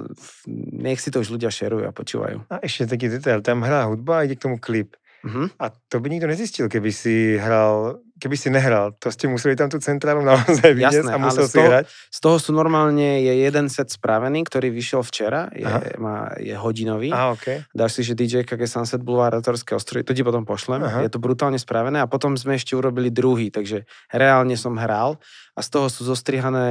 nech 0.76 1.00
si 1.00 1.08
to 1.08 1.24
už 1.24 1.32
ľudia 1.32 1.48
šerujú 1.48 1.88
a 1.88 1.96
počúvajú. 1.96 2.52
A 2.52 2.60
ešte 2.60 2.92
taký 2.92 3.08
detail, 3.08 3.40
tam 3.40 3.64
hrá 3.64 3.88
hudba 3.88 4.22
a 4.22 4.26
ide 4.28 4.36
k 4.36 4.44
tomu 4.44 4.60
klip. 4.60 5.00
Uh-huh. 5.20 5.52
A 5.60 5.72
to 5.92 6.00
by 6.00 6.08
nikto 6.08 6.32
nezistil, 6.32 6.72
keby 6.72 6.96
si 6.96 7.36
hral, 7.36 8.00
keby 8.20 8.36
si 8.36 8.52
nehral. 8.52 8.92
To 9.00 9.08
ste 9.08 9.32
museli 9.32 9.56
tam 9.56 9.72
tú 9.72 9.80
centrálu 9.80 10.22
naozaj 10.30 10.76
vidieť 10.76 11.08
Jasné, 11.08 11.16
a 11.16 11.18
musel 11.18 11.48
si 11.48 11.58
toho, 11.58 11.68
hrať. 11.72 11.84
Z 11.88 12.20
toho 12.20 12.38
sú 12.38 12.52
normálne, 12.52 13.24
je 13.24 13.34
jeden 13.40 13.72
set 13.72 13.90
spravený, 13.90 14.44
ktorý 14.44 14.68
vyšiel 14.70 15.02
včera, 15.02 15.48
je, 15.56 15.66
má, 15.98 16.36
je 16.36 16.54
hodinový. 16.54 17.16
Aha, 17.16 17.34
okay. 17.34 17.64
Dáš 17.72 18.00
si, 18.00 18.02
že 18.04 18.14
DJ 18.20 18.44
KG 18.44 18.68
Sunset 18.68 19.02
Boulevard 19.02 19.40
Autorské 19.40 19.74
ostrovy, 19.74 20.04
to 20.04 20.12
ti 20.12 20.22
potom 20.22 20.44
pošlem. 20.44 20.84
Aha. 20.84 21.02
Je 21.02 21.10
to 21.10 21.24
brutálne 21.24 21.58
spravené 21.58 22.04
a 22.04 22.12
potom 22.12 22.36
sme 22.36 22.60
ešte 22.60 22.76
urobili 22.76 23.08
druhý, 23.10 23.50
takže 23.50 23.88
reálne 24.12 24.60
som 24.60 24.76
hral 24.76 25.18
a 25.56 25.60
z 25.64 25.70
toho 25.72 25.88
sú 25.88 26.04
zostrihané 26.06 26.70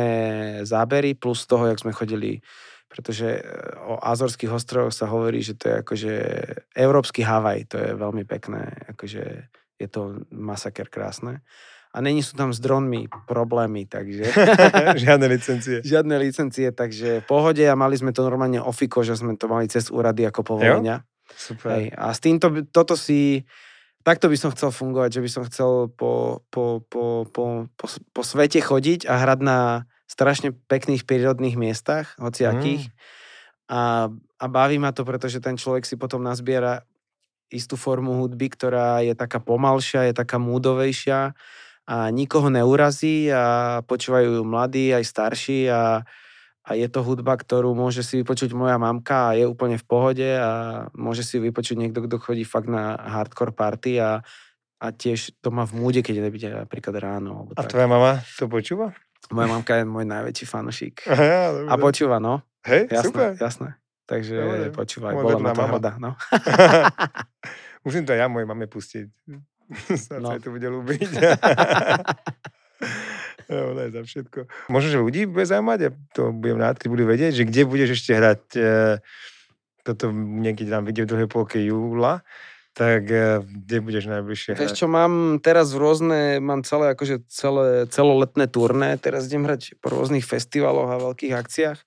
zábery 0.68 1.16
plus 1.16 1.42
z 1.42 1.46
toho, 1.48 1.64
jak 1.72 1.80
sme 1.80 1.96
chodili 1.96 2.44
pretože 2.88 3.38
e, 3.38 3.40
o 3.84 4.00
Azorských 4.00 4.48
ostrovoch 4.48 4.96
sa 4.96 5.06
hovorí, 5.12 5.44
že 5.44 5.54
to 5.54 5.68
je 5.68 5.74
akože 5.84 6.14
európsky 6.72 7.20
Havaj, 7.20 7.68
to 7.68 7.76
je 7.76 7.90
veľmi 7.92 8.24
pekné, 8.24 8.72
akože 8.96 9.52
je 9.78 9.88
to 9.88 10.26
masaker 10.34 10.90
krásne. 10.90 11.40
A 11.88 12.04
není 12.04 12.20
sú 12.20 12.36
tam 12.36 12.52
s 12.52 12.60
dronmi 12.60 13.08
problémy, 13.24 13.88
takže... 13.88 14.28
Žiadne 15.08 15.26
licencie. 15.26 15.80
Žiadne 15.96 16.20
licencie, 16.20 16.68
takže 16.68 17.24
v 17.24 17.26
pohode 17.26 17.64
a 17.64 17.72
mali 17.72 17.96
sme 17.96 18.12
to 18.12 18.20
normálne 18.20 18.60
ofiko, 18.60 19.00
že 19.00 19.16
sme 19.16 19.40
to 19.40 19.48
mali 19.48 19.72
cez 19.72 19.88
úrady 19.88 20.28
ako 20.28 20.44
povolenia. 20.44 21.08
Super. 21.32 21.80
Hej. 21.80 21.84
A 21.96 22.12
s 22.12 22.20
týmto, 22.20 22.52
toto 22.68 22.92
si, 22.92 23.48
takto 24.04 24.28
by 24.28 24.36
som 24.36 24.52
chcel 24.52 24.68
fungovať, 24.68 25.16
že 25.16 25.24
by 25.24 25.30
som 25.32 25.42
chcel 25.48 25.88
po, 25.88 26.44
po, 26.52 26.84
po, 26.84 27.24
po, 27.24 27.64
po, 27.72 27.86
po 27.88 28.22
svete 28.22 28.60
chodiť 28.60 29.08
a 29.08 29.24
hrať 29.24 29.40
na 29.40 29.88
strašne 30.08 30.52
pekných 30.52 31.08
prírodných 31.08 31.56
miestach, 31.56 32.16
hociakých. 32.20 32.88
Mm. 32.88 32.92
A, 33.68 33.80
a 34.12 34.44
baví 34.48 34.76
ma 34.80 34.92
to, 34.92 35.04
pretože 35.08 35.40
ten 35.40 35.56
človek 35.56 35.84
si 35.88 36.00
potom 36.00 36.24
nazbiera 36.24 36.84
istú 37.48 37.80
formu 37.80 38.20
hudby, 38.20 38.52
ktorá 38.52 39.00
je 39.00 39.16
taká 39.16 39.40
pomalšia, 39.40 40.08
je 40.08 40.14
taká 40.14 40.36
múdovejšia 40.36 41.32
a 41.88 41.96
nikoho 42.12 42.52
neurazí 42.52 43.32
a 43.32 43.80
počúvajú 43.88 44.40
ju 44.40 44.42
mladí 44.44 44.92
aj 44.92 45.04
starší 45.08 45.72
a, 45.72 46.04
a 46.64 46.70
je 46.76 46.84
to 46.92 47.00
hudba, 47.00 47.32
ktorú 47.40 47.72
môže 47.72 48.04
si 48.04 48.20
vypočuť 48.20 48.52
moja 48.52 48.76
mamka 48.76 49.32
a 49.32 49.36
je 49.40 49.48
úplne 49.48 49.80
v 49.80 49.88
pohode 49.88 50.28
a 50.28 50.84
môže 50.92 51.24
si 51.24 51.40
vypočuť 51.40 51.80
niekto, 51.80 52.04
kto 52.04 52.20
chodí 52.20 52.44
fakt 52.44 52.68
na 52.68 52.92
hardcore 52.96 53.56
party 53.56 54.00
a 54.00 54.20
a 54.78 54.94
tiež 54.94 55.34
to 55.42 55.50
má 55.50 55.66
v 55.66 55.74
múde, 55.74 56.00
keď 56.06 56.22
nebyde 56.22 56.48
napríklad 56.54 56.94
ráno. 57.02 57.42
Alebo 57.42 57.52
a 57.58 57.66
tak. 57.66 57.74
tvoja 57.74 57.90
mama 57.90 58.22
to 58.38 58.46
počúva? 58.46 58.94
Moja 59.34 59.50
mamka 59.50 59.74
je 59.74 59.84
môj 59.84 60.06
najväčší 60.06 60.46
fanúšik. 60.46 60.94
Aha, 61.10 61.66
A 61.66 61.74
počúva, 61.76 62.22
no. 62.22 62.46
Hej, 62.62 62.86
Jasné, 62.86 63.06
super. 63.10 63.28
jasné. 63.34 63.68
Takže 64.08 64.34
Dobre, 64.40 64.72
počúvaj, 64.72 65.12
bola 65.12 65.36
to 65.36 65.44
mama. 65.44 65.64
hrdá, 65.68 65.92
no. 66.00 66.16
Musím 67.84 68.08
to 68.08 68.16
aj 68.16 68.24
ja 68.24 68.26
mojej 68.32 68.48
mame 68.48 68.64
pustiť. 68.64 69.06
No. 69.68 70.00
sa 70.00 70.16
jej 70.32 70.40
to 70.40 70.48
bude 70.48 70.64
ľúbiť. 70.64 71.12
No, 73.48 73.72
je 73.80 73.88
za 73.88 74.04
všetko. 74.04 74.44
Možno, 74.68 74.88
že 74.92 74.98
ľudí 75.00 75.24
bude 75.24 75.48
zaujímať, 75.48 75.78
ja 75.80 75.90
to 76.12 76.36
budem 76.36 76.60
rád, 76.60 76.76
keď 76.76 76.88
budú 76.92 77.04
vedieť, 77.08 77.32
že 77.32 77.44
kde 77.48 77.62
budeš 77.64 77.96
ešte 77.96 78.12
hrať 78.12 78.42
e, 78.60 78.68
toto 79.88 80.12
niekedy 80.12 80.68
tam 80.68 80.84
vidie 80.84 81.08
v 81.08 81.10
druhej 81.16 81.28
polke 81.32 81.56
júla, 81.56 82.20
tak 82.76 83.08
e, 83.08 83.40
kde 83.40 83.76
budeš 83.80 84.04
najbližšie 84.12 84.52
Vieš 84.52 84.76
hrať? 84.76 84.78
čo, 84.84 84.86
mám 84.92 85.40
teraz 85.40 85.72
v 85.72 85.80
rôzne, 85.80 86.20
mám 86.44 86.60
celé, 86.60 86.92
akože 86.92 87.24
celé, 87.32 87.88
celoletné 87.88 88.52
turné, 88.52 89.00
teraz 89.00 89.24
idem 89.24 89.48
hrať 89.48 89.80
po 89.80 89.96
rôznych 89.96 90.28
festivaloch 90.28 90.92
a 90.92 91.00
veľkých 91.08 91.32
akciách. 91.32 91.78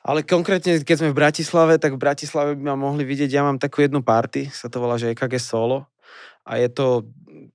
Ale 0.00 0.24
konkrétne, 0.24 0.80
keď 0.80 0.96
sme 0.96 1.12
v 1.12 1.20
Bratislave, 1.20 1.76
tak 1.76 1.92
v 1.92 2.00
Bratislave 2.00 2.56
by 2.56 2.72
ma 2.72 2.76
mohli 2.76 3.04
vidieť, 3.04 3.28
ja 3.28 3.44
mám 3.44 3.60
takú 3.60 3.84
jednu 3.84 4.00
party, 4.00 4.48
sa 4.48 4.72
to 4.72 4.80
volá, 4.80 4.96
že 4.96 5.12
EKG 5.12 5.36
Solo. 5.36 5.84
A 6.48 6.56
je 6.56 6.72
to 6.72 7.04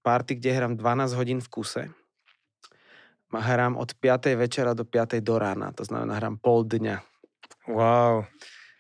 party, 0.06 0.38
kde 0.38 0.54
hrám 0.54 0.74
12 0.78 1.18
hodín 1.18 1.40
v 1.42 1.50
kuse. 1.50 1.84
Hrám 3.34 3.76
od 3.76 3.92
5. 3.98 4.38
večera 4.38 4.78
do 4.78 4.86
5. 4.86 5.20
do 5.20 5.36
rána, 5.36 5.74
to 5.74 5.84
znamená, 5.84 6.22
hrám 6.22 6.38
pol 6.38 6.64
dňa. 6.64 7.02
Wow. 7.68 8.30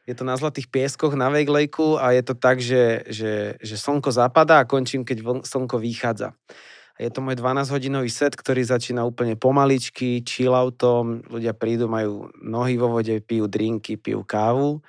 Je 0.06 0.14
to 0.14 0.22
na 0.22 0.38
Zlatých 0.38 0.70
pieskoch 0.70 1.18
na 1.18 1.34
Vejglejku 1.34 1.98
a 1.98 2.14
je 2.14 2.22
to 2.22 2.38
tak, 2.38 2.62
že, 2.62 3.02
že, 3.10 3.58
že 3.58 3.76
slnko 3.76 4.14
zapadá 4.14 4.62
a 4.62 4.70
končím, 4.70 5.02
keď 5.02 5.42
slnko 5.42 5.82
vychádza. 5.82 6.38
Je 6.96 7.12
to 7.12 7.20
môj 7.20 7.36
12-hodinový 7.36 8.08
set, 8.08 8.40
ktorý 8.40 8.64
začína 8.64 9.04
úplne 9.04 9.36
pomaličky, 9.36 10.24
chilloutom, 10.24 11.28
ľudia 11.28 11.52
prídu, 11.52 11.92
majú 11.92 12.32
nohy 12.40 12.80
vo 12.80 12.88
vode, 12.88 13.20
pijú 13.20 13.52
drinky, 13.52 14.00
pijú 14.00 14.24
kávu 14.24 14.80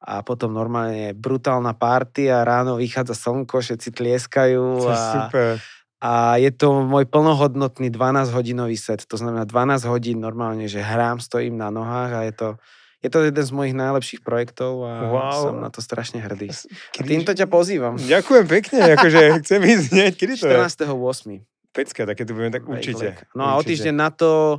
a 0.00 0.24
potom 0.24 0.56
normálne 0.56 1.12
je 1.12 1.18
brutálna 1.18 1.76
party 1.76 2.32
a 2.32 2.40
ráno 2.40 2.80
vychádza 2.80 3.12
slnko, 3.12 3.60
všetci 3.60 3.92
tlieskajú 3.92 4.88
a, 4.88 4.96
super. 4.96 5.60
a 6.00 6.40
je 6.40 6.48
to 6.56 6.80
môj 6.80 7.04
plnohodnotný 7.04 7.92
12-hodinový 7.92 8.80
set. 8.80 9.04
To 9.04 9.20
znamená 9.20 9.44
12 9.44 9.84
hodín 9.84 10.24
normálne, 10.24 10.64
že 10.72 10.80
hrám, 10.80 11.20
stojím 11.20 11.60
na 11.60 11.68
nohách 11.68 12.12
a 12.16 12.20
je 12.24 12.32
to, 12.32 12.48
je 13.00 13.08
to 13.08 13.18
jeden 13.22 13.40
z 13.40 13.50
mojich 13.50 13.72
najlepších 13.72 14.20
projektov 14.20 14.84
a 14.84 14.92
Wow. 15.06 15.32
som 15.32 15.54
na 15.56 15.68
to 15.68 15.80
strašne 15.80 16.18
hrdý. 16.18 16.48
A 16.48 16.56
Kedy- 16.92 17.08
týmto 17.10 17.32
ťa 17.32 17.46
pozývam. 17.46 17.96
Ďakujem 17.96 18.44
pekne, 18.46 18.78
akože 18.94 19.20
chcem 19.40 19.60
ísť 19.60 19.84
hneď. 19.90 20.12
Kedy 20.14 20.34
to 20.36 20.46
je? 20.46 20.54
14.8. 20.54 21.40
Pecka, 21.70 22.02
také 22.04 22.22
to 22.22 22.34
budeme 22.34 22.50
tak 22.50 22.66
určite. 22.66 23.14
No 23.32 23.46
a 23.46 23.56
o 23.56 23.62
týždeň 23.62 23.94
na 23.94 24.10
to, 24.10 24.58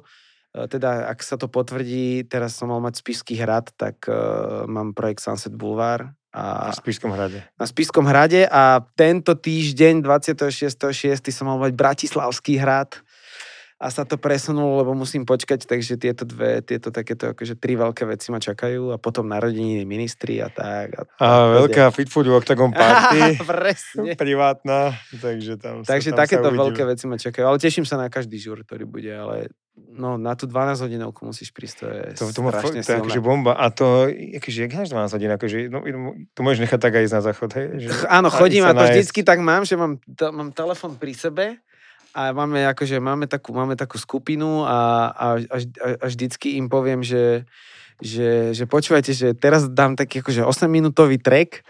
e, 0.51 0.63
teda 0.65 1.05
ak 1.07 1.19
sa 1.19 1.35
to 1.35 1.45
potvrdí, 1.45 2.23
teraz 2.25 2.55
som 2.55 2.67
mal 2.67 2.79
mať 2.79 3.03
Spišský 3.03 3.35
hrad, 3.35 3.69
tak 3.75 4.07
uh, 4.07 4.63
mám 4.65 4.95
projekt 4.95 5.19
Sunset 5.19 5.51
Boulevard 5.51 6.07
a 6.31 6.71
Spišskom 6.71 7.11
hrade. 7.11 7.43
na 7.59 7.67
Spiskom 7.67 8.07
hrade 8.07 8.47
a 8.47 8.79
tento 8.95 9.35
týždeň 9.35 9.99
26.6. 9.99 11.19
som 11.29 11.45
mal 11.45 11.59
mať 11.59 11.75
Bratislavský 11.75 12.55
hrad 12.55 12.95
a 13.81 13.89
sa 13.89 14.05
to 14.05 14.21
presunulo, 14.21 14.85
lebo 14.85 14.93
musím 14.93 15.25
počkať, 15.25 15.65
takže 15.65 15.97
tieto 15.97 16.21
dve, 16.21 16.61
tieto 16.61 16.93
takéto 16.93 17.33
akože 17.33 17.57
tri 17.57 17.73
veľké 17.73 18.05
veci 18.05 18.29
ma 18.29 18.37
čakajú 18.37 18.93
a 18.93 19.01
potom 19.01 19.25
narodeniny 19.25 19.89
ministri 19.89 20.37
a 20.37 20.53
tak. 20.53 20.93
A, 20.93 21.01
A 21.17 21.27
veľká 21.65 21.89
Fit 21.89 22.05
Food 22.05 22.29
Octagon 22.29 22.69
Party. 22.77 23.41
Presne. 23.41 24.13
privátna, 24.13 24.93
takže 25.17 25.57
tam 25.57 25.81
sa, 25.81 25.97
Takže 25.97 26.13
tam 26.13 26.19
takéto 26.21 26.53
sa 26.53 26.61
veľké 26.61 26.83
veci 26.85 27.09
ma 27.09 27.17
čakajú, 27.17 27.41
ale 27.41 27.57
teším 27.57 27.89
sa 27.89 27.97
na 27.97 28.13
každý 28.13 28.37
žur, 28.37 28.61
ktorý 28.61 28.85
bude, 28.85 29.09
ale 29.09 29.49
no, 29.73 30.13
na 30.21 30.37
tú 30.37 30.45
12 30.45 30.77
hodinovku 30.77 31.25
musíš 31.25 31.49
prísť, 31.49 31.75
to 31.81 31.85
je 31.89 32.01
To, 32.21 32.25
to, 32.29 32.41
strašne 32.53 32.85
to 32.85 32.91
je 32.93 32.99
akože 33.01 33.21
bomba. 33.25 33.57
A 33.57 33.73
to, 33.73 34.05
akože, 34.13 34.69
jak 34.69 34.77
hráš 34.77 34.93
12 34.93 35.15
hodín, 35.17 35.31
akože, 35.33 35.57
no, 35.73 35.81
to 36.37 36.39
môžeš 36.45 36.69
nechať 36.69 36.79
tak 36.85 36.93
aj 37.01 37.03
ísť 37.09 37.15
na 37.17 37.21
záchod, 37.25 37.49
hej? 37.57 37.65
Že, 37.81 37.87
Áno, 38.13 38.29
chodím 38.29 38.61
a 38.61 38.71
sa 38.71 38.73
to 38.77 38.85
nájsť. 38.85 38.93
vždycky 38.93 39.19
tak 39.25 39.41
mám, 39.41 39.65
že 39.65 39.73
mám, 39.73 39.97
to, 40.05 40.29
mám 40.29 40.53
telefon 40.53 40.93
pri 41.01 41.17
sebe 41.17 41.45
a 42.11 42.35
máme, 42.35 42.67
akože, 42.67 42.99
máme, 42.99 43.25
takú, 43.27 43.55
máme 43.55 43.79
takú 43.79 43.95
skupinu 43.95 44.67
a, 44.67 45.11
a, 45.11 45.27
a, 45.39 45.57
a, 45.57 45.87
a 46.03 46.05
vždycky 46.11 46.59
im 46.59 46.67
poviem, 46.67 46.99
že, 46.99 47.47
že, 48.03 48.51
že 48.51 48.67
počúvajte, 48.67 49.11
že 49.15 49.27
teraz 49.31 49.71
dám 49.71 49.95
taký 49.95 50.19
akože 50.19 50.43
8-minútový 50.43 51.21
track 51.23 51.63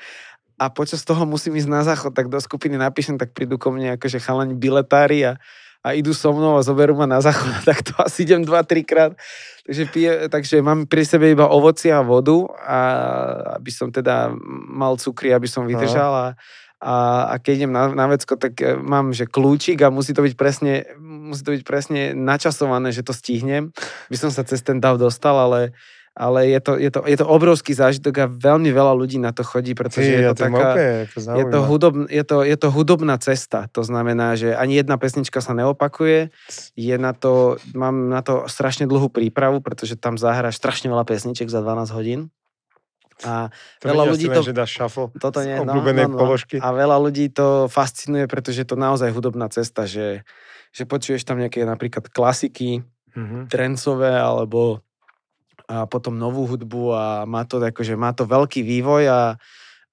a 0.58 0.70
počas 0.74 1.06
toho 1.06 1.26
musím 1.30 1.58
ísť 1.58 1.70
na 1.70 1.82
záchod, 1.86 2.14
tak 2.14 2.30
do 2.30 2.42
skupiny 2.42 2.78
napíšem, 2.78 3.22
tak 3.22 3.38
prídu 3.38 3.62
ko 3.62 3.70
mne 3.70 3.98
akože 3.98 4.18
chalani 4.18 4.58
biletári 4.58 5.30
a, 5.30 5.38
a 5.82 5.94
idú 5.98 6.14
so 6.14 6.34
mnou 6.34 6.58
a 6.58 6.66
zoberú 6.66 6.94
ma 6.98 7.06
na 7.06 7.22
záchod, 7.22 7.62
tak 7.70 7.86
to 7.86 7.94
asi 8.02 8.26
idem 8.26 8.42
2-3 8.42 8.82
krát. 8.86 9.14
Takže, 9.62 9.84
pije, 9.94 10.12
takže 10.30 10.56
mám 10.66 10.90
pri 10.90 11.06
sebe 11.06 11.30
iba 11.30 11.46
ovoci 11.50 11.94
a 11.94 12.02
vodu, 12.02 12.50
a 12.66 12.78
aby 13.62 13.70
som 13.70 13.94
teda 13.94 14.34
mal 14.74 14.98
cukry, 14.98 15.30
aby 15.34 15.46
som 15.46 15.70
vydržal 15.70 16.14
a, 16.14 16.28
a, 16.82 17.30
a 17.30 17.36
keď 17.38 17.54
idem 17.62 17.74
na, 17.78 17.94
na 17.94 18.10
vecko, 18.10 18.34
tak 18.42 18.58
e, 18.58 18.74
mám, 18.74 19.14
že 19.14 19.30
kľúčik 19.30 19.78
a 19.86 19.94
musí 19.94 20.18
to 20.18 20.26
byť 20.26 20.34
presne, 20.34 20.90
musí 20.98 21.46
to 21.46 21.54
byť 21.54 21.62
presne 21.62 22.18
načasované, 22.18 22.90
že 22.90 23.06
to 23.06 23.14
stihnem. 23.14 23.70
By 24.10 24.18
som 24.18 24.34
sa 24.34 24.42
cez 24.42 24.66
ten 24.66 24.82
dav 24.82 24.98
dostal, 24.98 25.38
ale, 25.38 25.78
ale 26.18 26.50
je, 26.50 26.58
to, 26.58 26.82
je, 26.82 26.90
to, 26.90 27.06
je 27.06 27.18
to 27.22 27.26
obrovský 27.30 27.78
zážitok 27.78 28.14
a 28.18 28.26
veľmi 28.26 28.74
veľa 28.74 28.98
ľudí 28.98 29.22
na 29.22 29.30
to 29.30 29.46
chodí, 29.46 29.78
pretože 29.78 30.10
Ty, 30.10 30.18
je 30.18 30.26
ja 30.26 30.34
to 30.34 30.50
ma 30.50 30.58
taká... 30.58 30.72
ako 31.06 31.18
Je 31.38 31.46
to, 31.46 31.60
hudobn, 31.70 32.02
je, 32.10 32.24
to, 32.26 32.38
je 32.42 32.58
to 32.58 32.68
hudobná 32.74 33.16
cesta, 33.22 33.70
to 33.70 33.86
znamená, 33.86 34.34
že 34.34 34.58
ani 34.58 34.82
jedna 34.82 34.98
pesnička 34.98 35.38
sa 35.38 35.54
neopakuje, 35.54 36.34
je 36.74 36.96
na 36.98 37.14
to, 37.14 37.62
mám 37.78 38.10
na 38.10 38.26
to 38.26 38.50
strašne 38.50 38.90
dlhú 38.90 39.14
prípravu, 39.14 39.62
pretože 39.62 40.02
tam 40.02 40.18
zahráš 40.18 40.58
strašne 40.58 40.90
veľa 40.90 41.06
pesniček 41.06 41.46
za 41.46 41.62
12 41.62 41.94
hodín. 41.94 42.34
A 43.22 43.54
To 43.80 43.86
veľa 43.86 44.04
ľudí 44.10 44.28
to- 44.28 44.42
že 44.42 44.54
dáš 44.54 44.72
shuffle 44.74 45.14
toto 45.16 45.46
nie, 45.46 45.54
no, 45.62 45.78
no, 45.78 45.82
no. 46.10 46.18
položky. 46.18 46.58
A 46.58 46.74
veľa 46.74 46.98
ľudí 46.98 47.30
to 47.30 47.70
fascinuje, 47.70 48.26
pretože 48.26 48.62
je 48.62 48.68
to 48.68 48.76
naozaj 48.76 49.14
hudobná 49.14 49.46
cesta, 49.48 49.86
že, 49.86 50.26
že 50.74 50.84
počuješ 50.90 51.22
tam 51.22 51.38
nejaké 51.38 51.62
napríklad 51.64 52.10
klasiky, 52.10 52.82
Mhm. 53.12 53.52
trencové 53.52 54.16
alebo 54.16 54.80
a 55.68 55.88
potom 55.88 56.20
novú 56.20 56.48
hudbu 56.48 56.84
a 56.92 57.06
má 57.24 57.48
to, 57.48 57.60
akože, 57.60 57.96
má 57.96 58.12
to 58.12 58.28
veľký 58.28 58.60
vývoj 58.60 59.04
a 59.08 59.20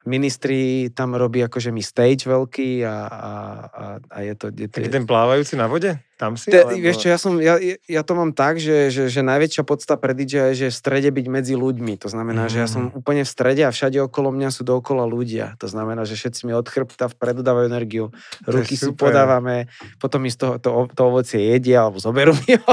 ministri 0.07 0.59
tam 0.91 1.15
robí 1.15 1.43
akože 1.43 1.71
mi 1.71 1.83
stage 1.83 2.25
veľký 2.25 2.83
a, 2.83 2.97
a, 3.03 3.33
a, 3.67 3.85
a 3.99 4.19
je 4.23 4.35
to... 4.35 4.47
Je 4.51 4.69
to 4.69 4.79
Taký 4.79 4.93
ten 4.93 5.05
plávajúci 5.05 5.55
na 5.55 5.67
vode? 5.67 5.99
Tam 6.15 6.35
si? 6.35 6.51
Te, 6.51 6.67
alebo- 6.67 6.75
vieš 6.75 6.97
čo, 6.99 7.07
ja, 7.07 7.19
som, 7.19 7.39
ja, 7.39 7.59
ja 7.87 8.03
to 8.03 8.13
mám 8.13 8.35
tak, 8.35 8.59
že, 8.59 8.91
že, 8.91 9.07
že 9.07 9.23
najväčšia 9.23 9.63
podsta 9.63 9.95
pre 9.95 10.15
DJ 10.15 10.51
je, 10.51 10.67
že 10.67 10.67
v 10.71 10.77
strede 10.77 11.11
byť 11.11 11.27
medzi 11.31 11.55
ľuďmi. 11.55 11.95
To 12.03 12.11
znamená, 12.11 12.51
že 12.51 12.59
ja 12.59 12.67
som 12.67 12.91
Mm. 12.91 12.95
úplne 12.95 13.23
v 13.23 13.31
strede 13.31 13.63
a 13.63 13.71
všade 13.71 13.99
okolo 14.03 14.31
mňa 14.31 14.51
sú 14.51 14.63
dookola 14.63 15.03
ľudia. 15.03 15.55
To 15.59 15.67
znamená, 15.67 16.03
že 16.03 16.15
všetci 16.15 16.47
mi 16.47 16.55
od 16.55 16.65
chrbta 16.65 17.07
vpredu 17.09 17.43
dávajú 17.43 17.67
energiu, 17.67 18.11
ruky 18.45 18.75
si 18.75 18.91
podávame, 18.91 19.67
potom 19.97 20.23
mi 20.23 20.31
z 20.31 20.39
toho 20.39 20.53
to, 20.59 20.91
to 20.91 21.03
ovocie 21.05 21.39
jedia 21.39 21.85
alebo 21.85 21.99
zoberú 21.99 22.35
mi 22.35 22.55
ho. 22.55 22.71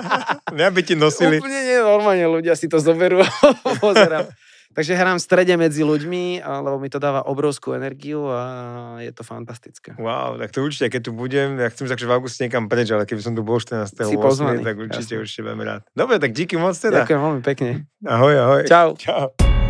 Mňa 0.56 0.68
by 0.68 0.80
ti 0.82 0.94
nosili. 0.94 1.36
Úplne 1.36 1.60
nie, 1.62 1.78
normálne 1.78 2.26
ľudia 2.26 2.52
si 2.54 2.66
to 2.66 2.76
zoberú 2.76 3.24
pozerám. 3.84 4.28
Takže 4.72 4.92
hrám 4.96 5.20
v 5.20 5.24
strede 5.24 5.54
medzi 5.60 5.84
ľuďmi, 5.84 6.40
lebo 6.40 6.80
mi 6.80 6.88
to 6.88 6.96
dáva 6.96 7.24
obrovskú 7.28 7.76
energiu 7.76 8.24
a 8.28 8.96
je 9.04 9.12
to 9.12 9.20
fantastické. 9.20 9.92
Wow, 10.00 10.40
tak 10.40 10.52
to 10.52 10.64
určite, 10.64 10.88
keď 10.88 11.00
tu 11.04 11.12
budem, 11.12 11.60
ja 11.60 11.68
chcem 11.68 11.84
že 11.84 12.08
v 12.08 12.12
auguste 12.12 12.40
niekam 12.42 12.72
preč, 12.72 12.88
ale 12.88 13.04
keby 13.04 13.20
som 13.20 13.36
tu 13.36 13.44
bol 13.44 13.60
14. 13.60 13.92
Si 13.92 14.16
pozvaný, 14.16 14.64
tak 14.64 14.80
určite, 14.80 15.16
jasné. 15.16 15.22
určite 15.22 15.42
veľmi 15.44 15.64
rád. 15.68 15.80
Dobre, 15.92 16.16
tak 16.16 16.32
díky 16.32 16.56
moc 16.56 16.72
teda. 16.72 17.04
Ďakujem 17.04 17.20
veľmi 17.20 17.42
pekne. 17.44 17.70
Ahoj, 18.02 18.34
ahoj. 18.34 18.62
Čau. 18.64 18.96
Čau. 18.96 19.61